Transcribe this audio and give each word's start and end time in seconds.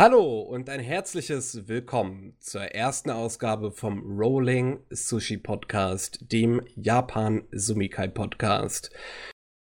Hallo 0.00 0.40
und 0.40 0.70
ein 0.70 0.80
herzliches 0.80 1.68
Willkommen 1.68 2.34
zur 2.38 2.62
ersten 2.62 3.10
Ausgabe 3.10 3.70
vom 3.70 4.18
Rolling 4.18 4.78
Sushi 4.88 5.36
Podcast, 5.36 6.32
dem 6.32 6.62
Japan 6.74 7.44
Sumikai 7.52 8.08
Podcast. 8.08 8.96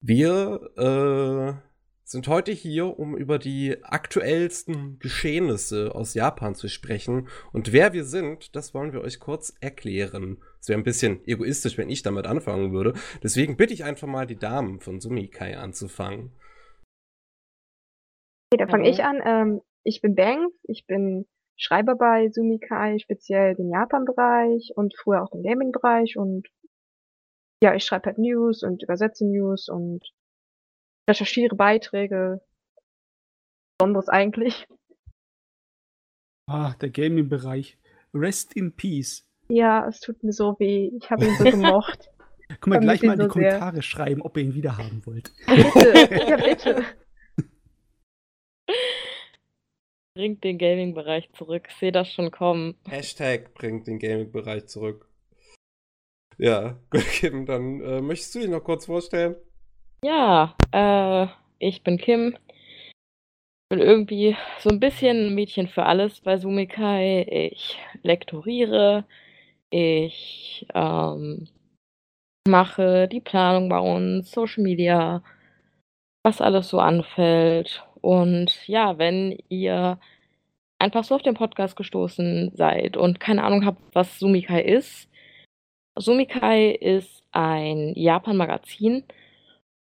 Wir 0.03 0.61
äh, 0.77 1.55
sind 2.05 2.29
heute 2.29 2.53
hier, 2.53 2.99
um 2.99 3.17
über 3.17 3.39
die 3.39 3.83
aktuellsten 3.83 4.99
Geschehnisse 4.99 5.95
aus 5.95 6.13
Japan 6.13 6.55
zu 6.55 6.69
sprechen. 6.69 7.29
Und 7.55 7.73
wer 7.73 7.95
wir 7.95 8.05
sind, 8.05 8.55
das 8.55 8.75
wollen 8.75 8.93
wir 8.93 9.01
euch 9.01 9.21
kurz 9.21 9.57
erklären. 9.63 10.43
Es 10.61 10.69
wäre 10.69 10.79
ein 10.79 10.85
bisschen 10.85 11.27
egoistisch, 11.27 11.79
wenn 11.79 11.89
ich 11.89 12.03
damit 12.03 12.27
anfangen 12.27 12.75
würde. 12.75 12.93
Deswegen 13.23 13.57
bitte 13.57 13.73
ich 13.73 13.85
einfach 13.85 14.07
mal 14.07 14.27
die 14.27 14.39
Damen 14.39 14.81
von 14.81 15.01
Sumikai 15.01 15.57
anzufangen. 15.57 16.33
Okay, 18.53 18.63
da 18.63 18.67
fange 18.67 18.91
ich 18.91 19.03
an. 19.03 19.23
Ähm, 19.25 19.63
ich 19.87 20.01
bin 20.01 20.15
Banks, 20.15 20.55
ich 20.65 20.87
bin 20.87 21.27
Schreiber 21.57 21.95
bei 21.95 22.29
Sumikai, 22.29 22.99
speziell 22.99 23.55
den 23.55 23.71
Japan-Bereich 23.71 24.73
und 24.75 24.95
früher 24.97 25.23
auch 25.23 25.31
den 25.31 25.43
Gaming-Bereich 25.43 26.19
und 26.19 26.49
ja, 27.63 27.75
ich 27.75 27.85
schreibe 27.85 28.07
halt 28.07 28.19
News 28.19 28.63
und 28.63 28.83
übersetze 28.83 29.25
News 29.25 29.69
und 29.69 30.05
recherchiere 31.09 31.55
Beiträge. 31.57 32.43
Besonderes 33.79 34.09
eigentlich. 34.09 34.67
Ah, 36.49 36.75
der 36.81 36.91
Gaming-Bereich. 36.91 37.79
Rest 38.13 38.55
in 38.55 38.75
Peace. 38.75 39.27
Ja, 39.49 39.87
es 39.89 40.01
tut 40.01 40.23
mir 40.23 40.33
so 40.33 40.59
weh. 40.59 40.91
Ich 40.99 41.11
habe 41.11 41.25
ihn 41.25 41.37
so 41.37 41.45
gemocht. 41.45 42.11
Guck 42.61 42.67
mal, 42.67 42.81
gleich 42.81 43.03
mal 43.03 43.15
in 43.15 43.21
die 43.21 43.25
so 43.25 43.31
Kommentare 43.31 43.77
sehr. 43.77 43.83
schreiben, 43.83 44.23
ob 44.23 44.37
ihr 44.37 44.45
ihn 44.45 44.55
wieder 44.55 44.77
haben 44.77 45.05
wollt. 45.07 45.33
Bitte, 45.47 46.25
ja 46.29 46.37
bitte. 46.37 46.85
Bringt 50.17 50.45
den 50.45 50.57
Gaming-Bereich 50.57 51.31
zurück. 51.35 51.67
Ich 51.69 51.77
sehe 51.77 51.93
das 51.93 52.11
schon 52.11 52.31
kommen. 52.31 52.75
Hashtag 52.89 53.53
bringt 53.53 53.87
den 53.87 53.99
Gaming-Bereich 53.99 54.65
zurück. 54.65 55.07
Ja, 56.39 56.79
gut, 56.89 57.05
Kim, 57.13 57.45
dann 57.45 57.83
äh, 57.83 58.01
möchtest 58.01 58.35
du 58.35 58.39
dich 58.39 58.49
noch 58.49 58.65
kurz 58.65 58.87
vorstellen? 58.87 59.37
Ja, 60.03 60.57
äh, 60.73 61.27
ich 61.59 61.83
bin 61.83 61.99
Kim. 61.99 62.35
Bin 63.69 63.81
irgendwie 63.81 64.35
so 64.61 64.71
ein 64.71 64.81
bisschen 64.81 65.27
ein 65.27 65.35
Mädchen 65.35 65.69
für 65.69 65.85
alles 65.85 66.23
bei 66.23 66.39
Sumikai. 66.39 67.51
Ich 67.53 67.77
lektoriere. 68.03 69.05
Ich 69.69 70.67
ähm, 70.73 71.47
mache 72.49 73.07
die 73.07 73.21
Planung 73.21 73.69
bei 73.69 73.81
uns, 73.81 74.31
Social 74.31 74.63
Media, 74.63 75.23
was 76.25 76.41
alles 76.41 76.71
so 76.71 76.79
anfällt. 76.79 77.86
Und 78.07 78.67
ja, 78.69 78.99
wenn 78.99 79.39
ihr 79.49 79.99
einfach 80.79 81.05
so 81.05 81.15
auf 81.17 81.23
den 81.23 81.35
Podcast 81.35 81.77
gestoßen 81.77 82.53
seid 82.55 82.97
und 82.97 83.21
keine 83.21 83.43
Ahnung 83.45 83.65
habt, 83.65 83.81
was 83.95 84.19
Sumikai 84.19 84.63
ist. 84.63 85.09
Sumikai 85.99 86.71
ist 86.73 87.25
ein 87.33 87.95
Japan-Magazin 87.97 89.05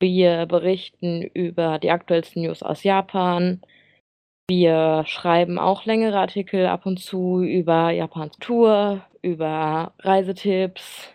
wir 0.01 0.45
berichten 0.47 1.23
über 1.23 1.79
die 1.79 1.91
aktuellsten 1.91 2.43
News 2.43 2.63
aus 2.63 2.83
Japan. 2.83 3.63
Wir 4.49 5.05
schreiben 5.07 5.59
auch 5.59 5.87
längere 5.87 6.19
Artikel 6.19 6.67
ab 6.67 6.85
und 6.87 6.99
zu 7.01 7.41
über 7.43 7.91
Japans 7.91 8.37
Tour, 8.39 9.05
über 9.23 9.95
Reisetipps, 10.01 11.09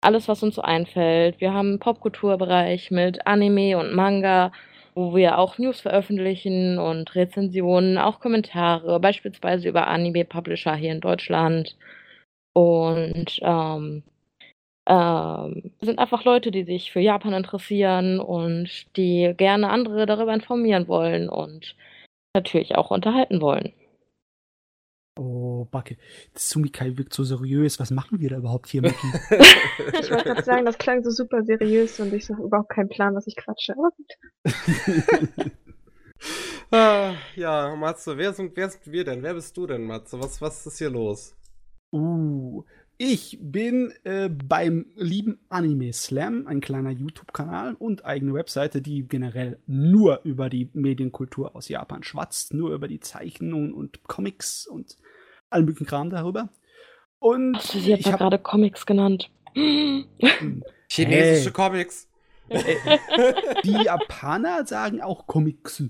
alles, 0.00 0.26
was 0.28 0.42
uns 0.42 0.54
so 0.54 0.62
einfällt. 0.62 1.40
Wir 1.40 1.52
haben 1.52 1.68
einen 1.68 1.78
Popkulturbereich 1.78 2.90
mit 2.90 3.26
Anime 3.26 3.78
und 3.78 3.94
Manga, 3.94 4.52
wo 4.96 5.14
wir 5.14 5.38
auch 5.38 5.58
News 5.58 5.80
veröffentlichen 5.80 6.78
und 6.78 7.14
Rezensionen, 7.14 7.98
auch 7.98 8.18
Kommentare, 8.18 8.98
beispielsweise 8.98 9.68
über 9.68 9.86
Anime-Publisher 9.88 10.74
hier 10.74 10.92
in 10.92 11.00
Deutschland. 11.00 11.76
Und 12.54 13.38
ähm, 13.42 14.02
ähm, 14.86 15.72
sind 15.80 15.98
einfach 15.98 16.24
Leute, 16.24 16.50
die 16.50 16.64
sich 16.64 16.92
für 16.92 17.00
Japan 17.00 17.34
interessieren 17.34 18.20
und 18.20 18.96
die 18.96 19.34
gerne 19.36 19.68
andere 19.70 20.06
darüber 20.06 20.32
informieren 20.32 20.88
wollen 20.88 21.28
und 21.28 21.76
natürlich 22.34 22.76
auch 22.76 22.90
unterhalten 22.90 23.40
wollen. 23.40 23.72
Oh, 25.18 25.64
Backe. 25.70 25.96
Sumikai 26.34 26.98
wirkt 26.98 27.14
so 27.14 27.24
seriös. 27.24 27.80
Was 27.80 27.90
machen 27.90 28.20
wir 28.20 28.28
da 28.28 28.36
überhaupt 28.36 28.68
hier, 28.68 28.82
Mickey? 28.82 29.06
ich 30.00 30.10
wollte 30.10 30.24
gerade 30.24 30.44
sagen, 30.44 30.66
das 30.66 30.76
klang 30.76 31.02
so 31.02 31.10
super 31.10 31.42
seriös 31.42 31.98
und 32.00 32.12
ich 32.12 32.28
habe 32.28 32.42
überhaupt 32.42 32.68
keinen 32.68 32.90
Plan, 32.90 33.14
was 33.14 33.26
ich 33.26 33.34
quatsche. 33.34 33.72
Aber 33.72 33.90
gut. 33.96 35.50
ah, 36.70 37.14
ja, 37.34 37.74
Matze, 37.76 38.18
wer 38.18 38.34
sind, 38.34 38.54
wer 38.56 38.68
sind 38.68 38.92
wir 38.92 39.04
denn? 39.04 39.22
Wer 39.22 39.32
bist 39.32 39.56
du 39.56 39.66
denn, 39.66 39.84
Matze? 39.84 40.20
Was, 40.20 40.42
was 40.42 40.66
ist 40.66 40.76
hier 40.76 40.90
los? 40.90 41.34
Uh, 41.92 42.62
ich 42.98 43.38
bin 43.42 43.92
äh, 44.04 44.30
beim 44.30 44.86
lieben 44.96 45.38
Anime 45.50 45.92
Slam, 45.92 46.46
ein 46.46 46.60
kleiner 46.60 46.90
YouTube-Kanal 46.90 47.74
und 47.74 48.06
eigene 48.06 48.32
Webseite, 48.32 48.80
die 48.80 49.06
generell 49.06 49.58
nur 49.66 50.20
über 50.24 50.48
die 50.48 50.70
Medienkultur 50.72 51.54
aus 51.54 51.68
Japan 51.68 52.02
schwatzt, 52.02 52.54
nur 52.54 52.74
über 52.74 52.88
die 52.88 53.00
Zeichnungen 53.00 53.74
und 53.74 54.02
Comics 54.04 54.66
und 54.66 54.96
allen 55.50 55.64
möglichen 55.64 55.86
Kram 55.86 56.10
darüber. 56.10 56.48
Und 57.18 57.54
du 57.54 57.78
sie 57.78 57.90
jetzt 57.90 58.04
gerade 58.04 58.38
Comics 58.38 58.86
genannt? 58.86 59.30
Chinesische 59.54 61.44
hey. 61.46 61.52
Comics. 61.52 62.08
die 63.64 63.84
Japaner 63.84 64.64
sagen 64.66 65.00
auch 65.00 65.26
Comics 65.26 65.82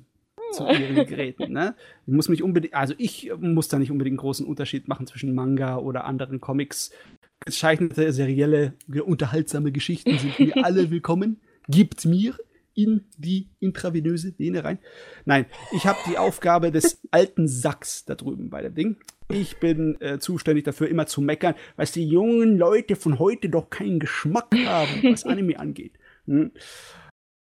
zu 0.52 0.66
ihren 0.66 1.06
Geräten. 1.06 1.52
Ne? 1.52 1.74
Ich 2.06 2.12
muss 2.12 2.28
mich 2.28 2.42
unbedingt, 2.42 2.74
also 2.74 2.94
ich 2.96 3.30
muss 3.38 3.68
da 3.68 3.78
nicht 3.78 3.90
unbedingt 3.90 4.14
einen 4.14 4.18
großen 4.18 4.46
Unterschied 4.46 4.88
machen 4.88 5.06
zwischen 5.06 5.34
Manga 5.34 5.76
oder 5.76 6.04
anderen 6.04 6.40
Comics. 6.40 6.92
Gezeichnete, 7.40 8.12
serielle, 8.12 8.74
unterhaltsame 9.04 9.72
Geschichten 9.72 10.18
sind 10.18 10.38
mir 10.38 10.64
alle 10.64 10.90
willkommen. 10.90 11.40
Gibt 11.68 12.06
mir 12.06 12.34
in 12.76 13.06
die 13.16 13.48
intravenöse 13.59 14.38
Vene 14.38 14.62
rein. 14.62 14.78
Nein, 15.25 15.47
ich 15.72 15.87
habe 15.87 15.98
die 16.09 16.19
Aufgabe 16.19 16.70
des 16.70 17.00
alten 17.10 17.48
Sacks 17.48 18.04
da 18.04 18.14
drüben 18.14 18.50
bei 18.50 18.62
dem 18.62 18.75
Ding. 18.75 18.97
Ich 19.28 19.59
bin 19.59 20.00
äh, 20.00 20.20
zuständig 20.20 20.64
dafür, 20.64 20.88
immer 20.88 21.06
zu 21.06 21.20
meckern, 21.20 21.56
was 21.75 21.91
die 21.91 22.06
jungen 22.06 22.56
Leute 22.56 22.94
von 22.94 23.19
heute 23.19 23.48
doch 23.48 23.70
keinen 23.70 23.98
Geschmack 23.98 24.54
haben, 24.65 25.03
was 25.03 25.25
Anime 25.26 25.59
angeht. 25.59 25.94
Hm? 26.26 26.53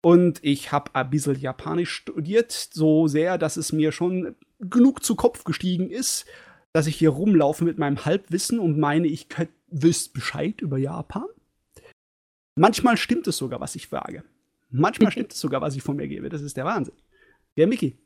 Und 0.00 0.38
ich 0.42 0.72
habe 0.72 0.94
ein 0.94 1.10
bisschen 1.10 1.38
Japanisch 1.38 1.90
studiert, 1.90 2.52
so 2.52 3.08
sehr, 3.08 3.36
dass 3.36 3.56
es 3.56 3.72
mir 3.72 3.92
schon 3.92 4.36
genug 4.60 5.04
zu 5.04 5.16
Kopf 5.16 5.44
gestiegen 5.44 5.90
ist, 5.90 6.24
dass 6.72 6.86
ich 6.86 6.96
hier 6.96 7.10
rumlaufe 7.10 7.64
mit 7.64 7.78
meinem 7.78 8.04
Halbwissen 8.04 8.60
und 8.60 8.78
meine, 8.78 9.08
ich 9.08 9.26
wüsste 9.66 10.12
Bescheid 10.12 10.60
über 10.60 10.78
Japan. 10.78 11.26
Manchmal 12.54 12.96
stimmt 12.96 13.26
es 13.26 13.36
sogar, 13.36 13.60
was 13.60 13.74
ich 13.74 13.90
wage. 13.92 14.22
Manchmal 14.70 15.10
stimmt 15.12 15.32
es 15.32 15.40
sogar, 15.40 15.60
was 15.60 15.76
ich 15.76 15.82
von 15.82 15.96
mir 15.96 16.08
gebe. 16.08 16.28
Das 16.28 16.42
ist 16.42 16.56
der 16.56 16.64
Wahnsinn. 16.64 16.94
Der 17.56 17.66
Mickey. 17.66 17.98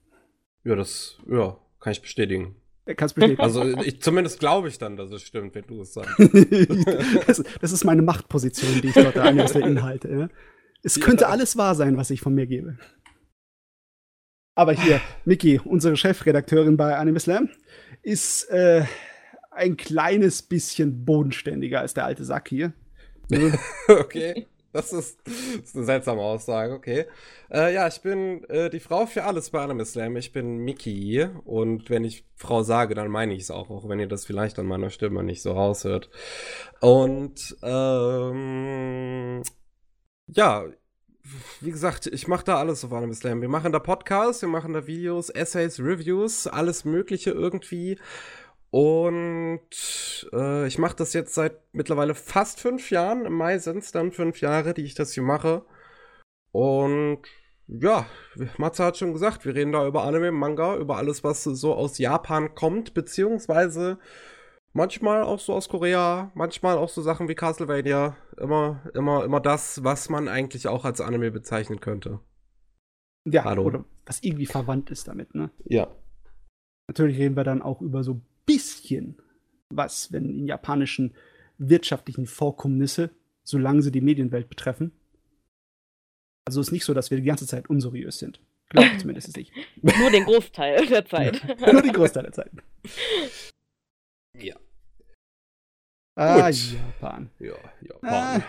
Ja, 0.64 0.76
das 0.76 1.18
ja, 1.28 1.58
kann 1.80 1.92
ich 1.92 2.02
bestätigen. 2.02 2.56
Kannst 2.96 3.14
bestätigen. 3.14 3.40
Also 3.40 3.64
ich, 3.78 4.00
zumindest 4.02 4.40
glaube 4.40 4.68
ich 4.68 4.78
dann, 4.78 4.96
dass 4.96 5.10
es 5.12 5.22
stimmt, 5.22 5.54
wenn 5.54 5.66
du 5.66 5.82
es 5.82 5.92
sagst. 5.92 6.18
das, 7.26 7.44
das, 7.60 7.72
ist 7.72 7.84
meine 7.84 8.02
Machtposition, 8.02 8.80
die 8.80 8.88
ich 8.88 8.94
dort 8.94 9.16
da 9.16 9.30
der 9.30 9.66
Inhalte. 9.66 10.08
Ja? 10.08 10.28
Es 10.82 10.98
könnte 11.00 11.28
alles 11.28 11.56
wahr 11.56 11.74
sein, 11.74 11.96
was 11.96 12.10
ich 12.10 12.20
von 12.20 12.34
mir 12.34 12.46
gebe. 12.46 12.78
Aber 14.54 14.72
hier, 14.72 15.00
Miki, 15.24 15.60
unsere 15.64 15.96
Chefredakteurin 15.96 16.76
bei 16.76 16.96
Anime 16.96 17.20
Slam, 17.20 17.48
ist 18.02 18.50
äh, 18.50 18.84
ein 19.50 19.76
kleines 19.76 20.42
bisschen 20.42 21.04
bodenständiger 21.04 21.80
als 21.80 21.94
der 21.94 22.04
alte 22.04 22.24
Sack 22.24 22.48
hier. 22.48 22.72
okay. 23.88 24.46
Das 24.72 24.92
ist, 24.92 25.20
das 25.26 25.34
ist, 25.64 25.76
eine 25.76 25.84
seltsame 25.84 26.22
Aussage, 26.22 26.72
okay. 26.72 27.06
Äh, 27.50 27.74
ja, 27.74 27.86
ich 27.86 28.00
bin 28.00 28.44
äh, 28.44 28.70
die 28.70 28.80
Frau 28.80 29.04
für 29.06 29.24
alles 29.24 29.50
bei 29.50 29.60
Anime 29.60 29.84
Slam. 29.84 30.16
Ich 30.16 30.32
bin 30.32 30.58
Miki 30.58 31.28
und 31.44 31.90
wenn 31.90 32.04
ich 32.04 32.24
Frau 32.36 32.62
sage, 32.62 32.94
dann 32.94 33.10
meine 33.10 33.34
ich 33.34 33.42
es 33.42 33.50
auch, 33.50 33.68
auch 33.70 33.88
wenn 33.88 34.00
ihr 34.00 34.08
das 34.08 34.24
vielleicht 34.24 34.58
an 34.58 34.66
meiner 34.66 34.90
Stimme 34.90 35.22
nicht 35.22 35.42
so 35.42 35.52
raushört. 35.52 36.08
Und 36.80 37.56
ähm, 37.62 39.42
ja, 40.28 40.64
wie 41.60 41.70
gesagt, 41.70 42.06
ich 42.06 42.26
mache 42.26 42.44
da 42.44 42.56
alles 42.56 42.84
auf 42.84 42.92
Anime 42.92 43.14
Slam. 43.14 43.42
Wir 43.42 43.48
machen 43.48 43.72
da 43.72 43.78
Podcasts, 43.78 44.42
wir 44.42 44.48
machen 44.48 44.72
da 44.72 44.86
Videos, 44.86 45.30
Essays, 45.30 45.78
Reviews, 45.78 46.46
alles 46.46 46.84
Mögliche 46.84 47.30
irgendwie. 47.30 47.98
Und 48.72 50.28
äh, 50.32 50.66
ich 50.66 50.78
mache 50.78 50.96
das 50.96 51.12
jetzt 51.12 51.34
seit 51.34 51.58
mittlerweile 51.72 52.14
fast 52.14 52.58
fünf 52.58 52.90
Jahren. 52.90 53.26
Im 53.26 53.34
Mai 53.34 53.58
sind 53.58 53.78
es 53.78 53.92
dann 53.92 54.12
fünf 54.12 54.40
Jahre, 54.40 54.74
die 54.74 54.82
ich 54.82 54.94
das 54.94 55.12
hier 55.12 55.22
mache. 55.22 55.64
Und 56.52 57.22
ja, 57.68 58.06
Matze 58.58 58.84
hat 58.84 58.96
schon 58.96 59.12
gesagt, 59.12 59.44
wir 59.44 59.54
reden 59.54 59.72
da 59.72 59.86
über 59.86 60.02
Anime, 60.04 60.32
Manga, 60.32 60.76
über 60.76 60.96
alles, 60.96 61.22
was 61.22 61.44
so 61.44 61.74
aus 61.74 61.98
Japan 61.98 62.54
kommt, 62.54 62.94
beziehungsweise 62.94 63.98
Manchmal 64.74 65.22
auch 65.22 65.38
so 65.38 65.52
aus 65.52 65.68
Korea, 65.68 66.32
manchmal 66.34 66.78
auch 66.78 66.88
so 66.88 67.02
Sachen 67.02 67.28
wie 67.28 67.34
Castlevania. 67.34 68.16
Immer, 68.38 68.80
immer, 68.94 69.24
immer 69.24 69.40
das, 69.40 69.84
was 69.84 70.08
man 70.08 70.28
eigentlich 70.28 70.66
auch 70.66 70.86
als 70.86 71.02
Anime 71.02 71.30
bezeichnen 71.30 71.80
könnte. 71.80 72.20
Ja, 73.24 73.44
Hallo. 73.44 73.64
oder 73.64 73.84
was 74.06 74.22
irgendwie 74.22 74.46
verwandt 74.46 74.90
ist 74.90 75.08
damit, 75.08 75.34
ne? 75.34 75.50
Ja. 75.64 75.88
Natürlich 76.88 77.18
reden 77.18 77.36
wir 77.36 77.44
dann 77.44 77.60
auch 77.60 77.82
über 77.82 78.02
so 78.02 78.22
bisschen 78.46 79.20
was, 79.70 80.12
wenn 80.12 80.28
in 80.38 80.46
japanischen 80.46 81.14
wirtschaftlichen 81.58 82.26
Vorkommnisse, 82.26 83.10
solange 83.44 83.82
sie 83.82 83.92
die 83.92 84.00
Medienwelt 84.00 84.48
betreffen. 84.48 84.92
Also 86.44 86.60
es 86.60 86.68
ist 86.68 86.72
nicht 86.72 86.84
so, 86.84 86.92
dass 86.94 87.10
wir 87.10 87.18
die 87.18 87.24
ganze 87.24 87.46
Zeit 87.46 87.70
unseriös 87.70 88.18
sind. 88.18 88.40
Glaube 88.68 88.88
ich 88.88 88.98
zumindest 89.00 89.36
nicht. 89.36 89.52
Nur 89.82 90.10
den 90.10 90.24
Großteil 90.24 90.86
der 90.86 91.04
Zeit. 91.04 91.42
Ja, 91.60 91.72
nur 91.72 91.82
den 91.82 91.92
Großteil 91.92 92.22
der 92.24 92.32
Zeit. 92.32 92.50
Ja. 94.38 94.56
Ah, 96.14 96.50
Gut. 96.50 96.72
Japan. 96.72 97.30
Ja, 97.38 97.54
Ah, 97.54 97.70
Japan. 97.82 98.44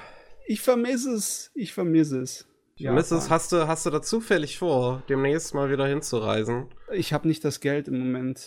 ich 0.48 0.62
vermisse 0.62 1.14
es. 1.14 1.52
Ich 1.54 1.74
vermisse 1.74 2.22
es. 2.22 2.48
Ja, 2.76 2.92
Mrs., 2.94 3.10
Japan. 3.12 3.30
hast 3.30 3.52
du, 3.52 3.68
hast 3.68 3.86
du 3.86 3.90
da 3.92 4.02
zufällig 4.02 4.58
vor, 4.58 5.04
demnächst 5.08 5.54
mal 5.54 5.70
wieder 5.70 5.86
hinzureisen? 5.88 6.68
Ich 6.92 7.14
habe 7.14 7.28
nicht 7.28 7.44
das 7.46 7.60
Geld 7.60 7.88
im 7.88 8.00
Moment. 8.00 8.40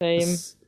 Same. 0.00 0.20
Das, 0.20 0.58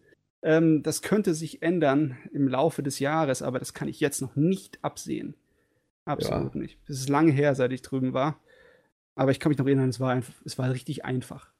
ähm, 0.46 0.84
das 0.84 1.02
könnte 1.02 1.34
sich 1.34 1.60
ändern 1.60 2.16
im 2.32 2.46
Laufe 2.46 2.84
des 2.84 3.00
Jahres, 3.00 3.42
aber 3.42 3.58
das 3.58 3.74
kann 3.74 3.88
ich 3.88 3.98
jetzt 3.98 4.22
noch 4.22 4.36
nicht 4.36 4.78
absehen. 4.80 5.34
Absolut 6.04 6.54
nicht. 6.54 6.78
Es 6.86 7.00
ist 7.00 7.08
lange 7.08 7.32
her, 7.32 7.56
seit 7.56 7.72
ich 7.72 7.82
drüben 7.82 8.14
war. 8.14 8.38
Aber 9.16 9.32
ich 9.32 9.40
kann 9.40 9.50
mich 9.50 9.58
noch 9.58 9.66
erinnern, 9.66 9.88
es 9.88 9.98
war, 9.98 10.12
einfach, 10.12 10.34
es 10.44 10.56
war 10.56 10.70
richtig 10.70 11.04
einfach. 11.04 11.50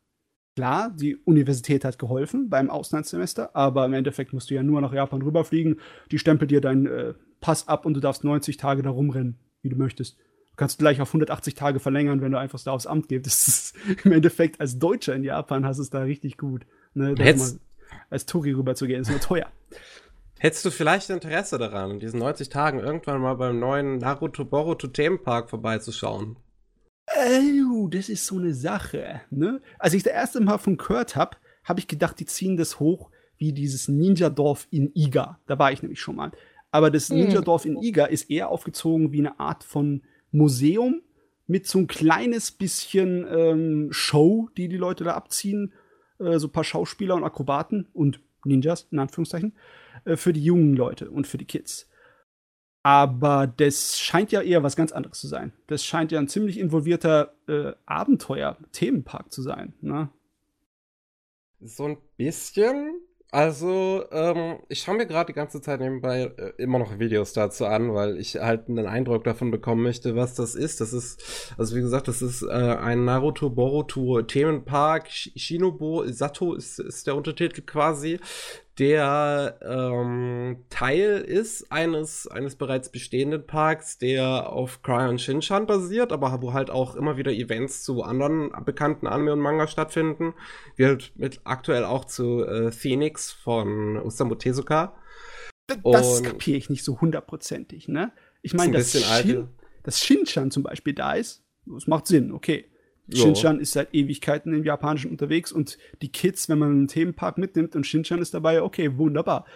Klar, 0.55 0.95
die 0.95 1.17
Universität 1.17 1.85
hat 1.85 1.99
geholfen 1.99 2.49
beim 2.49 2.71
Auslandssemester, 2.71 3.57
aber 3.57 3.85
im 3.87 3.93
Endeffekt 3.93 4.33
musst 4.33 4.51
du 4.51 4.55
ja 4.55 4.63
nur 4.63 4.81
nach 4.81 4.93
Japan 4.93 5.21
rüberfliegen. 5.21 5.81
Die 6.13 6.21
stempelt 6.21 6.53
dir 6.53 6.61
deinen 6.61 6.87
äh, 6.87 7.15
Pass 7.41 7.67
ab 7.67 7.87
und 7.87 7.95
du 7.95 8.01
darfst 8.01 8.23
90 8.23 8.57
Tage 8.57 8.83
da 8.83 8.91
rumrennen, 8.91 9.37
wie 9.63 9.69
du 9.69 9.77
möchtest. 9.77 10.17
Du 10.17 10.57
kannst 10.57 10.79
gleich 10.79 11.01
auf 11.01 11.09
180 11.09 11.57
Tage 11.57 11.81
verlängern, 11.81 12.21
wenn 12.21 12.31
du 12.31 12.39
einfach 12.39 12.61
da 12.63 12.71
aufs 12.71 12.87
Amt 12.87 13.09
gehst. 13.09 13.27
Das 13.27 13.49
ist 13.49 13.77
im 14.05 14.13
Endeffekt 14.13 14.61
als 14.61 14.79
Deutscher 14.79 15.17
in 15.17 15.25
Japan 15.25 15.67
hast 15.67 15.79
du 15.79 15.83
es 15.83 15.91
da 15.91 16.03
richtig 16.03 16.39
gut. 16.39 16.67
Ne, 16.95 17.15
mal 17.15 17.59
als 18.11 18.27
Touri 18.27 18.53
rüberzugehen, 18.53 19.01
ist 19.03 19.11
nur 19.11 19.21
teuer. 19.21 19.51
Hättest 20.39 20.65
du 20.65 20.71
vielleicht 20.71 21.09
Interesse 21.11 21.59
daran, 21.59 21.93
in 21.93 22.01
diesen 22.01 22.21
90 22.21 22.51
Tagen 22.51 22.79
irgendwann 22.79 23.21
mal 23.21 23.35
beim 23.35 23.59
neuen 23.59 23.99
Naruto 23.99 24.45
Boruto 24.45 24.87
Themenpark 24.87 25.49
vorbeizuschauen? 25.49 26.37
Oh, 27.71 27.89
das 27.89 28.09
ist 28.09 28.27
so 28.27 28.39
eine 28.39 28.53
Sache. 28.53 29.23
Ne? 29.31 29.63
Als 29.79 29.95
ich 29.95 30.03
das 30.03 30.13
erste 30.13 30.41
Mal 30.41 30.59
von 30.59 30.77
gehört 30.77 31.17
habe, 31.17 31.37
habe 31.65 31.81
ich 31.81 31.89
gedacht, 31.89 32.21
die 32.21 32.27
ziehen 32.27 32.57
das 32.57 32.81
hoch 32.81 33.11
wie 33.39 33.53
dieses 33.53 33.89
Ninja-Dorf 33.89 34.67
in 34.71 34.91
Iga. 34.95 35.39
Da 35.47 35.59
war 35.59 35.73
ich 35.73 35.83
nämlich 35.83 36.01
schon 36.01 36.17
mal. 36.17 36.33
Aber 36.71 36.91
das 36.91 37.09
Hm. 37.09 37.19
Ninja-Dorf 37.19 37.65
in 37.65 37.81
Iga 37.81 38.07
ist 38.07 38.31
eher 38.31 38.49
aufgezogen 38.51 39.13
wie 39.13 39.21
eine 39.21 39.41
Art 39.41 39.65
von 39.65 40.03
Museum 40.33 41.03
mit 41.47 41.67
so 41.67 41.79
ein 41.79 41.87
kleines 41.87 42.51
bisschen 42.51 43.27
ähm, 43.31 43.89
Show, 43.93 44.49
die 44.57 44.69
die 44.69 44.77
Leute 44.77 45.05
da 45.05 45.15
abziehen. 45.15 45.73
Äh, 46.19 46.39
so 46.39 46.49
ein 46.49 46.53
paar 46.53 46.65
Schauspieler 46.65 47.15
und 47.15 47.25
Akrobaten 47.25 47.89
und 47.93 48.21
Ninjas, 48.45 48.89
in 48.91 48.99
Anführungszeichen, 48.99 49.55
äh, 50.05 50.17
für 50.17 50.33
die 50.33 50.45
jungen 50.45 50.75
Leute 50.75 51.11
und 51.11 51.27
für 51.27 51.39
die 51.39 51.45
Kids. 51.45 51.89
Aber 52.83 53.49
das 53.49 53.99
scheint 53.99 54.31
ja 54.31 54.43
eher 54.43 54.63
was 54.63 54.77
ganz 54.77 54.93
anderes 54.93 55.19
zu 55.19 55.27
sein. 55.27 55.53
Das 55.67 55.85
scheint 55.85 56.13
ja 56.13 56.21
ein 56.21 56.29
ziemlich 56.29 56.59
involvierter 56.59 57.35
äh, 57.49 57.73
Abenteuer-Themenpark 57.85 59.33
zu 59.33 59.43
sein. 59.43 59.75
Ne? 59.81 60.09
So 61.61 61.85
ein 61.87 61.99
bisschen. 62.17 63.01
Also, 63.37 64.03
ähm, 64.13 64.61
ich 64.71 64.79
schaue 64.81 64.97
mir 64.97 65.05
gerade 65.05 65.27
die 65.27 65.35
ganze 65.37 65.61
Zeit 65.61 65.81
nebenbei 65.81 66.33
äh, 66.39 66.53
immer 66.57 66.79
noch 66.79 66.99
Videos 66.99 67.35
dazu 67.35 67.67
an, 67.67 67.93
weil 67.93 68.17
ich 68.17 68.37
halt 68.37 68.71
einen 68.71 68.87
Eindruck 68.87 69.25
davon 69.25 69.51
bekommen 69.51 69.83
möchte, 69.83 70.17
was 70.17 70.35
das 70.35 70.55
ist. 70.55 70.81
Das 70.81 70.95
ist, 70.95 71.53
also 71.59 71.77
wie 71.77 71.83
gesagt, 71.83 72.09
das 72.09 72.23
ist 72.23 72.41
äh, 72.41 72.47
ein 72.47 73.05
Naruto 73.05 73.51
Boruto 73.51 74.23
Themenpark. 74.23 75.09
Sh- 75.09 75.33
Shinobu 75.37 76.05
Sato 76.11 76.55
ist, 76.55 76.79
ist 76.79 77.07
der 77.07 77.15
Untertitel 77.15 77.61
quasi, 77.61 78.19
der 78.79 79.59
ähm, 79.63 80.65
Teil 80.69 81.19
ist 81.27 81.73
eines, 81.73 82.27
eines 82.27 82.57
bereits 82.57 82.91
bestehenden 82.91 83.47
Parks, 83.47 83.97
der 83.97 84.53
auf 84.53 84.83
Cryon 84.83 85.19
Shinchan 85.19 85.67
basiert, 85.67 86.13
aber 86.13 86.43
wo 86.43 86.53
halt 86.53 86.71
auch 86.71 86.95
immer 86.95 87.17
wieder 87.17 87.33
Events 87.33 87.85
zu 87.85 88.03
anderen 88.03 88.53
bekannten 88.65 89.07
Anime 89.07 89.33
und 89.33 89.41
Manga 89.41 89.67
stattfinden. 89.67 90.35
Wie 90.77 90.85
halt 90.85 91.13
mit 91.17 91.41
aktuell 91.45 91.85
auch 91.85 92.05
zu 92.05 92.45
äh, 92.45 92.71
Phoenix 92.71 93.33
von 93.33 93.97
Osamu 93.99 94.35
Tezuka. 94.35 94.95
Das 95.83 96.23
kapiere 96.23 96.59
ich 96.59 96.69
nicht 96.69 96.85
so 96.85 97.01
hundertprozentig. 97.01 97.89
Ne? 97.89 98.13
Ich 98.43 98.53
meine, 98.53 98.75
dass, 98.75 98.93
Shin, 98.93 99.49
dass 99.83 100.05
Shinchan 100.05 100.51
zum 100.51 100.63
Beispiel 100.63 100.93
da 100.93 101.15
ist, 101.15 101.43
das 101.65 101.87
macht 101.87 102.07
Sinn, 102.07 102.31
okay. 102.31 102.67
Shinchan 103.13 103.61
ist 103.61 103.73
seit 103.73 103.95
Ewigkeiten 103.95 104.53
im 104.53 104.65
Japanischen 104.65 105.11
unterwegs 105.11 105.53
und 105.53 105.79
die 106.03 106.11
Kids, 106.11 106.49
wenn 106.49 106.59
man 106.59 106.71
einen 106.71 106.89
Themenpark 106.89 107.39
mitnimmt 107.39 107.77
und 107.77 107.87
Shinchan 107.87 108.21
ist 108.21 108.35
dabei, 108.35 108.63
okay, 108.63 108.97
wunderbar. 108.99 109.47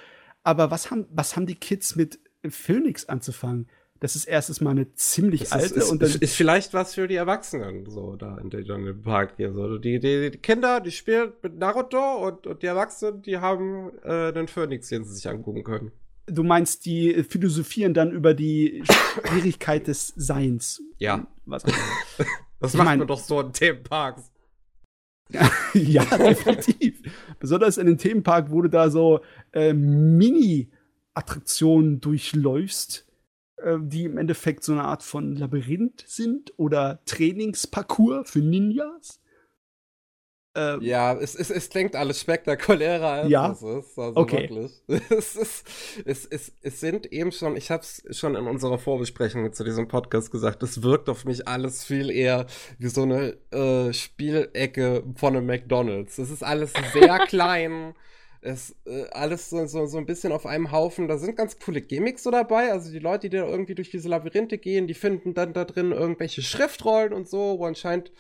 Aber 0.43 0.71
was 0.71 0.91
haben, 0.91 1.07
was 1.11 1.37
haben 1.37 1.47
die 1.47 1.57
Kids 1.57 1.97
mit 1.97 2.21
Phoenix 2.49 3.09
anzufangen? 3.09 3.69
Das 3.99 4.17
ist 4.17 4.25
erstens 4.25 4.63
mal 4.63 4.71
eine 4.71 4.95
ziemlich 4.95 5.41
Das 5.43 5.53
alte 5.53 5.75
ist, 5.75 5.91
und 5.91 6.01
dann 6.01 6.09
ist, 6.09 6.23
ist 6.23 6.35
vielleicht 6.35 6.73
was 6.73 6.95
für 6.95 7.07
die 7.07 7.17
Erwachsenen, 7.17 7.85
so 7.85 8.17
da 8.17 8.39
in, 8.39 8.49
dann 8.49 8.87
im 8.87 9.03
Park 9.03 9.37
gehen. 9.37 9.55
So. 9.55 9.77
Die, 9.77 10.01
die, 10.01 10.31
die 10.31 10.39
Kinder, 10.39 10.81
die 10.81 10.91
spielen 10.91 11.33
mit 11.43 11.59
Naruto 11.59 12.27
und, 12.27 12.47
und 12.47 12.63
die 12.63 12.67
Erwachsenen, 12.67 13.21
die 13.21 13.37
haben 13.37 13.91
äh, 14.03 14.33
den 14.33 14.49
Phoenix, 14.49 14.89
den 14.89 15.05
sie 15.05 15.15
sich 15.15 15.29
angucken 15.29 15.65
können. 15.65 15.93
Du 16.27 16.43
meinst, 16.45 16.85
die 16.87 17.25
philosophieren 17.25 17.93
dann 17.95 18.13
über 18.13 18.35
die 18.35 18.85
Schwierigkeit 19.25 19.87
des 19.89 20.13
Seins. 20.17 20.81
Ja. 20.99 21.27
Was. 21.47 21.65
Das 22.63 22.75
Ich 22.75 22.79
macht 22.79 22.89
mein- 22.89 22.99
man 22.99 23.09
doch 23.09 23.21
so 23.21 23.41
in 23.41 23.55
Themenparks. 23.55 24.31
ja, 25.75 26.05
definitiv. 26.05 27.01
Besonders 27.39 27.79
in 27.79 27.87
dem 27.87 27.97
Themenpark, 27.97 28.51
wo 28.51 28.61
du 28.61 28.69
da 28.69 28.91
so 28.91 29.21
äh, 29.53 29.73
Mini-Attraktionen 29.73 32.01
durchläufst, 32.01 33.07
äh, 33.57 33.79
die 33.81 34.05
im 34.05 34.19
Endeffekt 34.19 34.63
so 34.65 34.73
eine 34.73 34.85
Art 34.85 35.03
von 35.03 35.35
Labyrinth 35.37 36.05
sind 36.07 36.53
oder 36.59 37.01
Trainingsparcours 37.07 38.31
für 38.31 38.41
Ninjas. 38.41 39.21
Äh, 40.57 40.83
Ja, 40.85 41.15
es, 41.15 41.35
es, 41.37 41.51
es 41.51 41.69
klingt 41.69 41.95
alles 41.95 42.21
spektakulärer, 42.21 43.07
als 43.09 43.31
Ja? 43.31 43.53
es 43.53 43.63
ist. 43.63 43.99
Also 43.99 44.21
Okay. 44.21 44.49
wirklich. 44.51 44.73
Es, 45.11 45.37
ist, 45.37 45.67
es, 46.05 46.27
es, 46.27 46.53
es 46.63 46.81
sind 46.81 47.13
eben 47.13 47.31
schon, 47.33 47.57
ich 47.57 47.71
habe 47.71 47.83
es 47.83 48.03
schon 48.19 48.35
in 48.35 48.47
unserer 48.47 48.79
Vorbesprechung 48.79 49.53
zu 49.53 49.63
diesem 49.65 49.87
Podcast 49.89 50.31
gesagt, 50.31 50.63
es 50.63 50.83
wirkt 50.83 51.09
auf 51.09 51.25
mich 51.25 51.47
alles 51.47 51.85
viel 51.85 52.11
eher 52.11 52.47
wie 52.79 52.89
so 52.89 53.03
eine 53.03 53.37
äh, 53.53 53.93
Spielecke 53.93 55.05
von 55.17 55.37
einem 55.37 55.47
McDonalds. 55.47 56.19
Es 56.19 56.31
ist 56.31 56.43
alles 56.43 56.73
sehr 56.93 57.19
klein. 57.29 57.95
Es 58.43 58.75
äh, 58.87 59.05
alles 59.11 59.51
so, 59.51 59.67
so, 59.67 59.85
so 59.85 59.99
ein 59.99 60.07
bisschen 60.07 60.33
auf 60.33 60.47
einem 60.47 60.73
Haufen. 60.73 61.09
Da 61.09 61.19
sind 61.19 61.37
ganz 61.37 61.59
coole 61.59 61.83
Gimmicks 61.83 62.23
so 62.23 62.31
dabei. 62.31 62.73
Also 62.73 62.91
die 62.91 62.99
Leute, 62.99 63.29
die 63.29 63.37
da 63.37 63.47
irgendwie 63.47 63.75
durch 63.75 63.91
diese 63.91 64.09
Labyrinthe 64.09 64.57
gehen, 64.57 64.87
die 64.87 64.95
finden 64.95 65.35
dann 65.35 65.53
da 65.53 65.65
drin 65.67 65.93
irgendwelche 65.93 66.41
Schriftrollen 66.41 67.13
und 67.13 67.29
so, 67.29 67.59
wo 67.59 67.67
anscheinend 67.67 68.13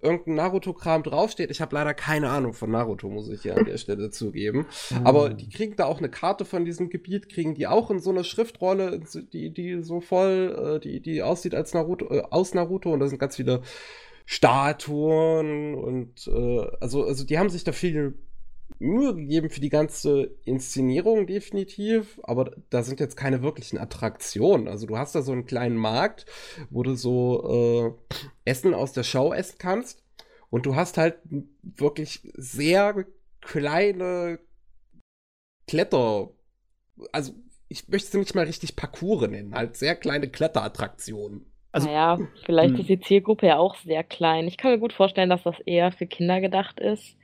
irgendein 0.00 0.36
Naruto-Kram 0.36 1.02
draufsteht. 1.02 1.50
Ich 1.50 1.60
habe 1.60 1.74
leider 1.74 1.92
keine 1.92 2.30
Ahnung 2.30 2.54
von 2.54 2.70
Naruto, 2.70 3.10
muss 3.10 3.28
ich 3.28 3.42
hier 3.42 3.56
an 3.56 3.66
der 3.66 3.76
Stelle 3.76 4.10
zugeben. 4.10 4.66
Aber 5.04 5.28
die 5.28 5.50
kriegen 5.50 5.76
da 5.76 5.84
auch 5.84 5.98
eine 5.98 6.08
Karte 6.08 6.46
von 6.46 6.64
diesem 6.64 6.88
Gebiet, 6.88 7.28
kriegen 7.28 7.54
die 7.54 7.66
auch 7.66 7.90
in 7.90 8.00
so 8.00 8.10
eine 8.10 8.24
Schriftrolle, 8.24 9.00
die, 9.32 9.50
die 9.50 9.82
so 9.82 10.00
voll, 10.00 10.76
äh, 10.76 10.80
die, 10.80 11.00
die 11.00 11.22
aussieht 11.22 11.54
als 11.54 11.74
Naruto, 11.74 12.06
äh, 12.14 12.22
aus 12.30 12.54
Naruto 12.54 12.92
und 12.92 13.00
da 13.00 13.08
sind 13.08 13.18
ganz 13.18 13.36
viele 13.36 13.60
Statuen 14.24 15.74
und 15.74 16.26
äh, 16.26 16.66
also, 16.80 17.04
also 17.04 17.24
die 17.24 17.38
haben 17.38 17.48
sich 17.48 17.62
da 17.62 17.72
viel 17.72 18.18
Mühe 18.78 19.14
gegeben 19.14 19.48
für 19.48 19.60
die 19.60 19.68
ganze 19.70 20.36
Inszenierung 20.44 21.26
definitiv, 21.26 22.20
aber 22.24 22.50
da 22.70 22.82
sind 22.82 23.00
jetzt 23.00 23.16
keine 23.16 23.42
wirklichen 23.42 23.78
Attraktionen. 23.78 24.68
Also 24.68 24.86
du 24.86 24.98
hast 24.98 25.14
da 25.14 25.22
so 25.22 25.32
einen 25.32 25.46
kleinen 25.46 25.76
Markt, 25.76 26.26
wo 26.70 26.82
du 26.82 26.94
so 26.94 27.96
äh, 28.14 28.20
Essen 28.44 28.74
aus 28.74 28.92
der 28.92 29.02
Show 29.04 29.32
essen 29.32 29.56
kannst 29.58 30.04
und 30.50 30.66
du 30.66 30.74
hast 30.76 30.98
halt 30.98 31.18
wirklich 31.62 32.20
sehr 32.34 33.06
kleine 33.40 34.40
Kletter, 35.66 36.30
also 37.12 37.32
ich 37.68 37.88
möchte 37.88 38.10
sie 38.12 38.18
nicht 38.18 38.34
mal 38.34 38.44
richtig 38.44 38.76
Parcours 38.76 39.28
nennen, 39.28 39.54
halt 39.54 39.76
sehr 39.76 39.96
kleine 39.96 40.28
Kletterattraktionen. 40.28 41.46
Also- 41.72 41.88
naja, 41.88 42.18
vielleicht 42.44 42.74
Hm. 42.74 42.80
ist 42.80 42.88
die 42.88 43.00
Zielgruppe 43.00 43.46
ja 43.48 43.58
auch 43.58 43.74
sehr 43.76 44.04
klein. 44.04 44.46
Ich 44.46 44.56
kann 44.56 44.70
mir 44.70 44.78
gut 44.78 44.92
vorstellen, 44.92 45.28
dass 45.28 45.42
das 45.42 45.58
eher 45.66 45.92
für 45.92 46.06
Kinder 46.06 46.40
gedacht 46.40 46.78
ist 46.80 47.16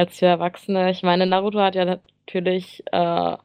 als 0.00 0.18
für 0.18 0.26
Erwachsene. 0.26 0.90
Ich 0.90 1.02
meine, 1.02 1.26
Naruto 1.26 1.60
hat 1.60 1.74
ja 1.74 1.84
natürlich, 1.84 2.82
äh, 2.90 3.36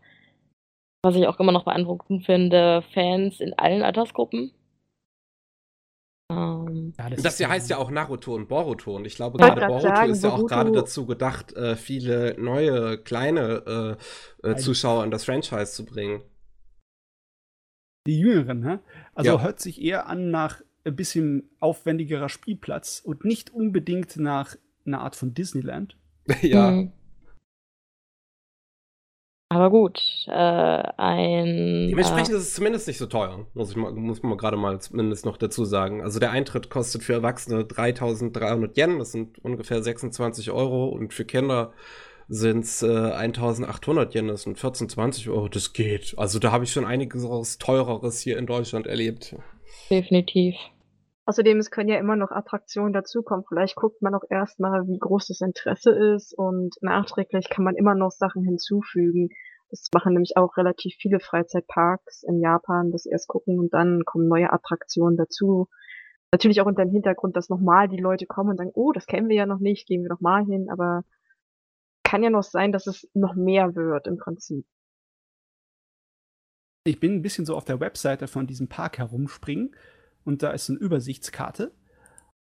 was 1.04 1.16
ich 1.16 1.28
auch 1.28 1.40
immer 1.40 1.52
noch 1.52 1.66
beeindruckend 1.66 2.26
finde, 2.26 2.82
Fans 2.94 3.40
in 3.42 3.54
allen 3.54 3.84
Altersgruppen. 3.84 4.52
Ähm, 6.32 6.94
Ja, 6.98 7.10
Das 7.10 7.38
hier 7.38 7.50
heißt 7.50 7.70
ja 7.70 7.78
auch 7.78 7.92
Naruto 7.92 8.34
und 8.34 8.48
Boruto 8.48 8.96
und 8.96 9.06
ich 9.06 9.16
glaube 9.16 9.38
gerade 9.38 9.66
Boruto 9.68 9.82
sagen, 9.82 10.12
ist 10.12 10.24
ja 10.24 10.32
auch 10.32 10.48
gerade 10.48 10.72
dazu 10.72 11.06
gedacht, 11.06 11.54
äh, 11.54 11.76
viele 11.76 12.36
neue, 12.40 12.98
kleine 12.98 13.98
äh, 14.44 14.52
äh, 14.52 14.56
Zuschauer 14.56 15.04
in 15.04 15.12
das 15.12 15.26
Franchise 15.26 15.74
zu 15.74 15.86
bringen. 15.86 16.24
Die 18.08 18.20
Jüngeren, 18.20 18.62
ne? 18.62 18.80
Also 19.14 19.32
Ja. 19.32 19.42
hört 19.42 19.60
sich 19.60 19.82
eher 19.82 20.08
an 20.08 20.32
nach 20.32 20.62
ein 20.86 20.96
bisschen 20.96 21.50
aufwendigerer 21.60 22.30
Spielplatz 22.30 23.02
und 23.04 23.26
nicht 23.26 23.50
unbedingt 23.50 24.16
nach 24.18 24.56
einer 24.86 25.02
Art 25.02 25.16
von 25.16 25.34
Disneyland. 25.34 25.98
ja. 26.42 26.70
hm. 26.70 26.92
Aber 29.50 29.70
gut, 29.70 30.02
äh, 30.28 30.32
ein. 30.32 31.88
Dementsprechend 31.90 32.34
äh, 32.34 32.38
ist 32.38 32.44
es 32.44 32.54
zumindest 32.56 32.88
nicht 32.88 32.98
so 32.98 33.06
teuer, 33.06 33.46
muss 33.54 33.70
ich 33.70 33.76
mal, 33.76 33.92
muss 33.92 34.24
man 34.24 34.38
gerade 34.38 34.58
mal 34.58 34.82
zumindest 34.82 35.26
noch 35.26 35.38
dazu 35.38 35.66
sagen. 35.66 36.02
Also 36.02 36.20
der 36.20 36.32
Eintritt 36.32 36.70
kostet 36.70 37.04
für 37.04 37.14
Erwachsene 37.14 37.64
3300 37.64 38.76
Yen, 38.76 38.98
das 38.98 39.12
sind 39.12 39.38
ungefähr 39.46 39.84
26 39.84 40.50
Euro, 40.50 40.88
und 40.88 41.14
für 41.14 41.26
Kinder 41.26 41.74
sind 42.28 42.66
es 42.66 42.82
äh, 42.82 42.88
1800 42.88 44.16
Yen, 44.16 44.28
das 44.30 44.44
sind 44.44 44.58
14, 44.58 44.90
20 44.90 45.30
Euro, 45.30 45.48
das 45.48 45.74
geht. 45.74 46.16
Also 46.18 46.40
da 46.40 46.52
habe 46.52 46.64
ich 46.64 46.72
schon 46.72 46.86
einiges 46.86 47.58
teureres 47.60 48.20
hier 48.20 48.40
in 48.40 48.48
Deutschland 48.48 48.88
erlebt. 48.88 49.36
definitiv. 49.92 50.56
Außerdem, 51.28 51.58
es 51.58 51.72
können 51.72 51.90
ja 51.90 51.98
immer 51.98 52.16
noch 52.16 52.30
Attraktionen 52.30 52.94
dazukommen. 52.94 53.46
Vielleicht 53.48 53.76
guckt 53.76 54.02
man 54.02 54.14
auch 54.14 54.24
erstmal, 54.30 54.88
wie 54.88 55.00
groß 55.00 55.28
das 55.28 55.42
Interesse 55.42 55.92
ist 55.92 56.38
und 56.38 56.76
nachträglich 56.82 57.50
kann 57.50 57.64
man 57.64 57.76
immer 57.76 57.96
noch 57.96 58.12
Sachen 58.12 58.44
hinzufügen. 58.44 59.30
Das 59.72 59.90
machen 59.92 60.14
nämlich 60.14 60.38
auch 60.38 60.56
relativ 60.56 60.96
viele 61.00 61.20
Freizeitparks 61.20 62.22
in 62.22 62.40
Japan, 62.40 62.96
sie 62.96 63.10
erst 63.10 63.28
gucken 63.28 63.60
und 63.60 63.74
dann 63.74 64.06
kommen 64.06 64.28
neue 64.28 64.54
Attraktionen 64.54 65.18
dazu. 65.18 65.68
Natürlich 66.32 66.62
auch 66.62 66.68
unter 66.68 66.86
dem 66.86 66.92
Hintergrund, 66.92 67.36
dass 67.36 67.50
nochmal 67.50 67.88
die 67.88 67.98
Leute 67.98 68.28
kommen 68.28 68.52
und 68.52 68.58
sagen, 68.58 68.72
oh, 68.76 68.92
das 68.92 69.08
kennen 69.08 69.28
wir 69.28 69.36
ja 69.36 69.46
noch 69.48 69.60
nicht, 69.60 69.88
gehen 69.88 70.04
wir 70.04 70.10
noch 70.10 70.22
mal 70.22 70.46
hin, 70.46 70.70
aber 70.70 71.04
kann 72.04 72.22
ja 72.22 72.30
noch 72.30 72.44
sein, 72.44 72.72
dass 72.72 72.86
es 72.86 73.10
noch 73.16 73.34
mehr 73.34 73.74
wird 73.74 74.06
im 74.06 74.18
Prinzip. 74.18 74.66
Ich 76.84 77.00
bin 77.00 77.16
ein 77.16 77.22
bisschen 77.24 77.48
so 77.48 77.56
auf 77.56 77.66
der 77.66 77.80
Webseite 77.80 78.28
von 78.28 78.46
diesem 78.46 78.68
Park 78.68 79.00
herumspringen 79.00 79.76
und 80.26 80.44
da 80.44 80.52
ist 80.52 80.70
eine 80.70 80.80
Übersichtskarte. 80.80 81.72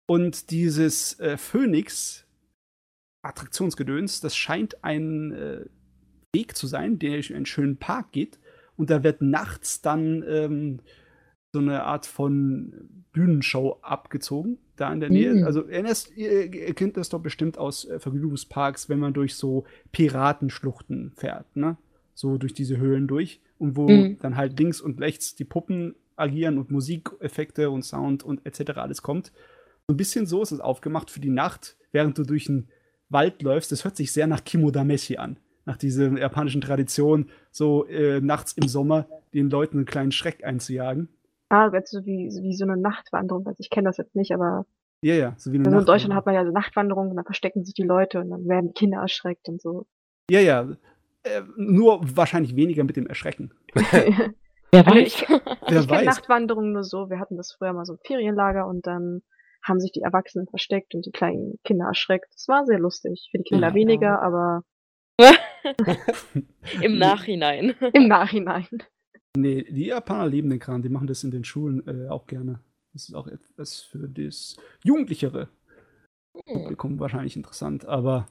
Und 0.06 0.50
dieses 0.50 1.18
äh, 1.20 1.36
Phoenix 1.36 2.26
Attraktionsgedöns, 3.22 4.20
das 4.20 4.36
scheint 4.36 4.84
ein 4.84 5.32
äh, 5.32 5.64
Weg 6.34 6.56
zu 6.56 6.66
sein, 6.66 6.98
der 6.98 7.12
durch 7.12 7.34
einen 7.34 7.46
schönen 7.46 7.76
Park 7.78 8.12
geht. 8.12 8.38
Und 8.76 8.90
da 8.90 9.02
wird 9.02 9.22
nachts 9.22 9.80
dann 9.80 10.24
ähm, 10.26 10.80
so 11.54 11.60
eine 11.60 11.84
Art 11.84 12.06
von 12.06 13.04
Bühnenshow 13.12 13.78
abgezogen, 13.82 14.58
da 14.76 14.92
in 14.92 15.00
der 15.00 15.10
Nähe. 15.10 15.34
Mhm. 15.34 15.44
Also 15.44 15.68
ihr, 16.16 16.52
ihr 16.52 16.74
kennt 16.74 16.96
das 16.96 17.08
doch 17.08 17.20
bestimmt 17.20 17.56
aus 17.56 17.84
äh, 17.84 18.00
Vergnügungsparks, 18.00 18.88
wenn 18.88 18.98
man 18.98 19.14
durch 19.14 19.36
so 19.36 19.64
Piratenschluchten 19.92 21.12
fährt, 21.16 21.56
ne? 21.56 21.76
So 22.14 22.36
durch 22.38 22.52
diese 22.52 22.76
Höhlen 22.76 23.06
durch. 23.06 23.40
Und 23.58 23.76
wo 23.76 23.88
Mhm. 23.88 24.18
dann 24.20 24.36
halt 24.36 24.58
links 24.58 24.80
und 24.80 25.00
rechts 25.00 25.36
die 25.36 25.44
Puppen 25.44 25.94
agieren 26.16 26.58
und 26.58 26.70
Musikeffekte 26.70 27.70
und 27.70 27.82
Sound 27.82 28.22
und 28.22 28.44
etc. 28.46 28.78
alles 28.78 29.02
kommt. 29.02 29.32
So 29.86 29.94
ein 29.94 29.96
bisschen 29.96 30.26
so 30.26 30.42
ist 30.42 30.52
es 30.52 30.60
aufgemacht 30.60 31.10
für 31.10 31.20
die 31.20 31.30
Nacht, 31.30 31.76
während 31.92 32.16
du 32.16 32.22
durch 32.22 32.48
einen 32.48 32.68
Wald 33.08 33.42
läufst. 33.42 33.72
Das 33.72 33.84
hört 33.84 33.96
sich 33.96 34.12
sehr 34.12 34.26
nach 34.26 34.44
Kimodameshi 34.44 35.16
an. 35.16 35.38
Nach 35.66 35.76
dieser 35.76 36.10
japanischen 36.18 36.60
Tradition, 36.60 37.30
so 37.50 37.86
äh, 37.86 38.20
nachts 38.20 38.52
im 38.52 38.68
Sommer 38.68 39.06
den 39.32 39.48
Leuten 39.48 39.78
einen 39.78 39.86
kleinen 39.86 40.12
Schreck 40.12 40.44
einzujagen. 40.44 41.08
Ah, 41.48 41.70
jetzt 41.72 41.90
so 41.90 42.04
wie, 42.04 42.30
wie 42.42 42.54
so 42.54 42.64
eine 42.64 42.76
Nachtwanderung. 42.76 43.46
Also 43.46 43.60
ich 43.60 43.70
kenne 43.70 43.88
das 43.88 43.96
jetzt 43.96 44.14
nicht, 44.14 44.32
aber 44.32 44.66
Ja, 45.02 45.14
ja, 45.14 45.34
so 45.36 45.52
wie 45.52 45.56
eine 45.56 45.66
also 45.66 45.78
in 45.78 45.86
Deutschland 45.86 46.14
hat 46.14 46.26
man 46.26 46.34
ja 46.34 46.44
so 46.44 46.50
Nachtwanderungen 46.50 47.10
und 47.10 47.16
dann 47.16 47.24
verstecken 47.24 47.64
sich 47.64 47.74
die 47.74 47.82
Leute 47.82 48.20
und 48.20 48.30
dann 48.30 48.46
werden 48.46 48.68
die 48.68 48.74
Kinder 48.74 48.98
erschreckt 48.98 49.48
und 49.48 49.60
so. 49.60 49.86
Ja, 50.30 50.40
ja. 50.40 50.68
Äh, 51.22 51.42
nur 51.56 52.00
wahrscheinlich 52.16 52.56
weniger 52.56 52.84
mit 52.84 52.96
dem 52.96 53.06
Erschrecken. 53.06 53.52
Wer 54.74 54.86
Also 54.86 54.98
weiß. 54.98 55.06
ich, 55.06 55.28
Wer 55.68 55.80
ich 55.80 55.88
kenne. 55.88 56.04
Nachtwanderungen 56.04 56.72
nur 56.72 56.84
so. 56.84 57.08
Wir 57.10 57.18
hatten 57.20 57.36
das 57.36 57.52
früher 57.52 57.72
mal 57.72 57.84
so 57.84 57.94
ein 57.94 57.98
Ferienlager 58.04 58.66
und 58.66 58.86
dann 58.86 59.22
haben 59.62 59.80
sich 59.80 59.92
die 59.92 60.02
Erwachsenen 60.02 60.46
versteckt 60.48 60.94
und 60.94 61.06
die 61.06 61.10
kleinen 61.12 61.58
Kinder 61.64 61.86
erschreckt. 61.86 62.26
Das 62.34 62.48
war 62.48 62.66
sehr 62.66 62.78
lustig. 62.78 63.28
Für 63.30 63.38
die 63.38 63.44
Kinder 63.44 63.68
Ja. 63.68 63.74
weniger, 63.74 64.20
aber 64.22 64.62
Im 66.82 66.98
Nachhinein. 66.98 67.74
im 67.92 68.08
Nachhinein. 68.08 68.66
Nee, 69.36 69.64
die 69.64 69.86
Japaner 69.86 70.26
leben 70.28 70.50
den 70.50 70.58
Kram, 70.58 70.82
die 70.82 70.88
machen 70.88 71.06
das 71.06 71.24
in 71.24 71.30
den 71.30 71.44
Schulen 71.44 71.86
äh, 71.86 72.08
auch 72.08 72.26
gerne. 72.26 72.60
Das 72.92 73.08
ist 73.08 73.14
auch 73.14 73.26
etwas 73.26 73.80
für 73.80 74.08
das 74.08 74.56
jugendlichere 74.84 75.48
Publikum 76.46 77.00
wahrscheinlich 77.00 77.36
interessant, 77.36 77.84
aber 77.86 78.26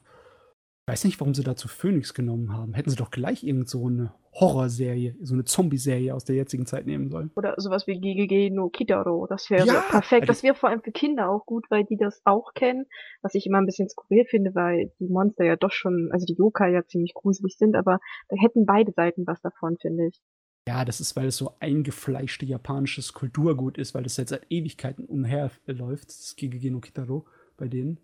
ich 0.85 0.91
weiß 0.91 1.05
nicht, 1.05 1.19
warum 1.21 1.33
sie 1.33 1.45
dazu 1.45 1.69
Phoenix 1.69 2.13
genommen 2.13 2.51
haben. 2.51 2.73
Hätten 2.73 2.89
sie 2.89 2.97
doch 2.97 3.09
gleich 3.09 3.41
irgend 3.45 3.69
so 3.69 3.87
eine 3.87 4.13
Horrorserie, 4.33 5.15
so 5.21 5.33
eine 5.33 5.45
Zombie-Serie 5.45 6.13
aus 6.13 6.25
der 6.25 6.35
jetzigen 6.35 6.65
Zeit 6.65 6.85
nehmen 6.85 7.09
sollen. 7.09 7.31
Oder 7.37 7.53
sowas 7.57 7.87
wie 7.87 8.01
GGG 8.01 8.49
no 8.49 8.67
Kitaro. 8.67 9.25
Das 9.27 9.49
wäre 9.49 9.65
Ja, 9.65 9.79
perfekt. 9.79 10.23
also- 10.23 10.33
Das 10.33 10.43
wäre 10.43 10.55
vor 10.55 10.67
allem 10.69 10.81
für 10.81 10.91
Kinder 10.91 11.29
auch 11.29 11.45
gut, 11.45 11.65
weil 11.69 11.85
die 11.85 11.95
das 11.95 12.19
auch 12.25 12.53
kennen. 12.53 12.85
Was 13.21 13.33
ich 13.33 13.45
immer 13.45 13.59
ein 13.59 13.65
bisschen 13.65 13.87
skurril 13.87 14.25
finde, 14.25 14.55
weil 14.55 14.91
die 14.99 15.07
Monster 15.07 15.45
ja 15.45 15.55
doch 15.55 15.71
schon, 15.71 16.09
also 16.11 16.25
die 16.25 16.33
Yokai 16.35 16.73
ja 16.73 16.85
ziemlich 16.85 17.13
gruselig 17.13 17.55
sind, 17.57 17.77
aber 17.77 17.99
da 18.27 18.35
hätten 18.35 18.65
beide 18.65 18.91
Seiten 18.91 19.25
was 19.25 19.41
davon, 19.41 19.77
finde 19.79 20.07
ich. 20.07 20.19
Ja, 20.67 20.83
das 20.83 20.99
ist, 20.99 21.15
weil 21.15 21.27
es 21.27 21.37
so 21.37 21.53
eingefleischte 21.61 22.45
japanisches 22.45 23.13
Kulturgut 23.13 23.77
ist, 23.77 23.93
weil 23.93 24.03
das 24.03 24.17
jetzt 24.17 24.31
seit 24.31 24.45
Ewigkeiten 24.49 25.05
umherläuft, 25.05 26.09
das 26.09 26.35
GGG 26.35 26.71
no 26.71 26.81
Kitaro 26.81 27.25
bei 27.55 27.69
denen. 27.69 27.99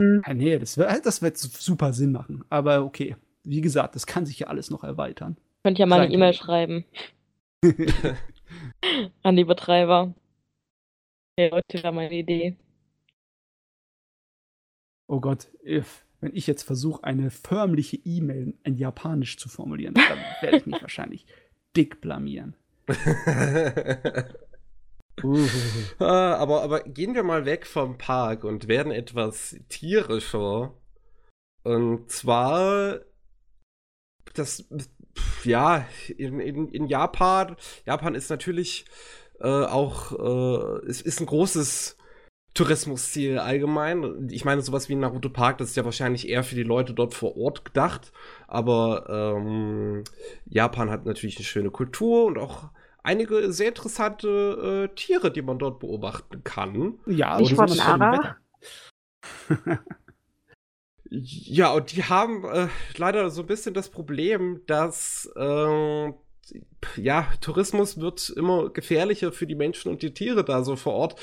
Mhm. 0.00 0.22
Ja, 0.26 0.34
nee, 0.34 0.58
das 0.58 0.78
wird, 0.78 1.06
das 1.06 1.22
wird 1.22 1.36
super 1.36 1.92
Sinn 1.92 2.12
machen. 2.12 2.44
Aber 2.48 2.82
okay, 2.84 3.16
wie 3.44 3.60
gesagt, 3.60 3.94
das 3.94 4.06
kann 4.06 4.26
sich 4.26 4.38
ja 4.40 4.46
alles 4.46 4.70
noch 4.70 4.82
erweitern. 4.82 5.36
Könnt 5.62 5.78
ja 5.78 5.86
mal 5.86 5.96
eine 5.96 6.06
Seid 6.06 6.14
E-Mail 6.14 6.32
schreiben 6.32 6.84
an 9.22 9.36
die 9.36 9.44
Betreiber. 9.44 10.14
Hey 11.36 11.50
Leute, 11.50 11.74
wir 11.74 11.82
haben 11.82 11.98
eine 11.98 12.14
Idee. 12.14 12.56
Oh 15.06 15.20
Gott, 15.20 15.48
if, 15.64 16.06
wenn 16.20 16.34
ich 16.34 16.46
jetzt 16.46 16.62
versuche, 16.62 17.04
eine 17.04 17.30
förmliche 17.30 17.96
E-Mail 17.96 18.54
in 18.62 18.76
Japanisch 18.76 19.36
zu 19.36 19.50
formulieren, 19.50 19.94
dann 19.94 20.18
werde 20.40 20.56
ich 20.56 20.66
mich 20.66 20.80
wahrscheinlich 20.82 21.26
dick 21.76 22.00
blamieren. 22.00 22.56
Ah, 25.98 26.34
aber, 26.36 26.62
aber 26.62 26.80
gehen 26.80 27.14
wir 27.14 27.22
mal 27.22 27.44
weg 27.44 27.66
vom 27.66 27.98
Park 27.98 28.44
und 28.44 28.68
werden 28.68 28.92
etwas 28.92 29.56
tierischer. 29.68 30.74
Und 31.62 32.10
zwar 32.10 33.00
das, 34.34 34.64
ja, 35.44 35.86
in, 36.16 36.40
in, 36.40 36.68
in 36.68 36.86
Japan, 36.86 37.56
Japan 37.84 38.14
ist 38.14 38.30
natürlich 38.30 38.84
äh, 39.40 39.48
auch, 39.48 40.12
äh, 40.12 40.86
es 40.86 41.00
ist 41.00 41.20
ein 41.20 41.26
großes 41.26 41.96
Tourismusziel 42.54 43.38
allgemein. 43.38 44.28
Ich 44.30 44.44
meine, 44.44 44.62
sowas 44.62 44.88
wie 44.88 44.96
Naruto 44.96 45.30
Park, 45.30 45.58
das 45.58 45.70
ist 45.70 45.76
ja 45.76 45.84
wahrscheinlich 45.84 46.28
eher 46.28 46.42
für 46.42 46.56
die 46.56 46.64
Leute 46.64 46.94
dort 46.94 47.14
vor 47.14 47.36
Ort 47.36 47.64
gedacht. 47.64 48.12
Aber 48.48 49.06
ähm, 49.08 50.04
Japan 50.46 50.90
hat 50.90 51.06
natürlich 51.06 51.36
eine 51.36 51.44
schöne 51.44 51.70
Kultur 51.70 52.26
und 52.26 52.38
auch 52.38 52.70
einige 53.02 53.52
sehr 53.52 53.68
interessante 53.68 54.88
äh, 54.90 54.94
Tiere, 54.94 55.30
die 55.32 55.42
man 55.42 55.58
dort 55.58 55.80
beobachten 55.80 56.44
kann. 56.44 56.98
Ja, 57.06 57.38
Ich 57.40 57.56
bei 57.56 57.66
dem 57.66 57.76
Nara. 57.76 58.36
Wetter. 59.48 59.80
Ja, 61.12 61.72
und 61.72 61.90
die 61.90 62.04
haben 62.04 62.44
äh, 62.44 62.68
leider 62.96 63.30
so 63.30 63.40
ein 63.40 63.48
bisschen 63.48 63.74
das 63.74 63.88
Problem, 63.88 64.60
dass 64.66 65.28
ähm, 65.36 66.14
ja, 66.94 67.26
Tourismus 67.40 68.00
wird 68.00 68.30
immer 68.30 68.70
gefährlicher 68.70 69.32
für 69.32 69.48
die 69.48 69.56
Menschen 69.56 69.90
und 69.90 70.02
die 70.02 70.14
Tiere 70.14 70.44
da 70.44 70.62
so 70.62 70.76
vor 70.76 70.92
Ort. 70.92 71.20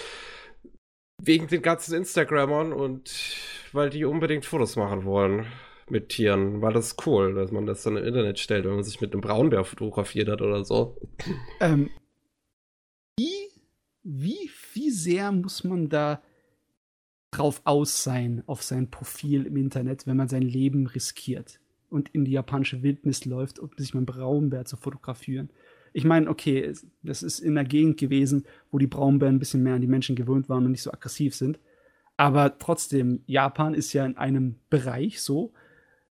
Wegen 1.24 1.48
den 1.48 1.62
ganzen 1.62 1.96
Instagrammern 1.96 2.74
und 2.74 3.38
weil 3.72 3.90
die 3.90 4.04
unbedingt 4.04 4.46
Fotos 4.46 4.76
machen 4.76 5.06
wollen 5.06 5.48
mit 5.90 6.10
Tieren. 6.10 6.62
Weil 6.62 6.74
das 6.74 6.96
cool, 7.06 7.34
dass 7.36 7.52
man 7.52 7.66
das 7.66 7.84
dann 7.84 7.98
im 7.98 8.04
Internet 8.04 8.40
stellt, 8.40 8.66
wenn 8.66 8.76
man 8.76 8.84
sich 8.84 9.02
mit 9.02 9.14
einem 9.14 9.22
Braunbär 9.22 9.64
fotografiert 9.64 10.30
hat 10.30 10.42
oder 10.42 10.64
so. 10.64 10.98
Ähm, 11.60 11.90
wie, 13.20 13.50
wie, 14.04 14.50
wie 14.74 14.92
sehr 14.92 15.32
muss 15.32 15.64
man 15.64 15.90
da 15.90 16.22
drauf 17.32 17.62
aus 17.66 18.04
sein 18.04 18.44
auf 18.48 18.64
sein 18.64 18.90
Profil 18.90 19.46
im 19.46 19.58
Internet, 19.58 20.08
wenn 20.08 20.18
man 20.18 20.30
sein 20.30 20.42
Leben 20.42 20.88
riskiert 20.88 21.60
und 21.90 22.10
in 22.10 22.26
die 22.26 22.32
japanische 22.32 22.84
Wildnis 22.84 23.26
läuft, 23.26 23.60
um 23.60 23.70
sich 23.78 23.94
mal 23.94 24.00
einen 24.00 24.06
Braunbär 24.06 24.66
zu 24.66 24.78
fotografieren? 24.78 25.50
Ich 25.94 26.04
meine, 26.04 26.30
okay, 26.30 26.74
das 27.02 27.24
ist 27.24 27.40
in 27.40 27.58
einer 27.58 27.68
Gegend 27.68 27.98
gewesen, 27.98 28.46
wo 28.72 28.78
die 28.78 28.88
Braunbären 28.88 29.36
ein 29.36 29.40
bisschen 29.40 29.64
mehr 29.64 29.76
an 29.76 29.82
die 29.82 29.88
Menschen 29.88 30.16
gewöhnt 30.16 30.48
waren 30.48 30.66
und 30.66 30.72
nicht 30.72 30.84
so 30.84 30.92
aggressiv 30.92 31.36
sind. 31.36 31.60
Aber 32.18 32.58
trotzdem, 32.58 33.24
Japan 33.26 33.74
ist 33.74 33.94
ja 33.94 34.06
in 34.06 34.18
einem 34.18 34.56
Bereich 34.70 35.22
so 35.22 35.54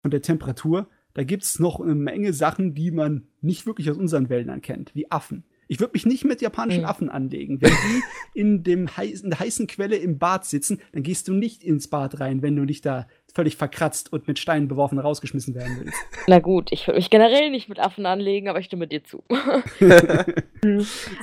von 0.01 0.11
der 0.11 0.21
Temperatur, 0.21 0.87
da 1.13 1.23
gibt 1.23 1.43
es 1.43 1.59
noch 1.59 1.79
eine 1.79 1.95
Menge 1.95 2.33
Sachen, 2.33 2.73
die 2.73 2.91
man 2.91 3.27
nicht 3.41 3.65
wirklich 3.65 3.89
aus 3.89 3.97
unseren 3.97 4.29
Wäldern 4.29 4.61
kennt, 4.61 4.95
wie 4.95 5.09
Affen. 5.11 5.43
Ich 5.71 5.79
würde 5.79 5.91
mich 5.93 6.07
nicht 6.07 6.25
mit 6.25 6.41
japanischen 6.41 6.81
Mhm. 6.81 6.87
Affen 6.87 7.09
anlegen. 7.09 7.61
Wenn 7.61 7.69
die 7.69 8.39
in, 8.39 8.63
dem 8.63 8.87
heißen, 8.97 9.25
in 9.25 9.29
der 9.29 9.39
heißen 9.39 9.67
Quelle 9.67 9.97
im 9.97 10.17
Bad 10.17 10.43
sitzen, 10.45 10.81
dann 10.93 11.03
gehst 11.03 11.27
du 11.27 11.33
nicht 11.33 11.63
ins 11.63 11.87
Bad 11.87 12.19
rein, 12.19 12.41
wenn 12.41 12.55
du 12.55 12.63
nicht 12.63 12.87
da 12.87 13.07
völlig 13.35 13.55
verkratzt 13.55 14.11
und 14.11 14.27
mit 14.27 14.39
Steinen 14.39 14.67
beworfen 14.67 14.97
rausgeschmissen 14.97 15.53
werden 15.53 15.77
willst. 15.79 15.95
Na 16.25 16.39
gut, 16.39 16.71
ich 16.71 16.87
würde 16.87 16.97
mich 16.97 17.11
generell 17.11 17.51
nicht 17.51 17.69
mit 17.69 17.79
Affen 17.79 18.07
anlegen, 18.07 18.49
aber 18.49 18.59
ich 18.59 18.65
stimme 18.65 18.87
dir 18.87 19.03
zu. 19.03 19.23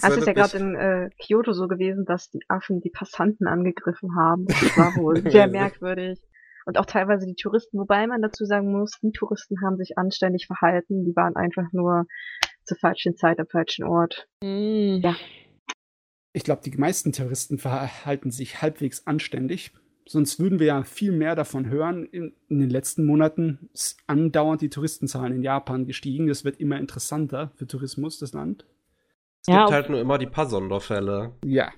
Also 0.01 0.19
ist 0.21 0.27
ja 0.27 0.33
gerade 0.33 0.57
in 0.57 0.75
äh, 0.75 1.11
Kyoto 1.23 1.53
so 1.53 1.69
gewesen, 1.69 2.05
dass 2.07 2.31
die 2.31 2.41
Affen 2.49 2.81
die 2.81 2.89
Passanten 2.91 3.47
angegriffen 3.47 4.17
haben. 4.17 4.47
Das 4.47 4.77
war 4.79 4.97
wohl 4.97 5.23
sehr 5.31 5.47
merkwürdig. 5.49 6.19
Und 6.67 6.79
auch 6.79 6.87
teilweise 6.87 7.27
die 7.27 7.37
Touristen, 7.37 7.79
wobei 7.79 8.07
man 8.07 8.21
dazu 8.21 8.45
sagen 8.45 8.73
muss, 8.73 8.91
die 9.01 9.13
Touristen 9.13 9.63
haben 9.65 9.77
sich 9.77 9.97
anständig 9.97 10.47
verhalten, 10.47 11.05
die 11.05 11.15
waren 11.15 11.37
einfach 11.37 11.73
nur 11.73 12.07
zur 12.65 12.77
falschen 12.77 13.17
Zeit 13.17 13.39
am 13.39 13.47
falschen 13.47 13.85
Ort. 13.85 14.29
Mm. 14.43 14.99
Ja. 15.01 15.17
Ich 16.33 16.43
glaube, 16.43 16.63
die 16.65 16.77
meisten 16.77 17.13
Terroristen 17.13 17.59
verhalten 17.59 18.31
sich 18.31 18.61
halbwegs 18.61 19.07
anständig. 19.07 19.73
Sonst 20.09 20.39
würden 20.39 20.59
wir 20.59 20.67
ja 20.67 20.83
viel 20.83 21.13
mehr 21.13 21.35
davon 21.35 21.69
hören. 21.69 22.05
In, 22.05 22.35
in, 22.49 22.59
den 22.59 22.71
letzten 22.71 23.07
Monaten 23.07 23.71
ist 23.73 23.99
andauernd 24.07 24.61
die 24.61 24.69
Touristenzahlen 24.69 25.35
in 25.35 25.43
Japan 25.43 25.87
gestiegen. 25.87 26.27
Das 26.27 26.45
wird 26.45 26.61
immer 26.61 26.79
interessanter 26.79 27.53
für 27.55 27.67
Tourismus, 27.67 28.19
das 28.19 28.33
Land. 28.33 28.67
Es 29.43 29.55
ja, 29.55 29.61
gibt 29.61 29.73
halt 29.73 29.91
nur 29.91 30.01
immer 30.01 30.19
die 30.19 30.27
paar 30.27 30.47
Sonderfälle. 30.47 31.33
Ja. 31.45 31.73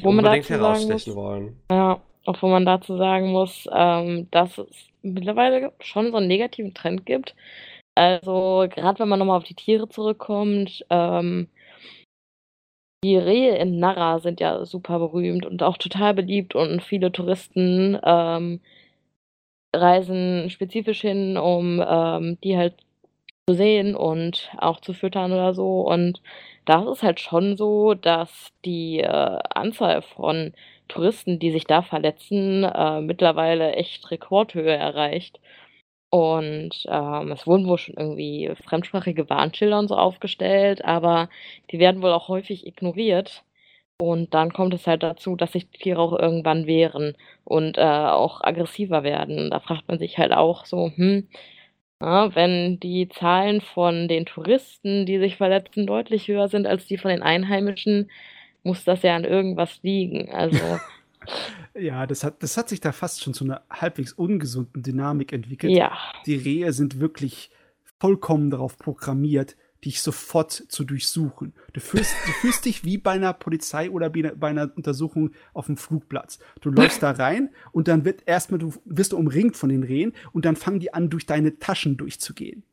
Wo 0.00 0.10
man 0.10 0.24
unbedingt 0.24 0.48
herausstechen 0.48 1.14
muss, 1.14 1.16
wollen. 1.16 1.56
Ja, 1.70 2.02
obwohl 2.24 2.50
man 2.50 2.64
dazu 2.66 2.96
sagen 2.96 3.32
muss, 3.32 3.68
ähm, 3.72 4.28
dass 4.30 4.58
es 4.58 4.88
mittlerweile 5.02 5.72
schon 5.80 6.10
so 6.10 6.18
einen 6.18 6.28
negativen 6.28 6.74
Trend 6.74 7.06
gibt. 7.06 7.34
Also, 7.94 8.66
gerade 8.70 9.00
wenn 9.00 9.08
man 9.08 9.18
nochmal 9.18 9.38
auf 9.38 9.44
die 9.44 9.54
Tiere 9.54 9.88
zurückkommt, 9.88 10.84
ähm, 10.90 11.48
die 13.04 13.16
Rehe 13.16 13.56
in 13.58 13.78
Nara 13.80 14.20
sind 14.20 14.40
ja 14.40 14.64
super 14.64 14.98
berühmt 14.98 15.44
und 15.44 15.62
auch 15.62 15.76
total 15.76 16.14
beliebt 16.14 16.54
und 16.54 16.82
viele 16.82 17.10
Touristen 17.10 17.98
ähm, 18.04 18.60
reisen 19.74 20.50
spezifisch 20.50 21.00
hin, 21.00 21.36
um 21.36 21.82
ähm, 21.86 22.38
die 22.44 22.56
halt 22.56 22.74
zu 23.48 23.56
sehen 23.56 23.96
und 23.96 24.50
auch 24.58 24.80
zu 24.80 24.92
füttern 24.94 25.32
oder 25.32 25.54
so. 25.54 25.80
Und 25.82 26.22
da 26.64 26.90
ist 26.92 27.02
halt 27.02 27.20
schon 27.20 27.56
so, 27.56 27.94
dass 27.94 28.52
die 28.64 29.00
äh, 29.00 29.38
Anzahl 29.50 30.02
von 30.02 30.52
Touristen, 30.92 31.38
die 31.38 31.52
sich 31.52 31.64
da 31.66 31.82
verletzen, 31.82 32.64
äh, 32.64 33.00
mittlerweile 33.00 33.72
echt 33.74 34.10
Rekordhöhe 34.10 34.74
erreicht. 34.76 35.40
Und 36.10 36.84
ähm, 36.88 37.32
es 37.32 37.46
wurden 37.46 37.66
wohl 37.66 37.78
schon 37.78 37.96
irgendwie 37.96 38.52
fremdsprachige 38.66 39.30
Warnschilder 39.30 39.78
und 39.78 39.88
so 39.88 39.96
aufgestellt, 39.96 40.84
aber 40.84 41.30
die 41.70 41.78
werden 41.78 42.02
wohl 42.02 42.12
auch 42.12 42.28
häufig 42.28 42.66
ignoriert. 42.66 43.44
Und 43.98 44.34
dann 44.34 44.52
kommt 44.52 44.74
es 44.74 44.86
halt 44.86 45.02
dazu, 45.02 45.36
dass 45.36 45.52
sich 45.52 45.70
die 45.70 45.78
Tiere 45.78 46.00
auch 46.00 46.18
irgendwann 46.18 46.66
wehren 46.66 47.16
und 47.44 47.78
äh, 47.78 47.82
auch 47.82 48.42
aggressiver 48.42 49.04
werden. 49.04 49.50
Da 49.50 49.60
fragt 49.60 49.88
man 49.88 49.98
sich 49.98 50.18
halt 50.18 50.32
auch 50.32 50.66
so, 50.66 50.90
hm, 50.96 51.28
ja, 52.00 52.34
wenn 52.34 52.80
die 52.80 53.08
Zahlen 53.08 53.60
von 53.60 54.08
den 54.08 54.26
Touristen, 54.26 55.06
die 55.06 55.18
sich 55.18 55.36
verletzen, 55.36 55.86
deutlich 55.86 56.28
höher 56.28 56.48
sind 56.48 56.66
als 56.66 56.86
die 56.86 56.98
von 56.98 57.10
den 57.10 57.22
Einheimischen, 57.22 58.10
muss 58.62 58.84
das 58.84 59.02
ja 59.02 59.16
an 59.16 59.24
irgendwas 59.24 59.80
liegen. 59.82 60.30
Also. 60.30 60.58
Ja, 61.74 62.06
das 62.06 62.22
hat, 62.22 62.42
das 62.42 62.58
hat 62.58 62.68
sich 62.68 62.80
da 62.80 62.92
fast 62.92 63.22
schon 63.22 63.32
zu 63.32 63.44
einer 63.44 63.62
halbwegs 63.70 64.12
ungesunden 64.12 64.82
Dynamik 64.82 65.32
entwickelt. 65.32 65.72
Ja. 65.72 65.96
Die 66.26 66.34
Rehe 66.34 66.72
sind 66.74 67.00
wirklich 67.00 67.50
vollkommen 67.98 68.50
darauf 68.50 68.76
programmiert, 68.76 69.56
dich 69.84 70.02
sofort 70.02 70.52
zu 70.52 70.84
durchsuchen. 70.84 71.54
Du 71.72 71.80
fühlst, 71.80 72.14
du 72.26 72.32
fühlst 72.32 72.64
dich 72.64 72.84
wie 72.84 72.98
bei 72.98 73.12
einer 73.12 73.32
Polizei 73.32 73.90
oder 73.90 74.10
bei 74.10 74.48
einer 74.48 74.70
Untersuchung 74.76 75.30
auf 75.54 75.66
dem 75.66 75.76
Flugplatz. 75.76 76.38
Du 76.60 76.70
läufst 76.70 77.02
da 77.02 77.12
rein 77.12 77.50
und 77.72 77.88
dann 77.88 78.04
wird 78.04 78.22
erstmal, 78.26 78.58
du 78.58 78.74
wirst 78.84 79.12
du 79.12 79.16
umringt 79.16 79.56
von 79.56 79.70
den 79.70 79.82
Rehen 79.82 80.12
und 80.32 80.44
dann 80.44 80.56
fangen 80.56 80.78
die 80.78 80.92
an, 80.92 81.10
durch 81.10 81.26
deine 81.26 81.58
Taschen 81.58 81.96
durchzugehen. 81.96 82.64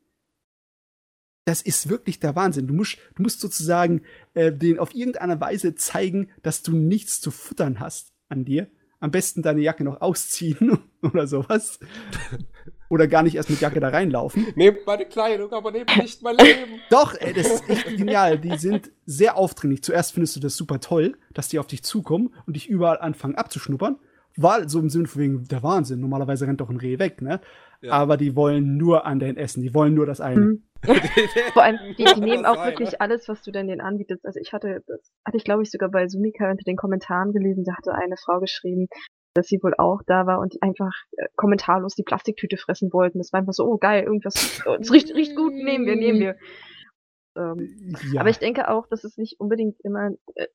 Das 1.44 1.62
ist 1.62 1.88
wirklich 1.88 2.20
der 2.20 2.36
Wahnsinn. 2.36 2.66
Du 2.66 2.74
musst, 2.74 2.98
du 3.16 3.22
musst 3.22 3.40
sozusagen 3.40 4.02
äh, 4.34 4.52
den 4.52 4.78
auf 4.78 4.94
irgendeine 4.94 5.40
Weise 5.40 5.74
zeigen, 5.74 6.30
dass 6.42 6.62
du 6.62 6.72
nichts 6.72 7.20
zu 7.20 7.30
futtern 7.30 7.80
hast 7.80 8.12
an 8.28 8.44
dir. 8.44 8.68
Am 9.00 9.10
besten 9.10 9.42
deine 9.42 9.62
Jacke 9.62 9.82
noch 9.82 10.02
ausziehen 10.02 10.78
oder 11.02 11.26
sowas. 11.26 11.80
Oder 12.90 13.06
gar 13.06 13.22
nicht 13.22 13.36
erst 13.36 13.48
mit 13.48 13.60
Jacke 13.60 13.80
da 13.80 13.88
reinlaufen. 13.88 14.48
Nehmt 14.56 14.84
meine 14.84 15.06
Kleidung, 15.06 15.52
aber 15.52 15.70
nehmt 15.70 15.96
nicht 15.96 16.22
mein 16.22 16.36
Leben. 16.36 16.80
Doch, 16.90 17.14
ey, 17.14 17.32
das 17.32 17.46
ist 17.46 17.68
echt 17.70 17.96
genial. 17.96 18.38
Die 18.38 18.58
sind 18.58 18.90
sehr 19.06 19.36
aufdringlich. 19.36 19.82
Zuerst 19.82 20.12
findest 20.12 20.36
du 20.36 20.40
das 20.40 20.56
super 20.56 20.80
toll, 20.80 21.16
dass 21.32 21.48
die 21.48 21.58
auf 21.58 21.68
dich 21.68 21.82
zukommen 21.82 22.34
und 22.46 22.56
dich 22.56 22.68
überall 22.68 22.98
anfangen 22.98 23.36
abzuschnuppern. 23.36 23.98
War 24.36 24.68
so 24.68 24.80
im 24.80 24.90
Sinne 24.90 25.06
von 25.06 25.22
wegen 25.22 25.44
der 25.44 25.62
Wahnsinn. 25.62 26.00
Normalerweise 26.00 26.46
rennt 26.46 26.60
doch 26.60 26.68
ein 26.68 26.76
Reh 26.76 26.98
weg, 26.98 27.22
ne? 27.22 27.40
Ja. 27.82 27.92
Aber 27.92 28.16
die 28.16 28.36
wollen 28.36 28.76
nur 28.76 29.06
an 29.06 29.18
dein 29.18 29.36
Essen. 29.36 29.62
Die 29.62 29.74
wollen 29.74 29.94
nur 29.94 30.06
das 30.06 30.20
eine. 30.20 30.40
Mhm. 30.40 30.62
Vor 31.52 31.62
allem, 31.62 31.78
die, 31.98 32.04
die 32.04 32.20
nehmen 32.20 32.46
auch 32.46 32.64
wirklich 32.64 33.00
alles, 33.00 33.28
was 33.28 33.42
du 33.42 33.50
denn 33.50 33.68
denen 33.68 33.80
anbietest. 33.80 34.24
Also 34.24 34.40
ich 34.40 34.52
hatte, 34.52 34.82
das 34.86 35.12
hatte 35.26 35.36
ich 35.36 35.44
glaube 35.44 35.62
ich 35.62 35.70
sogar 35.70 35.90
bei 35.90 36.08
Sumika 36.08 36.50
unter 36.50 36.64
den 36.64 36.76
Kommentaren 36.76 37.32
gelesen, 37.32 37.64
da 37.64 37.76
hatte 37.76 37.94
eine 37.94 38.16
Frau 38.16 38.40
geschrieben, 38.40 38.88
dass 39.34 39.46
sie 39.46 39.62
wohl 39.62 39.74
auch 39.76 40.00
da 40.06 40.26
war 40.26 40.40
und 40.40 40.54
die 40.54 40.62
einfach 40.62 40.92
äh, 41.16 41.26
kommentarlos 41.36 41.94
die 41.94 42.02
Plastiktüte 42.02 42.56
fressen 42.56 42.92
wollten. 42.92 43.18
Das 43.18 43.32
war 43.32 43.40
einfach 43.40 43.52
so, 43.52 43.66
oh 43.66 43.76
geil, 43.76 44.04
irgendwas, 44.04 44.62
oh, 44.66 44.76
es 44.80 44.90
riecht, 44.90 45.14
riecht 45.14 45.36
gut, 45.36 45.52
nehmen 45.52 45.86
wir, 45.86 45.96
nehmen 45.96 46.20
wir. 46.20 46.36
Ähm, 47.36 47.94
Ja. 48.12 48.22
Aber 48.22 48.30
ich 48.30 48.38
denke 48.38 48.68
auch, 48.68 48.86
dass 48.88 49.04
es 49.04 49.16
nicht 49.16 49.38
unbedingt 49.38 49.78
immer 49.82 50.10
äh, 50.34 50.46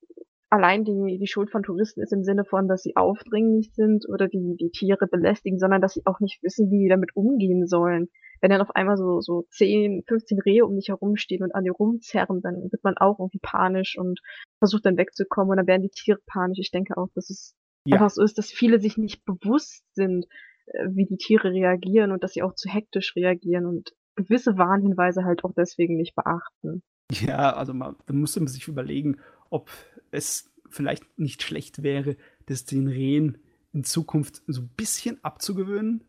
allein 0.49 0.83
die, 0.83 1.17
die 1.19 1.27
Schuld 1.27 1.51
von 1.51 1.63
Touristen 1.63 2.01
ist 2.01 2.13
im 2.13 2.23
Sinne 2.23 2.45
von, 2.45 2.67
dass 2.67 2.83
sie 2.83 2.95
aufdringlich 2.95 3.73
sind 3.73 4.07
oder 4.07 4.27
die, 4.27 4.55
die 4.59 4.69
Tiere 4.69 5.07
belästigen, 5.07 5.59
sondern 5.59 5.81
dass 5.81 5.93
sie 5.93 6.05
auch 6.05 6.19
nicht 6.19 6.41
wissen, 6.43 6.69
wie 6.71 6.83
die 6.83 6.89
damit 6.89 7.15
umgehen 7.15 7.67
sollen. 7.67 8.09
Wenn 8.41 8.51
dann 8.51 8.61
auf 8.61 8.75
einmal 8.75 8.97
so, 8.97 9.21
so 9.21 9.45
10, 9.51 10.03
15 10.07 10.39
Rehe 10.39 10.65
um 10.65 10.75
dich 10.75 10.89
herumstehen 10.89 11.43
und 11.43 11.55
an 11.55 11.63
dir 11.63 11.71
rumzerren, 11.71 12.41
dann 12.41 12.71
wird 12.71 12.83
man 12.83 12.97
auch 12.97 13.19
irgendwie 13.19 13.39
panisch 13.41 13.97
und 13.97 14.19
versucht 14.59 14.85
dann 14.85 14.97
wegzukommen 14.97 15.51
und 15.51 15.57
dann 15.57 15.67
werden 15.67 15.83
die 15.83 15.89
Tiere 15.89 16.19
panisch. 16.25 16.59
Ich 16.59 16.71
denke 16.71 16.97
auch, 16.97 17.07
dass 17.15 17.29
es 17.29 17.55
Ja. 17.87 17.97
einfach 17.97 18.09
so 18.09 18.21
ist, 18.21 18.37
dass 18.37 18.51
viele 18.51 18.79
sich 18.79 18.97
nicht 18.97 19.25
bewusst 19.25 19.83
sind, 19.93 20.25
äh, 20.67 20.87
wie 20.89 21.05
die 21.05 21.17
Tiere 21.17 21.51
reagieren 21.51 22.11
und 22.11 22.23
dass 22.23 22.33
sie 22.33 22.43
auch 22.43 22.55
zu 22.55 22.69
hektisch 22.69 23.15
reagieren 23.15 23.65
und 23.65 23.93
gewisse 24.15 24.57
Warnhinweise 24.57 25.23
halt 25.23 25.43
auch 25.43 25.53
deswegen 25.55 25.97
nicht 25.97 26.15
beachten. 26.15 26.83
Ja, 27.11 27.53
also 27.53 27.73
man, 27.73 27.95
man 28.07 28.25
sich 28.25 28.67
überlegen, 28.67 29.17
ob 29.49 29.69
es 30.11 30.51
vielleicht 30.69 31.17
nicht 31.17 31.43
schlecht 31.43 31.83
wäre, 31.83 32.17
das 32.45 32.65
den 32.65 32.87
Rehen 32.87 33.37
in 33.73 33.83
Zukunft 33.83 34.41
so 34.47 34.61
ein 34.61 34.69
bisschen 34.75 35.23
abzugewöhnen. 35.23 36.03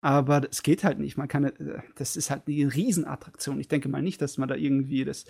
Aber 0.00 0.40
das 0.40 0.62
geht 0.62 0.82
halt 0.82 0.98
nicht. 0.98 1.16
Man 1.16 1.28
kann, 1.28 1.44
äh, 1.44 1.82
das 1.94 2.16
ist 2.16 2.30
halt 2.30 2.42
eine 2.48 2.74
Riesenattraktion. 2.74 3.60
Ich 3.60 3.68
denke 3.68 3.88
mal 3.88 4.02
nicht, 4.02 4.20
dass 4.20 4.36
man 4.36 4.48
da 4.48 4.56
irgendwie 4.56 5.04
das 5.04 5.24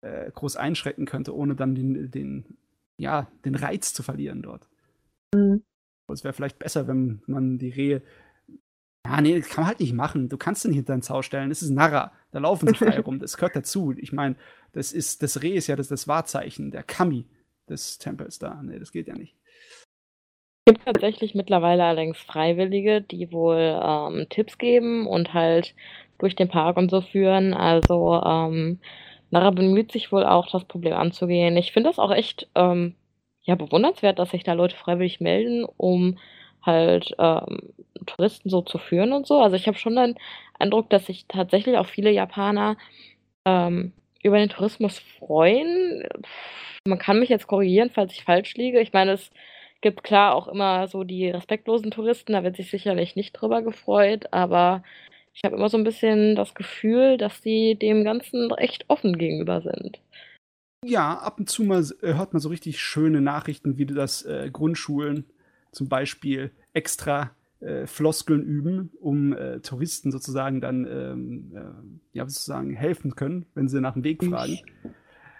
äh, 0.00 0.30
groß 0.30 0.56
einschrecken 0.56 1.04
könnte, 1.04 1.34
ohne 1.36 1.54
dann 1.54 1.74
den, 1.74 2.10
den, 2.10 2.56
ja, 2.96 3.28
den 3.44 3.54
Reiz 3.54 3.92
zu 3.92 4.02
verlieren 4.02 4.42
dort. 4.42 4.68
Mhm. 5.34 5.62
Es 6.10 6.24
wäre 6.24 6.34
vielleicht 6.34 6.58
besser, 6.58 6.86
wenn 6.86 7.22
man 7.26 7.58
die 7.58 7.70
Rehe. 7.70 8.02
Ja, 9.06 9.20
nee, 9.20 9.38
das 9.38 9.48
kann 9.48 9.62
man 9.62 9.68
halt 9.68 9.80
nicht 9.80 9.92
machen. 9.92 10.28
Du 10.28 10.38
kannst 10.38 10.64
den 10.64 10.72
hinter 10.72 10.94
den 10.94 11.02
Zaun 11.02 11.22
stellen. 11.22 11.50
Das 11.50 11.62
ist 11.62 11.70
Narra. 11.70 12.12
Da 12.34 12.40
laufen 12.40 12.66
sie 12.66 12.74
frei 12.84 12.98
rum. 12.98 13.20
Das 13.20 13.36
gehört 13.36 13.54
dazu. 13.54 13.94
Ich 13.96 14.12
meine, 14.12 14.34
das 14.72 14.92
ist, 14.92 15.22
das 15.22 15.42
Reh 15.42 15.54
ist 15.54 15.68
ja 15.68 15.76
das, 15.76 15.86
das 15.86 16.08
Wahrzeichen, 16.08 16.72
der 16.72 16.82
Kami 16.82 17.26
des 17.68 17.98
Tempels 17.98 18.40
da. 18.40 18.60
Nee, 18.62 18.80
das 18.80 18.90
geht 18.90 19.06
ja 19.06 19.14
nicht. 19.14 19.36
Es 20.66 20.74
gibt 20.74 20.84
tatsächlich 20.84 21.34
mittlerweile 21.34 21.84
allerdings 21.84 22.18
Freiwillige, 22.18 23.02
die 23.02 23.30
wohl 23.30 23.80
ähm, 23.80 24.26
Tipps 24.30 24.58
geben 24.58 25.06
und 25.06 25.32
halt 25.32 25.74
durch 26.18 26.34
den 26.34 26.48
Park 26.48 26.76
und 26.76 26.90
so 26.90 27.02
führen. 27.02 27.54
Also 27.54 28.20
ähm, 28.24 28.80
Nara 29.30 29.50
bemüht 29.50 29.92
sich 29.92 30.10
wohl 30.10 30.24
auch, 30.24 30.50
das 30.50 30.64
Problem 30.64 30.94
anzugehen. 30.94 31.56
Ich 31.56 31.72
finde 31.72 31.90
das 31.90 32.00
auch 32.00 32.10
echt 32.10 32.48
ähm, 32.56 32.94
ja, 33.42 33.54
bewundernswert, 33.54 34.18
dass 34.18 34.30
sich 34.30 34.42
da 34.42 34.54
Leute 34.54 34.74
freiwillig 34.74 35.20
melden, 35.20 35.64
um 35.76 36.18
halt 36.64 37.14
ähm, 37.18 37.74
Touristen 38.06 38.48
so 38.50 38.62
zu 38.62 38.78
führen 38.78 39.12
und 39.12 39.26
so. 39.26 39.40
Also 39.40 39.56
ich 39.56 39.66
habe 39.66 39.78
schon 39.78 39.96
den 39.96 40.16
Eindruck, 40.58 40.90
dass 40.90 41.06
sich 41.06 41.26
tatsächlich 41.26 41.76
auch 41.76 41.86
viele 41.86 42.10
Japaner 42.10 42.76
ähm, 43.44 43.92
über 44.22 44.38
den 44.38 44.48
Tourismus 44.48 44.98
freuen. 45.18 46.04
Man 46.86 46.98
kann 46.98 47.20
mich 47.20 47.28
jetzt 47.28 47.46
korrigieren, 47.46 47.90
falls 47.90 48.12
ich 48.12 48.24
falsch 48.24 48.54
liege. 48.54 48.80
Ich 48.80 48.92
meine, 48.92 49.12
es 49.12 49.30
gibt 49.80 50.02
klar 50.02 50.34
auch 50.34 50.48
immer 50.48 50.88
so 50.88 51.04
die 51.04 51.28
respektlosen 51.28 51.90
Touristen, 51.90 52.32
da 52.32 52.42
wird 52.42 52.56
sich 52.56 52.70
sicherlich 52.70 53.16
nicht 53.16 53.32
drüber 53.32 53.60
gefreut, 53.62 54.32
aber 54.32 54.82
ich 55.34 55.42
habe 55.44 55.56
immer 55.56 55.68
so 55.68 55.76
ein 55.76 55.84
bisschen 55.84 56.36
das 56.36 56.54
Gefühl, 56.54 57.18
dass 57.18 57.42
die 57.42 57.78
dem 57.78 58.02
Ganzen 58.02 58.50
echt 58.52 58.86
offen 58.88 59.18
gegenüber 59.18 59.60
sind. 59.60 60.00
Ja, 60.86 61.18
ab 61.18 61.38
und 61.38 61.50
zu 61.50 61.64
mal 61.64 61.84
äh, 62.02 62.14
hört 62.14 62.32
man 62.32 62.40
so 62.40 62.48
richtig 62.48 62.80
schöne 62.80 63.20
Nachrichten, 63.20 63.78
wie 63.78 63.86
das 63.86 64.22
äh, 64.24 64.50
Grundschulen 64.50 65.24
zum 65.74 65.88
Beispiel 65.88 66.50
extra 66.72 67.32
äh, 67.60 67.86
Floskeln 67.86 68.42
üben, 68.42 68.90
um 69.00 69.32
äh, 69.32 69.60
Touristen 69.60 70.12
sozusagen 70.12 70.60
dann 70.60 70.86
ähm, 70.86 71.52
äh, 71.54 72.18
ja, 72.18 72.28
sozusagen 72.28 72.74
helfen 72.74 73.14
können, 73.14 73.46
wenn 73.54 73.68
sie 73.68 73.80
nach 73.80 73.94
dem 73.94 74.04
Weg 74.04 74.24
fragen. 74.24 74.58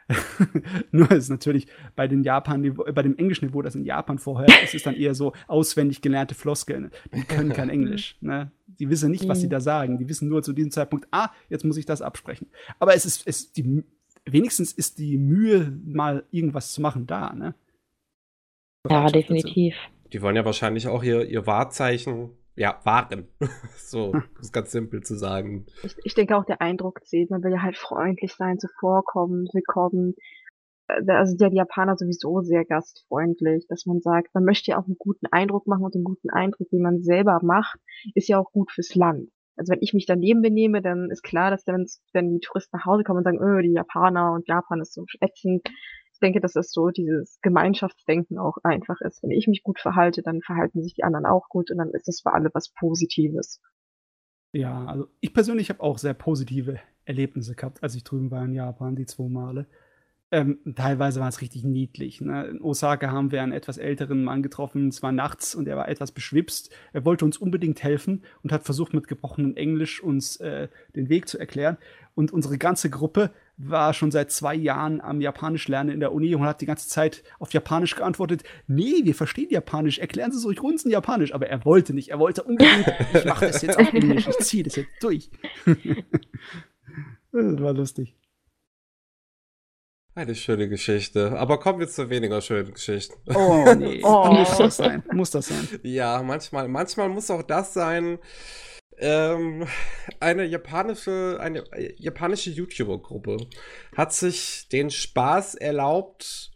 Nur 0.91 1.11
ist 1.13 1.31
natürlich 1.31 1.67
bei 1.97 2.09
den 2.09 2.23
Japan 2.23 2.75
bei 2.75 3.03
dem 3.03 3.17
englischen 3.17 3.47
Niveau, 3.47 3.63
das 3.63 3.75
in 3.75 3.85
Japan 3.85 4.19
vorher 4.19 4.63
ist, 4.63 4.75
ist 4.75 4.87
dann 4.87 4.95
eher 4.95 5.15
so 5.15 5.33
auswendig 5.47 6.03
gelernte 6.03 6.35
Floskeln. 6.35 6.91
Die 7.15 7.23
können 7.23 7.53
kein 7.53 7.69
Englisch. 7.71 8.17
Ne? 8.21 8.51
Die 8.67 8.91
wissen 8.91 9.11
nicht, 9.11 9.29
was 9.29 9.41
sie 9.41 9.49
da 9.49 9.61
sagen. 9.61 9.99
Die 9.99 10.09
wissen 10.09 10.29
nur 10.29 10.43
zu 10.43 10.53
diesem 10.53 10.71
Zeitpunkt, 10.71 11.09
ah, 11.11 11.31
jetzt 11.49 11.65
muss 11.65 11.77
ich 11.77 11.87
das 11.87 12.03
absprechen. 12.03 12.49
Aber 12.79 12.95
es 12.95 13.07
ist, 13.07 13.27
es, 13.27 13.53
die, 13.53 13.85
wenigstens 14.27 14.73
ist 14.73 14.99
die 14.99 15.17
Mühe, 15.17 15.79
mal 15.85 16.25
irgendwas 16.31 16.73
zu 16.73 16.81
machen, 16.81 17.07
da, 17.07 17.33
ne? 17.33 17.55
Ja, 18.89 19.09
Bereitschaft 19.09 19.31
dazu. 19.31 19.94
Die 20.15 20.23
wollen 20.23 20.37
ja 20.37 20.45
wahrscheinlich 20.45 20.87
auch 20.87 21.03
ihr, 21.03 21.27
ihr 21.27 21.45
Wahrzeichen 21.45 22.31
ja, 22.55 22.81
waren. 22.85 23.27
so, 23.77 24.13
das 24.13 24.47
ist 24.47 24.53
ganz 24.53 24.71
simpel 24.71 25.03
zu 25.03 25.17
sagen. 25.17 25.67
Ich, 25.83 25.97
ich 26.05 26.15
denke 26.15 26.37
auch, 26.37 26.45
der 26.45 26.61
Eindruck 26.61 27.05
zählt. 27.05 27.31
Man 27.31 27.43
will 27.43 27.51
ja 27.51 27.63
halt 27.63 27.77
freundlich 27.77 28.33
sein, 28.33 28.61
zuvorkommen, 28.61 29.49
willkommen. 29.53 30.15
Äh, 30.87 31.03
Also 31.11 31.37
der 31.37 31.53
Japaner 31.53 31.97
sowieso 31.97 32.43
sehr 32.43 32.65
gastfreundlich, 32.65 33.67
dass 33.69 33.87
man 33.87 34.01
sagt, 34.01 34.33
man 34.35 34.45
möchte 34.45 34.71
ja 34.71 34.79
auch 34.79 34.87
einen 34.87 34.99
guten 35.01 35.27
Eindruck 35.27 35.67
machen 35.67 35.83
und 35.83 35.97
den 35.97 36.05
guten 36.05 36.31
Eindruck, 36.31 36.69
den 36.71 36.83
man 36.83 37.03
selber 37.03 37.41
macht, 37.43 37.81
ist 38.15 38.29
ja 38.29 38.39
auch 38.39 38.53
gut 38.53 38.71
fürs 38.71 38.95
Land. 38.95 39.31
Also 39.57 39.73
wenn 39.73 39.83
ich 39.83 39.95
mich 39.95 40.07
daneben 40.07 40.43
benehme, 40.43 40.81
dann 40.81 41.11
ist 41.11 41.25
klar, 41.25 41.51
dass 41.51 41.65
dann, 41.65 41.87
wenn 42.13 42.35
die 42.35 42.41
Touristen 42.41 42.77
nach 42.77 42.87
Hause 42.87 43.03
kommen 43.03 43.19
und 43.19 43.25
sagen, 43.25 43.43
öh, 43.43 43.63
die 43.63 43.73
Japaner 43.73 44.33
und 44.33 44.47
Japan 44.47 44.81
ist 44.81 44.95
so 44.95 45.07
ätzend. 45.21 45.69
Ich 46.15 46.21
denke, 46.21 46.41
dass 46.41 46.53
das 46.53 46.71
so 46.71 46.91
dieses 46.91 47.39
Gemeinschaftsdenken 47.43 48.39
auch 48.39 48.57
einfach 48.63 49.01
ist. 49.01 49.23
Wenn 49.23 49.33
ich 49.33 49.49
mich 49.49 49.63
gut 49.63 49.81
verhalte, 49.81 50.23
dann 50.23 50.41
verhalten 50.41 50.83
sich 50.83 50.95
die 50.95 51.05
anderen 51.05 51.27
auch 51.27 51.49
gut 51.49 51.71
und 51.71 51.79
dann 51.79 51.91
ist 51.91 52.09
das 52.09 52.21
für 52.23 52.33
alle 52.33 52.51
was 52.55 52.73
Positives. 52.73 53.61
Ja, 54.53 54.87
also 54.87 55.09
ich 55.21 55.35
persönlich 55.35 55.71
habe 55.71 55.83
auch 55.83 55.99
sehr 55.99 56.15
positive 56.15 56.79
Erlebnisse 57.05 57.57
gehabt, 57.57 57.83
als 57.83 57.97
ich 57.97 58.05
drüben 58.05 58.31
war 58.31 58.45
in 58.45 58.55
Japan, 58.55 58.95
die 58.95 59.07
zwei 59.07 59.29
Male. 59.29 59.67
Ähm, 60.31 60.59
teilweise 60.75 61.21
war 61.21 61.29
es 61.29 61.41
richtig 61.41 61.65
niedlich. 61.65 62.21
Ne? 62.21 62.47
In 62.47 62.61
Osaka 62.61 63.11
haben 63.11 63.31
wir 63.31 63.43
einen 63.43 63.53
etwas 63.53 63.79
älteren 63.79 64.25
Mann 64.25 64.43
getroffen, 64.43 64.89
es 64.89 65.03
war 65.03 65.13
nachts 65.13 65.55
und 65.55 65.69
er 65.69 65.77
war 65.77 65.89
etwas 65.89 66.13
beschwipst. 66.13 66.71
Er 66.93 67.05
wollte 67.05 67.25
uns 67.25 67.37
unbedingt 67.37 67.83
helfen 67.83 68.25
und 68.43 68.51
hat 68.51 68.65
versucht, 68.65 68.95
mit 68.95 69.07
gebrochenem 69.07 69.55
Englisch 69.55 70.03
uns 70.03 70.37
äh, 70.39 70.69
den 70.97 71.09
Weg 71.09 71.29
zu 71.29 71.39
erklären. 71.39 71.77
Und 72.15 72.33
unsere 72.33 72.59
ganze 72.59 72.91
Gruppe 72.91 73.31
war 73.57 73.95
schon 73.95 74.11
seit 74.11 74.33
zwei 74.33 74.55
Jahren 74.55 75.01
am 75.01 75.21
Japanisch 75.21 75.69
lernen 75.69 75.91
in 75.91 76.01
der 76.01 76.13
Uni 76.13 76.35
und 76.35 76.43
hat 76.43 76.61
die 76.61 76.67
ganze 76.67 76.89
Zeit 76.89 77.23
auf 77.39 77.53
Japanisch 77.53 77.95
geantwortet. 77.95 78.43
Nee, 78.67 79.05
wir 79.05 79.15
verstehen 79.15 79.51
Japanisch, 79.51 79.99
erklären 79.99 80.33
Sie 80.33 80.39
es 80.39 80.45
ruhig 80.45 80.61
uns 80.61 80.85
in 80.85 80.91
Japanisch. 80.91 81.33
Aber 81.35 81.49
er 81.49 81.65
wollte 81.65 81.95
nicht, 81.95 82.09
er 82.09 82.19
wollte 82.19 82.43
unbedingt, 82.43 82.93
ich 83.15 83.25
mache 83.25 83.47
das 83.47 83.63
jetzt 83.63 83.79
auf 83.79 83.93
Englisch, 83.93 84.27
ich 84.27 84.39
ziehe 84.39 84.65
das 84.65 84.77
jetzt 84.77 84.91
durch. 85.01 85.31
das 87.33 87.61
war 87.61 87.75
lustig. 87.75 88.17
Eine 90.17 90.35
schöne 90.37 90.69
Geschichte. 90.69 91.37
Aber 91.39 91.59
kommen 91.59 91.81
wir 91.81 91.89
zu 91.89 92.09
weniger 92.09 92.41
schönen 92.41 92.73
Geschichten. 92.73 93.15
Oh 93.35 93.75
nee, 93.77 94.01
Oh. 94.05 94.33
muss 94.33 94.57
das 94.57 94.77
sein, 94.77 95.03
muss 95.13 95.31
das 95.31 95.49
sein. 95.49 95.69
Ja, 95.83 96.23
manchmal, 96.23 96.69
manchmal 96.69 97.09
muss 97.09 97.31
auch 97.31 97.43
das 97.43 97.75
sein. 97.75 98.19
Ähm, 98.99 99.67
eine 100.21 100.45
japanische, 100.45 101.39
eine 101.41 101.65
äh, 101.73 101.95
japanische 101.99 102.51
YouTuber-Gruppe 102.51 103.39
hat 103.97 104.13
sich 104.13 104.69
den 104.69 104.91
Spaß 104.91 105.57
erlaubt, 105.57 106.53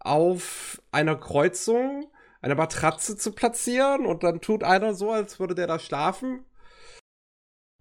auf 0.00 0.80
einer 0.90 1.16
Kreuzung 1.16 2.10
eine 2.40 2.54
Matratze 2.54 3.18
zu 3.18 3.32
platzieren 3.32 4.06
und 4.06 4.22
dann 4.22 4.40
tut 4.40 4.62
einer 4.64 4.94
so, 4.94 5.10
als 5.10 5.38
würde 5.38 5.54
der 5.54 5.66
da 5.66 5.78
schlafen. 5.78 6.44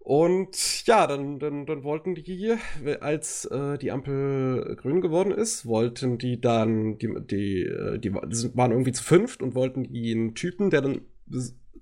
Und 0.08 0.88
ja, 0.88 1.06
dann, 1.06 1.38
dann, 1.38 1.66
dann 1.66 1.84
wollten 1.84 2.16
die, 2.16 2.56
als 3.02 3.44
äh, 3.44 3.78
die 3.78 3.92
Ampel 3.92 4.78
grün 4.78 5.02
geworden 5.02 5.34
ist, 5.34 5.66
wollten 5.66 6.18
die 6.18 6.40
dann, 6.40 6.98
die, 6.98 7.14
die, 7.30 7.64
äh, 7.64 8.00
die 8.00 8.14
waren 8.14 8.72
irgendwie 8.72 8.94
zu 8.94 9.04
fünft 9.04 9.42
und 9.44 9.54
wollten 9.54 9.84
den 9.92 10.34
Typen, 10.34 10.70
der 10.70 10.80
dann 10.80 11.02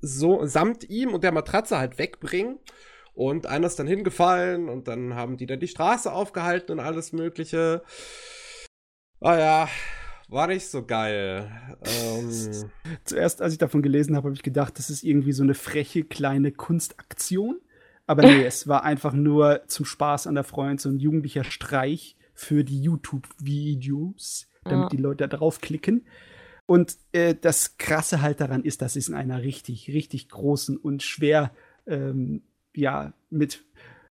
so 0.02 0.44
samt 0.48 0.90
ihm 0.90 1.14
und 1.14 1.24
der 1.24 1.34
Matratze 1.34 1.78
halt 1.78 2.00
wegbringen. 2.00 2.58
Und 3.14 3.46
einer 3.46 3.68
ist 3.68 3.78
dann 3.78 3.86
hingefallen 3.86 4.70
und 4.70 4.88
dann 4.88 5.14
haben 5.14 5.38
die 5.38 5.46
dann 5.46 5.60
die 5.60 5.68
Straße 5.68 6.12
aufgehalten 6.12 6.72
und 6.72 6.80
alles 6.80 7.14
Mögliche. 7.14 7.84
Ah 9.20 9.38
ja, 9.38 9.70
war 10.30 10.48
nicht 10.48 10.66
so 10.66 10.84
geil. 10.84 11.52
Ähm, 11.86 12.32
Zuerst, 13.04 13.44
als 13.44 13.54
ich 13.54 13.60
davon 13.60 13.84
gelesen 13.84 14.16
habe, 14.16 14.30
habe 14.30 14.36
ich 14.36 14.42
gedacht, 14.42 14.80
das 14.80 14.90
ist 14.90 15.04
irgendwie 15.04 15.32
so 15.32 15.44
eine 15.44 15.54
freche 15.54 16.04
kleine 16.04 16.52
Kunstaktion. 16.52 17.60
Aber 18.08 18.22
nee, 18.24 18.44
es 18.46 18.68
war 18.68 18.84
einfach 18.84 19.14
nur 19.14 19.62
zum 19.68 19.86
Spaß 19.86 20.28
an 20.28 20.36
der 20.36 20.44
Freund 20.44 20.80
so 20.80 20.90
ein 20.90 21.00
jugendlicher 21.00 21.44
Streich 21.44 22.16
für 22.34 22.64
die 22.64 22.82
YouTube-Videos, 22.82 24.48
damit 24.64 24.84
Ja. 24.84 24.90
die 24.90 24.98
Leute 24.98 25.28
da 25.28 25.38
draufklicken. 25.38 26.06
Und 26.68 26.98
äh, 27.12 27.36
das 27.40 27.78
Krasse 27.78 28.22
halt 28.22 28.42
daran 28.42 28.64
ist, 28.64 28.82
dass 28.82 28.94
sie 28.94 29.00
es 29.00 29.08
in 29.08 29.14
einer 29.16 29.42
richtig, 29.44 29.88
richtig 29.90 30.30
großen 30.30 30.78
und 30.78 31.04
schwer, 31.04 31.52
ähm, 31.88 32.42
ja, 32.76 33.14
mit 33.30 33.64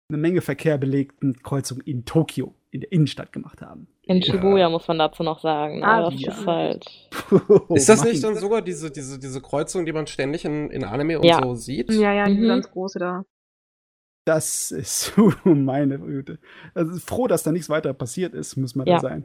einer 0.08 0.18
Menge 0.18 0.40
Verkehr 0.40 0.78
belegten 0.78 1.42
Kreuzung 1.42 1.80
in 1.80 2.04
Tokio, 2.04 2.54
in 2.70 2.80
der 2.82 2.92
Innenstadt 2.92 3.32
gemacht 3.32 3.60
haben. 3.62 3.88
In 4.02 4.18
Ja. 4.18 4.32
Shibuya 4.34 4.68
muss 4.70 4.86
man 4.86 4.98
dazu 5.00 5.24
noch 5.24 5.40
sagen. 5.40 5.80
Ne? 5.80 5.86
Ah, 5.86 6.08
das 6.08 6.20
ja. 6.20 6.30
ist 6.32 6.46
halt. 6.46 6.86
ist 7.70 7.88
das 7.88 8.04
nicht 8.04 8.22
dann 8.22 8.36
sogar 8.36 8.62
diese, 8.62 8.92
diese, 8.92 9.18
diese 9.18 9.40
Kreuzung, 9.42 9.84
die 9.84 9.92
man 9.92 10.06
ständig 10.06 10.44
in, 10.44 10.70
in 10.70 10.84
Anime 10.84 11.18
und 11.18 11.26
Ja. 11.26 11.42
so 11.42 11.56
sieht? 11.56 11.90
Ja, 11.92 12.12
ja, 12.14 12.26
die 12.26 12.34
Mhm. 12.34 12.46
ganz 12.48 12.70
große 12.70 13.00
da. 13.00 13.24
Das 14.26 14.70
ist 14.72 15.14
so 15.16 15.32
meine 15.46 15.98
Güte. 15.98 16.38
Also 16.74 16.98
froh, 16.98 17.26
dass 17.28 17.42
da 17.44 17.52
nichts 17.52 17.70
weiter 17.70 17.94
passiert 17.94 18.34
ist, 18.34 18.56
muss 18.56 18.74
man 18.74 18.86
Ja. 18.86 18.96
da 18.96 19.00
sein. 19.00 19.24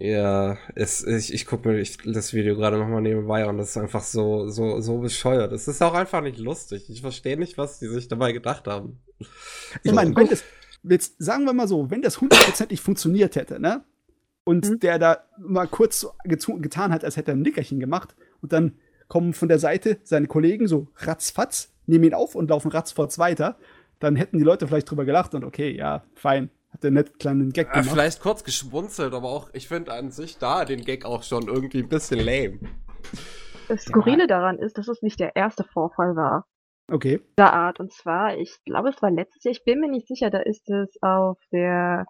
Ja, 0.00 0.58
es, 0.76 1.04
ich, 1.04 1.32
ich 1.34 1.44
gucke 1.46 1.68
mir 1.68 1.78
ich, 1.80 1.96
das 1.98 2.32
Video 2.32 2.54
gerade 2.54 2.78
nochmal 2.78 3.02
nebenbei 3.02 3.46
und 3.46 3.58
das 3.58 3.70
ist 3.70 3.76
einfach 3.78 4.02
so, 4.02 4.48
so, 4.48 4.80
so 4.80 4.98
bescheuert. 4.98 5.50
Es 5.52 5.66
ist 5.66 5.82
auch 5.82 5.94
einfach 5.94 6.20
nicht 6.22 6.38
lustig. 6.38 6.88
Ich 6.88 7.00
verstehe 7.00 7.36
nicht, 7.36 7.58
was 7.58 7.80
die 7.80 7.88
sich 7.88 8.06
dabei 8.06 8.30
gedacht 8.32 8.68
haben. 8.68 9.00
Ich 9.82 9.90
meine, 9.92 10.14
wenn 10.14 10.28
das, 10.28 10.44
jetzt 10.84 11.16
sagen 11.18 11.44
wir 11.46 11.52
mal 11.52 11.66
so, 11.66 11.90
wenn 11.90 12.02
das 12.02 12.20
hundertprozentig 12.20 12.80
funktioniert 12.80 13.34
hätte, 13.34 13.58
ne? 13.58 13.82
Und 14.44 14.68
Mhm. 14.70 14.78
der 14.80 14.98
da 15.00 15.24
mal 15.36 15.66
kurz 15.66 16.06
getan 16.24 16.92
hat, 16.92 17.04
als 17.04 17.16
hätte 17.16 17.32
er 17.32 17.36
ein 17.36 17.42
Nickerchen 17.42 17.80
gemacht 17.80 18.14
und 18.40 18.52
dann 18.52 18.78
kommen 19.08 19.32
von 19.32 19.48
der 19.48 19.58
Seite 19.58 19.98
seine 20.04 20.28
Kollegen 20.28 20.68
so 20.68 20.88
ratzfatz, 20.96 21.72
nehmen 21.86 22.04
ihn 22.04 22.14
auf 22.14 22.34
und 22.36 22.50
laufen 22.50 22.70
ratzfatz 22.70 23.18
weiter, 23.18 23.58
dann 24.00 24.16
hätten 24.16 24.38
die 24.38 24.44
Leute 24.44 24.66
vielleicht 24.68 24.90
drüber 24.90 25.04
gelacht 25.04 25.34
und 25.34 25.44
okay, 25.44 25.70
ja, 25.76 26.04
fein, 26.14 26.50
hat 26.70 26.82
der 26.84 26.90
nett 26.90 27.18
kleinen 27.18 27.50
Gag 27.50 27.68
Äh, 27.68 27.72
gemacht. 27.72 27.90
vielleicht 27.90 28.20
kurz 28.20 28.44
geschmunzelt, 28.44 29.12
aber 29.14 29.28
auch, 29.28 29.50
ich 29.52 29.68
finde 29.68 29.92
an 29.92 30.10
sich 30.10 30.38
da 30.38 30.64
den 30.64 30.82
Gag 30.84 31.04
auch 31.04 31.22
schon 31.22 31.48
irgendwie 31.48 31.82
ein 31.82 31.88
bisschen 31.88 32.18
lame. 32.20 32.58
Das 33.68 33.84
Skurrile 33.84 34.26
daran 34.26 34.58
ist, 34.58 34.78
dass 34.78 34.88
es 34.88 35.02
nicht 35.02 35.20
der 35.20 35.36
erste 35.36 35.64
Vorfall 35.64 36.16
war. 36.16 36.46
Okay. 36.90 37.20
dieser 37.38 37.52
Art. 37.52 37.80
Und 37.80 37.92
zwar, 37.92 38.38
ich 38.38 38.56
glaube, 38.64 38.88
es 38.88 39.02
war 39.02 39.10
letztes 39.10 39.44
Jahr, 39.44 39.52
ich 39.52 39.62
bin 39.64 39.80
mir 39.80 39.90
nicht 39.90 40.08
sicher, 40.08 40.30
da 40.30 40.38
ist 40.38 40.66
es 40.70 40.96
auf 41.02 41.38
der, 41.52 42.06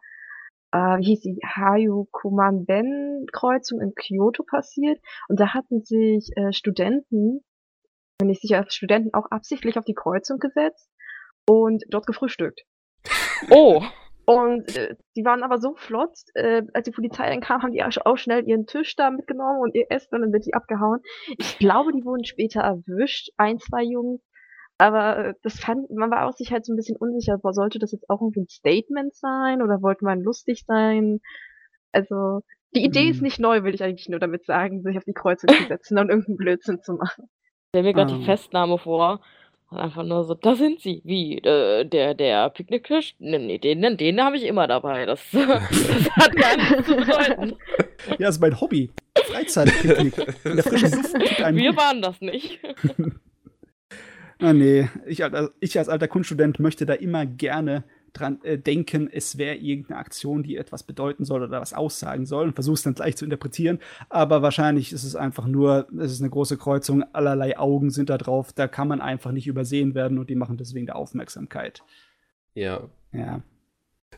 äh, 0.70 0.98
wie 0.98 1.05
hieß 1.07 1.20
die, 1.22 1.40
Hayukuman-Ben-Kreuzung 1.44 3.81
in 3.81 3.92
Kyoto 3.94 4.44
passiert. 4.44 5.01
Und 5.29 5.40
da 5.40 5.53
hatten 5.55 5.83
sich 5.83 6.31
äh, 6.37 6.53
Studenten, 6.53 7.40
bin 8.18 8.31
ich 8.31 8.40
sicher, 8.40 8.64
Studenten 8.68 9.14
auch 9.14 9.27
absichtlich 9.31 9.79
auf 9.79 9.85
die 9.85 9.94
Kreuzung 9.94 10.38
gesetzt 10.38 10.88
und 11.48 11.82
dort 11.90 12.06
gefrühstückt. 12.06 12.61
Oh, 13.50 13.82
Und 14.26 14.76
äh, 14.76 14.96
die 15.16 15.24
waren 15.24 15.42
aber 15.44 15.58
so 15.58 15.74
flott, 15.76 16.12
äh, 16.34 16.62
als 16.74 16.84
die 16.84 16.90
Polizei 16.90 17.30
dann 17.30 17.40
kam, 17.40 17.62
haben 17.62 17.72
die 17.72 17.82
auch 17.82 18.16
schnell 18.18 18.46
ihren 18.48 18.66
Tisch 18.66 18.96
da 18.96 19.11
mitgenommen 19.11 19.61
und 19.61 19.74
ihr 19.76 19.87
Essen 19.90 20.16
und 20.16 20.22
dann 20.22 20.32
sind 20.32 20.44
die 20.44 20.54
abgehauen. 20.54 21.00
Ich 21.38 21.56
glaube, 21.58 21.92
die 21.92 22.04
wurden 22.04 22.24
später 22.24 22.61
erwischt, 22.61 23.30
ein, 23.37 23.58
zwei 23.58 23.82
Jungs. 23.84 24.20
Aber 24.76 25.18
äh, 25.28 25.34
das 25.42 25.58
fand, 25.61 25.88
man 25.90 26.11
war 26.11 26.26
auch 26.26 26.32
sich 26.32 26.52
halt 26.52 26.66
so 26.66 26.72
ein 26.72 26.76
bisschen 26.76 26.96
unsicher, 26.96 27.38
sollte 27.42 27.78
das 27.78 27.92
jetzt 27.92 28.11
auch 28.11 28.20
irgendwie 28.20 28.40
ein 28.42 28.48
Statement 28.48 29.14
sein 29.14 29.62
oder 29.62 29.80
wollte 29.82 30.04
man 30.04 30.20
lustig 30.20 30.64
sein? 30.66 31.20
Also, 31.92 32.40
die 32.74 32.84
Idee 32.84 33.08
ist 33.08 33.18
Hm. 33.18 33.22
nicht 33.24 33.38
neu, 33.40 33.62
will 33.62 33.74
ich 33.74 33.82
eigentlich 33.82 34.08
nur 34.08 34.20
damit 34.20 34.44
sagen, 34.44 34.82
sich 34.82 34.96
auf 34.98 35.04
die 35.04 35.14
Kreuzung 35.14 35.48
zu 35.48 35.64
setzen 35.68 35.96
und 35.98 36.11
irgendeinen 36.11 36.37
Blödsinn 36.37 36.82
zu 36.82 36.92
machen. 36.94 37.30
stell 37.70 37.82
mir 37.82 37.92
gerade 37.94 38.12
Ah. 38.14 38.18
die 38.18 38.24
Festnahme 38.24 38.78
vor. 38.78 39.20
Und 39.70 39.78
einfach 39.78 40.02
nur 40.02 40.24
so, 40.24 40.33
da 40.35 40.54
sind 40.54 40.81
sie. 40.81 41.02
Wie? 41.04 41.38
Äh, 41.38 41.85
der, 41.85 42.14
der 42.14 42.48
Picknicktisch? 42.50 43.14
Nee, 43.18 43.38
nee, 43.38 43.59
den, 43.59 43.98
den 43.98 44.20
habe 44.22 44.37
ich 44.37 44.44
immer 44.44 44.66
dabei. 44.66 45.04
Das, 45.04 45.20
das 45.33 45.46
hat 45.46 46.35
gar 46.37 46.57
nichts 46.57 46.87
zu 46.87 46.96
bedeuten. 46.96 47.54
Ja, 48.18 48.31
ist 48.31 48.40
mein 48.40 48.59
Hobby. 48.61 48.90
Freizeitpicknick. 49.26 50.16
In 50.44 50.57
der 50.57 50.64
frischen 50.64 50.90
Luft 50.92 51.12
tut 51.12 51.40
einem 51.42 51.59
Wir 51.59 51.70
gut. 51.72 51.81
waren 51.81 52.00
das 52.00 52.20
nicht. 52.22 52.61
Ah, 54.40 54.52
nee, 54.52 54.88
ich, 55.07 55.22
als- 55.24 55.50
ich 55.61 55.76
als 55.78 55.88
alter 55.88 56.09
Kunststudent 56.09 56.61
möchte 56.61 56.87
da 56.87 56.94
immer 56.94 57.26
gerne 57.26 57.85
dran 58.12 58.40
äh, 58.42 58.59
denken, 58.59 59.09
es 59.11 59.38
wäre 59.38 59.57
irgendeine 59.57 60.01
Aktion, 60.01 60.42
die 60.42 60.57
etwas 60.57 60.83
bedeuten 60.83 61.25
soll 61.25 61.42
oder 61.42 61.61
was 61.61 61.75
aussagen 61.75 62.27
soll 62.27 62.49
und 62.49 62.55
versuche 62.55 62.75
es 62.75 62.83
dann 62.83 62.94
gleich 62.94 63.16
zu 63.16 63.25
interpretieren. 63.25 63.79
Aber 64.09 64.42
wahrscheinlich 64.42 64.92
ist 64.92 65.05
es 65.05 65.16
einfach 65.16 65.47
nur, 65.47 65.88
es 65.99 66.12
ist 66.12 66.21
eine 66.21 66.31
große 66.31 66.57
Kreuzung, 66.57 67.05
allerlei 67.12 67.59
Augen 67.59 67.90
sind 67.90 68.11
da 68.11 68.18
drauf, 68.18 68.53
da 68.53 68.68
kann 68.68 68.88
man 68.88 69.01
einfach 69.01 69.33
nicht 69.33 69.47
übersehen 69.47 69.94
werden 69.94 70.18
und 70.18 70.31
die 70.31 70.37
machen 70.37 70.57
deswegen 70.57 70.87
der 70.87 70.97
Aufmerksamkeit. 70.97 71.83
Ja. 72.55 72.88
Ja. 73.12 73.42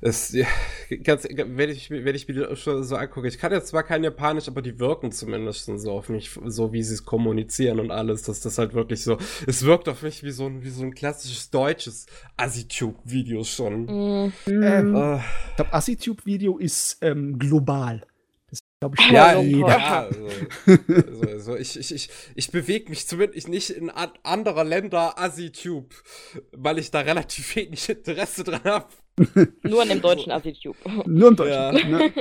Es, 0.02 0.32
ja, 0.32 0.46
ganz, 1.02 1.26
wenn 1.30 1.68
ich, 1.68 1.90
wenn 1.90 2.14
ich 2.14 2.26
mir 2.26 2.34
die 2.48 2.56
schon 2.56 2.82
so 2.84 2.96
angucke, 2.96 3.28
ich 3.28 3.38
kann 3.38 3.52
jetzt 3.52 3.68
zwar 3.68 3.82
kein 3.82 4.02
Japanisch, 4.02 4.48
aber 4.48 4.62
die 4.62 4.78
wirken 4.78 5.12
zumindest 5.12 5.66
so 5.66 5.92
auf 5.92 6.08
mich, 6.08 6.30
so 6.46 6.72
wie 6.72 6.82
sie 6.82 6.94
es 6.94 7.04
kommunizieren 7.04 7.80
und 7.80 7.90
alles, 7.90 8.22
dass 8.22 8.40
das 8.40 8.56
halt 8.58 8.72
wirklich 8.72 9.02
so, 9.02 9.18
es 9.46 9.64
wirkt 9.64 9.88
auf 9.88 10.02
mich 10.02 10.22
wie 10.22 10.30
so 10.30 10.46
ein, 10.46 10.62
wie 10.62 10.70
so 10.70 10.82
ein 10.84 10.94
klassisches 10.94 11.50
deutsches 11.50 12.06
Asitube-Video 12.36 13.44
schon. 13.44 13.84
Mm, 13.84 14.32
Ähm, 14.46 14.94
Äh, 14.94 15.16
Ich 15.50 15.56
glaube, 15.56 15.72
AssiTube-Video 15.74 16.56
ist 16.58 16.98
ähm, 17.02 17.38
global. 17.38 18.00
Das 18.48 18.60
Glaube 18.80 18.96
ich, 18.98 19.10
Ja, 19.10 19.34
Ja, 19.34 19.40
jeder. 19.42 19.68
ja, 19.68 20.00
also, 20.06 20.28
also, 21.06 21.22
also 21.28 21.56
ich, 21.56 21.78
ich, 21.78 21.94
ich, 21.94 22.10
ich 22.34 22.50
bewege 22.50 22.88
mich 22.88 23.06
zumindest 23.06 23.48
nicht 23.48 23.68
in 23.70 23.90
an 23.90 24.10
anderer 24.22 24.64
Länder 24.64 25.18
Assi-Tube, 25.18 25.94
weil 26.52 26.78
ich 26.78 26.90
da 26.90 27.00
relativ 27.00 27.54
wenig 27.56 27.86
Interesse 27.90 28.44
dran 28.44 28.64
habe. 28.64 28.86
Nur 29.62 29.82
an 29.82 29.88
dem 29.88 30.00
deutschen 30.00 30.32
Assi-Tube. 30.32 30.76
Nur 31.06 31.28
im 31.28 31.36
Deutschen. 31.36 31.90
Ne? 31.90 32.12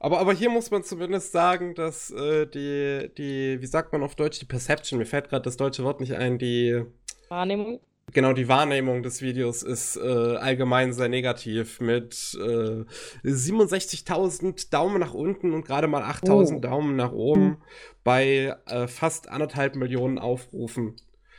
Aber, 0.00 0.20
aber 0.20 0.32
hier 0.32 0.48
muss 0.50 0.70
man 0.70 0.84
zumindest 0.84 1.32
sagen, 1.32 1.74
dass 1.74 2.10
äh, 2.10 2.46
die, 2.46 3.10
die, 3.18 3.60
wie 3.60 3.66
sagt 3.66 3.92
man 3.92 4.02
auf 4.02 4.14
Deutsch, 4.14 4.38
die 4.38 4.44
Perception, 4.44 4.98
mir 4.98 5.06
fällt 5.06 5.28
gerade 5.28 5.42
das 5.42 5.56
deutsche 5.56 5.82
Wort 5.82 6.00
nicht 6.00 6.14
ein, 6.14 6.38
die, 6.38 6.84
Wahrnehmung. 7.28 7.80
genau, 8.12 8.32
die 8.32 8.46
Wahrnehmung 8.48 9.02
des 9.02 9.22
Videos 9.22 9.62
ist 9.64 9.96
äh, 9.96 10.36
allgemein 10.36 10.92
sehr 10.92 11.08
negativ 11.08 11.80
mit 11.80 12.14
äh, 12.40 12.84
67.000 13.24 14.70
Daumen 14.70 15.00
nach 15.00 15.14
unten 15.14 15.52
und 15.52 15.64
gerade 15.66 15.88
mal 15.88 16.02
8.000 16.04 16.56
Oh. 16.56 16.60
Daumen 16.60 16.94
nach 16.96 17.12
oben 17.12 17.58
bei 18.04 18.54
äh, 18.66 18.86
fast 18.86 19.28
anderthalb 19.28 19.74
Millionen 19.74 20.18
Aufrufen. 20.18 20.94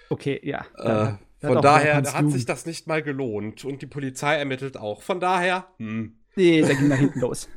Okay, 0.10 0.40
ja. 0.44 0.66
Da- 1.42 1.48
da 1.48 1.54
von 1.54 1.62
daher 1.62 1.96
Japans 1.96 2.16
hat 2.16 2.32
sich 2.32 2.46
das 2.46 2.66
nicht 2.66 2.88
mal 2.88 3.02
gelohnt 3.02 3.64
und 3.66 3.82
die 3.82 3.88
Polizei 3.88 4.36
ermittelt 4.36 4.78
auch. 4.78 5.02
Von 5.02 5.20
daher, 5.20 5.68
hm. 5.78 6.16
Nee, 6.36 6.62
da 6.62 6.74
ging 6.74 6.88
nach 6.88 6.98
hinten 6.98 7.20
los. 7.20 7.50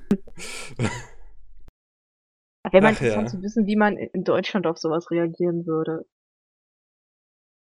Wäre 2.71 2.83
mal 2.83 2.91
interessant 2.91 3.29
zu 3.31 3.43
wissen, 3.43 3.67
wie 3.67 3.77
man 3.77 3.97
in 3.97 4.25
Deutschland 4.25 4.67
auf 4.67 4.79
sowas 4.79 5.11
reagieren 5.11 5.67
würde. 5.67 6.07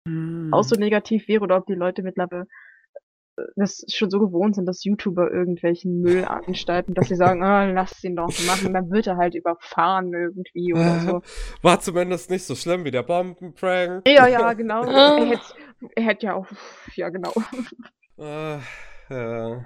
Hm. 0.07 0.51
Auch 0.53 0.65
so 0.65 0.77
negativ 0.77 1.29
wäre 1.29 1.43
oder 1.43 1.57
ob 1.57 1.67
die 1.67 1.75
Leute 1.75 2.03
mittlerweile 2.03 2.47
äh, 3.37 3.43
das 3.57 3.85
schon 3.89 4.11
so 4.11 4.21
gewohnt 4.21 4.55
sind, 4.57 4.67
dass 4.67 4.85
YouTuber 4.85 5.31
irgendwelchen 5.31 6.01
Müll 6.03 6.25
anstalten, 6.29 6.95
dass 6.95 7.09
sie 7.09 7.17
sagen, 7.17 7.43
ah, 7.43 7.65
lass 7.71 8.03
ihn 8.05 8.17
doch 8.17 8.39
machen, 8.47 8.75
dann 8.75 8.91
wird 8.91 9.07
er 9.07 9.17
halt 9.17 9.35
überfahren 9.35 10.13
irgendwie 10.13 10.75
oder 10.75 11.01
so. 11.01 11.23
war 11.63 11.81
zumindest 11.81 12.31
nicht 12.31 12.45
so 12.45 12.55
schlimm 12.55 12.85
wie 12.85 12.91
der 12.91 13.03
Bombenprank. 13.03 14.07
Ja, 14.07 14.27
ja, 14.27 14.53
genau. 14.53 14.83
Er 14.93 15.27
hätte, 15.27 15.43
er 15.97 16.03
hätte 16.05 16.27
ja 16.27 16.35
auch, 16.35 16.47
ja, 16.97 17.09
genau. 17.09 17.33
Äh, 18.19 18.59
ja. 19.11 19.65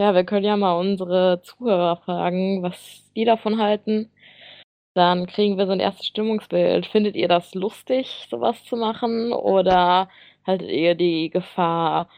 Ja, 0.00 0.14
wir 0.14 0.24
können 0.24 0.46
ja 0.46 0.56
mal 0.56 0.78
unsere 0.78 1.42
Zuhörer 1.42 1.98
fragen, 1.98 2.62
was 2.62 3.04
die 3.14 3.26
davon 3.26 3.60
halten. 3.60 4.10
Dann 4.94 5.26
kriegen 5.26 5.58
wir 5.58 5.66
so 5.66 5.72
ein 5.72 5.80
erstes 5.80 6.06
Stimmungsbild. 6.06 6.86
Findet 6.86 7.16
ihr 7.16 7.28
das 7.28 7.54
lustig, 7.54 8.26
sowas 8.30 8.64
zu 8.64 8.76
machen? 8.76 9.32
Oder 9.32 10.08
haltet 10.46 10.70
ihr 10.70 10.94
die 10.94 11.30
Gefahr 11.30 12.08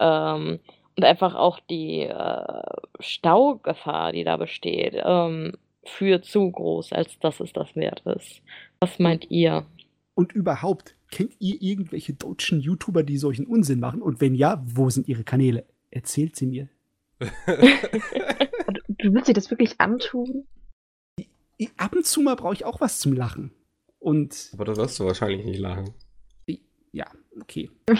ähm, 0.00 0.60
und 0.96 1.04
einfach 1.04 1.34
auch 1.34 1.60
die 1.60 2.02
äh, 2.02 2.62
Staugefahr, 3.00 4.12
die 4.12 4.24
da 4.24 4.38
besteht, 4.38 4.94
ähm, 5.04 5.52
für 5.84 6.22
zu 6.22 6.50
groß, 6.50 6.92
als 6.92 7.18
dass 7.20 7.40
es 7.40 7.52
das 7.52 7.76
wert 7.76 8.00
ist? 8.06 8.42
Was 8.80 8.98
meint 8.98 9.30
ihr? 9.30 9.66
Und 10.14 10.32
überhaupt, 10.32 10.95
kennt 11.10 11.34
ihr 11.38 11.60
irgendwelche 11.62 12.12
deutschen 12.14 12.60
YouTuber, 12.60 13.02
die 13.02 13.18
solchen 13.18 13.46
Unsinn 13.46 13.80
machen? 13.80 14.02
Und 14.02 14.20
wenn 14.20 14.34
ja, 14.34 14.62
wo 14.66 14.90
sind 14.90 15.08
ihre 15.08 15.24
Kanäle? 15.24 15.64
Erzählt 15.90 16.36
sie 16.36 16.46
mir. 16.46 16.68
Du 17.48 19.12
willst 19.14 19.28
dir 19.28 19.32
das 19.34 19.50
wirklich 19.50 19.80
antun? 19.80 20.46
Ab 21.76 21.94
und 21.94 22.04
zu 22.04 22.20
mal 22.20 22.34
brauche 22.36 22.54
ich 22.54 22.64
auch 22.64 22.80
was 22.80 22.98
zum 22.98 23.12
Lachen. 23.12 23.50
Und 23.98 24.50
Aber 24.52 24.64
da 24.66 24.76
wirst 24.76 24.98
du 25.00 25.04
wahrscheinlich 25.04 25.44
nicht 25.46 25.58
lachen. 25.58 25.90
ja, 26.92 27.06
okay. 27.40 27.70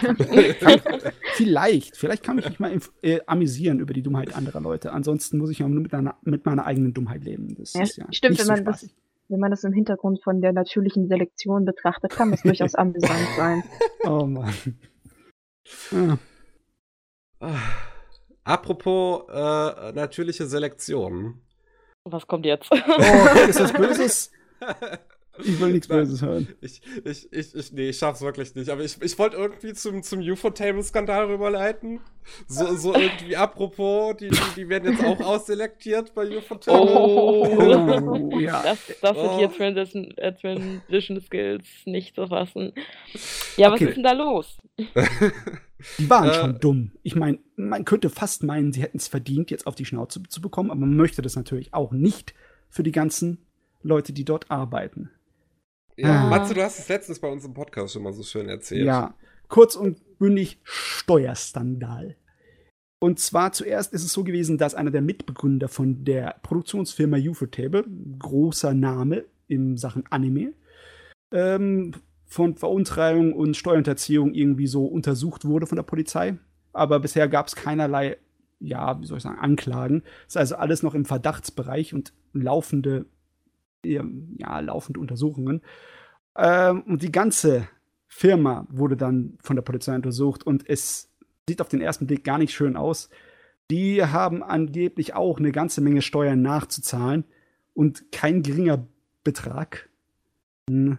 vielleicht, 1.34 1.96
vielleicht 1.96 2.22
kann 2.22 2.38
ich 2.38 2.48
mich 2.48 2.60
mal 2.60 2.78
äh, 3.02 3.20
amüsieren 3.26 3.80
über 3.80 3.94
die 3.94 4.02
Dummheit 4.02 4.34
anderer 4.34 4.60
Leute. 4.60 4.92
Ansonsten 4.92 5.38
muss 5.38 5.50
ich 5.50 5.60
ja 5.60 5.68
nur 5.68 5.80
mit, 5.82 5.94
einer, 5.94 6.16
mit 6.22 6.44
meiner 6.44 6.66
eigenen 6.66 6.92
Dummheit 6.92 7.24
leben. 7.24 7.54
Das 7.56 7.72
Ja, 7.74 7.82
ist 7.82 7.96
ja 7.96 8.06
stimmt, 8.12 8.32
nicht 8.32 8.40
wenn 8.40 8.46
so 8.46 8.52
man 8.52 8.64
das- 8.64 8.80
spaßig. 8.80 8.94
Wenn 9.28 9.40
man 9.40 9.50
das 9.50 9.64
im 9.64 9.72
Hintergrund 9.72 10.22
von 10.22 10.40
der 10.40 10.52
natürlichen 10.52 11.08
Selektion 11.08 11.64
betrachtet, 11.64 12.12
kann 12.12 12.30
das 12.30 12.42
durchaus 12.42 12.74
amüsant 12.76 13.28
sein. 13.36 13.64
Oh 14.04 14.24
Mann. 14.24 14.54
Ah, 15.92 16.18
Ah. 17.40 17.58
Apropos 18.44 19.24
äh, 19.28 19.92
natürliche 19.92 20.46
Selektion. 20.46 21.42
Was 22.04 22.26
kommt 22.26 22.46
jetzt? 22.46 22.70
Oh, 22.70 23.48
ist 23.48 23.58
das 23.58 23.72
Böses? 23.72 24.30
Ich 25.42 25.60
will 25.60 25.72
nichts. 25.72 25.88
Böses 25.88 26.22
hören. 26.22 26.48
Ich, 26.60 26.80
ich, 27.04 27.32
ich, 27.32 27.54
ich, 27.54 27.72
nee, 27.72 27.88
ich 27.90 27.98
schaff's 27.98 28.20
wirklich 28.22 28.54
nicht. 28.54 28.70
Aber 28.70 28.82
ich, 28.82 29.00
ich 29.02 29.18
wollte 29.18 29.36
irgendwie 29.36 29.72
zum, 29.74 30.02
zum 30.02 30.20
UFO-Table-Skandal 30.20 31.26
rüberleiten. 31.26 32.00
So, 32.48 32.74
so 32.76 32.94
irgendwie 32.94 33.36
apropos, 33.36 34.16
die, 34.16 34.28
die, 34.28 34.38
die 34.56 34.68
werden 34.68 34.92
jetzt 34.92 35.04
auch 35.04 35.20
ausselektiert 35.20 36.14
bei 36.14 36.36
UFO-Table. 36.36 36.80
Oh. 36.80 38.30
Oh, 38.32 38.38
ja. 38.40 38.62
Das, 38.62 38.78
das 39.00 39.16
sind 39.16 39.26
Oh. 39.28 39.38
hier 39.38 39.52
Transition, 39.52 40.10
äh, 40.18 40.32
Transition 40.32 41.20
Skills 41.20 41.66
nicht 41.84 42.14
zu 42.14 42.26
fassen. 42.26 42.72
Ja, 43.56 43.70
was 43.70 43.80
Okay. 43.80 43.88
ist 43.90 43.96
denn 43.96 44.02
da 44.04 44.12
los? 44.12 44.58
Die 45.98 46.08
waren 46.10 46.28
Äh. 46.30 46.34
schon 46.34 46.58
dumm. 46.60 46.92
Ich 47.02 47.14
meine, 47.14 47.38
man 47.56 47.84
könnte 47.84 48.10
fast 48.10 48.42
meinen, 48.42 48.72
sie 48.72 48.82
hätten 48.82 48.96
es 48.98 49.08
verdient, 49.08 49.50
jetzt 49.50 49.66
auf 49.66 49.74
die 49.74 49.84
Schnauze 49.84 50.22
zu 50.28 50.40
bekommen, 50.40 50.70
aber 50.70 50.80
man 50.80 50.96
möchte 50.96 51.22
das 51.22 51.36
natürlich 51.36 51.74
auch 51.74 51.92
nicht 51.92 52.34
für 52.70 52.82
die 52.82 52.92
ganzen 52.92 53.38
Leute, 53.82 54.12
die 54.12 54.24
dort 54.24 54.50
arbeiten. 54.50 55.10
Ja, 55.96 56.24
Ah. 56.24 56.28
Matze, 56.28 56.54
du 56.54 56.62
hast 56.62 56.78
es 56.78 56.88
letztens 56.88 57.18
bei 57.20 57.28
uns 57.28 57.44
im 57.44 57.54
Podcast 57.54 57.92
schon 57.94 58.02
mal 58.02 58.12
so 58.12 58.22
schön 58.22 58.48
erzählt. 58.48 58.84
Ja, 58.86 59.14
kurz 59.48 59.76
und 59.76 60.18
bündig 60.18 60.58
Steuerskandal. 60.62 62.16
Und 62.98 63.18
zwar 63.20 63.52
zuerst 63.52 63.92
ist 63.92 64.04
es 64.04 64.12
so 64.12 64.24
gewesen, 64.24 64.58
dass 64.58 64.74
einer 64.74 64.90
der 64.90 65.02
Mitbegründer 65.02 65.68
von 65.68 66.04
der 66.04 66.36
Produktionsfirma 66.42 67.18
Ufotable, 67.18 67.84
großer 68.18 68.74
Name 68.74 69.24
in 69.48 69.76
Sachen 69.76 70.04
Anime, 70.10 70.54
ähm, 71.32 71.92
von 72.24 72.56
Veruntreibung 72.56 73.32
und 73.34 73.56
Steuerhinterziehung 73.56 74.34
irgendwie 74.34 74.66
so 74.66 74.86
untersucht 74.86 75.44
wurde 75.44 75.66
von 75.66 75.76
der 75.76 75.82
Polizei. 75.82 76.38
Aber 76.72 76.98
bisher 77.00 77.28
gab 77.28 77.46
es 77.46 77.54
keinerlei, 77.54 78.16
ja, 78.58 79.00
wie 79.00 79.06
soll 79.06 79.18
ich 79.18 79.22
sagen, 79.22 79.38
Anklagen. 79.38 80.02
Es 80.26 80.32
ist 80.34 80.36
also 80.38 80.56
alles 80.56 80.82
noch 80.82 80.94
im 80.94 81.04
Verdachtsbereich 81.04 81.94
und 81.94 82.12
laufende, 82.32 83.06
ja, 83.84 84.60
laufende 84.60 85.00
Untersuchungen. 85.00 85.62
Ähm, 86.36 86.82
und 86.82 87.02
die 87.02 87.12
ganze 87.12 87.68
Firma 88.08 88.66
wurde 88.70 88.96
dann 88.96 89.38
von 89.42 89.56
der 89.56 89.62
Polizei 89.62 89.94
untersucht 89.94 90.44
und 90.46 90.68
es 90.68 91.10
sieht 91.48 91.60
auf 91.60 91.68
den 91.68 91.80
ersten 91.80 92.06
Blick 92.06 92.24
gar 92.24 92.38
nicht 92.38 92.52
schön 92.54 92.76
aus. 92.76 93.08
Die 93.70 94.02
haben 94.04 94.42
angeblich 94.42 95.14
auch 95.14 95.38
eine 95.38 95.52
ganze 95.52 95.80
Menge 95.80 96.02
Steuern 96.02 96.40
nachzuzahlen 96.42 97.24
und 97.74 98.10
kein 98.12 98.42
geringer 98.42 98.86
Betrag. 99.24 99.88
Hm. 100.70 100.98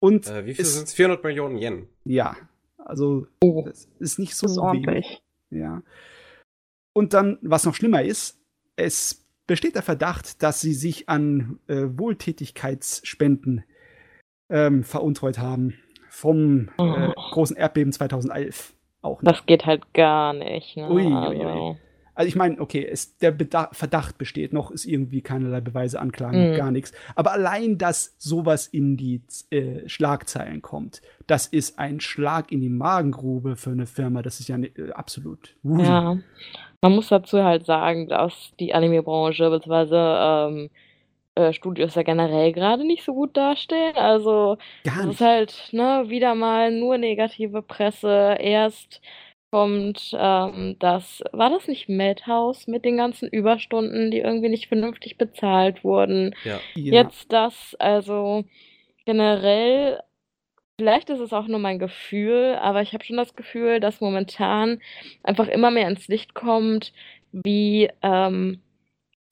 Und 0.00 0.26
Äh, 0.28 0.44
wie 0.46 0.54
viel 0.54 0.64
sind 0.64 0.84
es? 0.88 0.94
400 0.94 1.24
Millionen 1.24 1.56
Yen. 1.56 1.88
ja, 2.04 2.36
also 2.78 3.26
Oh. 3.42 3.62
das 3.66 3.88
ist 3.98 4.18
nicht 4.18 4.34
so 4.36 4.46
Das 4.46 4.58
ordentlich. 4.58 5.22
Ja. 5.50 5.82
Und 6.92 7.14
dann, 7.14 7.38
was 7.42 7.64
noch 7.64 7.74
schlimmer 7.74 8.02
ist, 8.02 8.38
es 8.76 9.23
besteht 9.46 9.74
der 9.74 9.82
Verdacht, 9.82 10.42
dass 10.42 10.60
sie 10.60 10.74
sich 10.74 11.08
an 11.08 11.58
äh, 11.66 11.84
Wohltätigkeitsspenden 12.58 13.64
ähm, 14.50 14.84
veruntreut 14.84 15.38
haben. 15.38 15.74
Vom 16.10 16.68
äh, 16.78 16.82
Oh. 16.82 17.12
großen 17.32 17.56
Erdbeben 17.56 17.92
2011 17.92 18.74
auch. 19.02 19.20
noch. 19.22 19.32
Das 19.32 19.46
geht 19.46 19.66
halt 19.66 19.92
gar 19.94 20.32
nicht. 20.32 20.76
Ne? 20.76 20.88
Ui, 20.90 21.04
ui, 21.06 21.12
also, 21.14 21.70
ui. 21.70 21.76
Also 22.16 22.28
ich 22.28 22.36
meine, 22.36 22.60
okay, 22.60 22.86
es, 22.86 23.18
der 23.18 23.32
Beda 23.32 23.70
Verdacht 23.72 24.18
besteht 24.18 24.52
noch, 24.52 24.70
ist 24.70 24.84
irgendwie 24.84 25.20
keinerlei 25.20 25.60
Beweise, 25.60 26.00
Anklagen, 26.00 26.52
Mhm. 26.52 26.56
gar 26.56 26.70
nichts. 26.70 26.92
Aber 27.16 27.32
allein, 27.32 27.76
dass 27.76 28.14
sowas 28.18 28.68
in 28.68 28.96
die 28.96 29.22
äh, 29.50 29.88
Schlagzeilen 29.88 30.62
kommt, 30.62 31.02
das 31.26 31.48
ist 31.48 31.80
ein 31.80 31.98
Schlag 31.98 32.52
in 32.52 32.60
die 32.60 32.68
Magengrube 32.68 33.56
für 33.56 33.70
eine 33.70 33.86
Firma. 33.86 34.22
Das 34.22 34.38
ist 34.38 34.46
ja 34.48 34.56
ne, 34.56 34.68
äh, 34.68 34.92
absolut. 34.92 35.56
Uh. 35.64 35.80
ja. 35.82 36.16
Man 36.84 36.96
muss 36.96 37.08
dazu 37.08 37.42
halt 37.42 37.64
sagen, 37.64 38.08
dass 38.08 38.52
die 38.60 38.74
Anime-Branche 38.74 39.48
bzw. 39.48 39.94
Ähm, 39.94 40.70
äh, 41.34 41.54
Studios 41.54 41.94
ja 41.94 42.02
generell 42.02 42.52
gerade 42.52 42.86
nicht 42.86 43.04
so 43.04 43.14
gut 43.14 43.34
dastehen. 43.38 43.96
Also 43.96 44.58
nicht. 44.84 45.12
ist 45.12 45.20
halt, 45.22 45.68
ne, 45.72 46.04
wieder 46.08 46.34
mal 46.34 46.70
nur 46.70 46.98
negative 46.98 47.62
Presse. 47.62 48.36
Erst 48.38 49.00
kommt 49.50 50.14
ähm, 50.14 50.76
das, 50.78 51.22
war 51.32 51.48
das 51.48 51.68
nicht 51.68 51.88
Madhouse 51.88 52.66
mit 52.66 52.84
den 52.84 52.98
ganzen 52.98 53.30
Überstunden, 53.30 54.10
die 54.10 54.18
irgendwie 54.18 54.50
nicht 54.50 54.68
vernünftig 54.68 55.16
bezahlt 55.16 55.84
wurden? 55.84 56.34
Ja. 56.44 56.60
Ja. 56.74 57.02
Jetzt 57.02 57.32
das, 57.32 57.74
also 57.78 58.44
generell, 59.06 60.00
vielleicht 60.78 61.10
ist 61.10 61.20
es 61.20 61.32
auch 61.32 61.46
nur 61.46 61.58
mein 61.58 61.78
Gefühl, 61.78 62.56
aber 62.60 62.82
ich 62.82 62.92
habe 62.92 63.04
schon 63.04 63.16
das 63.16 63.34
Gefühl, 63.34 63.80
dass 63.80 64.00
momentan 64.00 64.80
einfach 65.22 65.48
immer 65.48 65.70
mehr 65.70 65.88
ins 65.88 66.08
Licht 66.08 66.34
kommt, 66.34 66.92
wie, 67.32 67.90
ähm, 68.02 68.60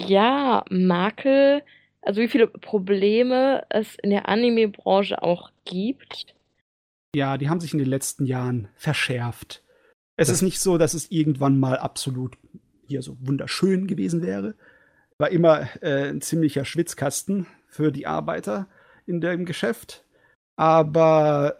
ja, 0.00 0.64
Makel, 0.70 1.62
also 2.00 2.20
wie 2.20 2.28
viele 2.28 2.46
Probleme 2.48 3.64
es 3.70 3.96
in 4.02 4.10
der 4.10 4.28
Anime-Branche 4.28 5.22
auch 5.22 5.50
gibt. 5.64 6.34
Ja, 7.14 7.36
die 7.38 7.48
haben 7.48 7.60
sich 7.60 7.72
in 7.72 7.78
den 7.78 7.88
letzten 7.88 8.24
Jahren 8.26 8.68
verschärft. 8.76 9.62
Es 10.16 10.28
Das- 10.28 10.36
ist 10.36 10.42
nicht 10.42 10.60
so, 10.60 10.78
dass 10.78 10.94
es 10.94 11.10
irgendwann 11.10 11.58
mal 11.60 11.76
absolut 11.78 12.36
hier 12.86 13.02
so 13.02 13.16
wunderschön 13.20 13.86
gewesen 13.86 14.22
wäre. 14.22 14.54
war 15.18 15.30
immer 15.30 15.68
äh, 15.82 16.08
ein 16.08 16.20
ziemlicher 16.20 16.64
Schwitzkasten 16.64 17.46
für 17.68 17.92
die 17.92 18.08
Arbeiter 18.08 18.66
in 19.06 19.20
dem 19.20 19.44
Geschäft. 19.44 20.04
Aber 20.62 21.56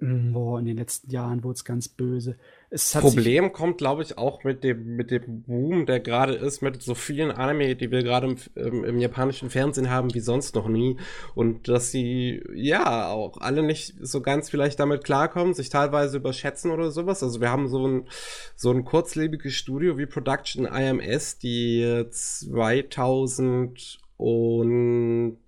boah, 0.00 0.58
in 0.58 0.64
den 0.64 0.76
letzten 0.76 1.08
Jahren 1.12 1.44
wurde 1.44 1.54
es 1.54 1.64
ganz 1.64 1.86
böse. 1.86 2.36
Es 2.68 2.90
Problem 2.92 3.52
kommt, 3.52 3.78
glaube 3.78 4.02
ich, 4.02 4.18
auch 4.18 4.42
mit 4.42 4.64
dem, 4.64 4.96
mit 4.96 5.12
dem 5.12 5.42
Boom, 5.42 5.86
der 5.86 6.00
gerade 6.00 6.34
ist, 6.34 6.60
mit 6.60 6.82
so 6.82 6.96
vielen 6.96 7.30
Anime, 7.30 7.76
die 7.76 7.92
wir 7.92 8.02
gerade 8.02 8.26
im, 8.26 8.36
im, 8.56 8.82
im, 8.82 8.98
japanischen 8.98 9.50
Fernsehen 9.50 9.88
haben, 9.88 10.12
wie 10.14 10.20
sonst 10.20 10.56
noch 10.56 10.66
nie. 10.66 10.96
Und 11.36 11.68
dass 11.68 11.92
sie, 11.92 12.42
ja, 12.52 13.10
auch 13.10 13.36
alle 13.40 13.62
nicht 13.62 13.94
so 14.00 14.20
ganz 14.20 14.50
vielleicht 14.50 14.80
damit 14.80 15.04
klarkommen, 15.04 15.54
sich 15.54 15.68
teilweise 15.68 16.16
überschätzen 16.16 16.72
oder 16.72 16.90
sowas. 16.90 17.22
Also 17.22 17.40
wir 17.40 17.50
haben 17.50 17.68
so 17.68 17.86
ein, 17.86 18.08
so 18.56 18.72
ein 18.72 18.84
kurzlebiges 18.84 19.54
Studio 19.54 19.96
wie 19.96 20.06
Production 20.06 20.64
IMS, 20.64 21.38
die 21.38 22.04
2000 22.10 23.99
und 24.20 25.38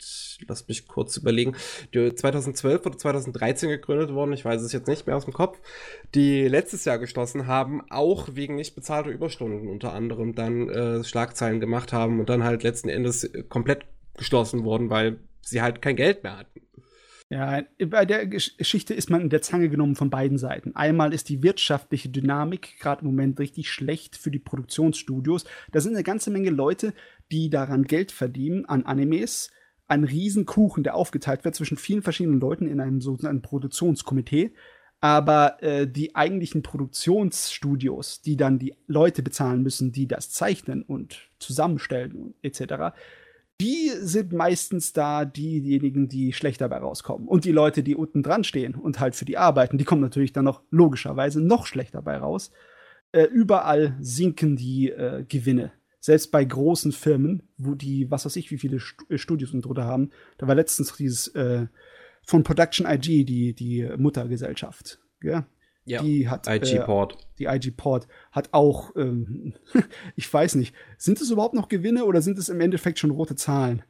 lass 0.48 0.66
mich 0.66 0.88
kurz 0.88 1.16
überlegen, 1.18 1.54
die 1.94 2.14
2012 2.14 2.86
oder 2.86 2.96
2013 2.96 3.68
gegründet 3.68 4.14
worden, 4.14 4.32
ich 4.32 4.44
weiß 4.44 4.62
es 4.62 4.72
jetzt 4.72 4.88
nicht 4.88 5.06
mehr 5.06 5.16
aus 5.16 5.26
dem 5.26 5.34
Kopf, 5.34 5.58
die 6.14 6.48
letztes 6.48 6.84
Jahr 6.84 6.98
geschlossen 6.98 7.46
haben, 7.46 7.82
auch 7.90 8.30
wegen 8.32 8.54
nicht 8.54 8.74
bezahlter 8.74 9.10
Überstunden 9.10 9.68
unter 9.68 9.92
anderem 9.92 10.34
dann 10.34 10.68
äh, 10.68 11.04
Schlagzeilen 11.04 11.60
gemacht 11.60 11.92
haben 11.92 12.18
und 12.18 12.28
dann 12.28 12.44
halt 12.44 12.62
letzten 12.62 12.88
Endes 12.88 13.30
komplett 13.48 13.84
geschlossen 14.16 14.64
worden, 14.64 14.88
weil 14.90 15.18
sie 15.42 15.60
halt 15.60 15.82
kein 15.82 15.96
Geld 15.96 16.22
mehr 16.22 16.38
hatten. 16.38 16.62
Ja, 17.32 17.62
bei 17.86 18.04
der 18.04 18.26
Geschichte 18.26 18.92
ist 18.92 19.08
man 19.08 19.22
in 19.22 19.30
der 19.30 19.40
Zange 19.40 19.70
genommen 19.70 19.94
von 19.94 20.10
beiden 20.10 20.36
Seiten. 20.36 20.76
Einmal 20.76 21.14
ist 21.14 21.30
die 21.30 21.42
wirtschaftliche 21.42 22.10
Dynamik 22.10 22.78
gerade 22.78 23.00
im 23.00 23.06
Moment 23.06 23.40
richtig 23.40 23.70
schlecht 23.70 24.16
für 24.16 24.30
die 24.30 24.38
Produktionsstudios. 24.38 25.46
Da 25.70 25.80
sind 25.80 25.94
eine 25.94 26.04
ganze 26.04 26.30
Menge 26.30 26.50
Leute, 26.50 26.92
die 27.32 27.50
daran 27.50 27.84
Geld 27.84 28.12
verdienen, 28.12 28.66
an 28.66 28.84
Animes. 28.84 29.50
Ein 29.88 30.04
Riesenkuchen, 30.04 30.84
der 30.84 30.94
aufgeteilt 30.94 31.44
wird 31.44 31.54
zwischen 31.54 31.76
vielen 31.76 32.02
verschiedenen 32.02 32.40
Leuten 32.40 32.68
in 32.68 32.80
einem 32.80 33.00
sogenannten 33.00 33.42
Produktionskomitee. 33.42 34.52
Aber 35.00 35.60
äh, 35.62 35.88
die 35.88 36.14
eigentlichen 36.14 36.62
Produktionsstudios, 36.62 38.22
die 38.22 38.36
dann 38.36 38.60
die 38.60 38.74
Leute 38.86 39.22
bezahlen 39.22 39.62
müssen, 39.62 39.90
die 39.90 40.06
das 40.06 40.30
zeichnen 40.30 40.82
und 40.82 41.28
zusammenstellen 41.40 42.34
etc., 42.42 42.94
die 43.60 43.90
sind 44.00 44.32
meistens 44.32 44.92
da 44.92 45.24
diejenigen, 45.24 46.08
die 46.08 46.32
schlecht 46.32 46.60
dabei 46.60 46.78
rauskommen. 46.78 47.28
Und 47.28 47.44
die 47.44 47.52
Leute, 47.52 47.82
die 47.82 47.94
unten 47.94 48.22
dran 48.22 48.44
stehen 48.44 48.74
und 48.74 48.98
halt 48.98 49.14
für 49.14 49.24
die 49.24 49.38
arbeiten, 49.38 49.78
die 49.78 49.84
kommen 49.84 50.00
natürlich 50.00 50.32
dann 50.32 50.44
noch 50.44 50.62
logischerweise 50.70 51.40
noch 51.40 51.66
schlechter 51.66 51.98
dabei 51.98 52.16
raus. 52.18 52.50
Äh, 53.12 53.24
überall 53.24 53.96
sinken 54.00 54.56
die 54.56 54.90
äh, 54.90 55.24
Gewinne. 55.28 55.72
Selbst 56.04 56.32
bei 56.32 56.44
großen 56.44 56.90
Firmen, 56.90 57.44
wo 57.58 57.76
die, 57.76 58.10
was 58.10 58.26
weiß 58.26 58.34
ich, 58.34 58.50
wie 58.50 58.58
viele 58.58 58.78
äh, 59.08 59.18
Studios 59.18 59.54
und 59.54 59.64
drunter 59.64 59.84
haben. 59.84 60.10
Da 60.36 60.48
war 60.48 60.56
letztens 60.56 60.92
dieses 60.96 61.28
äh, 61.28 61.68
von 62.26 62.42
Production 62.42 62.88
IG, 62.88 63.24
die, 63.24 63.54
die 63.54 63.88
Muttergesellschaft. 63.96 64.98
Ja? 65.22 65.46
Ja, 65.84 66.02
die 66.02 66.28
hat 66.28 66.48
IG-Port. 66.48 67.12
Äh, 67.12 67.16
die 67.38 67.44
IG-Port 67.44 68.08
hat 68.32 68.48
auch, 68.50 68.96
ähm, 68.96 69.54
ich 70.16 70.32
weiß 70.32 70.56
nicht, 70.56 70.74
sind 70.98 71.20
es 71.20 71.30
überhaupt 71.30 71.54
noch 71.54 71.68
Gewinne 71.68 72.04
oder 72.04 72.20
sind 72.20 72.36
es 72.36 72.48
im 72.48 72.60
Endeffekt 72.60 72.98
schon 72.98 73.12
rote 73.12 73.36
Zahlen? 73.36 73.84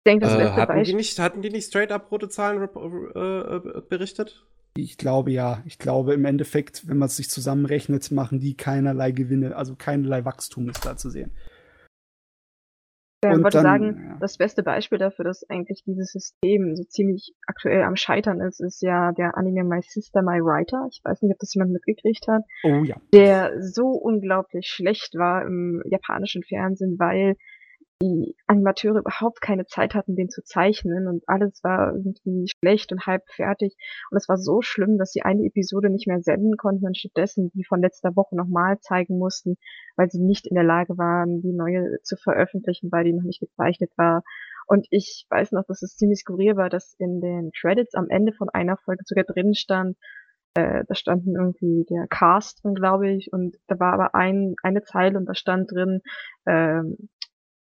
Ich 0.00 0.04
denke, 0.12 0.26
das 0.26 0.34
äh, 0.34 0.50
hatten, 0.50 0.84
die 0.84 0.94
nicht, 0.94 1.18
hatten 1.18 1.40
die 1.40 1.50
nicht 1.50 1.68
straight 1.68 1.90
up 1.90 2.12
rote 2.12 2.28
Zahlen 2.28 2.62
äh, 2.62 3.18
äh, 3.18 3.82
berichtet? 3.88 4.46
Ich 4.82 4.98
glaube 4.98 5.30
ja. 5.30 5.62
Ich 5.66 5.78
glaube 5.78 6.14
im 6.14 6.24
Endeffekt, 6.24 6.88
wenn 6.88 6.98
man 6.98 7.06
es 7.06 7.16
sich 7.16 7.30
zusammenrechnet, 7.30 8.10
machen 8.10 8.40
die 8.40 8.56
keinerlei 8.56 9.10
Gewinne, 9.12 9.56
also 9.56 9.76
keinerlei 9.76 10.24
Wachstum 10.24 10.68
ist 10.68 10.84
da 10.84 10.96
zu 10.96 11.10
sehen. 11.10 11.32
Ja, 13.22 13.32
ich 13.32 13.42
wollte 13.42 13.58
dann, 13.58 13.64
sagen, 13.64 14.06
ja. 14.08 14.16
das 14.18 14.38
beste 14.38 14.62
Beispiel 14.62 14.96
dafür, 14.96 15.26
dass 15.26 15.48
eigentlich 15.50 15.82
dieses 15.84 16.10
System 16.10 16.74
so 16.74 16.84
ziemlich 16.84 17.34
aktuell 17.46 17.82
am 17.82 17.96
Scheitern 17.96 18.40
ist, 18.40 18.60
ist 18.60 18.80
ja 18.80 19.12
der 19.12 19.36
Anime 19.36 19.64
My 19.64 19.82
Sister, 19.82 20.22
My 20.22 20.40
Writer. 20.40 20.88
Ich 20.90 21.00
weiß 21.04 21.20
nicht, 21.20 21.32
ob 21.32 21.38
das 21.38 21.52
jemand 21.52 21.72
mitgekriegt 21.72 22.26
hat. 22.28 22.44
Oh 22.64 22.82
ja. 22.82 22.96
Der 23.12 23.62
so 23.62 23.88
unglaublich 23.88 24.68
schlecht 24.68 25.16
war 25.16 25.44
im 25.44 25.82
japanischen 25.84 26.42
Fernsehen, 26.42 26.98
weil 26.98 27.36
die 28.02 28.34
Animateure 28.46 28.98
überhaupt 28.98 29.40
keine 29.40 29.66
Zeit 29.66 29.94
hatten, 29.94 30.16
den 30.16 30.30
zu 30.30 30.42
zeichnen 30.42 31.06
und 31.06 31.22
alles 31.28 31.62
war 31.62 31.94
irgendwie 31.94 32.46
schlecht 32.48 32.92
und 32.92 33.06
halb 33.06 33.28
fertig. 33.28 33.76
Und 34.10 34.16
es 34.16 34.28
war 34.28 34.38
so 34.38 34.62
schlimm, 34.62 34.96
dass 34.96 35.12
sie 35.12 35.22
eine 35.22 35.44
Episode 35.44 35.90
nicht 35.90 36.06
mehr 36.06 36.20
senden 36.22 36.56
konnten 36.56 36.86
und 36.86 36.96
stattdessen 36.96 37.50
die 37.54 37.64
von 37.64 37.82
letzter 37.82 38.16
Woche 38.16 38.36
nochmal 38.36 38.78
zeigen 38.80 39.18
mussten, 39.18 39.56
weil 39.96 40.10
sie 40.10 40.20
nicht 40.20 40.46
in 40.46 40.54
der 40.54 40.64
Lage 40.64 40.96
waren, 40.96 41.42
die 41.42 41.52
neue 41.52 42.00
zu 42.02 42.16
veröffentlichen, 42.16 42.90
weil 42.90 43.04
die 43.04 43.12
noch 43.12 43.24
nicht 43.24 43.40
gezeichnet 43.40 43.92
war. 43.96 44.22
Und 44.66 44.86
ich 44.90 45.26
weiß 45.28 45.52
noch, 45.52 45.64
dass 45.66 45.82
es 45.82 45.96
ziemlich 45.96 46.20
skurril 46.20 46.56
war, 46.56 46.70
dass 46.70 46.94
in 46.98 47.20
den 47.20 47.50
Credits 47.60 47.94
am 47.94 48.08
Ende 48.08 48.32
von 48.32 48.48
einer 48.48 48.76
Folge 48.78 49.02
sogar 49.04 49.24
drin 49.24 49.54
stand, 49.54 49.96
äh, 50.54 50.84
da 50.88 50.94
standen 50.94 51.36
irgendwie 51.36 51.84
der 51.88 52.06
Cast 52.08 52.64
drin, 52.64 52.74
glaube 52.74 53.10
ich, 53.10 53.32
und 53.32 53.56
da 53.68 53.78
war 53.78 53.92
aber 53.92 54.14
ein, 54.14 54.54
eine 54.62 54.82
Zeile 54.82 55.18
und 55.18 55.26
da 55.26 55.34
stand 55.34 55.70
drin, 55.70 56.00
ähm, 56.46 56.96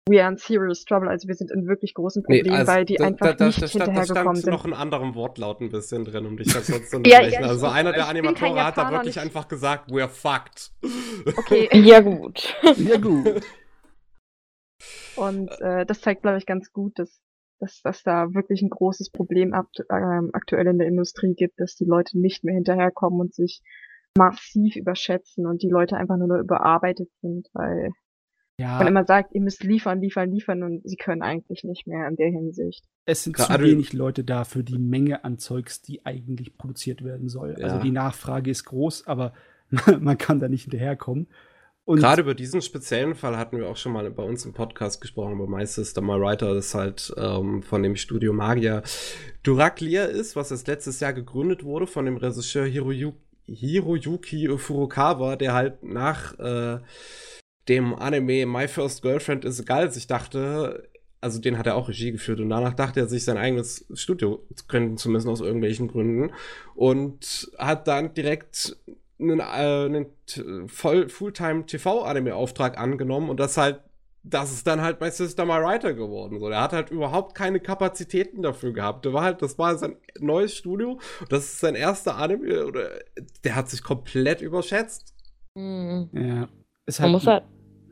we 0.09 0.21
are 0.21 0.29
in 0.29 0.37
serious 0.37 0.83
trouble, 0.83 1.09
also 1.09 1.27
wir 1.27 1.35
sind 1.35 1.51
in 1.51 1.67
wirklich 1.67 1.93
großen 1.93 2.23
Problemen, 2.23 2.49
nee, 2.49 2.55
also 2.55 2.71
weil 2.71 2.85
die 2.85 2.95
da, 2.95 3.05
einfach 3.05 3.35
da, 3.35 3.45
nicht 3.45 3.61
da, 3.61 3.67
hinterhergekommen 3.67 4.35
sind. 4.35 4.47
Da 4.47 4.51
noch 4.51 4.65
einen 4.65 4.73
anderen 4.73 5.15
Wortlaut 5.15 5.61
ein 5.61 5.69
bisschen 5.69 6.03
drin, 6.05 6.25
um 6.25 6.37
dich 6.37 6.51
da 6.51 6.59
kurz 6.59 6.89
zu 6.89 6.97
unterbrechen. 6.97 7.31
ja, 7.33 7.41
ja, 7.41 7.47
also 7.47 7.67
einer 7.67 7.93
der 7.93 8.07
Animatoren 8.07 8.61
hat 8.61 8.77
da 8.77 8.91
wirklich 8.91 9.15
nicht. 9.15 9.23
einfach 9.23 9.47
gesagt, 9.47 9.89
we're 9.89 10.09
fucked. 10.09 10.71
Okay, 11.37 11.69
ja 11.79 12.01
gut. 12.01 12.55
ja 12.77 12.97
gut. 12.97 13.41
Und 15.15 15.49
äh, 15.61 15.85
das 15.85 16.01
zeigt, 16.01 16.23
glaube 16.23 16.39
ich, 16.39 16.45
ganz 16.45 16.73
gut, 16.73 16.97
dass, 16.97 17.21
dass, 17.59 17.81
dass 17.81 18.03
da 18.03 18.33
wirklich 18.33 18.61
ein 18.61 18.69
großes 18.69 19.11
Problem 19.11 19.53
akt 19.53 19.79
äh, 19.79 20.19
aktuell 20.33 20.67
in 20.67 20.79
der 20.79 20.87
Industrie 20.87 21.35
gibt, 21.35 21.59
dass 21.59 21.75
die 21.75 21.85
Leute 21.85 22.19
nicht 22.19 22.43
mehr 22.43 22.55
hinterherkommen 22.55 23.21
und 23.21 23.33
sich 23.33 23.61
massiv 24.17 24.75
überschätzen 24.75 25.45
und 25.45 25.61
die 25.61 25.69
Leute 25.69 25.97
einfach 25.97 26.17
nur 26.17 26.27
noch 26.27 26.39
überarbeitet 26.39 27.09
sind, 27.21 27.47
weil 27.53 27.91
ja. 28.57 28.77
man 28.77 28.87
immer 28.87 29.05
sagt, 29.05 29.33
ihr 29.33 29.41
müsst 29.41 29.63
liefern, 29.63 30.01
liefern, 30.01 30.31
liefern 30.31 30.63
und 30.63 30.87
sie 30.87 30.95
können 30.95 31.21
eigentlich 31.21 31.63
nicht 31.63 31.87
mehr 31.87 32.07
in 32.07 32.15
der 32.15 32.29
Hinsicht. 32.29 32.83
Es 33.05 33.23
sind 33.23 33.35
Gerade 33.35 33.63
zu 33.63 33.71
wenig 33.71 33.93
Leute 33.93 34.23
da 34.23 34.43
für 34.43 34.63
die 34.63 34.77
Menge 34.77 35.23
an 35.23 35.39
Zeugs, 35.39 35.81
die 35.81 36.05
eigentlich 36.05 36.57
produziert 36.57 37.03
werden 37.03 37.29
soll. 37.29 37.51
Also 37.51 37.61
ja. 37.61 37.67
Also 37.67 37.79
die 37.79 37.91
Nachfrage 37.91 38.51
ist 38.51 38.65
groß, 38.65 39.07
aber 39.07 39.33
man 39.99 40.17
kann 40.17 40.39
da 40.39 40.47
nicht 40.47 40.63
hinterherkommen. 40.63 41.27
Und 41.85 41.99
Gerade 41.99 42.21
über 42.21 42.33
diesen 42.33 42.61
speziellen 42.61 43.13
Fall 43.13 43.35
hatten 43.37 43.57
wir 43.57 43.67
auch 43.67 43.75
schon 43.75 43.91
mal 43.91 44.09
bei 44.09 44.23
uns 44.23 44.45
im 44.45 44.53
Podcast 44.53 45.01
gesprochen, 45.01 45.33
über 45.33 45.47
My 45.47 45.65
Sister, 45.65 46.01
My 46.01 46.19
Writer, 46.19 46.53
das 46.53 46.73
halt 46.73 47.13
ähm, 47.17 47.61
von 47.61 47.83
dem 47.83 47.97
Studio 47.97 48.31
Magier 48.31 48.83
Duraklia 49.43 50.05
ist, 50.05 50.37
was 50.37 50.51
jetzt 50.51 50.67
letztes 50.67 51.01
Jahr 51.01 51.11
gegründet 51.11 51.65
wurde 51.65 51.85
von 51.85 52.05
dem 52.05 52.15
Regisseur 52.15 52.65
Hiroyuki, 52.65 53.17
Hiroyuki 53.47 54.57
Furukawa, 54.57 55.35
der 55.35 55.53
halt 55.53 55.83
nach 55.83 56.39
äh, 56.39 56.79
dem 57.67 57.95
Anime 57.95 58.45
My 58.45 58.67
First 58.67 59.01
Girlfriend 59.01 59.45
is 59.45 59.63
a 59.67 59.85
Ich 59.85 60.07
dachte, 60.07 60.87
also 61.21 61.39
den 61.39 61.57
hat 61.57 61.67
er 61.67 61.75
auch 61.75 61.87
Regie 61.87 62.11
geführt 62.11 62.39
und 62.39 62.49
danach 62.49 62.73
dachte 62.73 62.99
er 62.99 63.07
sich 63.07 63.23
sein 63.23 63.37
eigenes 63.37 63.85
Studio 63.93 64.43
gründen 64.67 64.97
zu 64.97 65.09
müssen 65.09 65.29
aus 65.29 65.39
irgendwelchen 65.39 65.87
Gründen 65.87 66.31
und 66.75 67.51
hat 67.57 67.87
dann 67.87 68.13
direkt 68.13 68.75
einen, 69.19 69.39
äh, 69.39 69.43
einen 69.43 70.07
voll 70.67 71.07
Fulltime 71.07 71.65
TV 71.65 72.03
Anime 72.03 72.35
Auftrag 72.35 72.77
angenommen 72.77 73.29
und 73.29 73.39
das 73.39 73.57
halt 73.57 73.79
das 74.23 74.53
ist 74.53 74.65
dann 74.65 74.81
halt 74.81 75.01
My 75.01 75.11
Sister 75.11 75.45
My 75.45 75.61
Writer 75.61 75.93
geworden. 75.93 76.39
So, 76.39 76.47
der 76.47 76.61
hat 76.61 76.71
halt 76.71 76.89
überhaupt 76.91 77.35
keine 77.35 77.59
Kapazitäten 77.59 78.41
dafür 78.41 78.71
gehabt. 78.71 79.03
Der 79.03 79.11
war 79.11 79.23
halt, 79.23 79.41
das 79.41 79.57
war 79.57 79.77
sein 79.77 79.97
neues 80.17 80.55
Studio. 80.55 80.97
Das 81.27 81.43
ist 81.43 81.59
sein 81.59 81.75
erster 81.75 82.15
Anime. 82.15 82.65
Oder 82.65 82.99
der 83.43 83.55
hat 83.55 83.69
sich 83.69 83.83
komplett 83.83 84.39
überschätzt. 84.39 85.13
Mhm. 85.55 86.09
Ja. 86.13 86.47
Es 86.85 86.99
man 86.99 87.11
muss 87.11 87.27
halt. 87.27 87.43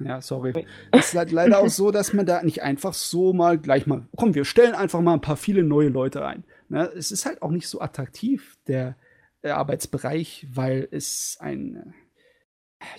Ja, 0.04 0.22
sorry. 0.22 0.66
Es 0.92 1.10
ist 1.10 1.16
halt 1.16 1.32
leider 1.32 1.60
auch 1.60 1.70
so, 1.70 1.92
dass 1.92 2.14
man 2.14 2.26
da 2.26 2.42
nicht 2.44 2.64
einfach 2.64 2.94
so 2.94 3.34
mal 3.34 3.58
gleich 3.58 3.86
mal, 3.86 4.08
komm, 4.16 4.34
wir 4.34 4.46
stellen 4.46 4.74
einfach 4.74 5.02
mal 5.02 5.14
ein 5.14 5.22
paar 5.22 5.38
viele 5.38 5.64
neue 5.64 5.90
Leute 5.90 6.26
ein. 6.26 6.44
Ne? 6.70 6.92
Es 6.96 7.12
ist 7.12 7.26
halt 7.26 7.42
auch 7.42 7.52
nicht 7.52 7.68
so 7.68 7.82
attraktiv, 7.82 8.58
der, 8.68 8.96
der 9.44 9.58
Arbeitsbereich, 9.58 10.48
weil 10.52 10.88
es 10.92 11.38
ein, 11.40 11.94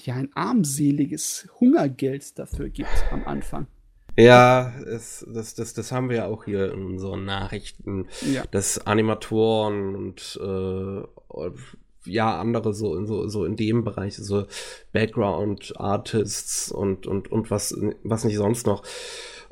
ja, 0.04 0.14
ein 0.14 0.30
armseliges 0.34 1.48
Hungergeld 1.58 2.38
dafür 2.38 2.68
gibt 2.68 2.90
am 3.10 3.24
Anfang. 3.24 3.66
Ja, 4.16 4.74
es, 4.80 5.26
das, 5.32 5.54
das, 5.54 5.72
das 5.72 5.90
haben 5.90 6.10
wir 6.10 6.16
ja 6.16 6.26
auch 6.26 6.44
hier 6.44 6.72
in 6.72 6.84
unseren 6.84 7.24
Nachrichten, 7.24 8.08
ja. 8.30 8.44
dass 8.50 8.86
Animatoren 8.86 9.96
und 9.96 10.38
äh, 10.42 11.02
ja, 12.04 12.38
andere 12.38 12.74
so 12.74 12.96
in 12.96 13.06
so, 13.06 13.28
so 13.28 13.44
in 13.44 13.56
dem 13.56 13.84
Bereich, 13.84 14.16
so 14.16 14.44
Background 14.92 15.74
Artists 15.76 16.70
und, 16.70 17.06
und, 17.06 17.30
und 17.30 17.50
was, 17.50 17.76
was 18.02 18.24
nicht 18.24 18.36
sonst 18.36 18.66
noch. 18.66 18.82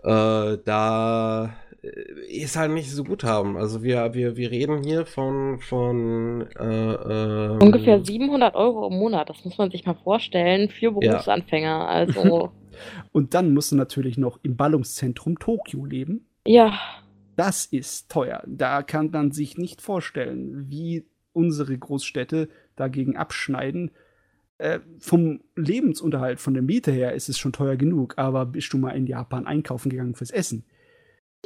äh, 0.03 0.59
da 0.65 1.55
äh, 1.83 2.43
es 2.43 2.57
halt 2.57 2.73
nicht 2.73 2.91
so 2.91 3.05
gut 3.05 3.25
haben. 3.25 3.57
Also 3.57 3.83
wir, 3.83 4.15
wir, 4.15 4.37
wir 4.37 4.51
reden 4.51 4.83
hier 4.83 5.07
von, 5.07 5.59
von 5.61 6.47
äh, 6.59 6.93
äh, 6.93 7.59
Ungefähr 7.63 8.05
700 8.05 8.55
Euro 8.55 8.89
im 8.89 8.99
Monat, 8.99 9.29
das 9.31 9.45
muss 9.45 9.59
man 9.59 9.71
sich 9.71 9.87
mal 9.87 9.95
vorstellen, 9.95 10.69
für 10.69 10.93
Berufsanfänger. 10.93 11.89
Also, 11.89 12.51
Und 13.13 13.35
dann 13.35 13.53
musst 13.53 13.73
du 13.73 13.77
natürlich 13.77 14.17
noch 14.17 14.39
im 14.43 14.57
Ballungszentrum 14.57 15.39
Tokio 15.39 15.85
leben. 15.85 16.27
ja, 16.47 16.79
Das 17.37 17.67
ist 17.67 18.11
teuer. 18.11 18.43
Da 18.47 18.83
kann 18.83 19.11
man 19.11 19.33
sich 19.33 19.59
nicht 19.59 19.83
vorstellen, 19.83 20.67
wie 20.69 21.07
unsere 21.33 21.76
Großstädte 21.76 22.49
dagegen 22.76 23.16
abschneiden. 23.16 23.91
Äh, 24.59 24.81
vom 24.99 25.41
Lebensunterhalt, 25.57 26.39
von 26.39 26.55
der 26.55 26.62
Miete 26.62 26.93
her 26.93 27.14
ist 27.14 27.28
es 27.28 27.39
schon 27.39 27.53
teuer 27.53 27.76
genug, 27.76 28.18
aber 28.18 28.45
bist 28.47 28.72
du 28.72 28.78
mal 28.78 28.91
in 28.91 29.07
Japan 29.07 29.47
einkaufen 29.47 29.91
gegangen 29.91 30.14
fürs 30.14 30.31
Essen? 30.31 30.64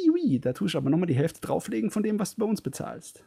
Iui, 0.01 0.41
da 0.41 0.53
tust 0.53 0.75
du 0.75 0.79
aber 0.79 0.91
nochmal 0.91 1.07
die 1.07 1.15
Hälfte 1.15 1.41
drauflegen 1.41 1.91
von 1.91 2.03
dem, 2.03 2.19
was 2.19 2.35
du 2.35 2.41
bei 2.41 2.47
uns 2.47 2.61
bezahlst. 2.61 3.25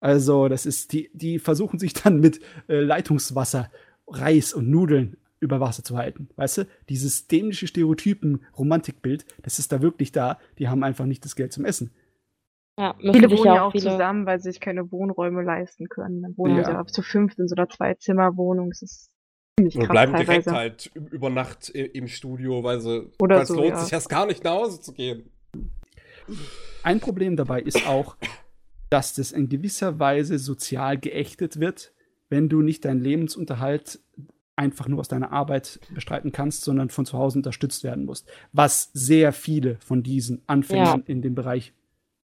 Also, 0.00 0.48
das 0.48 0.66
ist, 0.66 0.92
die, 0.92 1.10
die 1.12 1.38
versuchen 1.38 1.78
sich 1.78 1.92
dann 1.92 2.20
mit 2.20 2.40
äh, 2.68 2.80
Leitungswasser, 2.80 3.70
Reis 4.06 4.52
und 4.54 4.68
Nudeln 4.68 5.16
über 5.40 5.60
Wasser 5.60 5.84
zu 5.84 5.96
halten. 5.96 6.28
Weißt 6.36 6.58
du? 6.58 6.66
Dieses 6.88 7.26
dämliche 7.26 7.66
Stereotypen-Romantikbild, 7.66 9.24
das 9.42 9.58
ist 9.58 9.72
da 9.72 9.82
wirklich 9.82 10.12
da. 10.12 10.38
Die 10.58 10.68
haben 10.68 10.82
einfach 10.82 11.06
nicht 11.06 11.24
das 11.24 11.36
Geld 11.36 11.52
zum 11.52 11.64
Essen. 11.64 11.90
Ja 12.78 12.94
Viele 13.12 13.30
wohnen 13.30 13.44
ja 13.44 13.54
ja 13.56 13.62
auch 13.64 13.72
viele. 13.72 13.90
zusammen, 13.90 14.24
weil 14.26 14.38
sie 14.40 14.50
sich 14.50 14.60
keine 14.60 14.90
Wohnräume 14.90 15.42
leisten 15.42 15.88
können. 15.88 16.22
Dann 16.22 16.36
wohnen 16.36 16.56
Ja. 16.56 16.64
sie 16.64 16.70
ja 16.72 16.86
zu 16.86 17.02
fünft 17.02 17.38
in 17.38 17.48
so 17.48 17.54
einer 17.56 17.68
Zwei-Zimmer-Wohnung. 17.68 18.70
Das 18.70 18.82
ist 18.82 19.10
ziemlich 19.58 19.76
und 19.76 19.88
bleiben 19.88 20.12
direkt 20.12 20.44
teilweise. 20.46 20.52
halt 20.52 20.90
über 20.94 21.28
Nacht 21.30 21.68
im 21.70 22.06
Studio, 22.08 22.62
weil 22.62 22.80
sie, 22.80 23.10
Oder 23.20 23.36
weil 23.36 23.42
es 23.42 23.48
so, 23.48 23.54
lohnt 23.56 23.68
ja. 23.70 23.76
sich 23.78 23.92
erst 23.92 24.08
gar 24.08 24.26
nicht 24.26 24.44
nach 24.44 24.52
Hause 24.52 24.80
zu 24.80 24.92
gehen. 24.92 25.30
Ein 26.82 27.00
Problem 27.00 27.36
dabei 27.36 27.60
ist 27.60 27.86
auch, 27.86 28.16
dass 28.90 29.14
das 29.14 29.32
in 29.32 29.48
gewisser 29.48 29.98
Weise 29.98 30.38
sozial 30.38 30.98
geächtet 30.98 31.60
wird, 31.60 31.92
wenn 32.30 32.48
du 32.48 32.62
nicht 32.62 32.84
deinen 32.84 33.00
Lebensunterhalt 33.00 34.00
einfach 34.56 34.88
nur 34.88 35.00
aus 35.00 35.08
deiner 35.08 35.32
Arbeit 35.32 35.80
bestreiten 35.94 36.32
kannst, 36.32 36.62
sondern 36.64 36.90
von 36.90 37.06
zu 37.06 37.16
Hause 37.16 37.38
unterstützt 37.38 37.84
werden 37.84 38.04
musst. 38.04 38.28
Was 38.52 38.90
sehr 38.92 39.32
viele 39.32 39.76
von 39.80 40.02
diesen 40.02 40.42
Anfängern 40.46 41.02
in 41.06 41.22
dem 41.22 41.34
Bereich 41.34 41.72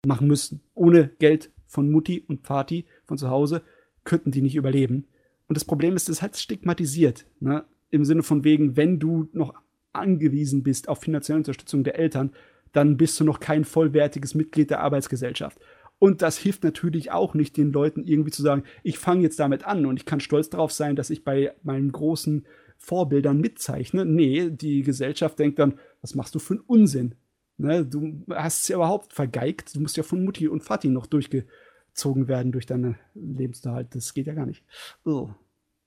machen 0.06 0.26
müssen. 0.26 0.60
Ohne 0.74 1.10
Geld 1.18 1.50
von 1.66 1.90
Mutti 1.90 2.24
und 2.26 2.48
Vati 2.48 2.86
von 3.04 3.18
zu 3.18 3.30
Hause 3.30 3.62
könnten 4.04 4.30
die 4.30 4.42
nicht 4.42 4.56
überleben. 4.56 5.06
Und 5.48 5.56
das 5.56 5.64
Problem 5.64 5.96
ist, 5.96 6.08
es 6.08 6.22
halt 6.22 6.36
stigmatisiert. 6.36 7.26
Ne? 7.40 7.64
Im 7.90 8.04
Sinne 8.04 8.22
von 8.22 8.44
wegen, 8.44 8.76
wenn 8.76 8.98
du 8.98 9.28
noch 9.32 9.54
angewiesen 9.92 10.62
bist 10.62 10.88
auf 10.88 11.00
finanzielle 11.00 11.38
Unterstützung 11.38 11.84
der 11.84 11.98
Eltern, 11.98 12.32
dann 12.72 12.96
bist 12.96 13.18
du 13.20 13.24
noch 13.24 13.40
kein 13.40 13.64
vollwertiges 13.64 14.34
Mitglied 14.34 14.70
der 14.70 14.80
Arbeitsgesellschaft. 14.80 15.58
Und 15.98 16.22
das 16.22 16.36
hilft 16.36 16.64
natürlich 16.64 17.12
auch 17.12 17.34
nicht, 17.34 17.56
den 17.56 17.72
Leuten 17.72 18.04
irgendwie 18.04 18.32
zu 18.32 18.42
sagen, 18.42 18.64
ich 18.82 18.98
fange 18.98 19.22
jetzt 19.22 19.38
damit 19.38 19.64
an 19.64 19.86
und 19.86 19.96
ich 19.96 20.04
kann 20.04 20.20
stolz 20.20 20.50
darauf 20.50 20.72
sein, 20.72 20.96
dass 20.96 21.10
ich 21.10 21.24
bei 21.24 21.54
meinen 21.62 21.92
großen 21.92 22.46
Vorbildern 22.78 23.40
mitzeichne. 23.40 24.04
Nee, 24.04 24.50
die 24.50 24.82
Gesellschaft 24.82 25.38
denkt 25.38 25.58
dann, 25.58 25.78
was 26.00 26.14
machst 26.14 26.34
du 26.34 26.40
für 26.40 26.54
einen 26.54 26.62
Unsinn? 26.66 27.14
Ne, 27.56 27.86
du 27.86 28.24
hast 28.30 28.62
es 28.62 28.68
ja 28.68 28.76
überhaupt 28.76 29.12
vergeigt. 29.12 29.74
Du 29.74 29.80
musst 29.80 29.96
ja 29.96 30.02
von 30.02 30.24
Mutti 30.24 30.48
und 30.48 30.68
Vati 30.68 30.88
noch 30.88 31.06
durchgezogen 31.06 32.26
werden 32.26 32.52
durch 32.52 32.66
deinen 32.66 32.98
Lebensunterhalt. 33.14 33.94
Das 33.94 34.12
geht 34.12 34.26
ja 34.26 34.34
gar 34.34 34.46
nicht. 34.46 34.64
Ugh. 35.04 35.34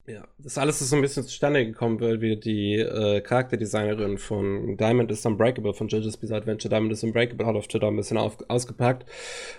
Ja, 0.09 0.25
das 0.37 0.57
alles 0.57 0.79
ist 0.81 0.91
so 0.91 0.95
ein 0.95 1.01
bisschen 1.01 1.25
zustande 1.25 1.65
gekommen, 1.65 1.99
weil 1.99 2.21
wir 2.21 2.39
die 2.39 2.75
äh, 2.75 3.19
Charakterdesignerin 3.19 4.17
von 4.17 4.77
Diamond 4.77 5.11
is 5.11 5.25
Unbreakable, 5.25 5.73
von 5.73 5.89
JoJo's 5.89 6.15
Bizarre 6.15 6.39
Adventure 6.39 6.69
Diamond 6.69 6.93
is 6.93 7.03
Unbreakable, 7.03 7.45
hat 7.45 7.57
auf 7.57 7.67
Twitter 7.67 7.87
ein 7.87 7.97
bisschen 7.97 8.17
auf, 8.17 8.37
ausgepackt 8.47 9.05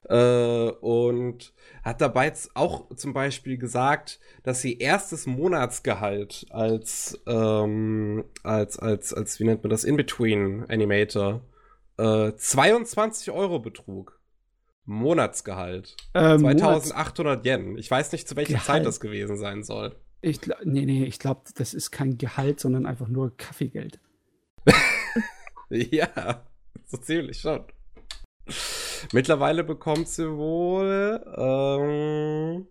äh, 0.08 0.70
und 0.80 1.52
hat 1.82 2.00
dabei 2.00 2.24
jetzt 2.26 2.56
auch 2.56 2.88
zum 2.96 3.12
Beispiel 3.12 3.58
gesagt, 3.58 4.20
dass 4.42 4.62
sie 4.62 4.78
erstes 4.78 5.26
Monatsgehalt 5.26 6.46
als, 6.48 7.20
ähm, 7.26 8.24
als, 8.42 8.78
als, 8.78 9.12
als, 9.12 9.40
wie 9.40 9.44
nennt 9.44 9.62
man 9.62 9.68
das, 9.68 9.84
In-Between-Animator 9.84 11.42
äh, 11.98 12.34
22 12.34 13.30
Euro 13.30 13.58
betrug. 13.58 14.18
Monatsgehalt. 14.84 15.96
Ähm, 16.14 16.40
2800 16.40 17.44
Yen. 17.44 17.76
Ich 17.76 17.90
weiß 17.90 18.12
nicht, 18.12 18.26
zu 18.26 18.36
welcher 18.36 18.54
Gehalt. 18.54 18.66
Zeit 18.66 18.86
das 18.86 19.00
gewesen 19.00 19.36
sein 19.36 19.62
soll. 19.62 19.94
Ich, 20.22 20.40
nee, 20.64 20.86
nee, 20.86 21.04
ich 21.04 21.18
glaube, 21.18 21.42
das 21.54 21.74
ist 21.74 21.90
kein 21.90 22.16
Gehalt, 22.16 22.58
sondern 22.58 22.86
einfach 22.86 23.08
nur 23.08 23.36
Kaffeegeld. 23.36 24.00
Ja, 25.70 26.46
so 26.86 26.96
ziemlich 26.96 27.40
schon. 27.40 27.62
Mittlerweile 29.12 29.64
bekommt 29.64 30.08
sie 30.08 30.30
wohl. 30.30 31.22
Ähm, 31.36 32.66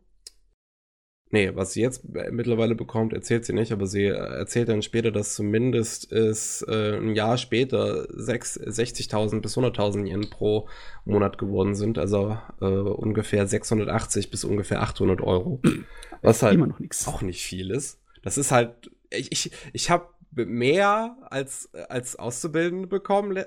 nee, 1.32 1.52
was 1.54 1.74
sie 1.74 1.82
jetzt 1.82 2.04
äh, 2.16 2.32
mittlerweile 2.32 2.76
bekommt, 2.76 3.14
erzählt 3.14 3.46
sie 3.46 3.54
nicht, 3.54 3.72
aber 3.72 3.86
sie 3.88 4.06
äh, 4.06 4.12
erzählt 4.14 4.70
dann 4.70 4.82
später, 4.82 5.12
dass 5.12 5.36
zumindest 5.36 6.12
es 6.12 6.62
äh, 6.68 6.98
ein 6.98 7.16
Jahr 7.16 7.38
später 7.38 8.08
sechs- 8.14 8.60
60.000 8.60 9.42
bis 9.42 9.58
100.000 9.58 10.08
Yen 10.08 10.30
pro 10.30 10.68
Monat 11.06 11.38
geworden 11.38 11.76
sind, 11.76 11.98
also 11.98 12.38
äh, 12.62 12.66
ungefähr 12.66 13.48
680 13.48 14.30
bis 14.32 14.44
ungefähr 14.44 14.82
800 14.82 15.22
Euro. 15.22 15.62
Was 16.22 16.44
halt 16.44 16.56
Immer 16.56 16.68
noch 16.68 16.80
nichts. 16.80 17.08
auch 17.08 17.22
nicht 17.22 17.44
viel 17.44 17.72
ist. 17.72 18.00
Das 18.24 18.38
ist 18.38 18.52
halt, 18.52 18.92
ich, 19.10 19.32
ich, 19.32 19.52
ich 19.74 19.90
habe 19.90 20.08
mehr 20.34 21.18
als, 21.30 21.70
als 21.90 22.16
Auszubildende 22.18 22.88
bekommen 22.88 23.44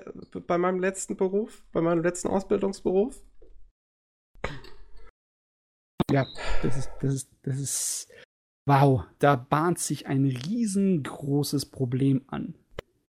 bei 0.47 0.57
meinem 0.57 0.79
letzten 0.79 1.15
Beruf, 1.15 1.63
bei 1.71 1.81
meinem 1.81 2.01
letzten 2.03 2.27
Ausbildungsberuf. 2.27 3.21
Ja, 6.11 6.27
das 6.61 6.77
ist, 6.77 6.91
das 7.01 7.13
ist, 7.13 7.29
das 7.43 7.59
ist. 7.59 8.07
Wow, 8.65 9.03
da 9.19 9.35
bahnt 9.35 9.79
sich 9.79 10.07
ein 10.07 10.25
riesengroßes 10.25 11.65
Problem 11.65 12.21
an. 12.27 12.53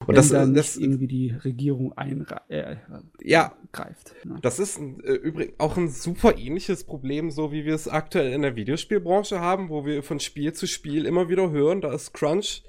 Und 0.07 0.17
das, 0.17 0.31
wenn 0.31 0.53
da 0.53 0.59
das, 0.59 0.77
irgendwie 0.77 1.07
die 1.07 1.29
Regierung 1.29 1.93
eingreift. 1.93 2.49
Äh, 2.49 2.77
Ja. 3.23 3.55
greift. 3.71 4.15
Ne? 4.25 4.39
das 4.41 4.59
ist 4.59 4.79
äh, 4.79 5.13
übrigens 5.13 5.59
auch 5.59 5.77
ein 5.77 5.89
super 5.89 6.37
ähnliches 6.37 6.83
Problem, 6.83 7.31
so 7.31 7.51
wie 7.51 7.65
wir 7.65 7.75
es 7.75 7.87
aktuell 7.87 8.33
in 8.33 8.41
der 8.41 8.55
Videospielbranche 8.55 9.39
haben, 9.39 9.69
wo 9.69 9.85
wir 9.85 10.03
von 10.03 10.19
Spiel 10.19 10.53
zu 10.53 10.67
Spiel 10.67 11.05
immer 11.05 11.29
wieder 11.29 11.51
hören, 11.51 11.81
da 11.81 11.93
ist 11.93 12.13
Crunch 12.13 12.63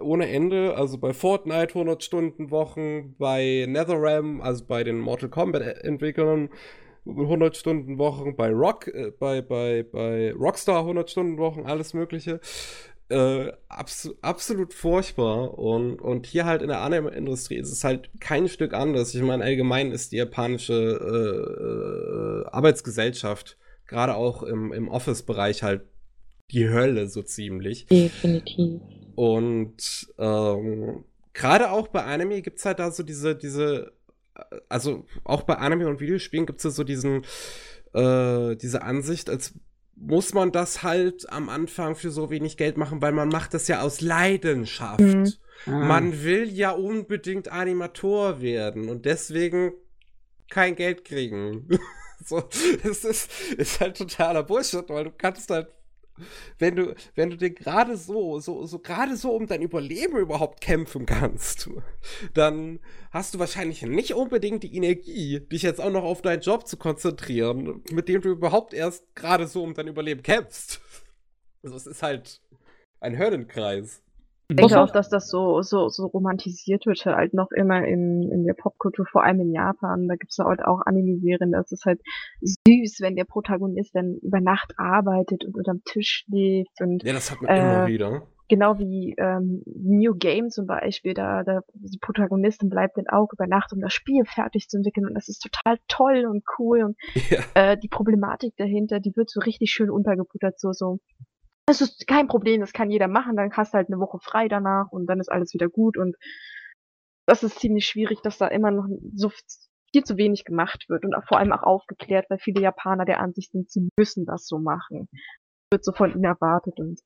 ohne 0.00 0.28
Ende, 0.28 0.76
also 0.76 0.98
bei 0.98 1.12
Fortnite 1.12 1.70
100 1.74 2.02
Stunden 2.02 2.50
Wochen, 2.50 3.14
bei 3.18 3.64
NetherRealm, 3.68 4.40
also 4.40 4.64
bei 4.64 4.84
den 4.84 4.98
Mortal 4.98 5.30
Kombat 5.30 5.62
Entwicklern 5.84 6.50
100 7.08 7.56
Stunden 7.56 7.98
Wochen, 7.98 8.36
bei 8.36 8.50
Rock, 8.50 8.88
äh, 8.88 9.12
bei, 9.18 9.40
bei, 9.42 9.82
bei 9.82 10.32
Rockstar 10.32 10.80
100 10.80 11.10
Stunden 11.10 11.38
Wochen, 11.38 11.66
alles 11.66 11.94
mögliche. 11.94 12.40
Äh, 13.10 13.52
abs 13.68 14.10
absolut 14.20 14.74
furchtbar. 14.74 15.58
Und, 15.58 16.00
und 16.02 16.26
hier 16.26 16.44
halt 16.44 16.60
in 16.60 16.68
der 16.68 16.82
Anime-Industrie 16.82 17.56
ist 17.56 17.72
es 17.72 17.82
halt 17.82 18.10
kein 18.20 18.48
Stück 18.48 18.74
anders. 18.74 19.14
Ich 19.14 19.22
meine, 19.22 19.44
allgemein 19.44 19.92
ist 19.92 20.12
die 20.12 20.16
japanische 20.16 20.74
äh, 20.74 22.48
äh, 22.48 22.54
Arbeitsgesellschaft, 22.54 23.56
gerade 23.86 24.14
auch 24.14 24.42
im, 24.42 24.72
im 24.72 24.88
Office-Bereich, 24.88 25.62
halt 25.62 25.82
die 26.50 26.68
Hölle 26.68 27.08
so 27.08 27.22
ziemlich. 27.22 27.86
Definitiv. 27.86 28.80
Und 29.14 30.06
ähm, 30.18 31.04
gerade 31.32 31.70
auch 31.70 31.88
bei 31.88 32.04
Anime 32.04 32.42
gibt's 32.42 32.64
halt 32.64 32.78
da 32.78 32.90
so 32.90 33.02
diese, 33.02 33.34
diese, 33.34 33.92
also 34.68 35.06
auch 35.24 35.42
bei 35.42 35.56
Anime 35.56 35.88
und 35.88 36.00
Videospielen 36.00 36.46
gibt's 36.46 36.62
da 36.62 36.70
so 36.70 36.84
diesen, 36.84 37.24
äh, 37.94 38.56
diese 38.56 38.82
Ansicht, 38.82 39.30
als 39.30 39.54
muss 40.00 40.32
man 40.32 40.52
das 40.52 40.82
halt 40.82 41.30
am 41.30 41.48
Anfang 41.48 41.96
für 41.96 42.10
so 42.10 42.30
wenig 42.30 42.56
Geld 42.56 42.76
machen, 42.76 43.02
weil 43.02 43.12
man 43.12 43.28
macht 43.28 43.52
das 43.54 43.66
ja 43.68 43.80
aus 43.80 44.00
Leidenschaft. 44.00 45.00
Mhm. 45.00 45.32
Ah, 45.66 45.70
Man 45.70 46.22
will 46.22 46.48
ja 46.48 46.70
unbedingt 46.70 47.50
Animator 47.50 48.40
werden 48.40 48.88
und 48.88 49.04
deswegen 49.06 49.72
kein 50.50 50.76
Geld 50.76 51.04
kriegen. 51.04 51.68
so, 52.24 52.42
es 52.84 53.04
ist, 53.04 53.30
ist 53.52 53.80
halt 53.80 53.96
totaler 53.96 54.44
Bullshit, 54.44 54.88
weil 54.88 55.04
du 55.04 55.10
kannst 55.10 55.50
halt, 55.50 55.68
wenn 56.58 56.76
du, 56.76 56.94
wenn 57.14 57.30
du 57.30 57.36
dir 57.36 57.50
gerade 57.50 57.96
so, 57.96 58.40
so, 58.40 58.66
so 58.66 58.78
gerade 58.78 59.16
so 59.16 59.32
um 59.32 59.46
dein 59.46 59.62
Überleben 59.62 60.18
überhaupt 60.18 60.60
kämpfen 60.60 61.06
kannst, 61.06 61.70
dann 62.34 62.80
hast 63.10 63.34
du 63.34 63.38
wahrscheinlich 63.38 63.82
nicht 63.82 64.14
unbedingt 64.14 64.62
die 64.62 64.76
Energie, 64.76 65.40
dich 65.40 65.62
jetzt 65.62 65.80
auch 65.80 65.90
noch 65.90 66.04
auf 66.04 66.22
deinen 66.22 66.42
Job 66.42 66.66
zu 66.66 66.76
konzentrieren, 66.76 67.82
mit 67.90 68.08
dem 68.08 68.20
du 68.20 68.30
überhaupt 68.30 68.74
erst 68.74 69.14
gerade 69.14 69.46
so 69.46 69.62
um 69.62 69.74
dein 69.74 69.88
Überleben 69.88 70.22
kämpfst. 70.22 70.80
Also 71.62 71.76
es 71.76 71.86
ist 71.86 72.02
halt 72.02 72.40
ein 73.00 73.18
Höllenkreis. 73.18 74.02
Ich 74.50 74.56
denke 74.56 74.80
auch, 74.80 74.90
dass 74.90 75.10
das 75.10 75.28
so, 75.28 75.60
so, 75.60 75.88
so 75.90 76.06
romantisiert 76.06 76.86
wird, 76.86 77.04
halt 77.04 77.34
noch 77.34 77.50
immer 77.50 77.84
in, 77.86 78.30
in 78.32 78.44
der 78.44 78.54
Popkultur, 78.54 79.04
vor 79.04 79.22
allem 79.22 79.40
in 79.40 79.52
Japan. 79.52 80.08
Da 80.08 80.16
gibt's 80.16 80.38
ja 80.38 80.46
halt 80.46 80.64
auch 80.64 80.80
Anime-Serien, 80.86 81.52
das 81.52 81.70
ist 81.70 81.84
halt 81.84 82.00
süß, 82.40 83.00
wenn 83.02 83.14
der 83.14 83.24
Protagonist 83.26 83.94
dann 83.94 84.16
über 84.22 84.40
Nacht 84.40 84.72
arbeitet 84.78 85.44
und 85.44 85.54
unterm 85.54 85.82
Tisch 85.84 86.24
schläft 86.24 86.80
und 86.80 87.02
Ja, 87.04 87.12
das 87.12 87.30
hat 87.30 87.42
man 87.42 87.50
Äh, 87.50 87.60
immer 87.60 87.86
wieder. 87.86 88.22
genau 88.48 88.78
wie 88.78 89.14
ähm, 89.18 89.62
New 89.66 90.14
Game 90.14 90.48
zum 90.48 90.66
Beispiel, 90.66 91.12
da, 91.12 91.44
da 91.44 91.60
die 91.74 91.98
Protagonistin 91.98 92.70
bleibt 92.70 92.96
dann 92.96 93.06
auch 93.08 93.28
über 93.34 93.46
Nacht, 93.46 93.74
um 93.74 93.80
das 93.80 93.92
Spiel 93.92 94.24
fertig 94.24 94.68
zu 94.70 94.78
entwickeln 94.78 95.06
und 95.06 95.14
das 95.14 95.28
ist 95.28 95.40
total 95.40 95.76
toll 95.88 96.24
und 96.24 96.42
cool 96.58 96.84
und 96.84 96.96
Ja. 97.30 97.40
äh, 97.52 97.76
die 97.76 97.88
Problematik 97.88 98.54
dahinter, 98.56 98.98
die 98.98 99.14
wird 99.14 99.28
so 99.28 99.40
richtig 99.40 99.70
schön 99.72 99.90
untergebuttert, 99.90 100.58
so, 100.58 100.72
so. 100.72 101.00
Das 101.68 101.82
ist 101.82 102.06
kein 102.06 102.28
Problem, 102.28 102.62
das 102.62 102.72
kann 102.72 102.90
jeder 102.90 103.08
machen, 103.08 103.36
dann 103.36 103.52
hast 103.52 103.74
du 103.74 103.76
halt 103.76 103.88
eine 103.88 104.00
Woche 104.00 104.18
frei 104.20 104.48
danach 104.48 104.90
und 104.90 105.06
dann 105.06 105.20
ist 105.20 105.30
alles 105.30 105.52
wieder 105.52 105.68
gut 105.68 105.98
und 105.98 106.16
das 107.26 107.42
ist 107.42 107.58
ziemlich 107.58 107.86
schwierig, 107.86 108.22
dass 108.22 108.38
da 108.38 108.48
immer 108.48 108.70
noch 108.70 108.88
so 109.14 109.30
viel 109.92 110.02
zu 110.02 110.16
wenig 110.16 110.46
gemacht 110.46 110.86
wird 110.88 111.04
und 111.04 111.14
vor 111.28 111.38
allem 111.38 111.52
auch 111.52 111.62
aufgeklärt, 111.62 112.24
weil 112.30 112.38
viele 112.38 112.62
Japaner 112.62 113.04
der 113.04 113.20
Ansicht 113.20 113.52
sind, 113.52 113.70
sie 113.70 113.86
müssen 113.98 114.24
das 114.24 114.46
so 114.46 114.58
machen. 114.58 115.10
Wird 115.70 115.84
so 115.84 115.92
von 115.92 116.10
ihnen 116.10 116.24
erwartet 116.24 116.80
und 116.80 117.00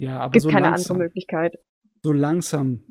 Ja, 0.00 0.18
aber 0.18 0.32
gibt 0.32 0.42
so 0.42 0.48
keine 0.48 0.70
langsam, 0.70 0.96
andere 0.96 1.06
Möglichkeit. 1.06 1.56
so 2.02 2.12
langsam 2.12 2.82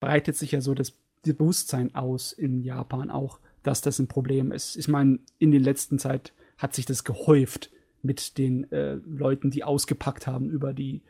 breitet 0.00 0.36
sich 0.36 0.52
ja 0.52 0.60
so 0.60 0.74
das, 0.74 0.92
das 1.24 1.34
Bewusstsein 1.34 1.96
aus 1.96 2.32
in 2.32 2.62
Japan 2.62 3.10
auch, 3.10 3.40
dass 3.64 3.80
das 3.80 3.98
ein 3.98 4.06
Problem 4.06 4.52
ist. 4.52 4.76
Ich 4.76 4.86
meine, 4.86 5.18
in 5.40 5.50
der 5.50 5.60
letzten 5.60 5.98
Zeit 5.98 6.32
hat 6.58 6.76
sich 6.76 6.86
das 6.86 7.02
gehäuft 7.02 7.72
mit 8.06 8.38
den 8.38 8.70
äh, 8.72 8.94
Leuten, 8.94 9.50
die 9.50 9.64
ausgepackt 9.64 10.26
haben 10.26 10.50
über 10.50 10.72
die 10.72 11.02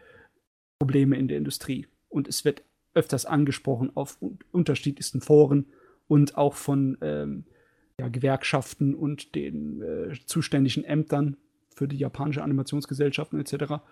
Probleme 0.78 1.16
in 1.16 1.28
der 1.28 1.38
Industrie. 1.38 1.86
Und 2.08 2.28
es 2.28 2.44
wird 2.44 2.62
öfters 2.94 3.26
angesprochen 3.26 3.90
auf 3.94 4.16
un 4.20 4.38
unterschiedlichsten 4.52 5.20
Foren 5.20 5.66
und 6.08 6.36
auch 6.36 6.54
von 6.54 6.96
ähm, 7.02 7.44
ja, 8.00 8.08
Gewerkschaften 8.08 8.94
und 8.94 9.34
den 9.34 9.82
äh, 9.82 10.14
zuständigen 10.24 10.84
Ämtern 10.84 11.36
für 11.74 11.88
die 11.88 11.98
japanische 11.98 12.42
Animationsgesellschaften 12.42 13.38
etc. 13.38 13.82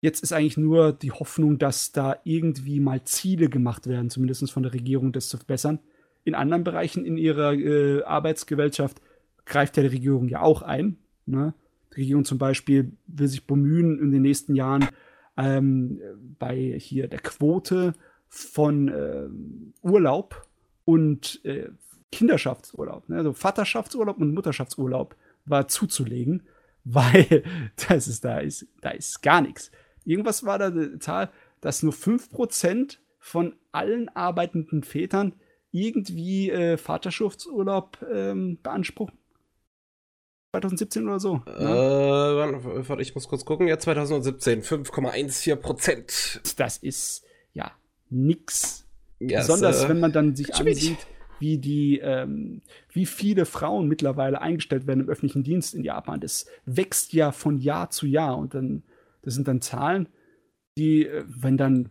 Jetzt 0.00 0.22
ist 0.22 0.32
eigentlich 0.32 0.56
nur 0.56 0.92
die 0.92 1.10
Hoffnung, 1.10 1.58
dass 1.58 1.92
da 1.92 2.16
irgendwie 2.24 2.80
mal 2.80 3.02
Ziele 3.04 3.48
gemacht 3.48 3.86
werden, 3.86 4.10
zumindest 4.10 4.52
von 4.52 4.62
der 4.62 4.72
Regierung, 4.72 5.12
das 5.12 5.28
zu 5.28 5.36
verbessern. 5.36 5.80
In 6.24 6.34
anderen 6.34 6.64
Bereichen 6.64 7.04
in 7.04 7.16
ihrer 7.16 7.54
äh, 7.54 8.02
Arbeitsgesellschaft 8.02 9.00
greift 9.46 9.76
ja 9.76 9.82
die 9.82 9.88
Regierung 9.88 10.28
ja 10.28 10.42
auch 10.42 10.62
ein. 10.62 10.98
Ne? 11.26 11.54
Die 11.94 12.00
Regierung 12.02 12.24
zum 12.24 12.38
Beispiel 12.38 12.92
will 13.06 13.28
sich 13.28 13.46
bemühen, 13.46 13.98
in 13.98 14.10
den 14.10 14.22
nächsten 14.22 14.54
Jahren 14.54 14.88
ähm, 15.36 16.00
bei 16.38 16.76
hier 16.78 17.08
der 17.08 17.20
Quote 17.20 17.94
von 18.28 18.88
äh, 18.88 19.28
Urlaub 19.82 20.46
und 20.84 21.44
äh, 21.44 21.68
Kinderschaftsurlaub, 22.12 23.08
ne? 23.08 23.16
also 23.16 23.32
Vaterschaftsurlaub 23.32 24.18
und 24.18 24.34
Mutterschaftsurlaub 24.34 25.16
war 25.46 25.68
zuzulegen, 25.68 26.42
weil 26.84 27.42
das 27.88 28.08
ist, 28.08 28.24
da 28.24 28.38
ist, 28.38 28.66
da 28.80 28.90
ist 28.90 29.22
gar 29.22 29.40
nichts. 29.40 29.70
Irgendwas 30.04 30.44
war 30.44 30.58
da 30.58 30.66
eine 30.66 30.98
Zahl, 30.98 31.30
dass 31.60 31.82
nur 31.82 31.92
5% 31.94 32.98
von 33.18 33.54
allen 33.72 34.10
arbeitenden 34.10 34.82
Vätern 34.82 35.34
irgendwie 35.70 36.50
äh, 36.50 36.76
Vaterschaftsurlaub 36.76 37.98
ähm, 38.12 38.58
beanspruchen. 38.62 39.18
2017 40.60 41.08
oder 41.08 41.20
so. 41.20 41.42
Äh, 41.46 41.64
Ne? 41.64 42.36
warte, 42.36 42.88
warte, 42.88 43.02
ich 43.02 43.14
muss 43.14 43.28
kurz 43.28 43.44
gucken. 43.44 43.66
Ja, 43.66 43.78
2017, 43.78 44.62
5,14 44.62 45.56
Prozent. 45.56 46.40
Das 46.56 46.76
ist 46.78 47.24
ja 47.52 47.72
nix. 48.10 48.86
Ist, 49.18 49.36
Besonders 49.36 49.84
äh, 49.84 49.88
wenn 49.88 50.00
man 50.00 50.12
dann 50.12 50.36
sich 50.36 50.54
ansieht, 50.54 50.98
wie 51.40 51.58
die, 51.58 51.98
ähm, 51.98 52.62
wie 52.92 53.06
viele 53.06 53.44
Frauen 53.46 53.88
mittlerweile 53.88 54.40
eingestellt 54.40 54.86
werden 54.86 55.00
im 55.00 55.08
öffentlichen 55.08 55.42
Dienst 55.42 55.74
in 55.74 55.82
Japan. 55.82 56.20
Das 56.20 56.46
wächst 56.64 57.12
ja 57.12 57.32
von 57.32 57.58
Jahr 57.58 57.90
zu 57.90 58.06
Jahr 58.06 58.38
und 58.38 58.54
dann, 58.54 58.82
das 59.22 59.34
sind 59.34 59.48
dann 59.48 59.60
Zahlen, 59.60 60.08
die, 60.78 61.06
äh, 61.06 61.24
wenn 61.26 61.56
dann 61.56 61.90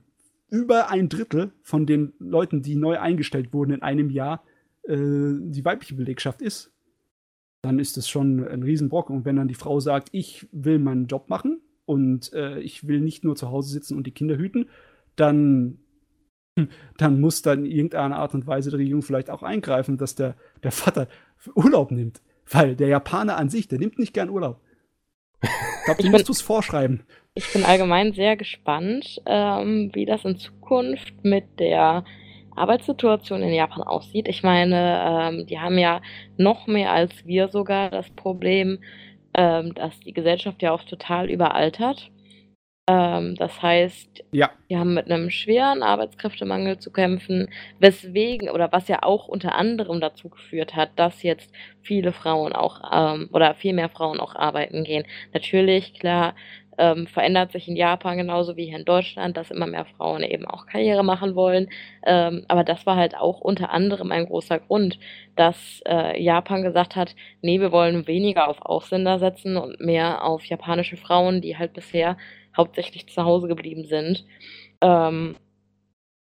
über 0.50 0.90
ein 0.90 1.10
Drittel 1.10 1.52
von 1.64 1.86
den 1.86 2.14
Leuten, 2.20 2.62
die 2.62 2.76
neu 2.76 3.00
eingestellt 3.00 3.54
wurden 3.54 3.74
in 3.74 3.82
einem 3.82 4.10
Jahr, 4.10 4.44
äh, 4.84 4.96
die 4.96 5.66
weibliche 5.66 5.96
Belegschaft 5.96 6.42
ist, 6.42 6.73
dann 7.64 7.80
ist 7.80 7.98
das 7.98 8.08
schon 8.08 8.46
ein 8.48 8.62
Riesenbrocken. 8.62 9.16
Und 9.16 9.26
wenn 9.26 9.38
dann 9.38 9.48
die 9.48 9.54
Frau 9.56 9.80
sagt, 9.80 10.10
ich 10.12 10.48
will 10.52 10.78
meinen 10.78 11.08
Job 11.08 11.30
machen 11.30 11.62
und 11.86 12.32
äh, 12.34 12.60
ich 12.60 12.88
will 12.88 13.00
nicht 13.00 13.24
nur 13.24 13.36
zu 13.36 13.50
Hause 13.50 13.72
sitzen 13.72 13.98
und 13.98 14.06
die 14.06 14.12
Kinder 14.12 14.38
hüten, 14.38 14.70
dann, 15.16 15.80
dann 16.98 17.20
muss 17.22 17.42
dann 17.42 17.66
in 17.66 17.72
irgendeiner 17.72 18.18
Art 18.18 18.34
und 18.34 18.46
Weise 18.46 18.70
die 18.70 18.76
Regierung 18.76 19.02
vielleicht 19.02 19.30
auch 19.30 19.44
eingreifen, 19.44 19.98
dass 19.98 20.14
der, 20.16 20.36
der 20.62 20.72
Vater 20.72 21.08
Urlaub 21.56 21.92
nimmt. 21.92 22.22
Weil 22.52 22.76
der 22.76 22.90
Japaner 22.90 23.38
an 23.38 23.50
sich, 23.50 23.70
der 23.70 23.80
nimmt 23.80 23.98
nicht 23.98 24.14
gern 24.14 24.30
Urlaub. 24.30 24.60
Ich 25.42 25.50
glaube, 25.86 25.98
du 25.98 26.04
bin- 26.04 26.12
musst 26.12 26.30
es 26.30 26.42
vorschreiben. 26.42 27.04
Ich 27.36 27.52
bin 27.54 27.64
allgemein 27.64 28.14
sehr 28.14 28.36
gespannt, 28.38 29.22
ähm, 29.26 29.90
wie 29.94 30.06
das 30.06 30.24
in 30.26 30.38
Zukunft 30.38 31.14
mit 31.24 31.46
der 31.60 32.04
Arbeitssituation 32.56 33.42
in 33.44 33.54
Japan 33.54 33.84
aussieht. 33.84 34.28
Ich 34.28 34.44
meine, 34.44 35.30
ähm, 35.32 35.46
die 35.48 35.60
haben 35.60 35.78
ja 35.78 36.02
noch 36.38 36.68
mehr 36.68 36.92
als 36.92 37.26
wir 37.26 37.50
sogar 37.50 37.90
das 37.90 38.10
Problem, 38.12 38.80
ähm, 39.36 39.74
dass 39.76 40.00
die 40.02 40.14
Gesellschaft 40.14 40.62
ja 40.62 40.72
auch 40.72 40.84
total 40.84 41.30
überaltert. 41.30 42.12
Ähm, 42.88 43.36
das 43.36 43.62
heißt, 43.62 44.26
Ja, 44.32 44.52
die 44.70 44.78
haben 44.78 44.94
mit 44.94 45.10
einem 45.10 45.30
schweren 45.30 45.84
Arbeitskräftemangel 45.84 46.80
zu 46.80 46.92
kämpfen, 46.92 47.50
weswegen 47.80 48.50
oder 48.50 48.72
was 48.74 48.90
ja 48.90 49.04
auch 49.04 49.28
unter 49.30 49.56
anderem 49.56 50.02
dazu 50.02 50.30
geführt 50.30 50.76
hat, 50.76 50.92
dass 50.98 51.24
jetzt 51.24 51.54
viele 51.82 52.12
Frauen 52.12 52.52
auch 52.54 52.82
ähm, 52.92 53.30
oder 53.32 53.56
viel 53.56 53.74
mehr 53.74 53.90
Frauen 53.90 54.20
auch 54.20 54.36
arbeiten 54.36 54.84
gehen. 54.84 55.06
Natürlich, 55.34 55.94
klar, 55.94 56.36
ähm, 56.78 57.08
verändert 57.08 57.52
sich 57.52 57.68
in 57.68 57.76
Japan 57.76 58.18
genauso 58.18 58.58
wie 58.58 58.66
hier 58.66 58.78
in 58.78 58.86
Deutschland, 58.86 59.38
dass 59.38 59.52
immer 59.52 59.68
mehr 59.68 59.86
Frauen 59.86 60.24
eben 60.24 60.46
auch 60.46 60.66
Karriere 60.66 61.04
machen 61.04 61.36
wollen. 61.36 61.70
Ähm, 62.06 62.46
aber 62.48 62.64
das 62.64 62.86
war 62.86 62.96
halt 62.96 63.16
auch 63.16 63.42
unter 63.42 63.72
anderem 63.72 64.12
ein 64.12 64.26
großer 64.26 64.60
Grund, 64.60 65.00
dass 65.36 65.82
äh, 65.88 66.22
Japan 66.22 66.64
gesagt 66.64 66.96
hat, 66.96 67.16
nee, 67.42 67.60
wir 67.60 67.72
wollen 67.72 68.08
weniger 68.08 68.48
auf 68.48 68.62
Ausländer 68.62 69.20
setzen 69.20 69.58
und 69.58 69.80
mehr 69.80 70.24
auf 70.24 70.46
japanische 70.46 70.98
Frauen, 70.98 71.42
die 71.42 71.58
halt 71.58 71.74
bisher 71.74 72.18
hauptsächlich 72.56 73.08
zu 73.08 73.24
Hause 73.24 73.48
geblieben 73.48 73.86
sind. 73.86 74.26
Ähm, 74.82 75.36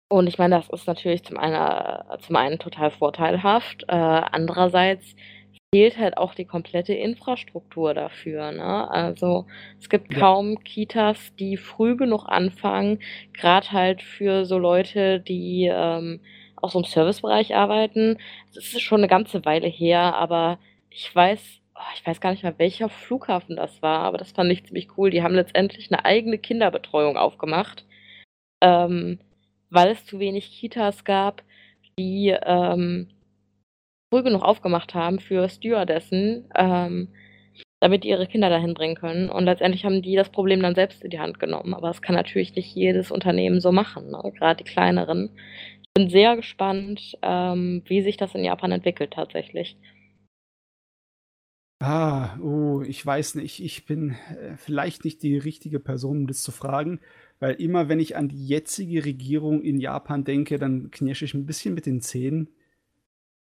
und 0.08 0.26
ich 0.26 0.38
meine, 0.38 0.56
das 0.56 0.70
ist 0.70 0.86
natürlich 0.86 1.22
zum 1.24 1.36
einen, 1.36 2.20
zum 2.20 2.36
einen 2.36 2.58
total 2.58 2.90
vorteilhaft. 2.90 3.84
Äh, 3.88 3.94
andererseits 3.94 5.14
fehlt 5.74 5.98
halt 5.98 6.16
auch 6.16 6.34
die 6.34 6.46
komplette 6.46 6.94
Infrastruktur 6.94 7.92
dafür. 7.92 8.52
Ne? 8.52 8.90
Also 8.90 9.46
es 9.78 9.88
gibt 9.88 10.12
Ja. 10.14 10.20
kaum 10.20 10.62
Kitas, 10.64 11.34
die 11.36 11.56
früh 11.56 11.96
genug 11.96 12.24
anfangen, 12.26 13.00
gerade 13.34 13.70
halt 13.72 14.02
für 14.02 14.46
so 14.46 14.58
Leute, 14.58 15.20
die 15.20 15.70
ähm, 15.70 16.20
auch 16.56 16.70
so 16.70 16.78
im 16.78 16.84
Servicebereich 16.84 17.54
arbeiten. 17.54 18.18
Das 18.54 18.64
ist 18.64 18.80
schon 18.80 19.00
eine 19.00 19.08
ganze 19.08 19.44
Weile 19.44 19.68
her, 19.68 20.14
aber 20.16 20.58
ich 20.90 21.14
weiß, 21.14 21.60
oh, 21.76 21.80
ich 21.94 22.06
weiß 22.06 22.20
gar 22.20 22.30
nicht 22.30 22.42
mehr, 22.42 22.58
welcher 22.58 22.88
Flughafen 22.88 23.56
das 23.56 23.82
war, 23.82 24.00
aber 24.00 24.16
das 24.18 24.32
fand 24.32 24.50
ich 24.50 24.64
ziemlich 24.64 24.88
cool. 24.96 25.10
Die 25.10 25.22
haben 25.22 25.34
letztendlich 25.34 25.92
eine 25.92 26.04
eigene 26.04 26.38
Kinderbetreuung 26.38 27.16
aufgemacht, 27.18 27.84
ähm, 28.62 29.20
weil 29.70 29.90
es 29.90 30.06
zu 30.06 30.18
wenig 30.18 30.50
Kitas 30.58 31.04
gab, 31.04 31.42
die 31.98 32.34
ähm, 32.42 33.08
früh 34.10 34.22
genug 34.22 34.42
aufgemacht 34.42 34.94
haben 34.94 35.18
für 35.18 35.48
Stewardessen, 35.48 36.48
ähm, 36.54 37.08
damit 37.80 38.04
die 38.04 38.08
ihre 38.08 38.26
Kinder 38.26 38.50
dahin 38.50 38.74
bringen 38.74 38.96
können. 38.96 39.30
Und 39.30 39.44
letztendlich 39.44 39.84
haben 39.84 40.02
die 40.02 40.16
das 40.16 40.30
Problem 40.30 40.60
dann 40.60 40.74
selbst 40.74 41.02
in 41.04 41.10
die 41.10 41.20
Hand 41.20 41.38
genommen. 41.38 41.74
Aber 41.74 41.88
das 41.88 42.02
kann 42.02 42.14
natürlich 42.14 42.54
nicht 42.54 42.74
jedes 42.74 43.10
Unternehmen 43.10 43.60
so 43.60 43.72
machen, 43.72 44.10
ne? 44.10 44.32
gerade 44.36 44.62
die 44.62 44.70
kleineren. 44.70 45.30
Ich 45.82 45.88
bin 45.94 46.10
sehr 46.10 46.36
gespannt, 46.36 47.16
ähm, 47.22 47.82
wie 47.86 48.02
sich 48.02 48.16
das 48.16 48.34
in 48.34 48.44
Japan 48.44 48.72
entwickelt 48.72 49.12
tatsächlich. 49.12 49.76
Ah, 51.80 52.36
oh, 52.40 52.82
ich 52.82 53.04
weiß 53.06 53.36
nicht. 53.36 53.60
Ich 53.60 53.86
bin 53.86 54.10
äh, 54.10 54.56
vielleicht 54.56 55.04
nicht 55.04 55.22
die 55.22 55.38
richtige 55.38 55.78
Person, 55.78 56.18
um 56.18 56.26
das 56.26 56.42
zu 56.42 56.50
fragen, 56.50 56.98
weil 57.38 57.54
immer, 57.54 57.88
wenn 57.88 58.00
ich 58.00 58.16
an 58.16 58.28
die 58.28 58.46
jetzige 58.48 59.04
Regierung 59.04 59.62
in 59.62 59.78
Japan 59.78 60.24
denke, 60.24 60.58
dann 60.58 60.90
knirsche 60.90 61.24
ich 61.24 61.34
ein 61.34 61.46
bisschen 61.46 61.74
mit 61.74 61.86
den 61.86 62.00
Zähnen. 62.00 62.48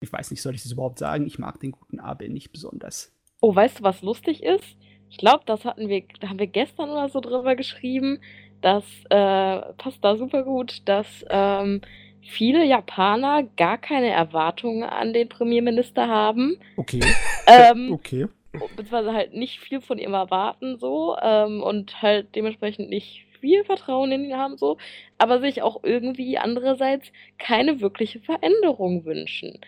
Ich 0.01 0.13
weiß 0.13 0.31
nicht, 0.31 0.43
soll 0.43 0.55
ich 0.55 0.63
das 0.63 0.73
überhaupt 0.73 0.99
sagen? 0.99 1.27
Ich 1.27 1.39
mag 1.39 1.61
den 1.61 1.73
guten 1.73 2.01
Abe 2.01 2.29
nicht 2.29 2.53
besonders. 2.53 3.13
Oh, 3.41 3.55
weißt 3.55 3.81
du, 3.81 3.83
was 3.85 4.03
lustig 4.03 4.43
ist? 4.43 4.77
Ich 5.11 5.19
glaube, 5.19 5.43
das 5.47 5.65
hatten 5.65 5.89
wir, 5.89 6.05
da 6.21 6.29
haben 6.29 6.39
wir 6.39 6.47
gestern 6.47 6.91
oder 6.91 7.09
so 7.09 7.21
drüber 7.21 7.57
geschrieben. 7.57 8.21
Das 8.61 8.85
äh, 9.11 9.73
passt 9.79 10.03
da 10.03 10.17
super 10.17 10.45
gut, 10.45 10.83
dass 10.87 11.25
ähm, 11.29 11.81
viele 12.23 12.65
Japaner 12.65 13.45
gar 13.57 13.79
keine 13.79 14.09
Erwartungen 14.11 14.85
an 14.85 15.13
den 15.13 15.29
Premierminister 15.29 16.09
haben. 16.09 16.59
Okay, 16.77 17.01
Ähm, 17.47 17.93
okay. 17.93 18.29
beziehungsweise 18.53 19.13
halt 19.13 19.35
nicht 19.35 19.59
viel 19.59 19.81
von 19.81 19.99
ihm 19.99 20.15
erwarten 20.15 20.79
so 20.79 21.17
ähm, 21.21 21.63
und 21.63 22.01
halt 22.01 22.35
dementsprechend 22.37 22.89
nicht 22.91 23.27
viel 23.41 23.65
Vertrauen 23.65 24.13
in 24.13 24.25
ihn 24.25 24.37
haben 24.37 24.57
so, 24.57 24.77
aber 25.19 25.41
sich 25.41 25.63
auch 25.63 25.83
irgendwie 25.83 26.39
andererseits 26.39 27.11
keine 27.39 27.81
wirkliche 27.81 28.21
Veränderung 28.21 29.05
wünschen, 29.05 29.59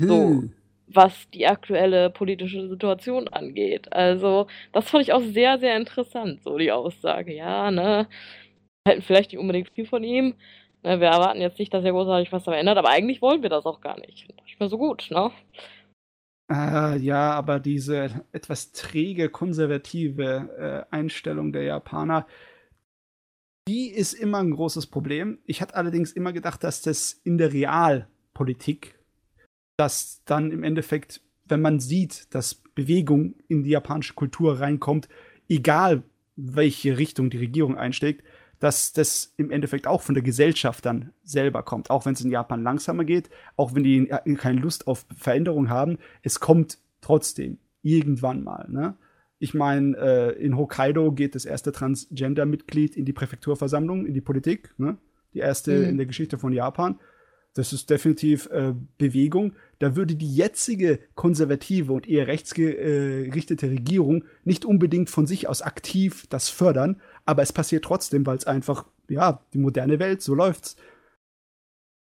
So. 0.00 0.28
Hm. 0.28 0.52
was 0.92 1.30
die 1.30 1.46
aktuelle 1.46 2.10
politische 2.10 2.68
Situation 2.68 3.28
angeht. 3.28 3.92
Also 3.92 4.48
das 4.72 4.88
fand 4.90 5.04
ich 5.04 5.12
auch 5.12 5.22
sehr, 5.22 5.58
sehr 5.60 5.76
interessant, 5.76 6.42
so 6.42 6.58
die 6.58 6.72
Aussage. 6.72 7.32
Ja, 7.32 7.70
ne, 7.70 8.08
halten 8.86 9.02
vielleicht 9.02 9.32
nicht 9.32 9.40
unbedingt 9.40 9.70
viel 9.70 9.86
von 9.86 10.02
ihm. 10.02 10.34
Ne, 10.82 11.00
wir 11.00 11.08
erwarten 11.08 11.40
jetzt 11.40 11.58
nicht, 11.58 11.72
dass 11.72 11.84
er 11.84 11.92
großartig 11.92 12.32
was 12.32 12.44
verändert, 12.44 12.78
aber 12.78 12.88
eigentlich 12.90 13.22
wollen 13.22 13.42
wir 13.42 13.50
das 13.50 13.66
auch 13.66 13.80
gar 13.80 14.00
nicht. 14.00 14.28
Nicht 14.44 14.58
mehr 14.58 14.68
so 14.68 14.78
gut, 14.78 15.08
ne? 15.10 15.30
Äh, 16.50 16.98
ja, 16.98 17.30
aber 17.32 17.60
diese 17.60 18.24
etwas 18.32 18.72
träge, 18.72 19.28
konservative 19.28 20.86
äh, 20.90 20.94
Einstellung 20.94 21.52
der 21.52 21.62
Japaner, 21.62 22.26
die 23.68 23.88
ist 23.88 24.14
immer 24.14 24.38
ein 24.38 24.50
großes 24.50 24.88
Problem. 24.88 25.38
Ich 25.46 25.60
hatte 25.60 25.76
allerdings 25.76 26.10
immer 26.12 26.32
gedacht, 26.32 26.64
dass 26.64 26.82
das 26.82 27.12
in 27.12 27.38
der 27.38 27.52
Realpolitik, 27.52 28.98
dass 29.80 30.20
dann 30.26 30.50
im 30.50 30.62
Endeffekt, 30.62 31.22
wenn 31.46 31.62
man 31.62 31.80
sieht, 31.80 32.34
dass 32.34 32.54
Bewegung 32.54 33.36
in 33.48 33.62
die 33.62 33.70
japanische 33.70 34.12
Kultur 34.12 34.60
reinkommt, 34.60 35.08
egal 35.48 36.02
welche 36.36 36.98
Richtung 36.98 37.30
die 37.30 37.38
Regierung 37.38 37.78
einschlägt, 37.78 38.22
dass 38.58 38.92
das 38.92 39.32
im 39.38 39.50
Endeffekt 39.50 39.86
auch 39.86 40.02
von 40.02 40.14
der 40.14 40.22
Gesellschaft 40.22 40.84
dann 40.84 41.12
selber 41.24 41.62
kommt. 41.62 41.88
Auch 41.88 42.04
wenn 42.04 42.12
es 42.12 42.20
in 42.20 42.30
Japan 42.30 42.62
langsamer 42.62 43.06
geht, 43.06 43.30
auch 43.56 43.74
wenn 43.74 43.82
die 43.82 44.06
keine 44.36 44.60
Lust 44.60 44.86
auf 44.86 45.06
Veränderung 45.16 45.70
haben, 45.70 45.96
es 46.22 46.40
kommt 46.40 46.76
trotzdem 47.00 47.56
irgendwann 47.80 48.44
mal. 48.44 48.68
Ne? 48.68 48.98
Ich 49.38 49.54
meine, 49.54 49.96
äh, 49.96 50.44
in 50.44 50.58
Hokkaido 50.58 51.12
geht 51.12 51.34
das 51.34 51.46
erste 51.46 51.72
Transgender-Mitglied 51.72 52.98
in 52.98 53.06
die 53.06 53.14
Präfekturversammlung, 53.14 54.04
in 54.04 54.12
die 54.12 54.20
Politik. 54.20 54.74
Ne? 54.76 54.98
Die 55.32 55.38
erste 55.38 55.72
mhm. 55.72 55.88
in 55.88 55.96
der 55.96 56.06
Geschichte 56.06 56.36
von 56.36 56.52
Japan. 56.52 57.00
Das 57.54 57.72
ist 57.72 57.90
definitiv 57.90 58.46
äh, 58.50 58.74
Bewegung. 58.96 59.54
Da 59.80 59.96
würde 59.96 60.14
die 60.14 60.32
jetzige 60.32 61.00
konservative 61.14 61.92
und 61.92 62.08
eher 62.08 62.28
rechtsgerichtete 62.28 63.70
Regierung 63.70 64.24
nicht 64.44 64.64
unbedingt 64.64 65.10
von 65.10 65.26
sich 65.26 65.48
aus 65.48 65.60
aktiv 65.60 66.26
das 66.28 66.48
fördern, 66.48 67.00
aber 67.24 67.42
es 67.42 67.52
passiert 67.52 67.84
trotzdem, 67.84 68.24
weil 68.24 68.36
es 68.36 68.46
einfach, 68.46 68.86
ja, 69.08 69.44
die 69.52 69.58
moderne 69.58 69.98
Welt, 69.98 70.22
so 70.22 70.34
läuft's. 70.34 70.76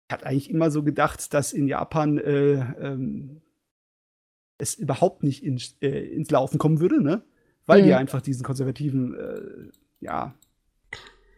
Ich 0.09 0.12
hatte 0.12 0.26
eigentlich 0.26 0.51
immer 0.51 0.70
so 0.70 0.82
gedacht, 0.85 1.35
dass 1.35 1.53
in 1.53 1.66
Japan 1.66 2.18
äh, 2.18 2.53
ähm, 2.80 3.41
es 4.59 4.74
überhaupt 4.74 5.24
nicht 5.24 5.43
in, 5.43 5.61
äh, 5.80 6.14
ins 6.14 6.30
Laufen 6.30 6.59
kommen 6.59 6.78
würde, 6.78 7.03
ne? 7.03 7.22
Weil 7.66 7.82
mhm. 7.82 7.87
die 7.87 7.95
einfach 7.95 8.20
diesen 8.20 8.45
konservativen, 8.45 9.14
äh, 9.14 9.70
ja, 10.01 10.35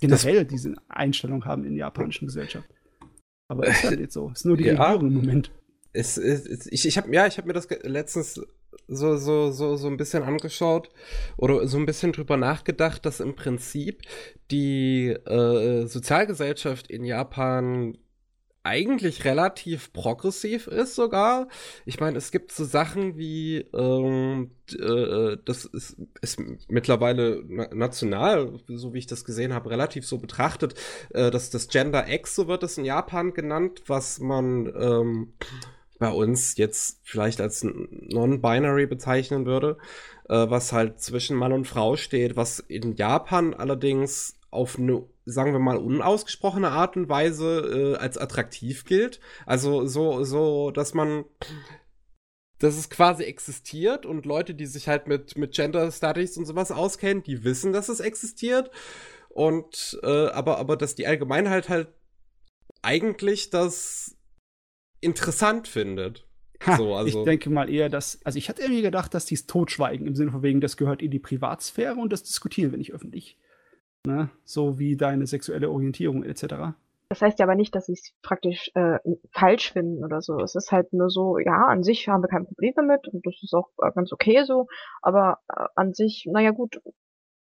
generell 0.00 0.44
das 0.44 0.48
diese 0.48 0.74
Einstellung 0.88 1.44
haben 1.44 1.64
in 1.64 1.76
der 1.76 1.86
japanischen 1.86 2.26
Gesellschaft. 2.26 2.68
Aber 3.48 3.66
ist 3.66 3.84
halt 3.84 4.00
nicht 4.00 4.12
so. 4.12 4.30
Ist 4.30 4.44
nur 4.44 4.56
die 4.56 4.64
ja. 4.64 4.82
Regierung 4.82 5.08
im 5.08 5.14
Moment. 5.14 5.50
Es, 5.92 6.18
es, 6.18 6.66
ich 6.66 6.86
ich 6.86 6.98
habe 6.98 7.14
ja, 7.14 7.26
ich 7.26 7.38
habe 7.38 7.46
mir 7.46 7.54
das 7.54 7.68
letztens 7.82 8.40
so, 8.88 9.16
so, 9.16 9.50
so, 9.50 9.76
so 9.76 9.88
ein 9.88 9.96
bisschen 9.96 10.22
angeschaut 10.22 10.90
oder 11.36 11.66
so 11.66 11.78
ein 11.78 11.86
bisschen 11.86 12.12
drüber 12.12 12.36
nachgedacht, 12.36 13.06
dass 13.06 13.20
im 13.20 13.34
Prinzip 13.34 14.02
die 14.50 15.08
äh, 15.08 15.86
Sozialgesellschaft 15.86 16.88
in 16.88 17.04
Japan 17.04 17.96
eigentlich 18.66 19.24
relativ 19.24 19.92
progressiv 19.92 20.66
ist 20.66 20.96
sogar. 20.96 21.48
Ich 21.84 22.00
meine, 22.00 22.18
es 22.18 22.32
gibt 22.32 22.52
so 22.52 22.64
Sachen 22.64 23.16
wie, 23.16 23.58
ähm, 23.72 24.50
äh, 24.72 25.36
das 25.44 25.64
ist, 25.64 25.96
ist 26.20 26.40
mittlerweile 26.68 27.42
na 27.46 27.72
national, 27.72 28.58
so 28.66 28.92
wie 28.92 28.98
ich 28.98 29.06
das 29.06 29.24
gesehen 29.24 29.54
habe, 29.54 29.70
relativ 29.70 30.06
so 30.06 30.18
betrachtet, 30.18 30.74
äh, 31.10 31.30
dass 31.30 31.50
das 31.50 31.68
Gender 31.68 32.12
X, 32.12 32.34
so 32.34 32.48
wird 32.48 32.64
es 32.64 32.76
in 32.76 32.84
Japan 32.84 33.32
genannt, 33.32 33.82
was 33.86 34.18
man 34.18 34.66
ähm, 34.76 35.32
bei 35.98 36.10
uns 36.10 36.56
jetzt 36.56 37.00
vielleicht 37.04 37.40
als 37.40 37.64
non-binary 37.64 38.86
bezeichnen 38.86 39.46
würde, 39.46 39.78
äh, 40.28 40.50
was 40.50 40.72
halt 40.72 41.00
zwischen 41.00 41.36
Mann 41.36 41.52
und 41.52 41.66
Frau 41.66 41.96
steht, 41.96 42.36
was 42.36 42.58
in 42.58 42.96
Japan 42.96 43.54
allerdings 43.54 44.38
auf 44.50 44.78
eine 44.78 45.04
sagen 45.26 45.52
wir 45.52 45.58
mal, 45.58 45.76
unausgesprochene 45.76 46.70
Art 46.70 46.96
und 46.96 47.08
Weise 47.08 47.96
äh, 47.96 47.96
als 47.96 48.16
attraktiv 48.16 48.84
gilt. 48.84 49.20
Also 49.44 49.86
so, 49.86 50.24
so, 50.24 50.70
dass 50.70 50.94
man 50.94 51.24
dass 52.58 52.78
es 52.78 52.88
quasi 52.88 53.24
existiert 53.24 54.06
und 54.06 54.24
Leute, 54.24 54.54
die 54.54 54.64
sich 54.64 54.88
halt 54.88 55.08
mit, 55.08 55.36
mit 55.36 55.52
Gender 55.52 55.90
Studies 55.92 56.38
und 56.38 56.46
sowas 56.46 56.70
auskennen, 56.70 57.22
die 57.22 57.44
wissen, 57.44 57.74
dass 57.74 57.90
es 57.90 58.00
existiert. 58.00 58.70
Und 59.28 59.98
äh, 60.02 60.28
aber, 60.28 60.56
aber 60.56 60.76
dass 60.78 60.94
die 60.94 61.06
Allgemeinheit 61.06 61.68
halt 61.68 61.88
eigentlich 62.80 63.50
das 63.50 64.16
interessant 65.02 65.68
findet. 65.68 66.26
Ha, 66.64 66.78
so, 66.78 66.94
also. 66.94 67.18
Ich 67.18 67.24
denke 67.26 67.50
mal 67.50 67.68
eher, 67.68 67.90
dass, 67.90 68.24
also 68.24 68.38
ich 68.38 68.48
hatte 68.48 68.62
irgendwie 68.62 68.80
gedacht, 68.80 69.12
dass 69.12 69.26
die 69.26 69.34
es 69.34 69.46
totschweigen, 69.46 70.06
im 70.06 70.14
Sinne 70.14 70.30
von 70.30 70.42
wegen, 70.42 70.62
das 70.62 70.78
gehört 70.78 71.02
in 71.02 71.10
die 71.10 71.18
Privatsphäre 71.18 71.96
und 71.96 72.10
das 72.10 72.22
diskutieren 72.22 72.70
wir 72.70 72.78
nicht 72.78 72.94
öffentlich 72.94 73.36
ne? 74.06 74.30
so 74.44 74.78
wie 74.78 74.96
deine 74.96 75.26
sexuelle 75.26 75.70
Orientierung 75.70 76.24
etc. 76.24 76.74
Das 77.08 77.22
heißt 77.22 77.38
ja 77.38 77.44
aber 77.44 77.54
nicht, 77.54 77.74
dass 77.74 77.86
sie 77.86 77.92
es 77.92 78.12
praktisch 78.22 78.70
äh, 78.74 78.98
falsch 79.30 79.72
finden 79.72 80.04
oder 80.04 80.20
so. 80.22 80.40
Es 80.40 80.56
ist 80.56 80.72
halt 80.72 80.92
nur 80.92 81.08
so, 81.08 81.38
ja, 81.38 81.66
an 81.66 81.84
sich 81.84 82.08
haben 82.08 82.22
wir 82.22 82.28
kein 82.28 82.46
Problem 82.46 82.72
damit 82.74 83.06
und 83.08 83.24
das 83.24 83.34
ist 83.42 83.54
auch 83.54 83.68
äh, 83.80 83.92
ganz 83.94 84.12
okay 84.12 84.42
so, 84.44 84.66
aber 85.02 85.38
äh, 85.48 85.66
an 85.76 85.94
sich, 85.94 86.26
naja 86.28 86.50
gut, 86.50 86.80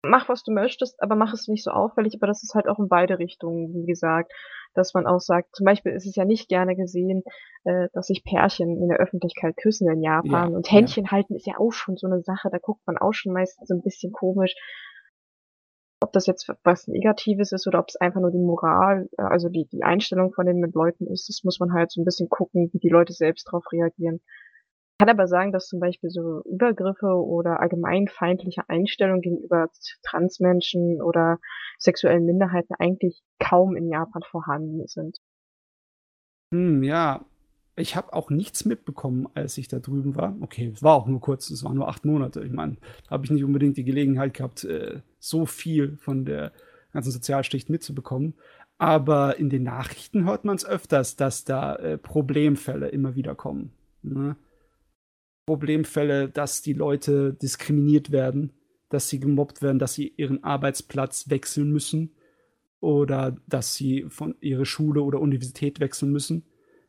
mach 0.04 0.28
was 0.28 0.44
du 0.44 0.52
möchtest, 0.52 1.02
aber 1.02 1.16
mach 1.16 1.34
es 1.34 1.48
nicht 1.48 1.64
so 1.64 1.72
auffällig, 1.72 2.16
aber 2.16 2.28
das 2.28 2.44
ist 2.44 2.56
halt 2.56 2.68
auch 2.68 2.80
in 2.80 2.90
beide 2.90 3.20
Richtungen, 3.20 3.74
wie 3.74 3.86
gesagt, 3.86 4.32
dass 4.74 4.94
man 4.94 5.06
auch 5.06 5.20
sagt, 5.20 5.56
zum 5.56 5.66
Beispiel 5.66 5.94
ist 5.94 6.08
es 6.08 6.16
ja 6.16 6.26
nicht 6.26 6.50
gerne 6.50 6.76
gesehen, 6.76 7.24
äh, 7.64 7.88
dass 7.94 8.08
sich 8.08 8.24
Pärchen 8.24 8.82
in 8.82 8.90
der 8.90 8.98
Öffentlichkeit 8.98 9.56
küssen 9.56 9.90
in 9.90 10.02
Japan 10.02 10.52
ja, 10.52 10.56
und 10.58 10.70
Händchen 10.70 11.06
ja. 11.06 11.12
halten 11.12 11.36
ist 11.36 11.48
ja 11.48 11.60
auch 11.60 11.72
schon 11.72 11.96
so 11.96 12.08
eine 12.08 12.22
Sache, 12.22 12.50
da 12.52 12.58
guckt 12.58 12.82
man 12.86 12.98
auch 12.98 13.14
schon 13.14 13.34
meistens 13.34 13.68
so 13.68 13.76
ein 13.76 13.82
bisschen 13.82 14.12
komisch 14.12 14.56
ob 16.04 16.12
das 16.12 16.28
jetzt 16.28 16.52
was 16.64 16.88
Negatives 16.88 17.52
ist 17.52 17.66
oder 17.66 17.80
ob 17.80 17.88
es 17.88 17.96
einfach 17.96 18.22
nur 18.22 18.32
die 18.32 18.38
Moral, 18.38 19.10
äh, 19.18 19.24
also 19.24 19.50
die, 19.50 19.66
die 19.72 19.84
Einstellung 19.84 20.34
von 20.34 20.46
den 20.46 20.62
Leuten 20.72 21.08
ist, 21.08 21.30
das 21.30 21.44
muss 21.44 21.60
man 21.60 21.74
halt 21.74 21.92
so 21.92 22.02
ein 22.02 22.06
bisschen 22.06 22.30
gucken, 22.30 22.70
wie 22.74 22.80
die 22.80 22.90
Leute 22.90 23.14
selbst 23.14 23.48
darauf 23.48 23.66
reagieren. 23.72 24.22
Ich 24.94 24.98
kann 25.00 25.10
aber 25.10 25.28
sagen, 25.28 25.52
dass 25.52 25.68
zum 25.68 25.80
Beispiel 25.80 26.12
so 26.12 26.44
Übergriffe 26.44 27.08
oder 27.08 27.62
allgemein 27.62 28.08
feindliche 28.08 28.70
Einstellungen 28.70 29.22
gegenüber 29.22 29.70
Transmenschen 30.04 31.02
oder 31.02 31.40
sexuellen 31.80 32.26
Minderheiten 32.26 32.76
eigentlich 32.78 33.24
kaum 33.40 33.76
in 33.76 33.90
Japan 33.90 34.22
vorhanden 34.30 34.86
sind. 34.86 35.18
Hm, 36.54 36.84
ja, 36.84 37.26
ich 37.76 37.96
habe 37.96 38.14
auch 38.14 38.30
nichts 38.30 38.66
mitbekommen, 38.66 39.28
als 39.34 39.58
ich 39.58 39.68
da 39.68 39.80
drüben 39.80 40.16
war. 40.16 40.36
Okay, 40.42 40.72
es 40.74 40.84
war 40.84 40.96
auch 40.96 41.08
nur 41.08 41.22
kurz, 41.22 41.50
es 41.50 41.64
waren 41.64 41.76
nur 41.76 41.88
acht 41.88 42.06
Monate. 42.06 42.44
Ich 42.44 42.52
meine, 42.52 42.78
da 43.06 43.12
habe 43.12 43.26
ich 43.26 43.32
nicht 43.32 43.44
unbedingt 43.44 43.78
die 43.78 43.84
Gelegenheit 43.84 44.36
gehabt, 44.36 44.64
äh, 44.64 45.02
so 45.20 45.46
viel 45.46 45.98
von 45.98 46.26
der 46.26 46.52
ganzen 46.92 47.12
Sozialschicht 47.12 47.70
mitzubekommen. 47.70 48.36
Aber 48.78 49.40
in 49.40 49.50
den 49.50 49.64
Nachrichten 49.64 50.26
hört 50.26 50.46
man 50.46 50.56
es 50.56 50.66
öfters, 50.66 51.16
dass 51.16 51.46
da 51.46 51.76
äh, 51.76 51.98
Problemfälle 51.98 52.90
immer 52.90 53.16
wieder 53.16 53.34
kommen. 53.34 53.72
Ne? 54.04 54.36
Problemfälle, 55.48 56.30
dass 56.30 56.62
die 56.62 56.74
Leute 56.74 57.34
diskriminiert 57.34 58.12
werden, 58.12 58.54
dass 58.90 59.10
sie 59.10 59.20
gemobbt 59.20 59.62
werden, 59.62 59.80
dass 59.80 59.94
sie 59.94 60.14
ihren 60.16 60.44
Arbeitsplatz 60.44 61.30
wechseln 61.30 61.72
müssen 61.72 62.12
oder 62.80 63.36
dass 63.48 63.76
sie 63.76 64.06
von 64.10 64.36
ihrer 64.42 64.66
Schule 64.66 65.02
oder 65.02 65.20
Universität 65.20 65.80
wechseln 65.80 66.12
müssen 66.12 66.44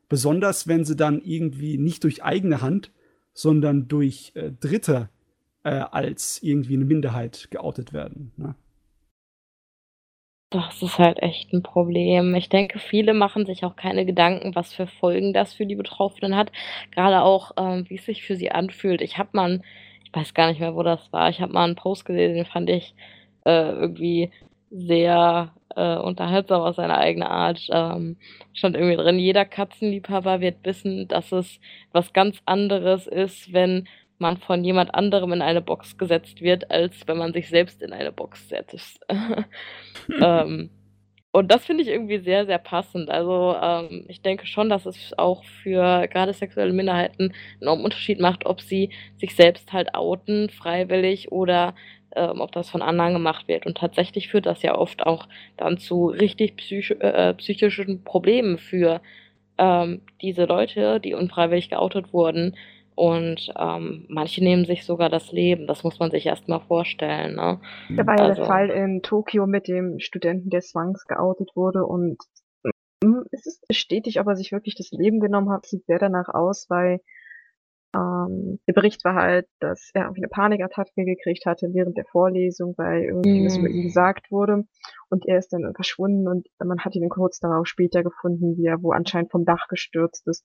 Besonders 0.09 0.67
wenn 0.67 0.85
sie 0.85 0.95
dann 0.95 1.21
irgendwie 1.23 1.77
nicht 1.77 2.03
durch 2.03 2.23
eigene 2.23 2.61
Hand, 2.61 2.91
sondern 3.33 3.87
durch 3.87 4.31
äh, 4.35 4.51
Dritte 4.51 5.09
äh, 5.63 5.69
als 5.69 6.41
irgendwie 6.41 6.75
eine 6.75 6.85
Minderheit 6.85 7.47
geoutet 7.51 7.91
werden. 7.91 8.31
Ne? 8.37 8.55
Das 10.51 10.81
ist 10.81 10.99
halt 10.99 11.21
echt 11.21 11.51
ein 11.51 11.63
Problem. 11.63 12.33
Ich 12.35 12.47
denke, 12.49 12.79
viele 12.79 13.13
machen 13.13 13.45
sich 13.45 13.65
auch 13.65 13.75
keine 13.75 14.05
Gedanken, 14.05 14.55
was 14.55 14.73
für 14.73 14.87
Folgen 14.87 15.33
das 15.33 15.53
für 15.53 15.65
die 15.65 15.75
Betroffenen 15.75 16.35
hat. 16.35 16.51
Gerade 16.91 17.21
auch, 17.23 17.51
ähm, 17.57 17.85
wie 17.89 17.95
es 17.95 18.05
sich 18.05 18.23
für 18.23 18.35
sie 18.35 18.51
anfühlt. 18.51 19.01
Ich 19.01 19.17
habe 19.17 19.29
mal, 19.33 19.61
ich 20.03 20.13
weiß 20.13 20.33
gar 20.33 20.47
nicht 20.47 20.59
mehr, 20.59 20.75
wo 20.75 20.83
das 20.83 21.11
war, 21.11 21.29
ich 21.29 21.41
habe 21.41 21.51
mal 21.51 21.65
einen 21.65 21.75
Post 21.75 22.05
gesehen, 22.05 22.35
den 22.35 22.45
fand 22.45 22.69
ich 22.69 22.93
äh, 23.45 23.69
irgendwie 23.69 24.31
sehr 24.69 25.51
äh, 25.75 25.97
unterhaltsam 25.97 26.61
auf 26.61 26.75
seine 26.75 26.97
eigene 26.97 27.29
Art. 27.29 27.67
Ähm, 27.71 28.17
stand 28.53 28.75
irgendwie 28.75 28.97
drin, 28.97 29.19
jeder 29.19 29.45
Katzenliebhaber 29.45 30.41
wird 30.41 30.57
wissen, 30.63 31.07
dass 31.07 31.31
es 31.31 31.59
was 31.91 32.13
ganz 32.13 32.41
anderes 32.45 33.07
ist, 33.07 33.53
wenn 33.53 33.87
man 34.17 34.37
von 34.37 34.63
jemand 34.63 34.95
anderem 34.95 35.33
in 35.33 35.41
eine 35.41 35.61
Box 35.61 35.97
gesetzt 35.97 36.41
wird, 36.41 36.71
als 36.71 37.07
wenn 37.07 37.17
man 37.17 37.33
sich 37.33 37.49
selbst 37.49 37.81
in 37.81 37.93
eine 37.93 38.11
Box 38.11 38.47
setzt. 38.49 39.05
ähm, 40.21 40.69
und 41.35 41.51
das 41.51 41.65
finde 41.65 41.83
ich 41.83 41.89
irgendwie 41.89 42.19
sehr, 42.19 42.45
sehr 42.45 42.59
passend. 42.59 43.09
Also 43.09 43.57
ähm, 43.61 44.05
ich 44.07 44.21
denke 44.21 44.47
schon, 44.47 44.69
dass 44.69 44.85
es 44.85 45.13
auch 45.17 45.43
für 45.43 46.07
gerade 46.07 46.31
sexuelle 46.31 46.71
Minderheiten 46.71 47.33
einen 47.59 47.83
Unterschied 47.83 48.21
macht, 48.21 48.45
ob 48.45 48.61
sie 48.61 48.89
sich 49.17 49.35
selbst 49.35 49.73
halt 49.73 49.93
outen, 49.95 50.49
freiwillig 50.49 51.33
oder 51.33 51.75
ähm, 52.15 52.41
ob 52.41 52.51
das 52.51 52.69
von 52.69 52.81
anderen 52.81 53.13
gemacht 53.13 53.47
wird. 53.47 53.65
Und 53.65 53.77
tatsächlich 53.77 54.29
führt 54.29 54.45
das 54.45 54.61
ja 54.61 54.77
oft 54.77 55.05
auch 55.05 55.27
dann 55.57 55.77
zu 55.77 56.07
richtig 56.07 56.55
psych 56.57 56.91
äh, 56.99 57.33
psychischen 57.35 58.03
Problemen 58.03 58.57
für 58.57 59.01
ähm, 59.57 60.01
diese 60.21 60.45
Leute, 60.45 60.99
die 60.99 61.13
unfreiwillig 61.13 61.69
geoutet 61.69 62.13
wurden. 62.13 62.55
Und 62.95 63.51
ähm, 63.59 64.05
manche 64.07 64.41
nehmen 64.41 64.63
sich 64.65 64.85
sogar 64.85 65.09
das 65.09 65.33
Leben. 65.33 65.67
Das 65.67 65.83
muss 65.83 65.99
man 65.99 66.11
sich 66.11 66.25
erst 66.25 66.47
mal 66.47 66.61
vorstellen. 66.61 67.35
Ne? 67.35 67.59
Da 67.89 68.07
war 68.07 68.17
ja 68.17 68.23
Also- 68.23 68.41
der 68.41 68.45
Fall 68.45 68.69
in 68.69 69.01
Tokio 69.01 69.47
mit 69.47 69.67
dem 69.67 69.99
Studenten, 69.99 70.49
der 70.49 70.61
zwangsgeoutet 70.61 71.51
wurde 71.55 71.85
und 71.85 72.17
mm, 73.03 73.23
es 73.31 73.45
ist 73.45 73.67
bestätigt, 73.67 74.19
ob 74.19 74.27
er 74.27 74.37
sich 74.37 74.53
wirklich 74.53 74.75
das 74.75 74.91
Leben 74.91 75.19
genommen 75.19 75.49
hat, 75.49 75.65
sieht 75.65 75.85
sehr 75.85 75.99
danach 75.99 76.29
aus, 76.29 76.67
weil 76.69 77.01
ähm, 77.95 78.59
der 78.67 78.73
Bericht 78.73 79.03
war 79.05 79.15
halt, 79.15 79.47
dass 79.59 79.89
er 79.93 80.03
irgendwie 80.03 80.21
eine 80.21 80.29
Panikattacke 80.29 81.05
gekriegt 81.05 81.45
hatte 81.45 81.69
während 81.73 81.97
der 81.97 82.05
Vorlesung, 82.05 82.73
weil 82.77 83.03
irgendwie 83.03 83.45
was 83.45 83.57
Mm. 83.57 83.61
über 83.61 83.69
ihn 83.69 83.83
gesagt 83.83 84.31
wurde 84.31 84.65
und 85.09 85.25
er 85.27 85.37
ist 85.37 85.53
dann 85.53 85.73
verschwunden 85.73 86.27
und 86.27 86.47
man 86.63 86.79
hat 86.79 86.95
ihn 86.95 87.09
kurz 87.09 87.39
darauf 87.39 87.67
später 87.67 88.03
gefunden, 88.03 88.57
wie 88.57 88.65
er 88.65 88.81
wo 88.81 88.91
anscheinend 88.91 89.31
vom 89.31 89.45
Dach 89.45 89.67
gestürzt 89.69 90.27
ist. 90.27 90.43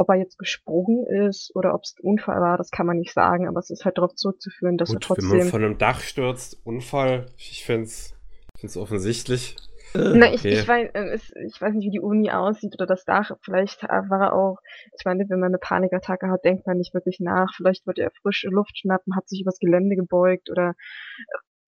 Ob 0.00 0.08
er 0.08 0.16
jetzt 0.16 0.38
gesprungen 0.38 1.06
ist 1.06 1.52
oder 1.54 1.74
ob 1.74 1.82
es 1.82 1.94
ein 1.98 2.08
Unfall 2.08 2.40
war, 2.40 2.58
das 2.58 2.70
kann 2.70 2.86
man 2.86 2.98
nicht 2.98 3.12
sagen, 3.12 3.48
aber 3.48 3.60
es 3.60 3.70
ist 3.70 3.84
halt 3.84 3.98
darauf 3.98 4.14
zurückzuführen, 4.14 4.76
dass 4.76 4.90
er 4.90 4.94
Gut, 4.94 5.10
wenn 5.10 5.24
man 5.24 5.38
trotzdem 5.38 5.50
von 5.50 5.64
einem 5.64 5.78
Dach 5.78 6.00
stürzt, 6.00 6.60
Unfall, 6.64 7.26
ich 7.36 7.64
finde 7.64 7.84
es 7.84 8.76
offensichtlich. 8.76 9.56
Na, 9.96 10.26
ich, 10.32 10.40
Okay. 10.40 10.54
ich, 10.54 10.68
weiß, 10.68 10.90
äh, 10.94 11.18
ich 11.46 11.60
weiß 11.60 11.74
nicht, 11.74 11.86
wie 11.86 11.90
die 11.90 12.00
Uni 12.00 12.30
aussieht 12.30 12.74
oder 12.74 12.86
das 12.86 13.04
Dach. 13.04 13.30
Vielleicht 13.42 13.84
äh, 13.84 13.88
war 13.88 14.20
er 14.20 14.32
auch, 14.34 14.58
ich 14.98 15.04
meine, 15.04 15.24
wenn 15.28 15.38
man 15.38 15.50
eine 15.50 15.58
Panikattacke 15.58 16.28
hat, 16.28 16.44
denkt 16.44 16.66
man 16.66 16.78
nicht 16.78 16.94
wirklich 16.94 17.20
nach. 17.20 17.54
Vielleicht 17.56 17.86
wollte 17.86 18.02
er 18.02 18.10
frische 18.10 18.48
Luft 18.48 18.78
schnappen, 18.78 19.14
hat 19.14 19.28
sich 19.28 19.40
übers 19.40 19.58
Gelände 19.58 19.94
gebeugt 19.94 20.50
oder 20.50 20.74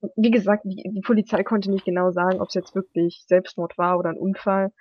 äh, 0.02 0.08
wie 0.16 0.30
gesagt, 0.30 0.64
die, 0.64 0.90
die 0.92 1.00
Polizei 1.00 1.42
konnte 1.44 1.70
nicht 1.70 1.84
genau 1.84 2.10
sagen, 2.10 2.40
ob 2.40 2.48
es 2.48 2.54
jetzt 2.54 2.74
wirklich 2.74 3.24
Selbstmord 3.26 3.78
war 3.78 3.98
oder 3.98 4.10
ein 4.10 4.18
Unfall. 4.18 4.72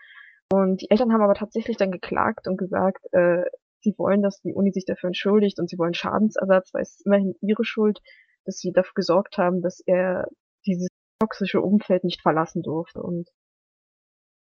Und 0.52 0.82
die 0.82 0.90
Eltern 0.90 1.14
haben 1.14 1.22
aber 1.22 1.36
tatsächlich 1.36 1.78
dann 1.78 1.92
geklagt 1.92 2.48
und 2.48 2.58
gesagt, 2.58 3.06
äh, 3.12 3.44
sie 3.82 3.94
wollen, 3.98 4.24
dass 4.24 4.42
die 4.42 4.54
Uni 4.54 4.72
sich 4.72 4.86
dafür 4.86 5.08
entschuldigt 5.08 5.60
und 5.60 5.70
sie 5.70 5.78
wollen 5.78 5.94
Schadensersatz, 5.94 6.74
weil 6.74 6.82
es 6.82 6.96
ist 6.96 7.06
immerhin 7.06 7.36
ihre 7.42 7.64
Schuld, 7.64 8.00
dass 8.46 8.58
sie 8.58 8.72
dafür 8.72 8.94
gesorgt 8.96 9.38
haben, 9.38 9.62
dass 9.62 9.82
er 9.86 10.28
toxische 11.20 11.62
Umfeld 11.62 12.04
nicht 12.04 12.22
verlassen 12.22 12.62
durfte. 12.62 13.02
Und 13.02 13.30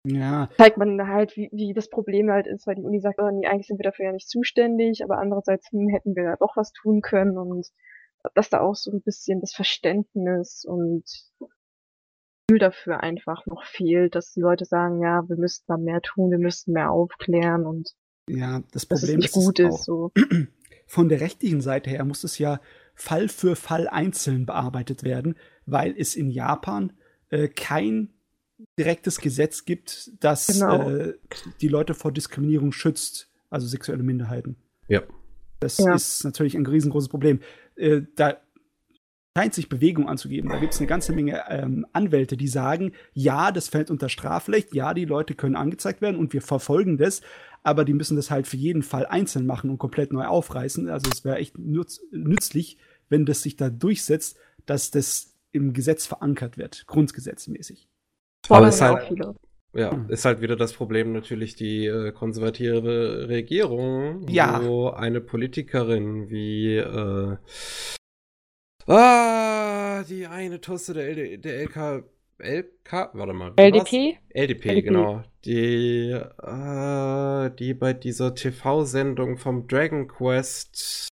Ja, 0.05 0.49
zeigt 0.57 0.78
man 0.78 1.07
halt, 1.07 1.36
wie, 1.36 1.49
wie 1.51 1.74
das 1.74 1.89
Problem 1.89 2.30
halt 2.32 2.47
ist, 2.47 2.68
weil 2.68 2.76
die 2.76 2.84
Uni 2.84 2.99
sagt, 2.99 3.20
oh, 3.20 3.30
nee, 3.32 3.47
eigentlich 3.47 3.68
sind 3.68 3.80
wir 3.80 3.84
dafür 3.84 4.05
ja 4.05 4.12
nicht 4.12 4.30
zuständig, 4.30 5.03
aber 5.03 5.18
andererseits 5.20 5.72
hm, 5.72 5.89
hätten 5.89 6.16
wir 6.16 6.24
ja 6.24 6.36
doch 6.38 6.55
was 6.55 6.72
tun 6.72 7.01
können 7.01 7.38
und 7.38 7.68
dass 8.36 8.49
da 8.49 8.60
auch 8.60 8.76
so 8.76 8.91
ein 8.91 9.01
bisschen 9.01 9.39
das 9.39 9.53
Verständnis 9.53 10.66
und 10.66 11.05
Gefühl 12.49 12.60
dafür 12.60 13.01
einfach 13.01 13.45
noch 13.45 13.64
fehlt, 13.64 14.16
dass 14.16 14.34
die 14.34 14.41
Leute 14.41 14.66
sagen, 14.66 15.01
ja, 15.01 15.22
wir 15.28 15.38
müssten 15.38 15.66
da 15.68 15.78
mehr 15.78 16.01
tun, 16.01 16.32
wir 16.32 16.39
müssten 16.39 16.74
mehr 16.74 16.89
aufklären 16.91 17.66
und 17.66 17.91
ja, 18.28 18.62
das 18.72 18.88
dass 18.88 19.03
es 19.03 19.07
Problem 19.07 19.20
nicht 19.20 19.36
ist, 19.36 19.45
gut 19.45 19.60
ist. 19.60 19.84
So. 19.84 20.12
von 20.88 21.10
der 21.10 21.22
rechtlichen 21.22 21.62
Seite 21.62 21.91
her 21.91 22.03
muss 22.05 22.24
es 22.24 22.39
ja 22.39 22.60
Fall 22.99 23.29
für 23.29 23.55
Fall 23.55 23.87
einzeln 23.87 24.45
bearbeitet 24.45 25.03
werden, 25.03 25.35
weil 25.65 25.95
es 25.97 26.15
in 26.15 26.29
Japan 26.29 26.91
äh, 27.29 27.47
kein 27.47 28.09
direktes 28.77 29.19
Gesetz 29.21 29.63
gibt, 29.63 30.11
das 30.19 30.47
Genau. 30.47 30.89
äh, 30.89 31.13
die 31.61 31.69
Leute 31.69 31.93
vor 31.93 32.11
Diskriminierung 32.11 32.73
schützt, 32.73 33.31
also 33.49 33.67
sexuelle 33.67 34.03
Minderheiten. 34.03 34.57
Ja. 34.89 35.03
Das 35.61 35.77
Ja. 35.77 35.95
ist 35.95 36.25
natürlich 36.25 36.55
ein 36.55 36.65
riesengroßes 36.65 37.07
Problem. 37.07 37.39
Äh, 37.75 38.01
da 38.17 38.37
scheint 39.37 39.53
sich 39.53 39.69
Bewegung 39.69 40.09
anzugeben. 40.09 40.49
Da 40.49 40.59
gibt 40.59 40.73
es 40.73 40.79
eine 40.81 40.87
ganze 40.87 41.13
Menge 41.13 41.41
ähm, 41.47 41.85
Anwälte, 41.93 42.35
die 42.35 42.49
sagen, 42.49 42.91
ja, 43.13 43.53
das 43.53 43.69
fällt 43.69 43.89
unter 43.89 44.09
Strafrecht, 44.09 44.73
ja, 44.73 44.93
die 44.93 45.05
Leute 45.05 45.35
können 45.35 45.55
angezeigt 45.55 46.01
werden 46.01 46.17
und 46.17 46.33
wir 46.33 46.41
verfolgen 46.41 46.97
das, 46.97 47.21
aber 47.63 47.85
die 47.85 47.93
müssen 47.93 48.17
das 48.17 48.29
halt 48.29 48.47
für 48.47 48.57
jeden 48.57 48.83
Fall 48.83 49.05
einzeln 49.05 49.45
machen 49.45 49.69
und 49.69 49.77
komplett 49.77 50.11
neu 50.11 50.25
aufreißen. 50.25 50.89
Also 50.89 51.09
es 51.09 51.23
wäre 51.23 51.37
echt 51.37 51.57
nütz 51.57 52.01
nützlich, 52.11 52.77
wenn 53.10 53.26
das 53.26 53.41
sich 53.41 53.55
da 53.55 53.70
durchsetzt, 53.70 54.38
dass 54.66 54.91
das 54.91 55.36
im 55.51 55.74
Gesetz 55.74 56.05
verankert 56.05 56.57
wird, 56.57 56.86
grundgesetzmäßig. 56.88 57.88
Aber 58.49 58.68
es 58.68 58.76
ist 58.76 58.82
halt-. 58.82 59.36
Ja, 59.74 60.03
ist 60.07 60.26
halt 60.26 60.41
wieder 60.41 60.55
das 60.55 60.74
Problem 60.74 61.12
natürlich 61.12 61.55
die 61.55 61.86
äh, 61.86 62.12
konservative 62.12 63.28
Regierung, 63.30 64.28
Ja. 64.28 64.64
wo 64.64 64.89
eine 64.89 65.22
Politikerin 65.22 66.32
wie 66.32 66.78
äh, 66.78 67.38
ah, 68.88 70.03
die 70.10 70.26
eine 70.26 70.60
Tusse 70.60 70.95
der, 70.95 71.10
LD, 71.16 71.45
der 71.45 71.62
LK 71.66 72.03
LK, 72.39 73.10
warte 73.14 73.34
mal. 73.34 73.53
LDP? 73.57 74.18
LDP, 74.30 74.70
LDP. 74.70 74.82
genau. 74.82 75.24
Die, 75.45 76.12
äh, 76.12 77.51
die 77.60 77.74
bei 77.74 77.93
dieser 77.93 78.34
TV-Sendung 78.34 79.38
vom 79.38 79.68
Dragon 79.68 80.07
Quest 80.07 81.10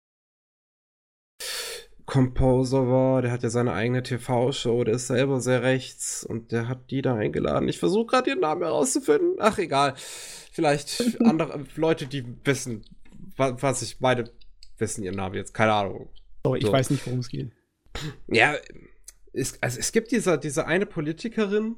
Composer 2.05 2.87
war, 2.89 3.21
der 3.21 3.31
hat 3.31 3.43
ja 3.43 3.49
seine 3.49 3.73
eigene 3.73 4.03
TV-Show, 4.03 4.83
der 4.83 4.95
ist 4.95 5.07
selber 5.07 5.39
sehr 5.39 5.63
rechts 5.63 6.25
und 6.25 6.51
der 6.51 6.67
hat 6.67 6.91
die 6.91 7.01
da 7.01 7.15
eingeladen. 7.15 7.69
Ich 7.69 7.79
versuche 7.79 8.07
gerade 8.07 8.29
ihren 8.31 8.41
Namen 8.41 8.61
herauszufinden. 8.63 9.35
Ach, 9.39 9.57
egal. 9.57 9.93
Vielleicht 10.51 11.01
andere 11.21 11.63
Leute, 11.75 12.05
die 12.07 12.25
wissen, 12.43 12.83
wa- 13.37 13.55
was 13.59 13.81
ich 13.81 13.99
meine, 14.01 14.29
wissen 14.77 15.03
ihren 15.03 15.15
Namen 15.15 15.35
jetzt. 15.35 15.53
Keine 15.53 15.73
Ahnung. 15.73 16.09
So, 16.45 16.55
ich 16.55 16.65
So. 16.65 16.71
weiß 16.73 16.89
nicht, 16.89 17.05
worum 17.05 17.19
es 17.19 17.29
geht. 17.29 17.51
Ja, 18.27 18.55
es, 19.31 19.61
also 19.61 19.79
es 19.79 19.91
gibt 19.91 20.11
diese, 20.11 20.37
diese 20.37 20.65
eine 20.67 20.85
Politikerin, 20.85 21.75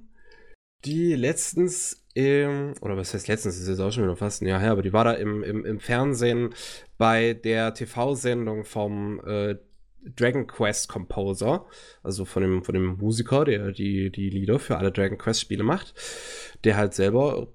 die 0.86 1.13
letztens 1.13 2.03
im, 2.15 2.73
oder 2.82 2.97
was 2.97 3.13
heißt 3.13 3.28
letztens, 3.28 3.55
das 3.55 3.63
ist 3.63 3.69
jetzt 3.69 3.80
auch 3.80 3.91
schon 3.91 4.03
wieder 4.03 4.15
fast 4.15 4.41
ein 4.41 4.47
Jahr 4.47 4.59
her, 4.59 4.71
aber 4.71 4.82
die 4.82 4.93
war 4.93 5.03
da 5.03 5.13
im, 5.13 5.43
im, 5.43 5.65
im 5.65 5.80
Fernsehen 5.80 6.53
bei 6.97 7.34
der 7.34 7.73
TV-Sendung 7.73 8.63
vom 8.65 9.19
äh, 9.26 9.55
Dragon 10.15 10.47
Quest 10.47 10.89
Composer, 10.89 11.65
also 12.03 12.25
von 12.25 12.43
dem, 12.43 12.63
von 12.63 12.73
dem 12.73 12.97
Musiker, 12.97 13.45
der 13.45 13.71
die, 13.71 14.11
die 14.11 14.29
Lieder 14.29 14.59
für 14.59 14.77
alle 14.77 14.91
Dragon 14.91 15.17
Quest 15.17 15.41
Spiele 15.41 15.63
macht, 15.63 15.93
der 16.63 16.77
halt 16.77 16.93
selber 16.93 17.47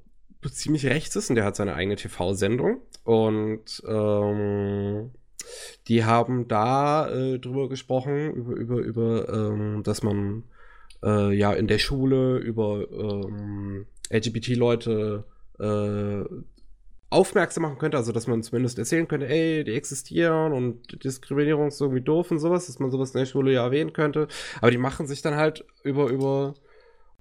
ziemlich 0.51 0.87
rechts 0.87 1.17
ist 1.17 1.31
und 1.31 1.37
der 1.37 1.45
hat 1.45 1.57
seine 1.57 1.75
eigene 1.75 1.97
TV-Sendung 1.97 2.81
und 3.05 3.83
ähm, 3.87 5.11
die 5.89 6.05
haben 6.05 6.49
da 6.49 7.09
äh, 7.11 7.39
drüber 7.39 7.69
gesprochen, 7.69 8.33
über, 8.33 8.55
über, 8.55 8.77
über, 8.79 9.29
ähm, 9.33 9.83
dass 9.83 10.03
man 10.03 10.45
äh, 11.03 11.35
ja 11.35 11.53
in 11.53 11.67
der 11.67 11.79
Schule 11.79 12.39
über 12.39 12.87
ähm, 12.91 13.87
LGBT-Leute 14.11 15.25
äh, 15.59 16.25
aufmerksam 17.11 17.63
machen 17.63 17.79
könnte, 17.79 17.97
also 17.97 18.13
dass 18.13 18.27
man 18.29 18.43
zumindest 18.43 18.79
erzählen 18.79 19.09
könnte, 19.09 19.29
ey, 19.29 19.65
die 19.65 19.75
existieren 19.75 20.53
und 20.53 21.05
Diskriminierung 21.05 21.69
ist 21.69 21.81
irgendwie 21.81 22.01
doof 22.03 22.31
und 22.31 22.39
sowas, 22.39 22.67
dass 22.67 22.79
man 22.79 22.91
sowas 22.91 23.11
in 23.15 23.19
der 23.19 23.27
Schule 23.27 23.53
ja 23.53 23.65
erwähnen 23.65 23.93
könnte. 23.93 24.29
Aber 24.61 24.71
die 24.71 24.79
machen 24.79 25.07
sich 25.07 25.21
dann 25.21 25.35
halt 25.35 25.65
über, 25.83 26.09
über 26.09 26.55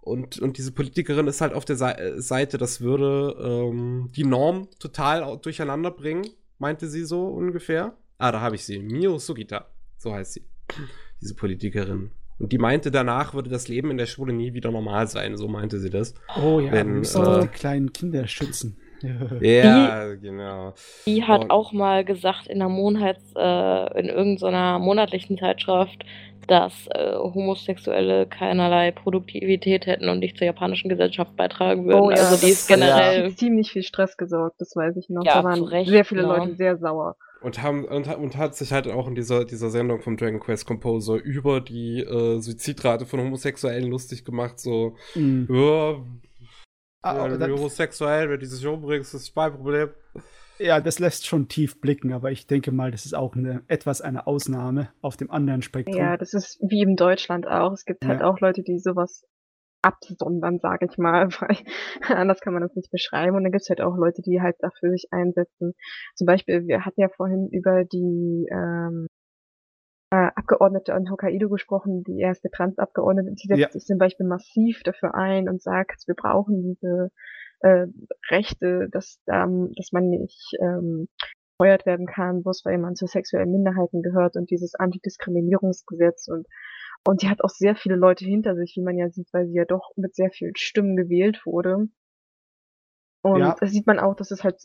und, 0.01 0.39
und 0.39 0.57
diese 0.57 0.71
Politikerin 0.71 1.27
ist 1.27 1.41
halt 1.41 1.53
auf 1.53 1.65
der 1.65 1.75
Sei- 1.75 2.13
Seite, 2.17 2.57
das 2.57 2.81
würde 2.81 3.35
ähm, 3.41 4.09
die 4.15 4.23
Norm 4.23 4.67
total 4.79 5.37
durcheinander 5.41 5.91
bringen, 5.91 6.27
meinte 6.59 6.87
sie 6.87 7.03
so 7.03 7.25
ungefähr. 7.27 7.97
Ah, 8.17 8.31
da 8.31 8.41
habe 8.41 8.55
ich 8.55 8.65
sie. 8.65 8.79
Mio 8.79 9.17
Sugita. 9.17 9.67
So 9.97 10.13
heißt 10.13 10.33
sie. 10.33 10.43
Diese 11.21 11.35
Politikerin. 11.35 12.11
Und 12.37 12.51
die 12.53 12.57
meinte, 12.57 12.91
danach 12.91 13.33
würde 13.33 13.49
das 13.49 13.67
Leben 13.67 13.91
in 13.91 13.97
der 13.97 14.05
Schule 14.05 14.33
nie 14.33 14.53
wieder 14.53 14.71
normal 14.71 15.07
sein. 15.07 15.35
So 15.35 15.47
meinte 15.47 15.79
sie 15.79 15.89
das. 15.89 16.13
Oh 16.41 16.59
ja, 16.59 16.71
Wenn, 16.71 16.87
wir 16.87 16.99
müssen 16.99 17.25
äh, 17.25 17.41
die 17.41 17.47
kleinen 17.49 17.91
Kinder 17.91 18.27
schützen. 18.27 18.77
Ja, 19.41 20.13
genau. 20.15 20.73
Die 21.05 21.23
hat 21.23 21.43
Und- 21.45 21.51
auch 21.51 21.71
mal 21.71 22.03
gesagt 22.03 22.47
in 22.47 22.61
einer 22.61 22.69
Monats, 22.69 23.33
äh, 23.35 23.99
in 23.99 24.07
irgendeiner 24.07 24.79
monatlichen 24.79 25.37
Zeitschrift, 25.37 26.03
dass 26.47 26.87
äh, 26.87 27.13
Homosexuelle 27.15 28.25
keinerlei 28.25 28.91
Produktivität 28.91 29.85
hätten 29.85 30.09
und 30.09 30.19
nicht 30.19 30.37
zur 30.37 30.47
japanischen 30.47 30.89
Gesellschaft 30.89 31.35
beitragen 31.35 31.85
würden. 31.85 31.99
Oh 32.01 32.09
ja, 32.11 32.17
also 32.17 32.43
die 32.43 32.51
ist 32.51 32.69
hat 32.69 32.79
generell. 32.79 33.29
für 33.29 33.35
ziemlich 33.35 33.71
viel 33.71 33.83
Stress 33.83 34.17
gesorgt, 34.17 34.55
das 34.59 34.75
weiß 34.75 34.97
ich 34.97 35.09
noch. 35.09 35.23
Ja, 35.23 35.33
da 35.35 35.39
zu 35.41 35.45
waren 35.47 35.63
Recht, 35.63 35.89
sehr 35.89 36.05
viele 36.05 36.23
ne? 36.23 36.27
Leute 36.27 36.55
sehr 36.55 36.77
sauer. 36.77 37.15
Und, 37.41 37.61
haben, 37.61 37.85
und, 37.85 38.07
und 38.17 38.35
hat 38.35 38.55
sich 38.55 38.73
halt 38.73 38.87
auch 38.89 39.07
in 39.07 39.15
dieser, 39.15 39.45
dieser 39.45 39.69
Sendung 39.69 40.01
vom 40.01 40.17
Dragon 40.17 40.41
Quest 40.41 40.65
Composer 40.65 41.15
über 41.15 41.61
die 41.61 41.99
äh, 42.01 42.39
Suizidrate 42.39 43.05
von 43.05 43.19
Homosexuellen 43.21 43.89
lustig 43.89 44.25
gemacht. 44.25 44.59
So, 44.59 44.95
Mhm. 45.15 45.47
ja, 45.49 45.95
Ah, 47.01 47.13
ja, 47.15 47.19
aber 47.21 47.31
wenn 47.33 47.39
du 47.39 47.47
das- 47.47 47.59
homosexuell, 47.59 48.29
wenn 48.29 48.39
du 48.39 48.47
dich 48.47 48.65
umbringst, 48.67 49.13
ist 49.13 49.35
mein 49.35 49.51
Problem. 49.53 49.89
Ja, 50.57 50.81
das 50.81 50.99
lässt 50.99 51.25
schon 51.25 51.47
tief 51.47 51.79
blicken, 51.79 52.11
aber 52.11 52.31
ich 52.31 52.45
denke 52.45 52.71
mal, 52.73 52.91
das 52.91 53.05
ist 53.05 53.13
auch 53.15 53.35
eine, 53.35 53.63
etwas 53.67 54.01
eine 54.01 54.27
Ausnahme 54.27 54.89
auf 55.01 55.15
dem 55.15 55.31
anderen 55.31 55.61
Spektrum. 55.61 55.95
Ja, 55.95 56.17
das 56.17 56.33
ist 56.33 56.59
wie 56.61 56.81
in 56.81 56.97
Deutschland 56.97 57.47
auch. 57.47 57.71
Es 57.71 57.85
gibt 57.85 58.03
halt 58.05 58.19
Ja. 58.19 58.27
auch 58.27 58.41
Leute, 58.41 58.61
die 58.63 58.77
sowas 58.79 59.23
absondern, 59.81 60.59
sage 60.59 60.87
ich 60.91 60.97
mal, 60.97 61.29
weil 61.39 61.55
anders 62.21 62.41
kann 62.41 62.51
man 62.51 62.61
das 62.61 62.75
nicht 62.75 62.91
beschreiben. 62.91 63.37
Und 63.37 63.43
dann 63.43 63.53
gibt's 63.53 63.69
halt 63.69 63.79
auch 63.79 63.95
Leute, 63.95 64.21
die 64.21 64.41
halt 64.41 64.57
dafür 64.59 64.91
sich 64.91 65.07
einsetzen. 65.11 65.73
Zum 66.15 66.25
Beispiel, 66.27 66.67
wir 66.67 66.83
hatten 66.83 66.99
ja 66.99 67.07
vorhin 67.07 67.47
über 67.53 67.85
die 67.85 68.45
ähm, 68.51 69.07
äh, 70.11 70.29
Abgeordnete 70.35 70.93
an 70.93 71.09
Hokkaido 71.09 71.49
gesprochen, 71.49 72.03
die 72.03 72.19
erste 72.19 72.49
Transabgeordnete, 72.49 73.33
die 73.35 73.47
setzt 73.47 73.59
Ja. 73.61 73.69
sich 73.71 73.83
zum 73.85 73.97
Beispiel 73.97 74.25
massiv 74.27 74.81
dafür 74.83 75.15
ein 75.15 75.49
und 75.49 75.61
sagt, 75.61 76.03
wir 76.07 76.15
brauchen 76.15 76.63
diese 76.63 77.11
äh, 77.61 77.87
Rechte, 78.29 78.89
dass, 78.91 79.21
ähm, 79.27 79.71
dass 79.75 79.91
man 79.91 80.09
nicht 80.09 80.53
ähm, 80.61 81.07
gefeuert 81.59 81.85
werden 81.85 82.07
kann, 82.07 82.41
bloß 82.43 82.63
weil 82.65 82.73
jemand 82.73 82.97
zu 82.97 83.05
sexuellen 83.05 83.51
Minderheiten 83.51 84.01
gehört 84.01 84.35
und 84.35 84.49
dieses 84.49 84.75
Antidiskriminierungsgesetz 84.75 86.27
und 86.27 86.47
und 87.07 87.21
die 87.21 87.29
hat 87.29 87.41
auch 87.43 87.49
sehr 87.49 87.75
viele 87.75 87.95
Leute 87.95 88.25
hinter 88.25 88.55
sich, 88.55 88.73
wie 88.75 88.83
man 88.83 88.97
ja 88.97 89.09
sieht, 89.09 89.29
weil 89.31 89.47
sie 89.47 89.55
ja 89.55 89.63
doch 89.65 89.91
mit 89.95 90.15
sehr 90.15 90.31
vielen 90.31 90.55
Stimmen 90.57 90.97
gewählt 90.97 91.41
wurde. 91.45 91.87
Und 93.21 93.39
Ja. 93.41 93.55
da 93.59 93.67
sieht 93.67 93.87
man 93.87 93.99
auch, 93.99 94.15
dass 94.15 94.31
es 94.31 94.43
halt 94.43 94.61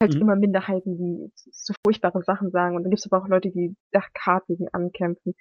halt 0.00 0.14
Mhm. 0.14 0.20
immer 0.22 0.36
Minderheiten, 0.36 0.96
die 0.96 1.32
so 1.34 1.74
furchtbare 1.84 2.22
Sachen 2.22 2.50
sagen. 2.50 2.76
Und 2.76 2.84
dann 2.84 2.90
gibt 2.90 3.00
es 3.04 3.10
aber 3.10 3.22
auch 3.22 3.28
Leute, 3.28 3.50
die 3.50 3.76
da 3.92 4.00
hart 4.20 4.46
gegen 4.46 4.68
ankämpfen. 4.72 5.34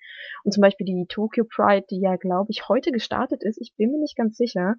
Und 0.44 0.52
zum 0.52 0.62
Beispiel 0.62 0.86
die 0.86 1.06
Tokyo 1.08 1.46
Pride, 1.46 1.86
die 1.90 2.00
ja, 2.00 2.16
glaube 2.16 2.48
ich, 2.50 2.68
heute 2.68 2.92
gestartet 2.92 3.44
ist, 3.44 3.60
ich 3.62 3.74
bin 3.78 3.92
mir 3.92 4.00
nicht 4.00 4.16
ganz 4.16 4.38
sicher. 4.38 4.76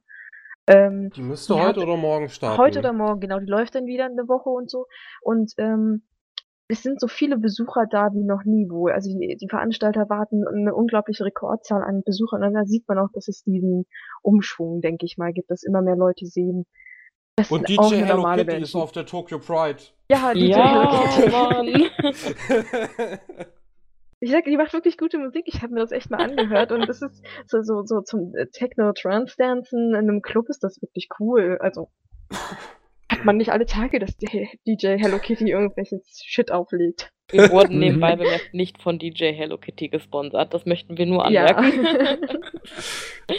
Ähm, 0.67 1.11
Die 1.11 1.23
müsste 1.23 1.55
Die 1.55 1.61
heute 1.61 1.81
hat- 1.81 1.87
oder 1.89 1.97
morgen 1.97 2.29
starten. 2.29 2.59
Heute 2.61 2.81
oder 2.81 2.93
morgen, 2.93 3.21
genau, 3.21 3.39
die 3.39 3.47
läuft 3.47 3.75
dann 3.75 3.87
wieder 3.87 4.05
eine 4.07 4.29
Woche 4.29 4.51
und 4.51 4.69
so. 4.69 4.87
Und 5.23 5.53
ähm, 5.59 6.03
es 6.71 6.83
sind 6.83 7.01
so 7.01 7.09
viele 7.09 7.39
Besucher 7.39 7.87
da 7.91 8.13
wie 8.13 8.25
noch 8.25 8.45
nie 8.45 8.69
wohl. 8.69 8.93
Also 8.93 9.11
die, 9.17 9.37
die 9.41 9.49
Veranstalter 9.49 10.11
warten 10.11 10.47
eine 10.47 10.75
unglaubliche 10.75 11.25
Rekordzahl 11.25 11.83
an 11.83 12.03
Besuchern 12.05 12.43
und 12.43 12.53
da 12.53 12.65
sieht 12.67 12.87
man 12.89 12.99
auch, 12.99 13.09
dass 13.15 13.29
es 13.29 13.43
diesen 13.45 13.87
Umschwung, 14.23 14.83
denke 14.83 15.07
ich 15.07 15.17
mal, 15.17 15.33
gibt, 15.33 15.51
dass 15.51 15.63
immer 15.63 15.81
mehr 15.81 15.97
Leute 15.97 16.27
sehen. 16.27 16.67
Das 17.39 17.51
Und 17.51 17.69
DJ 17.69 17.97
Hello 18.05 18.25
Kitty 18.25 18.41
ist 18.43 18.47
Menschen. 18.47 18.81
auf 18.81 18.93
der 18.93 19.07
Tokyo 19.07 19.39
Pride. 19.39 19.79
Ja, 20.11 20.33
DJ 20.35 20.47
Ja, 20.49 21.09
Hello 21.17 21.41
Kitty. 21.63 21.91
Mann. 22.01 23.19
Ich 24.21 24.33
sag, 24.33 24.47
die 24.47 24.57
macht 24.57 24.73
wirklich 24.73 24.99
gute 24.99 25.17
Musik. 25.17 25.45
Ich 25.47 25.63
habe 25.63 25.73
mir 25.75 25.79
das 25.79 25.93
echt 25.93 26.11
mal 26.11 26.21
angehört 26.21 26.73
und 26.73 26.89
das 26.89 27.03
ist 27.03 27.23
so 27.47 27.63
so 27.63 27.83
so 27.85 28.01
zum 28.01 28.35
äh, 28.35 28.47
Techno 28.49 28.93
Trance 28.93 29.37
Dancen 29.39 29.91
in 29.91 29.95
einem 29.95 30.23
Club 30.23 30.49
ist 30.49 30.65
das 30.65 30.83
wirklich 30.83 31.07
cool. 31.21 31.57
Also 31.61 31.89
hat 33.09 33.25
man 33.25 33.37
nicht 33.37 33.53
alle 33.53 33.65
Tage, 33.65 34.01
dass 34.01 34.17
DJ 34.17 34.97
Hello 34.99 35.19
Kitty 35.21 35.49
irgendwelches 35.53 36.21
Shit 36.27 36.51
auflegt. 36.51 37.13
Wir 37.31 37.49
wurden 37.53 37.79
nebenbei 37.79 38.17
bemerkt 38.17 38.55
nicht 38.55 38.83
von 38.83 38.99
DJ 38.99 39.27
Hello 39.35 39.57
Kitty 39.57 39.87
gesponsert. 39.89 40.53
Das 40.53 40.67
möchten 40.67 40.99
wir 40.99 41.07
nur 41.07 41.31
Ja. 41.31 41.45
anmerken. 41.55 42.39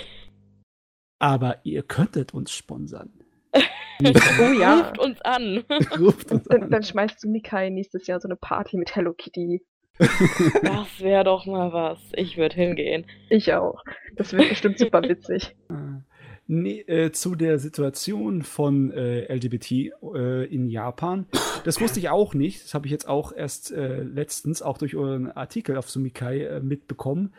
Aber 1.20 1.58
ihr 1.64 1.84
könntet 1.84 2.34
uns 2.34 2.54
sponsern. 2.54 3.19
Oh 4.02 4.54
ja. 4.58 4.80
Ruft 4.80 5.00
uns 5.00 5.22
an. 5.22 5.64
Ruft 6.00 6.32
uns 6.32 6.44
Dann, 6.46 6.64
an. 6.64 6.70
dann 6.70 6.84
schmeißt 6.84 7.22
du 7.22 7.30
Mikai 7.30 7.70
nächstes 7.70 8.08
Jahr 8.08 8.22
so 8.22 8.30
eine 8.30 8.38
Party 8.38 8.78
mit 8.78 8.96
Hello 8.96 9.14
Kitty. 9.14 9.62
Das 9.98 11.02
wäre 11.02 11.26
doch 11.26 11.46
mal 11.46 11.74
was. 11.74 12.00
Ich 12.14 12.38
würde 12.38 12.56
hingehen. 12.56 13.06
Ich 13.30 13.54
auch. 13.54 13.84
Das 14.16 14.32
wird 14.32 14.48
bestimmt 14.48 14.80
super 14.80 15.02
witzig. 15.02 15.54
Nee, 16.52 16.80
äh, 16.88 17.12
zu 17.12 17.36
der 17.36 17.60
Situation 17.60 18.42
von 18.42 18.92
äh, 18.92 19.32
LGBT 19.32 19.72
äh, 20.16 20.46
in 20.46 20.68
Japan. 20.68 21.28
Das 21.64 21.80
wusste 21.80 22.00
ich 22.00 22.10
auch 22.10 22.34
nicht. 22.34 22.64
Das 22.64 22.74
habe 22.74 22.88
ich 22.88 22.92
jetzt 22.92 23.08
auch 23.08 23.32
erst 23.32 23.72
äh, 23.72 24.02
letztens, 24.02 24.64
auch 24.64 24.80
durch 24.80 24.96
euren 24.96 25.32
Artikel 25.32 25.78
auf 25.78 25.92
Sumikai 25.92 26.40
äh, 26.46 26.60
mitbekommen, 26.60 27.36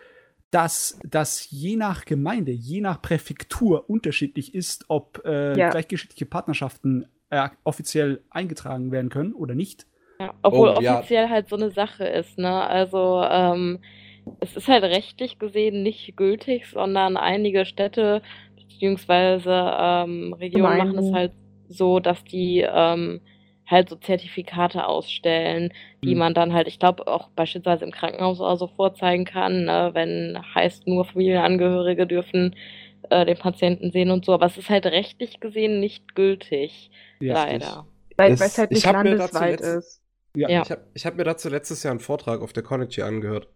dass 0.51 0.99
das 1.05 1.51
je 1.51 1.77
nach 1.77 2.05
Gemeinde, 2.05 2.53
je 2.53 2.81
nach 2.81 3.01
Präfektur 3.03 3.89
unterschiedlich 3.89 4.55
ist, 4.55 4.87
ob 4.89 5.25
äh, 5.25 5.55
Ja. 5.57 5.71
gleichgeschlechtliche 5.71 6.27
Partnerschaften 6.27 7.07
äh, 7.31 7.49
offiziell 7.65 8.25
eingetragen 8.31 8.91
werden 8.91 9.11
können 9.11 9.33
oder 9.33 9.55
nicht. 9.55 9.87
Ja, 10.21 10.35
obwohl 10.43 10.71
Oh, 10.71 10.81
ja. 10.81 10.99
offiziell 10.99 11.29
halt 11.29 11.49
so 11.49 11.57
eine 11.57 11.71
Sache 11.71 12.05
ist, 12.05 12.37
ne? 12.39 12.67
Also, 12.67 13.23
ähm, 13.25 13.79
es 14.41 14.57
ist 14.57 14.69
halt 14.69 14.85
rechtlich 14.85 15.39
gesehen 15.39 15.83
nicht 15.83 16.17
gültig, 16.17 16.67
sondern 16.67 17.17
einige 17.17 17.65
Städte 17.65 18.23
beziehungsweise 18.57 19.51
ähm, 19.79 20.33
Regionen 20.35 20.77
machen 20.77 20.99
es 20.99 21.13
halt 21.13 21.33
so, 21.69 22.01
dass 22.01 22.23
die 22.25 22.67
ähm, 22.69 23.21
halt 23.71 23.89
so 23.89 23.97
Zertifikate 23.97 24.87
ausstellen, 24.87 25.73
die 26.05 26.13
Hm. 26.13 26.19
man 26.19 26.35
dann 26.35 26.53
halt, 26.53 26.67
ich 26.69 26.79
glaube, 26.79 27.07
auch 27.07 27.29
beispielsweise 27.31 27.85
im 27.85 27.93
Krankenhaus 27.93 28.41
oder 28.41 28.57
so 28.57 28.67
vorzeigen 28.67 29.25
kann, 29.25 29.65
ne? 29.65 29.91
wenn 29.95 30.39
heißt, 30.55 30.87
nur 30.87 31.05
Familienangehörige 31.05 32.07
dürfen 32.07 32.57
äh, 33.11 33.25
den 33.25 33.39
Patienten 33.39 33.91
sehen 33.93 34.11
und 34.11 34.25
so. 34.25 34.33
Aber 34.33 34.47
es 34.47 34.59
ist 34.59 34.69
halt 34.71 34.87
rechtlich 34.87 35.41
gesehen 35.41 35.81
nicht 35.81 36.15
gültig, 36.15 36.91
Ja. 37.21 37.35
leider. 37.35 37.87
Weil 38.17 38.33
Es- 38.33 38.59
halt 38.59 38.71
ich 38.73 38.85
nicht 38.85 38.93
landesweit 38.93 39.61
ist. 39.61 40.03
Ja. 40.37 40.49
Ja. 40.49 40.63
Ich 40.63 40.71
habe 40.71 40.83
hab 40.97 41.17
mir 41.17 41.25
dazu 41.25 41.49
letztes 41.49 41.83
Jahr 41.83 41.93
einen 41.93 42.01
Vortrag 42.01 42.41
auf 42.41 42.53
der 42.53 42.63
Konichi 42.63 43.03
angehört. 43.03 43.49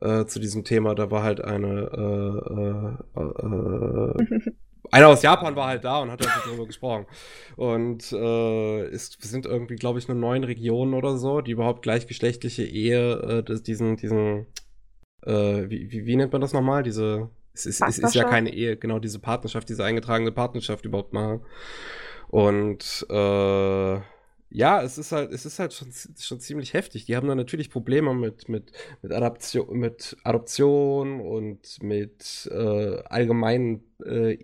Äh, 0.00 0.26
zu 0.26 0.40
diesem 0.40 0.64
Thema. 0.64 0.94
Da 0.94 1.10
war 1.10 1.22
halt 1.22 1.42
eine. 1.42 2.98
Äh, 3.16 3.20
äh, 3.20 3.22
äh, 3.22 4.50
einer 4.90 5.08
aus 5.08 5.22
Japan 5.22 5.56
war 5.56 5.68
halt 5.68 5.84
da 5.84 5.98
und 5.98 6.10
hat 6.10 6.26
halt 6.26 6.46
darüber 6.46 6.66
gesprochen. 6.66 7.06
Und 7.56 8.12
äh, 8.12 8.82
es 8.86 9.16
sind 9.20 9.46
irgendwie, 9.46 9.76
glaube 9.76 9.98
ich, 9.98 10.08
nur 10.08 10.16
neun 10.16 10.44
Regionen 10.44 10.94
oder 10.94 11.16
so, 11.16 11.40
die 11.40 11.52
überhaupt 11.52 11.82
gleichgeschlechtliche 11.82 12.64
Ehe, 12.64 13.44
äh, 13.46 13.60
diesen, 13.62 13.96
diesen, 13.96 14.46
äh, 15.24 15.68
wie, 15.68 15.90
wie, 15.90 16.06
wie 16.06 16.16
nennt 16.16 16.32
man 16.32 16.40
das 16.40 16.52
nochmal? 16.52 16.82
Diese, 16.82 17.30
es 17.52 17.66
ist, 17.66 17.82
es 17.82 17.98
ist 17.98 18.14
ja 18.14 18.24
keine 18.24 18.52
Ehe, 18.52 18.76
genau, 18.76 18.98
diese 18.98 19.18
Partnerschaft, 19.18 19.68
diese 19.68 19.84
eingetragene 19.84 20.32
Partnerschaft 20.32 20.84
überhaupt 20.84 21.12
machen. 21.12 21.40
Und 22.28 23.06
äh, 23.08 24.00
ja, 24.50 24.82
es 24.82 24.96
ist 24.98 25.12
halt, 25.12 25.32
es 25.32 25.44
ist 25.44 25.58
halt 25.58 25.72
schon, 25.72 25.88
schon 26.18 26.40
ziemlich 26.40 26.72
heftig. 26.72 27.06
Die 27.06 27.16
haben 27.16 27.28
da 27.28 27.34
natürlich 27.34 27.70
Probleme 27.70 28.14
mit, 28.14 28.48
mit, 28.48 28.72
mit 29.02 29.12
Adaption, 29.12 29.76
mit 29.78 30.16
Adoption 30.22 31.20
und 31.20 31.82
mit 31.82 32.48
äh, 32.52 33.02
allgemeinen 33.04 33.84
äh, 34.04 34.38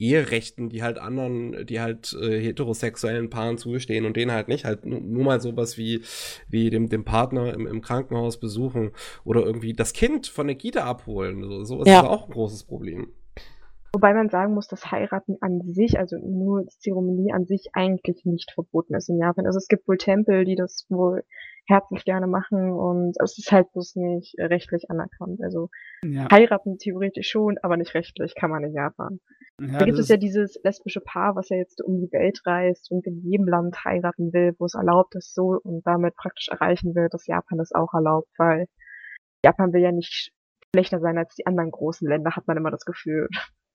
Eherechten, 0.00 0.70
die 0.70 0.82
halt 0.82 0.98
anderen, 0.98 1.66
die 1.66 1.80
halt 1.80 2.16
äh, 2.20 2.40
heterosexuellen 2.40 3.28
Paaren 3.30 3.58
zugestehen 3.58 4.06
und 4.06 4.16
denen 4.16 4.32
halt 4.32 4.48
nicht, 4.48 4.64
halt 4.64 4.86
nu- 4.86 4.98
nur 5.00 5.24
mal 5.24 5.40
sowas 5.40 5.76
wie, 5.76 6.02
wie 6.48 6.70
dem, 6.70 6.88
dem 6.88 7.04
Partner 7.04 7.52
im, 7.52 7.66
im 7.66 7.82
Krankenhaus 7.82 8.40
besuchen 8.40 8.92
oder 9.24 9.44
irgendwie 9.44 9.74
das 9.74 9.92
Kind 9.92 10.26
von 10.26 10.46
der 10.46 10.56
Kita 10.56 10.84
abholen. 10.84 11.42
So, 11.44 11.64
sowas 11.64 11.88
Ja. 11.88 12.00
ist 12.00 12.06
auch 12.06 12.26
ein 12.26 12.32
großes 12.32 12.64
Problem. 12.64 13.12
Wobei 13.92 14.14
man 14.14 14.30
sagen 14.30 14.54
muss, 14.54 14.68
dass 14.68 14.90
Heiraten 14.90 15.36
an 15.40 15.60
sich, 15.74 15.98
also 15.98 16.16
nur 16.16 16.62
die 16.62 16.78
Zeremonie 16.78 17.32
an 17.32 17.44
sich 17.44 17.70
eigentlich 17.74 18.24
nicht 18.24 18.52
verboten 18.52 18.94
ist 18.94 19.08
in 19.08 19.18
Japan. 19.18 19.46
Also 19.46 19.58
es 19.58 19.66
gibt 19.68 19.86
wohl 19.88 19.98
Tempel, 19.98 20.44
die 20.44 20.54
das 20.54 20.86
wohl 20.88 21.24
herzlich 21.66 22.04
gerne 22.04 22.26
machen 22.28 22.70
und 22.70 23.16
es 23.22 23.36
ist 23.36 23.50
halt 23.52 23.70
bloß 23.72 23.96
nicht 23.96 24.34
rechtlich 24.38 24.90
anerkannt. 24.90 25.40
Also 25.42 25.70
Ja. 26.04 26.28
heiraten 26.30 26.78
theoretisch 26.78 27.28
schon, 27.28 27.58
aber 27.62 27.76
nicht 27.76 27.94
rechtlich 27.94 28.34
kann 28.34 28.50
man 28.50 28.64
in 28.64 28.72
Japan. 28.74 29.20
Ja, 29.60 29.78
da 29.78 29.84
gibt 29.84 29.98
es 29.98 30.08
ja 30.08 30.16
dieses 30.16 30.58
lesbische 30.64 31.00
Paar, 31.00 31.36
was 31.36 31.50
ja 31.50 31.56
jetzt 31.56 31.82
um 31.82 32.00
die 32.00 32.10
Welt 32.12 32.40
reist 32.46 32.90
und 32.90 33.06
in 33.06 33.20
jedem 33.22 33.46
Land 33.46 33.84
heiraten 33.84 34.32
will, 34.32 34.54
wo 34.58 34.64
es 34.64 34.74
erlaubt 34.74 35.14
ist 35.16 35.34
so 35.34 35.60
und 35.62 35.86
damit 35.86 36.16
praktisch 36.16 36.48
erreichen 36.48 36.94
will, 36.94 37.08
dass 37.10 37.26
Japan 37.26 37.58
das 37.58 37.72
auch 37.72 37.92
erlaubt, 37.92 38.28
weil 38.38 38.66
Japan 39.44 39.72
will 39.72 39.82
ja 39.82 39.92
nicht 39.92 40.32
schlechter 40.74 41.00
sein 41.00 41.18
als 41.18 41.34
die 41.34 41.46
anderen 41.46 41.70
großen 41.70 42.08
Länder, 42.08 42.30
hat 42.36 42.46
man 42.46 42.56
immer 42.56 42.70
das 42.70 42.84
Gefühl. 42.84 43.28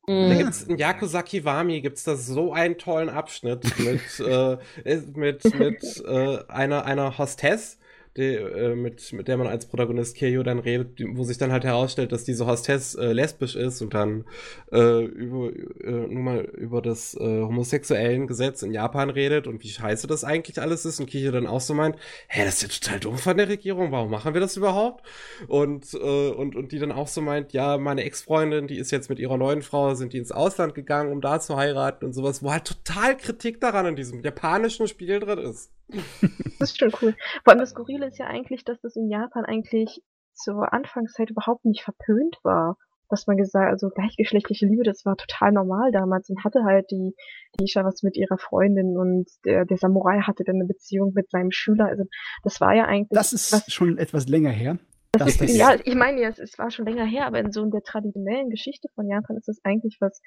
Da 0.08 0.14
Mhm. 0.14 0.38
gibt's 0.38 0.62
in 0.64 0.78
Yakusaki 0.78 1.46
Wami 1.46 1.82
gibt's 1.82 2.04
da 2.04 2.16
so 2.16 2.54
einen 2.54 2.78
tollen 2.78 3.10
Abschnitt 3.10 3.80
mit 3.80 4.20
äh, 4.20 4.58
mit 5.16 5.54
mit 5.56 6.04
äh, 6.06 6.44
einer 6.48 6.86
einer 6.86 7.18
Hostess, 7.18 7.80
die, 8.18 8.36
äh, 8.36 8.76
mit 8.76 9.12
mit 9.14 9.28
der 9.28 9.38
man 9.38 9.48
als 9.48 9.66
Protagonist 9.66 10.16
Kiryu 10.16 10.44
dann 10.44 10.60
redet, 10.60 11.00
wo 11.16 11.24
sich 11.24 11.38
dann 11.38 11.52
halt 11.52 11.66
herausstellt, 11.66 12.12
dass 12.12 12.24
diese 12.24 12.46
Hostess 12.48 12.96
äh, 12.96 13.12
lesbisch 13.12 13.56
ist 13.56 13.82
und 13.82 13.94
dann 13.94 14.26
äh, 14.72 15.04
über 15.04 15.52
äh, 15.84 15.92
nur 15.92 16.24
mal 16.24 16.40
über 16.42 16.82
das 16.82 17.16
äh, 17.16 17.42
homosexuellen 17.42 18.28
Gesetz 18.28 18.62
in 18.62 18.72
Japan 18.72 19.10
redet 19.10 19.48
und 19.48 19.64
wie 19.64 19.70
scheiße 19.70 20.08
das 20.08 20.24
eigentlich 20.24 20.62
alles 20.62 20.86
ist 20.86 21.00
und 21.00 21.08
Kiryu 21.08 21.32
dann 21.32 21.48
auch 21.48 21.62
so 21.62 21.74
meint, 21.74 21.98
hä, 22.28 22.46
das 22.46 22.56
ist 22.56 22.64
ja 22.64 22.68
total 22.80 23.00
dumm 23.00 23.18
von 23.18 23.38
der 23.38 23.50
Regierung, 23.50 23.92
warum 23.92 24.12
machen 24.12 24.34
wir 24.34 24.42
das 24.42 24.56
überhaupt? 24.56 25.06
Und, 25.48 25.94
äh, 25.94 26.30
und, 26.30 26.56
und 26.56 26.72
die 26.72 26.80
dann 26.80 26.92
auch 26.92 27.08
so 27.08 27.22
meint, 27.22 27.54
ja, 27.54 27.78
meine 27.78 28.04
Ex-Freundin, 28.04 28.68
die 28.68 28.78
ist 28.78 28.92
jetzt 28.92 29.10
mit 29.10 29.20
ihrer 29.20 29.38
neuen 29.38 29.62
Frau, 29.62 29.94
sind 29.96 30.14
die 30.14 30.18
ins 30.18 30.32
Ausland 30.32 30.74
gegangen, 30.74 31.12
um 31.12 31.22
da 31.22 31.40
zu 31.40 31.58
heiraten 31.58 32.06
und 32.06 32.14
sowas, 32.14 32.42
wo 32.42 32.52
halt 32.52 32.66
total 32.66 33.18
Kritik 33.18 33.60
daran 33.60 33.86
in 33.88 33.96
diesem 33.96 34.22
japanischen 34.24 34.88
Spiel 34.88 35.20
drin 35.20 35.40
ist. 35.40 35.75
Das 35.88 36.72
ist 36.72 36.80
schon 36.80 36.92
cool. 37.02 37.16
Vor 37.44 37.52
allem 37.52 37.60
das 37.60 37.72
Skurrile 37.72 38.08
ist 38.08 38.18
ja 38.18 38.28
eigentlich, 38.28 38.64
dass 38.64 38.80
das 38.82 38.96
in 38.96 39.10
Japan 39.10 39.46
eigentlich 39.46 40.02
zur 40.34 40.74
Anfangszeit 40.74 41.30
überhaupt 41.30 41.66
nicht 41.66 41.84
verpönt 41.84 42.38
war. 42.44 42.78
Dass 43.08 43.28
man 43.28 43.38
gesagt, 43.38 43.70
also 43.70 43.90
gleichgeschlechtliche 43.90 44.66
Liebe, 44.66 44.82
das 44.84 45.06
war 45.06 45.16
total 45.16 45.52
normal 45.52 45.92
damals 45.92 46.28
und 46.30 46.44
hatte 46.44 46.64
halt 46.64 46.90
die, 46.90 47.14
die 47.60 47.66
Isha 47.66 47.84
was 47.86 48.02
mit 48.02 48.18
ihrer 48.18 48.40
Freundin 48.40 48.98
und 48.98 49.30
der, 49.46 49.66
der 49.66 49.78
Samurai 49.78 50.22
hatte 50.22 50.44
dann 50.44 50.56
eine 50.56 50.66
Beziehung 50.66 51.14
mit 51.14 51.30
seinem 51.30 51.52
Schüler. 51.52 51.86
Also 51.86 52.06
das 52.44 52.60
war 52.62 52.74
ja 52.74 52.86
eigentlich. 52.86 53.10
Das 53.16 53.32
ist 53.32 53.54
was, 53.54 53.72
schon 53.72 54.00
etwas 54.00 54.28
länger 54.28 54.50
her. 54.50 54.80
das 55.12 55.28
ist, 55.28 55.42
das- 55.42 55.56
ja, 55.56 55.76
ich 55.84 55.94
meine 55.94 56.20
ja, 56.20 56.30
es, 56.30 56.40
es 56.40 56.58
war 56.58 56.72
schon 56.72 56.88
länger 56.88 57.06
her, 57.06 57.28
aber 57.28 57.40
in 57.40 57.52
so 57.52 57.64
in 57.64 57.70
der 57.70 57.84
traditionellen 57.84 58.50
Geschichte 58.50 58.88
von 58.96 59.08
Japan 59.08 59.38
ist 59.38 59.48
das 59.48 59.60
eigentlich 59.64 59.98
was 60.00 60.20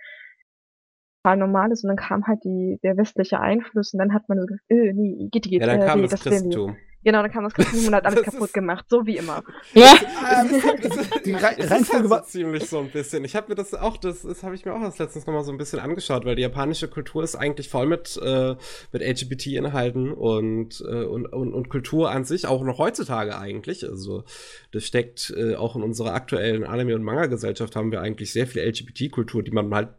total 1.28 1.36
Normales 1.38 1.84
und 1.84 1.88
dann 1.88 1.96
kam 1.96 2.26
halt 2.26 2.44
die, 2.44 2.78
der 2.82 2.96
westliche 2.96 3.40
Einfluss 3.40 3.92
und 3.92 3.98
dann 3.98 4.12
hat 4.12 4.28
man 4.28 4.40
so 4.40 4.46
gesagt, 4.46 4.64
äh, 4.70 4.92
nee, 4.92 5.28
Gitti 5.30 5.50
geht, 5.50 5.60
Ja, 5.60 5.66
dann 5.66 5.82
äh, 5.82 5.86
kam 5.86 6.00
nee, 6.00 6.08
das 6.08 6.24
wir. 6.24 6.30
Christentum. 6.32 6.76
Genau, 7.04 7.22
dann 7.22 7.30
kam 7.30 7.44
das 7.44 7.54
Christentum 7.54 7.88
und 7.88 7.94
hat 7.94 8.06
alles 8.06 8.16
Das 8.24 8.34
kaputt 8.34 8.48
ist- 8.48 8.54
gemacht, 8.54 8.84
so 8.88 9.06
wie 9.06 9.16
immer. 9.18 9.42
Ja. 9.72 9.94
Die 11.24 11.30
ist 11.30 11.42
Reihenfolge 11.70 11.92
halt 11.92 12.10
war. 12.10 12.24
ziemlich 12.24 12.66
so 12.66 12.78
ein 12.80 12.90
bisschen. 12.90 13.24
Ich 13.24 13.36
habe 13.36 13.48
mir 13.50 13.54
das 13.54 13.72
auch, 13.72 13.96
das, 13.98 14.22
das 14.22 14.42
habe 14.42 14.54
ich 14.56 14.64
mir 14.64 14.74
auch 14.74 14.80
erst 14.80 14.98
letztens 14.98 15.26
nochmal 15.26 15.44
so 15.44 15.52
ein 15.52 15.58
bisschen 15.58 15.78
angeschaut, 15.78 16.24
weil 16.24 16.34
die 16.34 16.42
japanische 16.42 16.88
Kultur 16.88 17.22
ist 17.22 17.36
eigentlich 17.36 17.68
voll 17.68 17.86
mit, 17.86 18.18
äh, 18.22 18.56
mit 18.92 19.02
LGBT-Inhalten 19.02 20.12
und, 20.12 20.82
äh, 20.88 21.04
und, 21.04 21.26
und, 21.26 21.54
und 21.54 21.68
Kultur 21.68 22.10
an 22.10 22.24
sich, 22.24 22.46
auch 22.46 22.62
noch 22.64 22.78
heutzutage 22.78 23.38
eigentlich. 23.38 23.88
Also 23.88 24.24
das 24.72 24.84
steckt 24.84 25.32
äh, 25.36 25.54
auch 25.54 25.76
in 25.76 25.82
unserer 25.82 26.14
aktuellen 26.14 26.64
Anime- 26.64 26.96
und 26.96 27.04
Manga-Gesellschaft 27.04 27.76
haben 27.76 27.92
wir 27.92 28.00
eigentlich 28.00 28.32
sehr 28.32 28.46
viel 28.48 28.62
LGBT-Kultur, 28.62 29.42
die 29.44 29.52
man 29.52 29.72
halt 29.72 29.90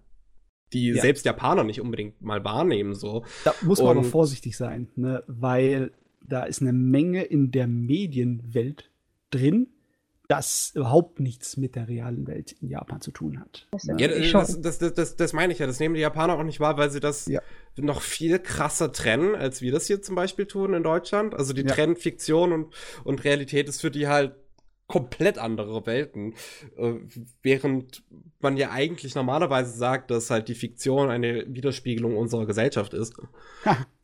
die 0.74 0.90
Ja. 0.90 1.02
selbst 1.02 1.26
Japaner 1.26 1.64
nicht 1.64 1.82
unbedingt 1.82 2.22
mal 2.22 2.44
wahrnehmen, 2.44 2.94
so. 2.94 3.24
Da 3.44 3.54
muss 3.62 3.80
man 3.80 3.90
aber 3.90 4.00
Und- 4.00 4.06
vorsichtig 4.06 4.56
sein, 4.58 4.88
ne? 4.96 5.24
weil 5.28 5.92
da 6.28 6.44
ist 6.44 6.62
eine 6.62 6.74
Menge 6.74 7.24
in 7.24 7.52
der 7.52 7.68
Medienwelt 7.68 8.90
drin, 9.32 9.68
das 10.28 10.74
überhaupt 10.76 11.20
nichts 11.20 11.58
mit 11.58 11.74
der 11.76 11.88
realen 11.88 12.28
Welt 12.28 12.52
in 12.62 12.70
Japan 12.70 13.02
zu 13.02 13.10
tun 13.10 13.40
hat. 13.40 13.68
Das 13.72 13.86
Ne? 13.86 13.96
Ja, 14.00 14.08
das, 14.08 14.62
das, 14.62 14.78
das, 14.78 15.16
das 15.16 15.34
meine 15.34 15.52
ich 15.54 15.58
ja. 15.58 15.66
Das 15.66 15.80
nehmen 15.80 15.96
die 15.96 16.02
Japaner 16.02 16.38
auch 16.38 16.44
nicht 16.44 16.60
wahr, 16.60 16.78
weil 16.78 16.92
sie 16.92 17.00
das 17.00 17.26
Ja. 17.26 17.42
noch 17.78 18.02
viel 18.02 18.38
krasser 18.38 18.92
trennen, 18.92 19.34
als 19.34 19.62
wir 19.64 19.72
das 19.72 19.88
hier 19.88 20.04
zum 20.04 20.14
Beispiel 20.16 20.46
tun 20.46 20.76
in 20.76 20.84
Deutschland. 20.84 21.34
Also 21.34 21.54
die 21.54 21.64
Ja. 21.64 21.68
trennen 21.70 21.96
Fiktion 21.96 22.52
und, 22.52 22.68
und 23.04 23.24
Realität 23.24 23.68
ist 23.70 23.82
für 23.82 23.90
die 23.90 24.08
halt 24.08 24.36
komplett 24.90 25.38
andere 25.38 25.86
Welten. 25.86 26.34
Äh, 26.76 26.96
während 27.42 28.04
man 28.42 28.58
ja 28.58 28.72
eigentlich 28.72 29.16
normalerweise 29.16 29.78
sagt, 29.78 30.12
dass 30.12 30.30
halt 30.30 30.50
die 30.50 30.56
Fiktion 30.56 31.10
eine 31.10 31.46
Widerspiegelung 31.48 32.18
unserer 32.18 32.46
Gesellschaft 32.46 32.94
ist. 32.94 33.14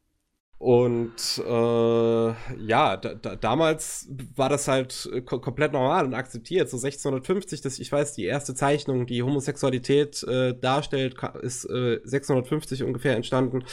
Und 0.58 1.44
äh, 1.46 2.28
ja, 2.66 2.96
da, 2.96 3.14
da, 3.14 3.36
damals 3.36 4.08
war 4.38 4.48
das 4.48 4.70
halt 4.70 5.10
äh, 5.14 5.20
ko 5.20 5.40
komplett 5.40 5.74
normal 5.74 6.06
und 6.06 6.14
akzeptiert. 6.14 6.70
So 6.70 6.78
1650, 6.78 7.60
das, 7.60 7.78
ich 7.78 7.92
weiß, 7.92 8.14
die 8.14 8.24
erste 8.24 8.56
Zeichnung, 8.56 9.06
die 9.06 9.22
Homosexualität 9.22 10.24
äh, 10.24 10.54
darstellt, 10.58 11.18
ist 11.42 11.66
äh, 11.66 12.00
650 12.06 12.84
ungefähr 12.84 13.18
entstanden. 13.18 13.66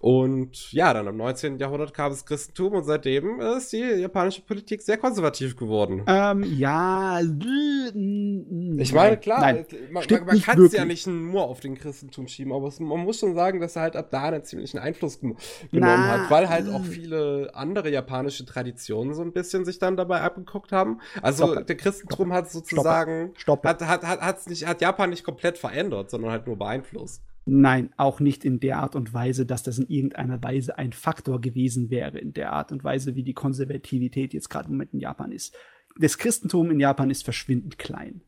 Und 0.00 0.70
ja, 0.70 0.92
dann 0.92 1.06
im 1.06 1.16
19. 1.16 1.58
Jahrhundert 1.58 1.94
kam 1.94 2.10
das 2.10 2.26
Christentum 2.26 2.74
und 2.74 2.84
seitdem 2.84 3.40
ist 3.40 3.72
die 3.72 3.78
japanische 3.78 4.42
Politik 4.42 4.82
sehr 4.82 4.98
konservativ 4.98 5.56
geworden. 5.56 6.04
Ähm, 6.06 6.44
ja. 6.44 7.20
Ich 7.20 8.92
meine, 8.92 9.16
klar, 9.16 9.40
Nein. 9.40 9.66
man, 9.90 10.04
man, 10.26 10.42
kann 10.42 10.62
es 10.62 10.72
ja 10.72 10.84
nicht 10.84 11.06
nur 11.06 11.44
auf 11.44 11.60
den 11.60 11.74
Christentum 11.74 12.28
schieben, 12.28 12.52
aber 12.52 12.68
es, 12.68 12.80
man 12.80 13.00
muss 13.00 13.18
schon 13.18 13.34
sagen, 13.34 13.60
dass 13.60 13.76
er 13.76 13.82
halt 13.82 13.96
ab 13.96 14.10
da 14.10 14.24
einen 14.24 14.44
ziemlichen 14.44 14.78
Einfluss 14.78 15.20
genommen 15.20 15.38
Na, 15.72 16.08
hat, 16.08 16.17
weil 16.28 16.48
halt 16.48 16.68
auch 16.68 16.84
äh. 16.84 16.88
viele 16.88 17.50
andere 17.54 17.90
japanische 17.90 18.44
Traditionen 18.44 19.14
so 19.14 19.22
ein 19.22 19.32
bisschen 19.32 19.64
sich 19.64 19.78
dann 19.78 19.96
dabei 19.96 20.20
abgeguckt 20.20 20.72
haben. 20.72 21.00
Also 21.22 21.52
Stopp. 21.52 21.66
der 21.66 21.76
Christentum 21.76 22.32
hat 22.32 22.50
sozusagen 22.50 23.32
Stopp. 23.36 23.64
hat, 23.64 23.82
hat, 23.82 24.02
hat, 24.02 24.20
hat's 24.20 24.46
nicht, 24.46 24.66
hat 24.66 24.80
Japan 24.80 25.10
nicht 25.10 25.24
komplett 25.24 25.58
verändert, 25.58 26.10
sondern 26.10 26.30
halt 26.30 26.46
nur 26.46 26.56
beeinflusst. 26.56 27.22
Nein, 27.50 27.94
auch 27.96 28.20
nicht 28.20 28.44
in 28.44 28.60
der 28.60 28.78
Art 28.78 28.94
und 28.94 29.14
Weise, 29.14 29.46
dass 29.46 29.62
das 29.62 29.78
in 29.78 29.88
irgendeiner 29.88 30.42
Weise 30.42 30.76
ein 30.76 30.92
Faktor 30.92 31.40
gewesen 31.40 31.88
wäre, 31.88 32.18
in 32.18 32.34
der 32.34 32.52
Art 32.52 32.72
und 32.72 32.84
Weise, 32.84 33.14
wie 33.14 33.22
die 33.22 33.32
Konservativität 33.32 34.34
jetzt 34.34 34.50
gerade 34.50 34.66
im 34.66 34.72
Moment 34.72 34.92
in 34.92 35.00
Japan 35.00 35.32
ist. 35.32 35.56
Das 35.96 36.18
Christentum 36.18 36.70
in 36.70 36.78
Japan 36.78 37.10
ist 37.10 37.24
verschwindend 37.24 37.78
klein. 37.78 38.20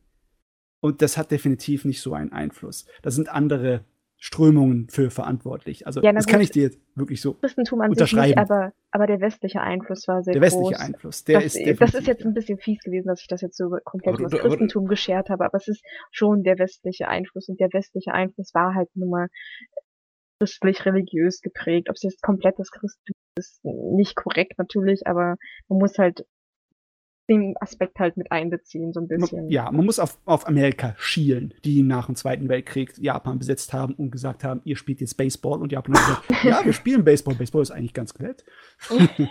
Und 0.80 1.02
das 1.02 1.18
hat 1.18 1.30
definitiv 1.30 1.84
nicht 1.84 2.00
so 2.00 2.14
einen 2.14 2.32
Einfluss. 2.32 2.86
Da 3.02 3.10
sind 3.10 3.28
andere 3.28 3.84
Strömungen 4.22 4.88
für 4.90 5.10
verantwortlich. 5.10 5.86
Also, 5.86 6.02
Ja, 6.02 6.12
das 6.12 6.26
kann 6.26 6.42
ich 6.42 6.50
dir 6.50 6.64
jetzt 6.64 6.78
wirklich 6.94 7.22
so. 7.22 7.34
Christentum 7.34 7.80
an 7.80 7.90
sich 7.90 7.98
Unterschreiben. 7.98 8.28
nicht, 8.28 8.38
aber, 8.38 8.72
aber 8.90 9.06
der 9.06 9.20
westliche 9.22 9.62
Einfluss 9.62 10.06
war 10.08 10.22
sehr 10.22 10.34
Der 10.34 10.42
westliche 10.42 10.74
groß. 10.74 10.80
Einfluss, 10.80 11.24
der 11.24 11.40
das, 11.40 11.56
ist 11.56 11.80
das 11.80 11.94
ist 11.94 12.06
jetzt 12.06 12.26
ein 12.26 12.34
bisschen 12.34 12.58
fies 12.58 12.80
gewesen, 12.82 13.08
dass 13.08 13.22
ich 13.22 13.28
das 13.28 13.40
jetzt 13.40 13.56
so 13.56 13.70
komplett 13.82 14.14
Aber 14.14 14.22
das 14.24 14.32
aber 14.34 14.42
Christentum 14.42 14.86
geschert 14.86 15.30
habe, 15.30 15.46
aber 15.46 15.56
es 15.56 15.68
ist 15.68 15.82
schon 16.10 16.42
der 16.42 16.58
westliche 16.58 17.08
Einfluss 17.08 17.48
und 17.48 17.58
der 17.60 17.72
westliche 17.72 18.12
Einfluss 18.12 18.52
war 18.52 18.74
halt 18.74 18.90
nun 18.94 19.08
mal 19.08 19.28
christlich-religiös 20.38 21.40
geprägt. 21.40 21.88
Ob 21.88 21.96
es 21.96 22.02
jetzt 22.02 22.22
komplett 22.22 22.58
das 22.58 22.70
Christentum 22.70 23.14
ist, 23.38 23.64
nicht 23.64 24.16
korrekt 24.16 24.58
natürlich, 24.58 25.06
aber 25.06 25.36
man 25.68 25.78
muss 25.78 25.96
halt 25.98 26.26
den 27.30 27.54
Aspekt 27.60 27.98
halt 28.00 28.16
mit 28.16 28.32
einbeziehen, 28.32 28.92
so 28.92 29.00
ein 29.00 29.06
bisschen. 29.06 29.48
Ja, 29.48 29.70
man 29.70 29.86
muss 29.86 30.00
auf, 30.00 30.18
auf 30.24 30.48
Amerika 30.48 30.94
schielen, 30.98 31.54
die 31.64 31.82
nach 31.82 32.06
dem 32.06 32.16
Zweiten 32.16 32.48
Weltkrieg 32.48 32.92
Japan 32.98 33.38
besetzt 33.38 33.72
haben 33.72 33.94
und 33.94 34.10
gesagt 34.10 34.42
haben, 34.42 34.60
ihr 34.64 34.76
spielt 34.76 35.00
jetzt 35.00 35.16
Baseball. 35.16 35.62
Und 35.62 35.70
Japan 35.70 35.94
hat 35.94 36.24
gesagt, 36.24 36.44
ja, 36.44 36.64
wir 36.64 36.72
spielen 36.72 37.04
Baseball. 37.04 37.36
Baseball 37.36 37.62
ist 37.62 37.70
eigentlich 37.70 37.94
ganz 37.94 38.18
nett. 38.18 38.44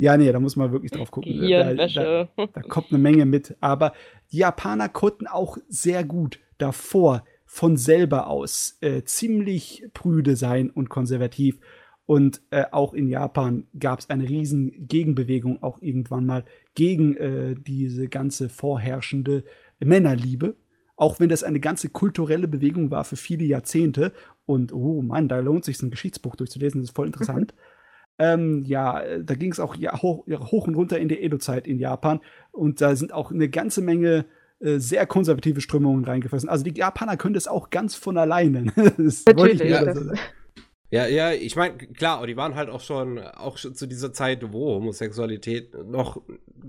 ja, 0.00 0.16
nee, 0.16 0.32
da 0.32 0.40
muss 0.40 0.56
man 0.56 0.72
wirklich 0.72 0.90
drauf 0.90 1.12
gucken. 1.12 1.40
Da, 1.48 1.74
da, 1.74 2.28
da 2.36 2.62
kommt 2.62 2.90
eine 2.90 2.98
Menge 2.98 3.24
mit. 3.24 3.56
Aber 3.60 3.92
die 4.32 4.38
Japaner 4.38 4.88
konnten 4.88 5.28
auch 5.28 5.58
sehr 5.68 6.02
gut 6.02 6.40
davor 6.58 7.24
von 7.46 7.76
selber 7.76 8.26
aus 8.26 8.78
äh, 8.80 9.04
ziemlich 9.04 9.84
prüde 9.94 10.34
sein 10.34 10.70
und 10.70 10.88
konservativ. 10.88 11.60
Und 12.06 12.42
äh, 12.50 12.64
auch 12.72 12.94
in 12.94 13.08
Japan 13.08 13.66
gab 13.78 14.00
es 14.00 14.10
eine 14.10 14.28
riesen 14.28 14.88
Gegenbewegung 14.88 15.62
auch 15.62 15.80
irgendwann 15.80 16.26
mal 16.26 16.44
gegen 16.74 17.16
äh, 17.16 17.54
diese 17.54 18.08
ganze 18.08 18.48
vorherrschende 18.48 19.44
Männerliebe. 19.78 20.56
Auch 20.96 21.20
wenn 21.20 21.28
das 21.28 21.44
eine 21.44 21.60
ganze 21.60 21.88
kulturelle 21.88 22.48
Bewegung 22.48 22.90
war 22.90 23.04
für 23.04 23.16
viele 23.16 23.44
Jahrzehnte. 23.44 24.12
Und 24.46 24.72
oh 24.72 25.00
Mann, 25.02 25.28
da 25.28 25.38
lohnt 25.38 25.64
sich 25.64 25.80
ein 25.82 25.90
Geschichtsbuch 25.90 26.36
durchzulesen, 26.36 26.80
das 26.80 26.90
ist 26.90 26.96
voll 26.96 27.06
interessant. 27.06 27.54
Ähm, 28.18 28.62
ja, 28.66 29.02
da 29.20 29.34
ging 29.34 29.50
es 29.50 29.58
auch 29.58 29.74
ja, 29.74 30.00
hoch, 30.00 30.24
ja, 30.26 30.38
hoch 30.38 30.68
und 30.68 30.74
runter 30.74 30.98
in 30.98 31.08
der 31.08 31.22
Edo-Zeit 31.22 31.66
in 31.66 31.78
Japan. 31.78 32.20
Und 32.52 32.80
da 32.80 32.94
sind 32.94 33.12
auch 33.12 33.32
eine 33.32 33.48
ganze 33.48 33.80
Menge 33.80 34.26
äh, 34.60 34.78
sehr 34.78 35.06
konservative 35.06 35.60
Strömungen 35.60 36.04
reingefressen. 36.04 36.48
Also 36.48 36.62
die 36.62 36.78
Japaner 36.78 37.16
können 37.16 37.34
das 37.34 37.48
auch 37.48 37.70
ganz 37.70 37.94
von 37.94 38.16
alleine. 38.18 38.66
das 38.76 39.24
wollte 39.26 39.64
ich 39.64 39.70
Natürlich. 39.70 39.70
nur 39.70 39.80
das, 39.80 39.98
so 39.98 40.04
sagen. 40.04 40.18
Ja, 40.92 41.06
ja, 41.06 41.32
ich 41.32 41.56
meine, 41.56 41.78
klar, 41.78 42.18
aber 42.18 42.26
die 42.26 42.36
waren 42.36 42.54
halt 42.54 42.68
auch 42.68 42.82
schon, 42.82 43.18
auch 43.18 43.56
schon 43.56 43.74
zu 43.74 43.86
dieser 43.86 44.12
Zeit, 44.12 44.52
wo 44.52 44.74
Homosexualität 44.74 45.72
noch, 45.86 46.20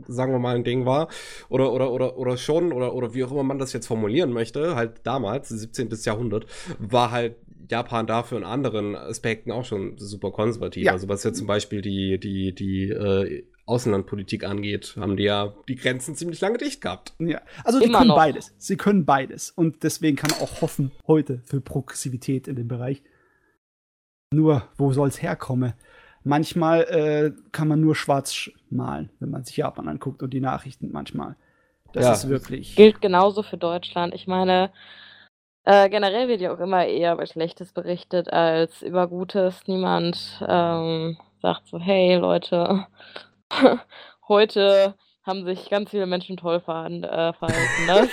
sagen 0.08 0.32
wir 0.32 0.40
mal, 0.40 0.56
ein 0.56 0.64
Ding 0.64 0.86
war. 0.86 1.10
Oder, 1.50 1.74
oder, 1.74 1.92
oder, 1.92 2.18
oder 2.18 2.38
schon, 2.38 2.72
oder, 2.72 2.96
oder 2.96 3.14
wie 3.14 3.26
auch 3.26 3.32
immer 3.34 3.44
man 3.44 3.60
das 3.60 3.74
jetzt 3.74 3.86
formulieren 3.86 4.32
möchte, 4.32 4.78
halt 4.78 5.02
damals, 5.04 5.50
17. 5.50 5.90
Jahrhundert, 6.04 6.46
war 6.80 7.12
halt 7.12 7.36
Japan 7.70 8.08
dafür 8.08 8.38
in 8.38 8.46
anderen 8.46 8.96
Aspekten 8.96 9.52
auch 9.52 9.66
schon 9.66 9.98
super 9.98 10.32
konservativ. 10.32 10.86
Ja. 10.86 10.94
Also 10.94 11.10
was 11.10 11.26
jetzt 11.26 11.38
zum 11.38 11.48
Beispiel 11.48 11.82
die, 11.82 12.18
die, 12.18 12.56
die 12.56 12.92
äh, 12.92 13.44
Außenlandpolitik 13.66 14.46
angeht, 14.46 14.96
haben 14.98 15.18
die 15.18 15.24
ja 15.24 15.54
die 15.68 15.76
Grenzen 15.76 16.16
ziemlich 16.16 16.40
lange 16.40 16.60
dicht 16.60 16.80
gehabt. 16.80 17.14
Ja, 17.20 17.42
also 17.66 17.80
die 17.80 17.86
Immer 17.88 17.98
können 18.00 18.08
noch. 18.08 18.16
beides. 18.16 18.54
Sie 18.58 18.78
können 18.78 19.04
beides. 19.04 19.52
Und 19.52 19.84
deswegen 19.84 20.16
kann 20.16 20.32
man 20.32 20.40
auch 20.40 20.62
hoffen, 20.62 20.92
heute 21.08 21.42
für 21.44 21.60
Progressivität 21.60 22.48
in 22.48 22.56
dem 22.56 22.70
Bereich. 22.70 23.02
Nur, 24.34 24.64
wo 24.78 24.92
soll 24.94 25.08
es 25.10 25.22
herkommen? 25.22 25.74
Manchmal 26.24 26.82
äh, 26.84 27.32
kann 27.52 27.68
man 27.68 27.82
nur 27.82 27.96
schwarz 27.96 28.32
sch- 28.32 28.54
malen, 28.70 29.10
wenn 29.20 29.30
man 29.30 29.44
sich 29.44 29.58
Japan 29.58 29.88
anguckt 29.90 30.24
und 30.24 30.30
die 30.32 30.40
Nachrichten 30.40 30.90
manchmal. 30.92 31.36
Das 31.94 32.06
Ja. 32.06 32.14
ist 32.14 32.30
wirklich. 32.30 32.76
Gilt 32.76 33.02
genauso 33.02 33.44
für 33.44 33.58
Deutschland. 33.58 34.14
Ich 34.16 34.26
meine, 34.26 34.72
äh, 35.66 35.90
generell 35.90 36.28
wird 36.28 36.42
ja 36.42 36.54
auch 36.54 36.60
immer 36.60 36.86
eher 36.86 37.14
über 37.14 37.26
Schlechtes 37.28 37.74
berichtet 37.74 38.32
als 38.32 38.82
über 38.82 39.08
Gutes. 39.08 39.62
Niemand 39.68 40.44
ähm, 40.48 41.18
sagt 41.42 41.68
so, 41.68 41.78
hey 41.80 42.16
Leute, 42.16 42.88
heute 44.28 44.96
haben 45.26 45.46
sich 45.46 45.70
ganz 45.70 45.90
viele 45.92 46.06
Menschen 46.06 46.36
toll 46.38 46.60
verhalten. 46.60 47.04
Äh, 47.04 47.34
verhalten 47.34 47.86
ne? 47.86 48.10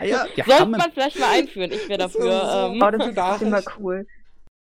Ja, 0.06 0.24
Sollte 0.46 0.66
man 0.66 0.92
vielleicht 0.92 1.18
mal 1.20 1.30
einführen. 1.30 1.70
Ich 1.72 1.88
wäre 1.88 1.98
Das 1.98 2.14
ist 2.14 2.18
dafür. 2.24 2.40
so- 2.68 2.72
ähm, 2.74 2.82
oh, 2.82 2.90
das 2.90 3.06
ist 3.36 3.42
immer 3.42 3.60
cool. 3.78 4.06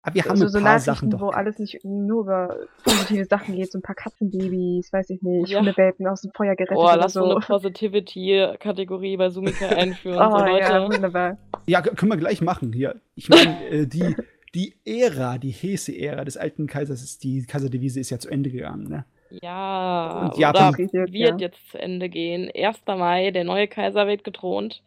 Ah, 0.03 0.15
wir 0.15 0.23
haben 0.23 0.31
Also 0.31 0.45
ein 0.45 0.49
so 0.51 0.59
paar 0.59 0.63
Nachrichten, 0.65 0.85
Sachen 0.85 1.11
doch. 1.11 1.21
wo 1.21 1.29
alles 1.29 1.59
nicht 1.59 1.85
nur 1.85 2.23
über 2.23 2.57
positive 2.85 3.25
Sachen 3.27 3.55
geht, 3.57 3.71
so 3.73 3.79
ein 3.79 3.83
paar 3.83 3.95
Katzenbabys, 3.95 4.93
weiß 4.93 5.11
ich 5.11 5.23
nicht, 5.23 5.51
Ja. 5.51 5.61
Hundewelpen 5.61 6.07
aus 6.07 6.23
dem 6.23 6.33
Feuer 6.33 6.55
gerettet 6.57 6.77
oder 6.79 6.97
lass 6.97 7.13
so 7.13 7.21
so. 7.25 7.31
eine 7.37 7.41
Positivity-Kategorie 7.41 9.17
bei 9.17 9.31
Sumika 9.31 9.67
einführen. 9.69 10.19
Oh 10.21 10.39
so, 10.39 10.45
Leute. 10.45 10.61
ja, 10.73 10.85
wunderbar. 10.87 11.39
Ja, 11.67 11.83
können 11.83 12.11
wir 12.13 12.17
gleich 12.19 12.41
machen 12.41 12.73
hier. 12.73 13.01
Ich 13.15 13.29
meine, 13.29 13.65
äh, 13.69 13.87
die, 13.87 14.17
die 14.55 14.75
Ära, 14.85 15.39
die 15.39 15.53
Heise-Ära 15.53 16.25
des 16.25 16.37
alten 16.37 16.67
Kaisers, 16.67 17.03
ist, 17.03 17.23
die 17.25 17.45
Kaiserdevise 17.45 18.01
ist 18.01 18.11
ja 18.11 18.19
zu 18.19 18.29
Ende 18.31 18.51
gegangen. 18.51 18.89
Ne? 18.89 19.05
Ja, 19.43 20.23
Und 20.33 20.39
Japan- 20.39 20.75
oder 20.75 20.79
Wird, 20.79 21.13
wird 21.13 21.13
ja. 21.13 21.37
jetzt 21.39 21.71
zu 21.71 21.79
Ende 21.79 22.09
gehen. 22.09 22.51
1. 22.55 22.79
Mai, 22.87 23.31
der 23.31 23.45
neue 23.45 23.69
Kaiser 23.69 24.07
wird 24.09 24.25
getront. 24.25 24.83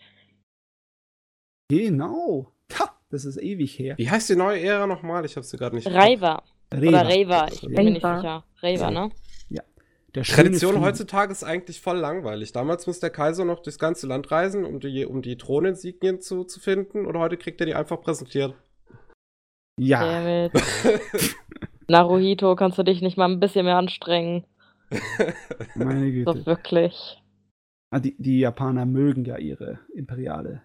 Genau. 1.70 2.52
Ha, 2.78 2.92
das 3.14 3.26
ist 3.26 3.38
ewig 3.38 3.78
her. 3.78 3.98
Wie 3.98 4.10
heißt 4.10 4.30
die 4.30 4.36
neue 4.36 4.60
Ära 4.60 4.88
nochmal? 4.88 5.26
Ich 5.26 5.36
habe 5.36 5.46
sie 5.46 5.58
gerade 5.58 5.76
nicht. 5.76 5.88
Reiva. 5.88 6.44
Reva. 6.74 6.88
Oder 6.88 7.08
Reva, 7.08 7.48
ich 7.52 7.62
bin 7.62 7.72
mir 7.72 7.84
nicht 7.92 7.96
sicher. 8.02 8.44
Reva, 8.62 8.92
ne? 8.92 9.12
Der 10.16 10.24
schöne 10.24 10.44
Tradition 10.44 10.74
Frieden. 10.74 10.86
heutzutage 10.86 11.32
ist 11.32 11.44
eigentlich 11.44 11.82
voll 11.82 11.98
langweilig. 11.98 12.52
Damals 12.52 12.86
muss 12.86 13.00
der 13.00 13.10
Kaiser 13.10 13.46
noch 13.46 13.62
durchs 13.62 13.80
ganze 13.80 14.06
Land 14.06 14.30
reisen, 14.30 14.64
um 14.64 14.80
die, 14.80 15.06
um 15.06 15.24
die 15.24 15.38
Throninsignien 15.38 16.22
zu, 16.22 16.44
zu 16.44 16.60
finden, 16.60 17.08
und 17.08 17.18
heute 17.18 17.36
kriegt 17.38 17.60
er 17.62 17.66
die 17.66 17.74
einfach 17.74 18.00
präsentiert. 18.00 18.54
Ja. 19.80 20.50
Naruhito, 21.88 22.56
kannst 22.56 22.78
du 22.78 22.84
dich 22.84 23.02
nicht 23.02 23.18
mal 23.18 23.30
ein 23.30 23.40
bisschen 23.40 23.66
mehr 23.66 23.78
anstrengen? 23.78 24.46
Meine 25.74 26.12
Güte. 26.12 26.32
So 26.32 26.46
wirklich. 26.46 27.20
Ah, 27.90 28.00
die, 28.00 28.16
die 28.20 28.40
Japaner 28.40 28.86
mögen 28.86 29.26
ja 29.26 29.38
ihre 29.38 29.80
imperiale 29.96 30.62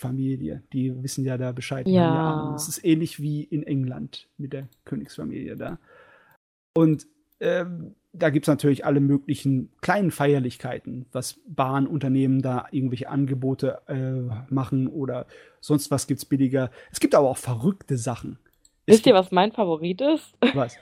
Familie. 0.00 0.62
Die 0.72 1.02
wissen 1.02 1.24
ja 1.24 1.36
da 1.38 1.52
Bescheid. 1.52 1.86
Ja. 1.88 2.54
Es 2.56 2.68
ist 2.68 2.84
ähnlich 2.84 3.20
wie 3.20 3.42
in 3.44 3.62
England 3.62 4.28
mit 4.38 4.52
der 4.52 4.68
Königsfamilie 4.84 5.56
da. 5.56 5.78
Und 6.74 7.06
ähm, 7.40 7.94
da 8.12 8.30
gibt 8.30 8.44
es 8.44 8.48
natürlich 8.48 8.84
alle 8.84 9.00
möglichen 9.00 9.70
kleinen 9.80 10.10
Feierlichkeiten, 10.10 11.06
was 11.12 11.40
Bahnunternehmen 11.46 12.42
da 12.42 12.66
irgendwelche 12.70 13.08
Angebote 13.08 13.80
äh, 13.86 14.52
machen 14.52 14.88
oder 14.88 15.26
sonst 15.60 15.90
was 15.90 16.06
gibt's 16.06 16.24
billiger. 16.24 16.70
Es 16.90 17.00
gibt 17.00 17.14
aber 17.14 17.28
auch 17.28 17.36
verrückte 17.36 17.96
Sachen. 17.96 18.38
Es 18.86 18.96
Wisst 18.96 19.06
ihr, 19.06 19.14
was 19.14 19.30
mein 19.30 19.52
Favorit 19.52 20.00
ist? 20.00 20.34
gibt- 20.40 20.56
was? 20.56 20.76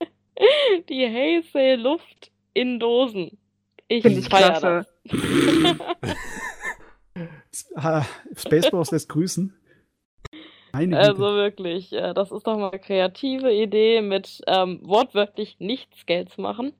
Die 0.88 1.06
Heisei 1.06 1.74
Luft 1.76 2.32
in 2.54 2.80
Dosen. 2.80 3.36
Ich 3.88 4.02
Finde 4.02 4.20
ich 4.20 4.28
feier 4.28 4.52
klasse. 4.58 4.86
das. 5.04 5.10
Spaceballs 8.36 8.90
lässt 8.90 9.08
grüßen. 9.08 9.54
Meine 10.72 10.98
Also 10.98 11.14
Güte. 11.14 11.34
wirklich, 11.34 11.92
äh, 11.92 12.14
das 12.14 12.30
ist 12.30 12.46
doch 12.46 12.56
mal 12.56 12.70
eine 12.70 12.78
kreative 12.80 13.52
Idee, 13.52 14.02
mit 14.02 14.40
ähm, 14.46 14.80
wortwörtlich 14.84 15.56
nichts 15.58 16.06
Geld 16.06 16.30
zu 16.30 16.40
machen. 16.40 16.72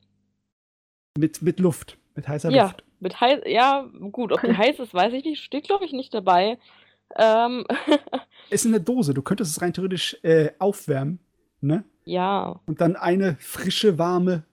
Mit, 1.19 1.43
mit 1.43 1.59
Luft. 1.59 1.99
Mit 2.15 2.29
heißer 2.29 2.51
Ja, 2.51 2.65
Luft. 2.65 2.85
mit 3.01 3.21
heiß, 3.21 3.41
ja, 3.47 3.89
gut, 4.13 4.33
ob 4.33 4.41
die 4.43 4.57
heiß 4.57 4.79
ist, 4.79 4.95
weiß 4.95 5.13
ich 5.15 5.25
nicht, 5.25 5.43
steht 5.43 5.65
glaube 5.65 5.85
ich 5.85 5.93
nicht 5.93 6.15
dabei. 6.15 6.59
Ähm, 7.17 7.67
ist 8.51 8.65
eine 8.65 8.81
Dose. 8.81 9.13
Du 9.13 9.23
könntest 9.23 9.51
es 9.57 9.61
rein 9.63 9.73
theoretisch 9.73 10.17
äh, 10.23 10.51
aufwärmen, 10.61 11.19
ne? 11.61 11.83
ja, 12.05 12.61
Und 12.67 12.81
dann 12.81 12.95
eine 12.95 13.37
frische, 13.41 13.99
warme 13.99 14.45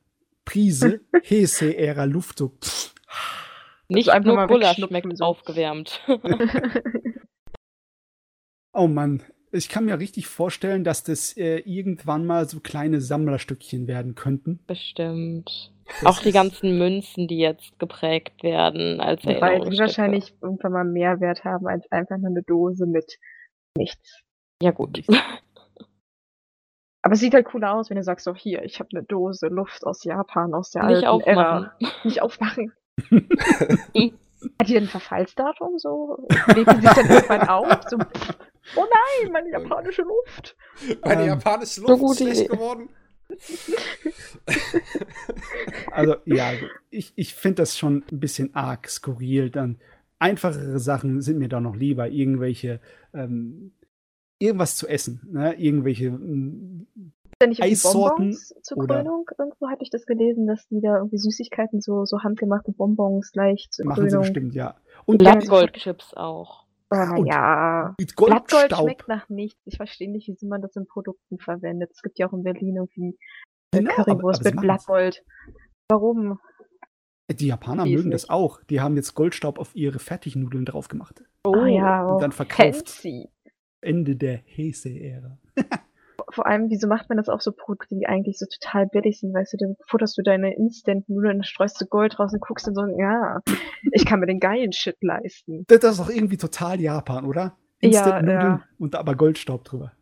Prise 0.45 1.01
Heseera 1.23 2.05
Luft 2.05 2.39
so. 2.39 2.49
Pff. 2.59 2.95
Nicht 3.89 4.09
einfach 4.09 4.33
nur 4.33 4.47
Gulasch 4.47 4.77
schmeckt 4.77 5.17
so. 5.17 5.25
aufgewärmt. 5.25 6.01
Oh 8.77 8.87
Mann. 8.87 9.23
Ich 9.51 9.69
kann 9.69 9.85
mir 9.85 9.97
richtig 9.97 10.27
vorstellen, 10.27 10.83
dass 10.83 11.03
das 11.03 11.35
äh, 11.35 11.59
irgendwann 11.65 12.27
mal 12.27 12.47
so 12.47 12.59
kleine 12.59 13.01
Sammlerstückchen 13.01 13.87
werden 13.87 14.13
könnten. 14.13 14.59
Bestimmt. 14.67 15.71
Das 15.85 16.05
Auch 16.05 16.21
die 16.21 16.31
ganzen 16.31 16.77
Münzen, 16.77 17.27
die 17.27 17.39
jetzt 17.39 17.79
geprägt 17.79 18.43
werden 18.43 18.99
als 18.99 19.25
Weil 19.25 19.61
die 19.61 19.79
wahrscheinlich 19.79 20.35
irgendwann 20.41 20.73
mal 20.73 20.83
mehr 20.83 21.19
Wert 21.21 21.43
haben 21.43 21.65
als 21.65 21.91
einfach 21.91 22.17
nur 22.17 22.29
eine 22.29 22.43
Dose 22.43 22.85
mit 22.85 23.17
nichts. 23.75 24.21
Ja 24.61 24.69
gut. 24.69 25.03
Aber 27.01 27.13
es 27.13 27.19
sieht 27.19 27.33
halt 27.33 27.45
cooler 27.45 27.73
aus, 27.73 27.89
wenn 27.89 27.97
du 27.97 28.03
sagst, 28.03 28.25
so 28.25 28.35
hier, 28.35 28.63
ich 28.63 28.79
habe 28.79 28.89
eine 28.93 29.03
Dose 29.03 29.47
Luft 29.47 29.85
aus 29.85 30.03
Japan, 30.03 30.53
aus 30.53 30.69
der 30.71 30.83
Nicht 30.83 31.05
alten 31.05 31.07
aufmachen. 31.07 31.69
Ära. 31.79 31.93
Nicht 32.03 32.21
aufmachen. 32.21 32.73
Hat 34.59 34.67
die 34.67 34.77
ein 34.77 34.87
Verfallsdatum 34.87 35.79
so? 35.79 36.27
Legt 36.55 36.71
die 36.71 36.81
sich 36.81 36.91
dann 36.91 37.09
irgendwann 37.09 37.47
auf? 37.47 37.67
So, 37.89 37.97
oh 38.75 38.85
nein, 39.23 39.31
meine 39.31 39.49
japanische 39.51 40.03
Luft. 40.03 40.55
Meine 41.03 41.21
Ähm, 41.23 41.27
japanische 41.27 41.81
so 41.81 41.87
Luft 41.87 41.93
ist 41.93 41.99
gute 42.01 42.23
schlecht 42.23 42.41
Idee. 42.41 42.53
geworden. 42.53 42.89
Also, 45.91 46.15
ja, 46.25 46.51
ich, 46.89 47.13
ich 47.15 47.33
finde 47.33 47.63
das 47.63 47.77
schon 47.77 48.03
ein 48.11 48.19
bisschen 48.19 48.55
arg 48.55 48.89
skurril. 48.89 49.49
Dann 49.49 49.79
einfachere 50.19 50.79
Sachen 50.79 51.21
sind 51.21 51.39
mir 51.39 51.49
da 51.49 51.59
noch 51.59 51.75
lieber. 51.75 52.09
Irgendwelche, 52.09 52.79
ähm, 53.13 53.73
irgendwas 54.39 54.77
zu 54.77 54.87
essen. 54.87 55.27
Ne? 55.31 55.55
Irgendwelche 55.55 56.07
da 57.39 57.47
nicht 57.47 57.61
Eissorten 57.61 58.17
Bonbons 58.29 58.53
zur 58.61 58.77
oder- 58.77 58.95
Krönung? 59.03 59.25
Irgendwo 59.37 59.67
hatte 59.69 59.83
ich 59.83 59.89
das 59.89 60.05
gelesen, 60.05 60.47
dass 60.47 60.67
die 60.67 60.81
da 60.81 60.97
irgendwie 60.97 61.17
Süßigkeiten, 61.17 61.81
so, 61.81 62.05
so 62.05 62.19
handgemachte 62.23 62.71
Bonbons 62.71 63.31
gleich 63.31 63.67
zur 63.71 63.85
machen 63.85 64.03
sie 64.03 64.07
Krönung. 64.09 64.21
bestimmt, 64.21 64.55
ja. 64.55 64.75
Und 65.05 65.19
Blattgoldchips 65.19 66.13
auch. 66.15 66.65
Oh, 66.89 66.95
mit 67.99 68.15
Blattgold 68.15 68.73
schmeckt 68.73 69.07
nach 69.09 69.27
nichts. 69.27 69.61
Ich 69.65 69.75
verstehe 69.75 70.09
nicht, 70.09 70.29
wie 70.29 70.45
man 70.47 70.61
das 70.61 70.75
in 70.77 70.87
Produkten 70.87 71.37
verwendet. 71.37 71.91
Es 71.93 72.01
gibt 72.01 72.17
ja 72.17 72.27
auch 72.29 72.33
in 72.33 72.43
Berlin 72.43 72.77
irgendwie 72.77 73.17
äh, 73.73 73.79
Genau, 73.79 73.91
aber- 73.97 74.05
Currywurst 74.05 74.39
aber 74.41 74.49
sie 74.49 74.55
mit. 74.55 74.61
Blattgold. 74.61 75.25
Warum? 75.89 76.39
Die 77.29 77.47
Japaner 77.47 77.83
Die 77.83 77.95
mögen 77.97 78.11
das 78.11 78.23
nicht. 78.23 78.29
auch. 78.31 78.61
Die 78.69 78.79
haben 78.79 78.95
jetzt 78.95 79.13
Goldstaub 79.15 79.59
auf 79.59 79.75
ihre 79.75 79.99
Fertignudeln 79.99 80.63
drauf 80.63 80.87
gemacht. 80.87 81.21
Oh, 81.45 81.53
ah 81.55 81.67
ja, 81.67 82.05
und 82.05 82.15
oh, 82.15 82.19
dann 82.19 82.31
verkauft. 82.31 82.89
fancy. 82.89 83.29
Ende 83.81 84.15
der 84.15 84.41
Heise-Ära. 84.57 85.37
Vor 86.29 86.45
allem, 86.45 86.69
wieso 86.69 86.87
macht 86.87 87.07
man 87.09 87.17
das 87.17 87.29
auf 87.29 87.41
so 87.41 87.51
Produkte, 87.51 87.95
die 87.95 88.05
eigentlich 88.05 88.37
so 88.37 88.45
total 88.45 88.87
billig 88.87 89.19
sind? 89.19 89.33
Weißt 89.33 89.53
du, 89.53 89.57
dann 89.57 89.75
futterst 89.87 90.17
du 90.17 90.21
deine 90.21 90.55
Instant-Nudeln, 90.55 91.43
streust 91.43 91.79
du 91.79 91.85
Gold 91.85 92.19
raus 92.19 92.33
und 92.33 92.41
guckst 92.41 92.67
dann 92.67 92.75
so, 92.75 92.85
ja, 92.99 93.41
ich 93.93 94.05
kann 94.05 94.19
mir 94.19 94.25
den 94.25 94.39
geilen 94.39 94.73
Shit 94.73 94.97
leisten. 95.01 95.63
Das 95.67 95.83
ist 95.83 95.99
doch 95.99 96.09
irgendwie 96.09 96.37
total 96.37 96.81
Japan, 96.81 97.25
oder? 97.25 97.57
Ja, 97.81 97.89
Instant-Nudeln 97.89 98.41
ja. 98.41 98.63
und 98.77 98.95
aber 98.95 99.15
Goldstaub 99.15 99.63
drüber. 99.63 99.93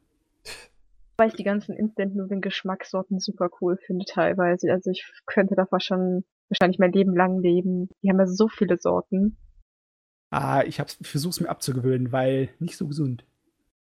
Weil 1.17 1.29
ich 1.29 1.35
die 1.35 1.43
ganzen 1.43 1.75
Instant-Nudeln-Geschmackssorten 1.75 3.19
super 3.19 3.49
cool 3.61 3.77
finde 3.77 4.05
teilweise. 4.05 4.71
Also 4.71 4.91
ich 4.91 5.05
könnte 5.25 5.55
davon 5.55 5.79
schon 5.79 6.23
wahrscheinlich 6.49 6.79
mein 6.79 6.91
Leben 6.91 7.15
lang 7.15 7.39
leben. 7.39 7.89
Die 8.01 8.09
haben 8.09 8.19
ja 8.19 8.27
so 8.27 8.47
viele 8.47 8.77
Sorten. 8.77 9.37
Ah, 10.31 10.63
ich 10.65 10.79
hab's, 10.79 10.97
versuch's 11.01 11.39
mir 11.39 11.49
abzugewöhnen, 11.49 12.11
weil 12.11 12.49
nicht 12.59 12.77
so 12.77 12.87
gesund. 12.87 13.25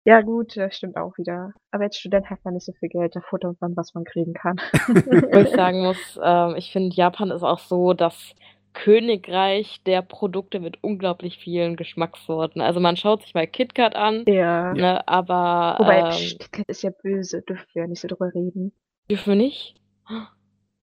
Ja 0.04 0.20
gut, 0.20 0.56
das 0.56 0.76
stimmt 0.76 0.96
auch 0.96 1.16
wieder. 1.16 1.52
Aber 1.70 1.84
als 1.84 1.96
Student 1.96 2.28
hat 2.28 2.40
man 2.44 2.54
nicht 2.54 2.66
so 2.66 2.72
viel 2.72 2.88
Geld, 2.88 3.14
da 3.14 3.20
futtert 3.20 3.60
man, 3.60 3.76
was 3.76 3.94
man 3.94 4.04
kriegen 4.04 4.34
kann. 4.34 4.56
Wo 4.88 5.38
ich 5.38 5.50
sagen 5.54 5.82
muss, 5.82 6.18
ähm, 6.22 6.54
ich 6.56 6.72
finde, 6.72 6.94
Japan 6.96 7.30
ist 7.30 7.44
auch 7.44 7.60
so 7.60 7.92
das 7.92 8.34
Königreich 8.74 9.82
der 9.84 10.02
Produkte 10.02 10.58
mit 10.58 10.82
unglaublich 10.82 11.38
vielen 11.38 11.76
Geschmackssorten. 11.76 12.60
Also 12.60 12.80
man 12.80 12.96
schaut 12.96 13.22
sich 13.22 13.34
mal 13.34 13.46
KitKat 13.46 13.94
an, 13.94 14.24
ja. 14.26 14.72
ne, 14.72 15.06
aber 15.06 15.76
Wobei, 15.78 16.00
ähm, 16.00 16.10
KitKat 16.10 16.68
ist 16.68 16.82
ja 16.82 16.90
böse, 16.90 17.42
dürfen 17.42 17.66
wir 17.74 17.82
ja 17.82 17.88
nicht 17.88 18.00
so 18.00 18.08
drüber 18.08 18.32
reden. 18.34 18.72
dürfen 19.08 19.32
wir 19.32 19.36
nicht? 19.36 19.76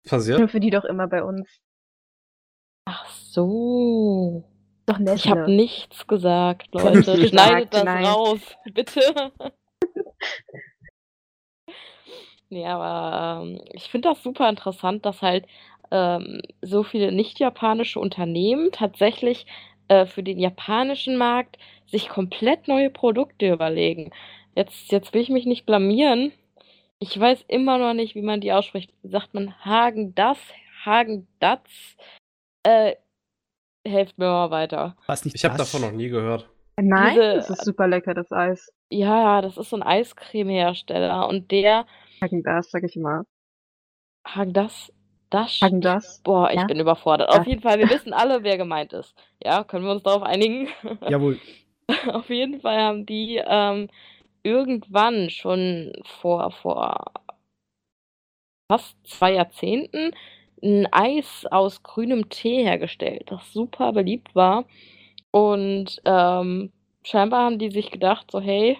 Passiert? 0.07 0.39
Dürfen 0.39 0.61
die 0.61 0.69
doch 0.71 0.85
immer 0.85 1.07
bei 1.07 1.23
uns. 1.23 1.47
Ach 2.85 3.07
so. 3.09 4.43
Doch 4.85 4.99
Nestle. 4.99 5.15
Ich 5.15 5.29
habe 5.29 5.51
nichts 5.51 6.07
gesagt, 6.07 6.73
Leute. 6.73 7.27
Schneidet 7.27 7.73
das 7.73 7.83
nein. 7.83 8.05
raus, 8.05 8.39
bitte. 8.73 9.31
nee, 12.49 12.65
aber 12.65 13.43
ähm, 13.43 13.61
ich 13.71 13.83
finde 13.83 14.09
das 14.09 14.21
super 14.21 14.49
interessant, 14.49 15.05
dass 15.05 15.21
halt 15.21 15.45
ähm, 15.91 16.41
so 16.61 16.83
viele 16.83 17.11
nicht-japanische 17.11 17.99
Unternehmen 17.99 18.71
tatsächlich 18.71 19.45
äh, 19.87 20.05
für 20.05 20.23
den 20.23 20.39
japanischen 20.39 21.17
Markt 21.17 21.57
sich 21.85 22.09
komplett 22.09 22.67
neue 22.67 22.89
Produkte 22.89 23.51
überlegen. 23.51 24.11
Jetzt, 24.55 24.91
jetzt 24.91 25.13
will 25.13 25.21
ich 25.21 25.29
mich 25.29 25.45
nicht 25.45 25.65
blamieren. 25.65 26.31
Ich 26.99 27.17
weiß 27.19 27.45
immer 27.47 27.77
noch 27.77 27.93
nicht, 27.93 28.15
wie 28.15 28.21
man 28.21 28.41
die 28.41 28.51
ausspricht. 28.51 28.91
Sagt 29.03 29.33
man 29.33 29.53
Hagen 29.63 30.15
das, 30.15 30.37
Hagen 30.85 31.27
das? 31.39 31.59
Äh, 32.63 32.95
helft 33.85 34.17
mir 34.17 34.25
mal 34.25 34.51
weiter. 34.51 34.95
Was 35.07 35.25
nicht 35.25 35.35
Ich 35.35 35.45
habe 35.45 35.57
davon 35.57 35.81
noch 35.81 35.91
nie 35.91 36.09
gehört. 36.09 36.49
Nein, 36.79 37.13
diese- 37.13 37.35
das 37.35 37.49
ist 37.49 37.65
super 37.65 37.87
lecker, 37.87 38.13
das 38.13 38.31
Eis. 38.31 38.71
Ja, 38.89 39.41
das 39.41 39.57
ist 39.57 39.69
so 39.69 39.75
ein 39.75 39.83
Eiscremehersteller 39.83 41.27
und 41.27 41.51
der 41.51 41.85
Hagen 42.21 42.43
das, 42.43 42.71
sag 42.71 42.83
ich 42.83 42.95
immer. 42.95 43.25
Hagen 44.27 44.53
das, 44.53 44.91
das, 45.29 45.59
Hagen 45.61 45.81
das. 45.81 46.21
boah, 46.23 46.49
ich 46.51 46.57
Ja. 46.61 46.65
bin 46.65 46.79
überfordert. 46.79 47.33
Ja. 47.33 47.39
Auf 47.41 47.47
jeden 47.47 47.61
Fall, 47.61 47.77
wir 47.79 47.89
wissen 47.89 48.13
alle, 48.13 48.43
wer 48.43 48.57
gemeint 48.57 48.93
ist. 48.93 49.13
Ja, 49.43 49.63
können 49.63 49.85
wir 49.85 49.91
uns 49.91 50.03
darauf 50.03 50.23
einigen? 50.23 50.67
Jawohl. 51.09 51.39
Auf 52.07 52.29
jeden 52.29 52.61
Fall 52.61 52.77
haben 52.81 53.05
die 53.05 53.41
ähm, 53.45 53.89
irgendwann 54.43 55.29
schon 55.29 55.91
vor, 56.05 56.51
vor 56.51 57.11
fast 58.71 58.95
zwei 59.05 59.33
Jahrzehnten 59.33 60.11
ein 60.63 60.87
Eis 60.91 61.45
aus 61.51 61.83
grünem 61.83 62.29
Tee 62.29 62.63
hergestellt, 62.63 63.25
das 63.31 63.53
super 63.53 63.93
beliebt 63.93 64.35
war. 64.35 64.65
Und 65.31 66.01
ähm, 66.05 66.71
scheinbar 67.03 67.45
haben 67.45 67.59
die 67.59 67.71
sich 67.71 67.91
gedacht, 67.91 68.31
so 68.31 68.39
hey, 68.41 68.77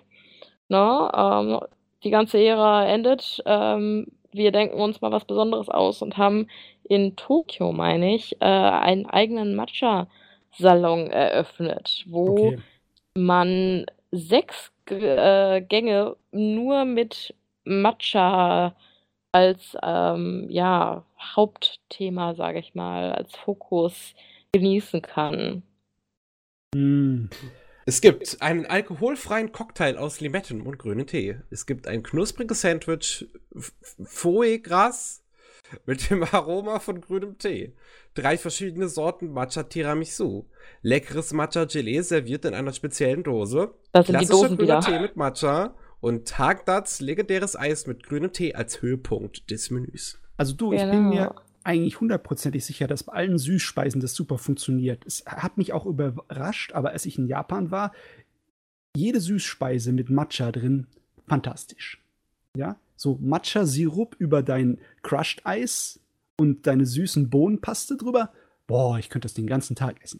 ne, 0.69 1.11
ähm, 1.15 1.60
die 2.03 2.10
ganze 2.11 2.39
Ära 2.43 2.85
endet, 2.88 3.41
ähm, 3.45 4.07
wir 4.31 4.51
denken 4.51 4.80
uns 4.80 5.01
mal 5.01 5.11
was 5.11 5.26
Besonderes 5.26 5.69
aus 5.69 6.01
und 6.01 6.18
haben 6.18 6.47
in 6.84 7.15
Tokio, 7.15 7.72
meine 7.72 8.15
ich, 8.15 8.35
äh, 8.41 8.45
einen 8.45 9.05
eigenen 9.05 9.55
Matcha-Salon 9.55 11.07
eröffnet, 11.11 12.05
wo 12.07 12.53
Okay. 12.53 12.57
man 13.15 13.85
sechs 14.11 14.72
G 14.85 14.95
äh, 14.97 15.61
Gänge 15.61 16.15
nur 16.31 16.85
mit 16.85 17.35
Matcha 17.65 18.76
als 19.34 19.76
ähm, 19.81 20.47
ja, 20.49 21.05
Hauptthema, 21.19 22.35
sage 22.35 22.60
ich 22.60 22.76
mal, 22.76 23.11
als 23.11 23.35
Fokus 23.35 24.14
genießen 24.53 25.01
kann. 25.01 25.64
Hm. 26.73 27.30
Es 27.85 27.99
gibt 27.99 28.41
einen 28.41 28.65
alkoholfreien 28.65 29.51
Cocktail 29.51 29.97
aus 29.97 30.22
Limetten 30.22 30.61
und 30.61 30.77
grünen 30.77 31.05
Tee. 31.05 31.38
Es 31.49 31.65
gibt 31.65 31.88
ein 31.88 32.01
knuspriges 32.01 32.61
Sandwich 32.61 33.27
Foie-Gras 34.03 35.23
mit 35.85 36.10
dem 36.10 36.23
Aroma 36.31 36.80
von 36.80 37.01
grünem 37.01 37.38
Tee. 37.38 37.76
Drei 38.14 38.38
verschiedene 38.38 38.88
Sorten 38.88 39.31
Matcha 39.31 39.64
Tiramisu. 39.64 40.45
Leckeres 40.81 41.34
Matcha 41.34 41.65
Gelee 41.65 42.01
serviert 42.01 42.45
in 42.45 42.53
einer 42.53 42.72
speziellen 42.72 43.23
Dose. 43.23 43.73
Das 43.91 44.07
sind 44.07 44.22
die 44.22 44.26
Klassischer 44.26 44.43
Dosen 44.43 44.57
grüner 44.57 44.77
wieder. 44.77 44.91
Tee 44.91 44.99
mit 44.99 45.15
Matcha. 45.18 45.76
Und 46.03 46.27
Tagdats 46.27 46.99
legendäres 46.99 47.55
Eis 47.57 47.88
mit 47.88 48.03
grünem 48.03 48.34
Tee 48.34 48.53
als 48.55 48.81
Höhepunkt 48.81 49.49
des 49.49 49.71
Menüs. 49.71 50.19
Also 50.35 50.53
du, 50.53 50.73
ich 50.73 50.81
bin 50.81 50.91
Genau. 50.91 51.09
mir 51.09 51.35
eigentlich 51.63 52.01
hundertprozentig 52.01 52.65
sicher, 52.65 52.88
dass 52.88 53.03
bei 53.03 53.13
allen 53.13 53.38
Süßspeisen 53.38 54.01
das 54.01 54.13
super 54.13 54.38
funktioniert. 54.38 55.05
Es 55.05 55.23
hat 55.25 55.57
mich 55.57 55.71
auch 55.71 55.85
überrascht, 55.85 56.73
aber 56.73 56.89
als 56.89 57.05
ich 57.05 57.17
in 57.17 57.27
Japan 57.27 57.71
war, 57.71 57.93
jede 58.97 59.21
Süßspeise 59.21 59.93
mit 59.93 60.09
Matcha 60.09 60.51
drin, 60.51 60.88
fantastisch. 61.25 62.03
Ja, 62.57 62.75
so 62.97 63.17
Matcha-Sirup 63.21 64.17
über 64.19 64.43
dein 64.43 64.80
Crushed 65.03 65.45
Eis 65.45 66.01
und 66.35 66.67
deine 66.67 66.85
süßen 66.85 67.30
Bohnenpaste 67.30 67.95
drüber. 67.95 68.34
Boah, 68.67 68.99
ich 68.99 69.09
könnte 69.09 69.27
das 69.27 69.35
den 69.35 69.47
ganzen 69.47 69.77
Tag 69.77 70.03
essen. 70.03 70.19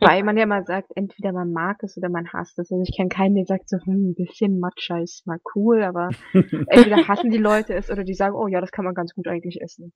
Weil 0.00 0.22
man 0.22 0.36
ja 0.36 0.46
mal 0.46 0.64
sagt, 0.64 0.90
entweder 0.94 1.32
man 1.32 1.52
mag 1.52 1.82
es 1.82 1.96
oder 1.96 2.08
man 2.08 2.32
hasst 2.32 2.58
es. 2.58 2.70
Also 2.70 2.82
ich 2.82 2.96
kenne 2.96 3.08
keinen, 3.08 3.34
der 3.34 3.44
sagt 3.46 3.68
so, 3.68 3.76
hm, 3.78 4.10
ein 4.10 4.14
bisschen 4.14 4.58
Matcha 4.58 4.98
ist 5.00 5.26
mal 5.26 5.38
cool, 5.54 5.82
aber 5.82 6.10
entweder 6.32 7.06
hassen 7.08 7.30
die 7.30 7.38
Leute 7.38 7.74
es 7.74 7.90
oder 7.90 8.04
die 8.04 8.14
sagen, 8.14 8.34
oh 8.34 8.46
ja, 8.46 8.60
das 8.60 8.70
kann 8.70 8.84
man 8.84 8.94
ganz 8.94 9.14
gut 9.14 9.26
eigentlich 9.28 9.60
essen. 9.60 9.92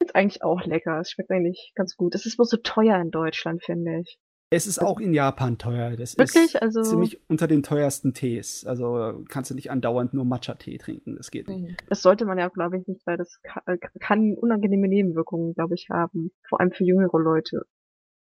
Ist 0.00 0.14
eigentlich 0.14 0.42
auch 0.42 0.64
lecker. 0.64 1.00
Es 1.00 1.10
schmeckt 1.10 1.30
eigentlich 1.30 1.72
ganz 1.74 1.96
gut. 1.96 2.14
Es 2.14 2.24
ist 2.26 2.36
bloß 2.36 2.50
so 2.50 2.56
teuer 2.58 3.00
in 3.00 3.10
Deutschland, 3.10 3.64
finde 3.64 4.00
ich. 4.00 4.18
Es 4.50 4.66
ist 4.66 4.78
auch 4.78 4.98
in 4.98 5.12
Japan 5.12 5.58
teuer. 5.58 5.94
Das 5.96 6.16
Wirklich? 6.16 6.54
ist 6.54 6.62
Also- 6.62 6.82
ziemlich 6.82 7.20
unter 7.28 7.46
den 7.46 7.62
teuersten 7.62 8.14
Tees. 8.14 8.64
Also 8.64 9.22
kannst 9.28 9.50
du 9.50 9.54
nicht 9.54 9.70
andauernd 9.70 10.14
nur 10.14 10.24
Matcha-Tee 10.24 10.78
trinken. 10.78 11.16
Das 11.16 11.30
geht 11.30 11.48
nicht. 11.48 11.60
Mhm. 11.68 11.76
Das 11.88 12.00
sollte 12.00 12.24
man 12.24 12.38
ja, 12.38 12.48
glaube 12.48 12.78
ich, 12.78 12.86
nicht, 12.86 13.06
weil 13.06 13.18
das 13.18 13.40
kann, 13.42 13.62
äh, 13.66 13.76
kann 14.00 14.34
unangenehme 14.40 14.88
Nebenwirkungen, 14.88 15.52
glaube 15.52 15.74
ich, 15.74 15.88
haben. 15.90 16.30
Vor 16.48 16.60
allem 16.60 16.70
für 16.72 16.84
jüngere 16.84 17.18
Leute. 17.18 17.66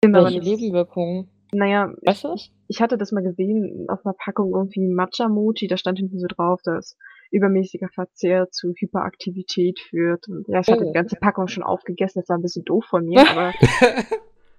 Aber 0.05 0.25
Welche 0.25 0.41
Nebenwirkungen? 0.41 1.29
Naja, 1.55 1.93
Weißt 2.05 2.25
du 2.25 2.29
das? 2.29 2.51
ich 2.69 2.81
hatte 2.81 2.97
das 2.97 3.13
mal 3.13 3.23
gesehen 3.23 3.87
auf 3.89 4.05
einer 4.07 4.15
Packung 4.15 4.53
irgendwie 4.55 4.81
Matcha-Mochi, 4.81 5.67
da 5.69 5.77
stand 5.77 5.99
hinten 5.99 6.19
so 6.19 6.27
drauf, 6.27 6.61
dass 6.65 6.97
übermäßiger 7.31 7.89
Verzehr 7.91 8.51
zu 8.51 8.73
Hyperaktivität 8.75 9.79
führt. 9.79 10.29
Und 10.29 10.49
ja, 10.49 10.61
ich 10.61 10.69
hatte 10.69 10.85
Oh. 10.85 10.87
die 10.89 10.93
ganze 10.95 11.17
Packung 11.17 11.49
schon 11.49 11.63
aufgegessen, 11.63 12.21
das 12.23 12.29
war 12.31 12.39
ein 12.39 12.43
bisschen 12.43 12.65
doof 12.65 12.85
von 12.89 13.05
mir, 13.05 13.21
aber 13.31 13.53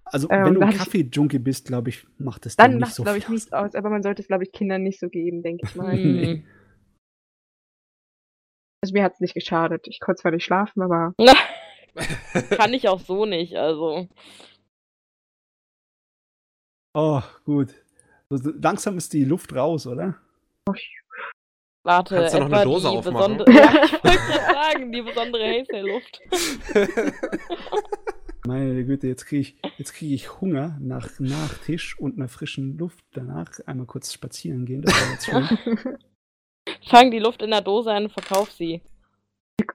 Also, 0.06 0.30
Ähm, 0.30 0.45
wenn 0.45 0.53
du 0.56 0.68
ich- 0.68 0.78
Kaffee-Junkie 0.78 1.40
bist, 1.40 1.65
glaube 1.65 1.90
ich, 1.90 2.06
macht 2.20 2.45
es 2.45 2.56
dann, 2.56 2.65
dann 2.65 2.78
nicht 2.78 2.82
macht 2.82 2.94
so 2.95 3.03
glaube 3.03 3.18
ich, 3.18 3.28
nichts 3.30 3.52
aus. 3.52 3.74
Aber 3.74 3.90
man 3.90 4.03
sollte 4.03 4.22
es, 4.22 4.28
glaube 4.28 4.44
ich, 4.44 4.52
Kindern 4.52 4.84
nicht 4.84 4.99
so 4.99 5.10
geben, 5.10 5.41
denke 5.41 5.65
ich 5.68 5.76
mal. 5.76 5.95
Nee. 5.98 6.36
Mhm. 6.36 6.44
Also 8.84 8.94
mir 8.94 9.03
hat's 9.03 9.22
nicht 9.22 9.34
geschadet. 9.34 9.88
Ich 9.88 9.99
konnte 10.02 10.22
zwar 10.22 10.32
nicht 10.32 10.44
schlafen, 10.44 10.82
aber 10.84 11.14
Kann 12.57 12.74
ich 12.74 12.90
auch 12.90 12.99
so 12.99 13.26
nicht, 13.26 13.56
also. 13.56 14.07
Oh, 16.94 17.22
gut. 17.45 17.70
So, 18.30 18.52
langsam 18.61 18.98
ist 18.98 19.14
die 19.14 19.26
Luft 19.26 19.53
raus, 19.56 19.88
oder? 19.88 20.15
Warte, 21.86 22.15
Kannst 22.15 22.34
du 22.36 22.40
noch 22.40 22.45
etwa 22.48 22.56
eine 22.57 22.65
Dose 22.65 22.90
die 22.90 22.98
aufmachen? 22.98 23.38
besondere. 23.38 23.52
Ja, 23.53 23.86
ich 23.86 23.91
wollte 23.91 24.18
gerade 24.18 24.53
sagen, 24.53 24.91
die 24.91 25.02
besondere 25.02 25.44
Hazelluft. 25.44 26.22
Meine 28.45 28.84
Güte, 28.86 29.07
jetzt 29.07 29.26
kriege 29.26 29.41
ich, 29.41 29.56
jetzt 29.78 29.94
krieg 29.94 30.11
ich 30.11 30.40
Hunger 30.41 30.78
nach 30.82 31.20
Nachtisch 31.20 31.98
und 31.98 32.18
einer 32.18 32.28
frischen 32.28 32.78
Luft 32.78 33.03
danach. 33.14 33.49
Einmal 33.65 33.86
kurz 33.86 34.11
spazieren 34.11 34.65
gehen, 34.65 34.82
das 34.82 34.94
war 34.94 35.11
jetzt 35.11 35.26
schön. 35.26 35.98
Fang 36.90 37.11
die 37.11 37.20
Luft 37.20 37.41
in 37.41 37.52
der 37.52 37.61
Dose 37.61 37.91
ein 37.91 38.03
und 38.03 38.11
verkauf 38.11 38.52
sie. 38.52 38.82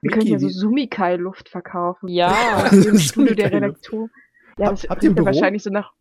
wir 0.01 0.11
können 0.11 0.27
ja 0.27 0.37
so 0.39 0.49
Sumikai-Luft 0.49 1.49
verkaufen. 1.49 2.07
Ja. 2.09 2.67
Im 2.71 2.97
Studio 2.99 3.33
der. 3.35 3.51
Redaktion. 3.51 4.09
Ja, 4.57 4.67
Hab- 4.67 4.71
das 4.73 4.87
habt 4.89 5.03
ihr 5.03 5.13
Büro? 5.13 5.25
wahrscheinlich 5.27 5.63
so 5.63 5.69
nach. 5.71 5.93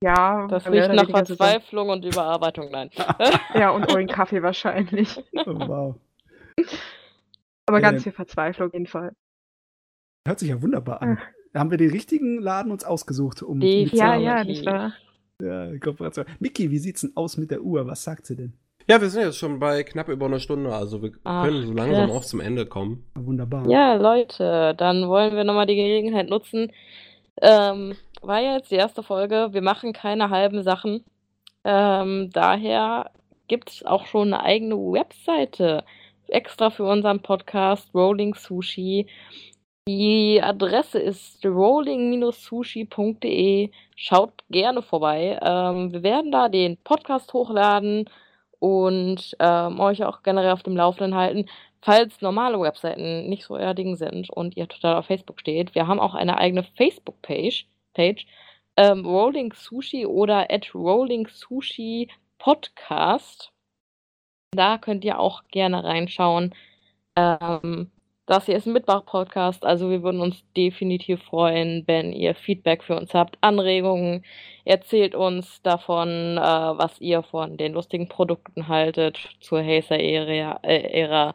Ja, 0.00 0.46
Das 0.48 0.64
mehr 0.68 0.90
riecht 0.90 0.94
nach 0.94 1.08
Verzweiflung 1.10 1.88
und 1.90 2.04
Überarbeitung, 2.04 2.70
nein. 2.70 2.90
Ja, 3.54 3.70
und 3.70 3.88
euren 3.90 4.06
Kaffee 4.06 4.42
wahrscheinlich. 4.42 5.16
Oh, 5.34 5.44
wow. 5.54 5.96
Aber 7.66 7.80
ganz 7.80 7.96
Ähm. 7.98 8.02
viel 8.04 8.12
Verzweiflung 8.12 8.68
auf 8.68 8.72
jeden 8.74 8.86
Fall. 8.86 9.12
Hört 10.26 10.38
sich 10.40 10.48
ja 10.50 10.60
wunderbar 10.62 11.02
an. 11.02 11.18
Da 11.52 11.60
haben 11.60 11.70
wir 11.70 11.78
den 11.78 11.90
richtigen 11.90 12.40
Laden 12.40 12.70
uns 12.72 12.84
ausgesucht, 12.84 13.42
um 13.42 13.60
Die- 13.60 13.84
Ja, 13.92 14.16
ja, 14.16 14.44
nicht 14.44 14.64
wahr? 14.66 14.92
ja, 15.42 15.76
Kooperation. 15.78 16.26
Miki, 16.40 16.70
wie 16.70 16.78
sieht's 16.78 17.00
denn 17.02 17.12
aus 17.14 17.36
mit 17.36 17.50
der 17.50 17.62
Uhr? 17.62 17.86
Was 17.86 18.04
sagt 18.04 18.26
sie 18.26 18.36
denn? 18.36 18.52
Ja, 18.86 19.00
wir 19.00 19.10
sind 19.10 19.22
jetzt 19.22 19.36
schon 19.38 19.58
bei 19.58 19.82
knapp 19.84 20.08
über 20.08 20.26
einer 20.26 20.40
Stunde, 20.40 20.72
also 20.74 21.02
wir 21.02 21.12
Ach, 21.24 21.44
können 21.44 21.66
so 21.66 21.72
langsam 21.74 22.06
krass. 22.08 22.16
auch 22.16 22.24
zum 22.24 22.40
Ende 22.40 22.64
kommen. 22.66 23.04
Wunderbar. 23.14 23.68
Ja, 23.68 23.94
Leute, 23.94 24.74
dann 24.78 25.08
wollen 25.08 25.36
wir 25.36 25.44
nochmal 25.44 25.66
die 25.66 25.76
Gelegenheit 25.76 26.28
nutzen. 26.30 26.72
Ähm, 27.42 27.94
war 28.22 28.40
ja 28.40 28.54
jetzt 28.56 28.70
die 28.70 28.76
erste 28.76 29.02
Folge. 29.02 29.48
Wir 29.52 29.62
machen 29.62 29.92
keine 29.92 30.30
halben 30.30 30.62
Sachen. 30.62 31.04
Ähm, 31.64 32.30
daher 32.32 33.10
gibt 33.48 33.70
es 33.70 33.84
auch 33.84 34.06
schon 34.06 34.32
eine 34.32 34.42
eigene 34.42 34.76
Webseite 34.76 35.84
extra 36.28 36.70
für 36.70 36.84
unseren 36.84 37.20
Podcast 37.22 37.94
Rolling 37.94 38.34
Sushi. 38.34 39.06
Die 39.88 40.40
Adresse 40.42 40.98
ist 40.98 41.44
rolling-sushi.de. 41.46 43.70
Schaut 43.96 44.32
gerne 44.50 44.82
vorbei. 44.82 45.38
Ähm, 45.42 45.92
wir 45.92 46.02
werden 46.02 46.30
da 46.30 46.50
den 46.50 46.76
Podcast 46.78 47.32
hochladen 47.32 48.10
und 48.58 49.34
ähm, 49.40 49.80
euch 49.80 50.04
auch 50.04 50.22
generell 50.22 50.50
auf 50.50 50.62
dem 50.62 50.76
Laufenden 50.76 51.14
halten. 51.14 51.46
Falls 51.80 52.20
normale 52.20 52.60
Webseiten 52.60 53.30
nicht 53.30 53.44
so 53.44 53.54
euer 53.54 53.72
Ding 53.72 53.96
sind 53.96 54.28
und 54.30 54.56
ihr 54.56 54.68
total 54.68 54.96
auf 54.96 55.06
Facebook 55.06 55.40
steht, 55.40 55.74
wir 55.74 55.86
haben 55.86 56.00
auch 56.00 56.14
eine 56.14 56.36
eigene 56.36 56.64
Facebook-Page, 56.64 57.66
Page, 57.94 58.26
ähm, 58.76 59.04
Rolling 59.06 59.52
Sushi 59.52 60.06
oder 60.06 60.50
at 60.50 60.74
Rolling 60.74 61.26
Sushi 61.28 62.08
Podcast. 62.38 63.52
Da 64.52 64.78
könnt 64.78 65.04
ihr 65.04 65.18
auch 65.18 65.44
gerne 65.50 65.84
reinschauen. 65.84 66.54
Ähm, 67.16 67.90
das 68.28 68.44
hier 68.44 68.56
ist 68.56 68.66
ein 68.66 68.74
Mitmach-Podcast, 68.74 69.64
also 69.64 69.88
wir 69.88 70.02
würden 70.02 70.20
uns 70.20 70.44
definitiv 70.54 71.22
freuen, 71.22 71.84
wenn 71.86 72.12
ihr 72.12 72.34
Feedback 72.34 72.84
für 72.84 72.94
uns 72.94 73.14
habt, 73.14 73.38
Anregungen. 73.40 74.22
Erzählt 74.66 75.14
uns 75.14 75.62
davon, 75.62 76.36
äh, 76.36 76.40
was 76.40 77.00
ihr 77.00 77.22
von 77.22 77.56
den 77.56 77.72
lustigen 77.72 78.06
Produkten 78.06 78.68
haltet 78.68 79.18
zur 79.40 79.60
Hazer-Ära 79.64 80.60
äh, 80.62 81.32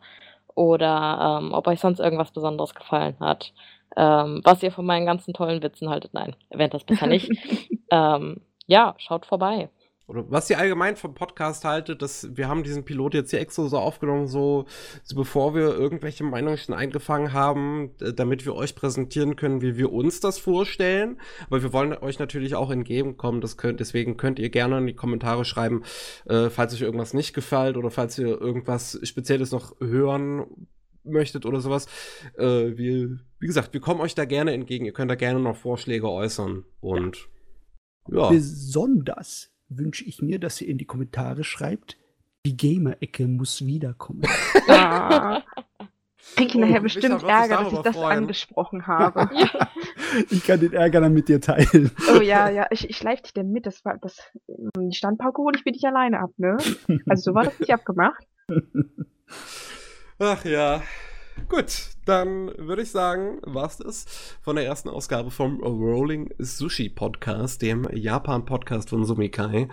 oder 0.54 1.40
ähm, 1.42 1.54
ob 1.54 1.66
euch 1.66 1.80
sonst 1.80 2.00
irgendwas 2.00 2.30
Besonderes 2.30 2.76
gefallen 2.76 3.16
hat. 3.20 3.54
Ähm, 3.96 4.42
was 4.44 4.64
ihr 4.64 4.72
von 4.72 4.86
meinen 4.86 5.06
ganzen 5.06 5.34
tollen 5.34 5.62
Witzen 5.62 5.90
haltet. 5.90 6.14
Nein, 6.14 6.36
erwähnt 6.50 6.74
das 6.74 6.84
besser 6.84 7.08
nicht. 7.08 7.30
ähm, 7.92 8.42
ja, 8.66 8.96
schaut 8.98 9.26
vorbei. 9.26 9.70
Oder 10.06 10.26
was 10.30 10.50
ihr 10.50 10.60
allgemein 10.60 10.98
vom 10.98 11.14
Podcast 11.14 11.64
haltet, 11.64 12.02
dass 12.02 12.36
wir 12.36 12.50
haben 12.50 12.64
diesen 12.64 12.84
Pilot 12.84 13.14
jetzt 13.14 13.30
hier 13.30 13.40
extra 13.40 13.68
so 13.70 13.78
aufgenommen, 13.78 14.28
so, 14.28 14.66
so 15.02 15.16
bevor 15.16 15.56
wir 15.56 15.74
irgendwelche 15.74 16.26
Meinungen 16.26 16.58
schon 16.58 16.76
eingefangen 16.76 17.32
haben, 17.32 17.92
damit 17.98 18.46
wir 18.46 18.54
euch 18.54 18.76
präsentieren 18.76 19.38
können, 19.38 19.62
wie 19.62 19.78
wir 19.78 19.94
uns 19.94 20.20
das 20.20 20.40
vorstellen. 20.40 21.22
Aber 21.48 21.64
wir 21.64 21.72
wollen 21.72 21.94
euch 21.94 22.20
natürlich 22.20 22.56
auch 22.56 22.70
entgegenkommen. 22.70 23.40
Das 23.40 23.56
könnt, 23.56 23.80
deswegen 23.80 24.18
könnt 24.18 24.40
ihr 24.40 24.50
gerne 24.50 24.80
in 24.80 24.88
die 24.88 24.96
Kommentare 24.96 25.46
schreiben, 25.46 25.84
äh, 26.26 26.50
falls 26.50 26.74
euch 26.74 26.82
irgendwas 26.82 27.14
nicht 27.14 27.34
gefällt 27.34 27.78
oder 27.78 27.90
falls 27.90 28.20
ihr 28.20 28.28
irgendwas 28.28 29.00
Spezielles 29.04 29.52
noch 29.52 29.80
hören 29.80 30.68
möchtet 31.04 31.46
oder 31.46 31.62
sowas. 31.62 31.88
Äh, 32.38 32.78
wir, 32.78 33.20
wie 33.40 33.48
gesagt, 33.48 33.74
wir 33.74 33.82
kommen 33.82 34.02
euch 34.02 34.16
da 34.16 34.26
gerne 34.26 34.54
entgegen. 34.54 34.86
Ihr 34.86 34.94
könnt 34.94 35.12
da 35.12 35.16
gerne 35.16 35.40
noch 35.40 35.56
Vorschläge 35.58 36.10
äußern. 36.10 36.66
Und 36.80 37.30
ja. 38.08 38.30
Besonders 38.30 39.52
wünsche 39.70 40.04
ich 40.06 40.22
mir, 40.22 40.40
dass 40.40 40.62
ihr 40.62 40.68
in 40.68 40.78
die 40.78 40.86
Kommentare 40.86 41.44
schreibt, 41.44 41.98
die 42.46 42.58
Gamer-Ecke 42.58 43.28
muss 43.28 43.66
wiederkommen. 43.66 44.24
Ah. 44.68 45.42
Krieg 46.36 46.50
ich 46.50 46.56
nachher 46.56 46.80
Oh, 46.80 46.84
bestimmt 46.84 47.20
sich 47.20 47.30
Ärger, 47.30 47.64
dass 47.64 47.74
ich 47.74 47.80
das 47.80 47.96
freuen. 47.96 48.18
angesprochen 48.20 48.88
habe. 48.88 49.30
ich 50.30 50.44
kann 50.46 50.60
den 50.60 50.74
Ärger 50.74 51.02
dann 51.02 51.14
mit 51.14 51.28
dir 51.28 51.42
teilen. 51.42 51.92
Oh 52.16 52.22
ja, 52.22 52.50
ja, 52.50 52.68
ich, 52.72 52.90
ich 52.90 52.98
schleif 52.98 53.22
dich 53.22 53.34
denn 53.34 53.52
mit. 53.52 53.66
Das 53.66 53.84
war 53.86 53.98
das 53.98 54.20
Standpauke 54.92 55.42
hole 55.42 55.58
ich 55.58 55.64
für 55.64 55.72
dich 55.72 55.86
alleine 55.86 56.20
ab, 56.22 56.32
ne? 56.38 56.58
Also 57.08 57.32
so 57.32 57.36
war 57.36 57.44
das 57.44 57.60
nicht 57.60 57.74
abgemacht. 57.74 58.26
Ach 60.26 60.46
ja. 60.46 60.82
Gut, 61.50 61.90
dann 62.06 62.58
würde 62.58 62.84
ich 62.84 62.92
sagen, 62.92 63.42
war's 63.44 63.76
das 63.76 64.06
von 64.42 64.56
der 64.56 64.66
ersten 64.66 64.88
Ausgabe 64.88 65.32
vom 65.32 65.62
Rolling 65.62 66.34
Sushi 66.38 66.88
Podcast, 66.88 67.62
dem 67.62 67.86
Japan-Podcast 67.92 68.92
von 68.92 69.04
Sumikai. 69.04 69.68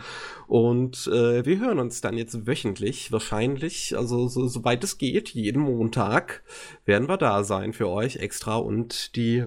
Und 0.48 1.06
äh, 1.06 1.46
wir 1.46 1.60
hören 1.60 1.78
uns 1.78 2.00
dann 2.00 2.16
jetzt 2.16 2.48
wöchentlich, 2.48 3.12
wahrscheinlich, 3.12 3.96
also 3.96 4.26
so, 4.26 4.48
soweit 4.48 4.82
es 4.82 4.98
geht, 4.98 5.28
jeden 5.28 5.62
Montag 5.62 6.42
werden 6.84 7.08
wir 7.08 7.16
da 7.16 7.44
sein 7.44 7.72
für 7.72 7.88
euch 7.88 8.16
extra 8.16 8.56
und 8.56 9.14
die 9.14 9.44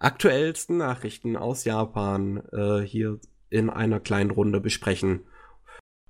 aktuellsten 0.00 0.76
Nachrichten 0.76 1.34
aus 1.38 1.64
Japan 1.64 2.42
äh, 2.52 2.80
hier 2.82 3.20
in 3.48 3.70
einer 3.70 4.00
kleinen 4.00 4.30
Runde 4.30 4.60
besprechen. 4.60 5.24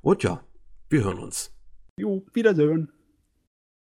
Und 0.01 0.25
ja, 0.25 0.43
wir 0.89 1.05
hören 1.05 1.21
uns. 1.21 1.55
Jo, 1.97 2.27
Wiedersehen. 2.33 2.91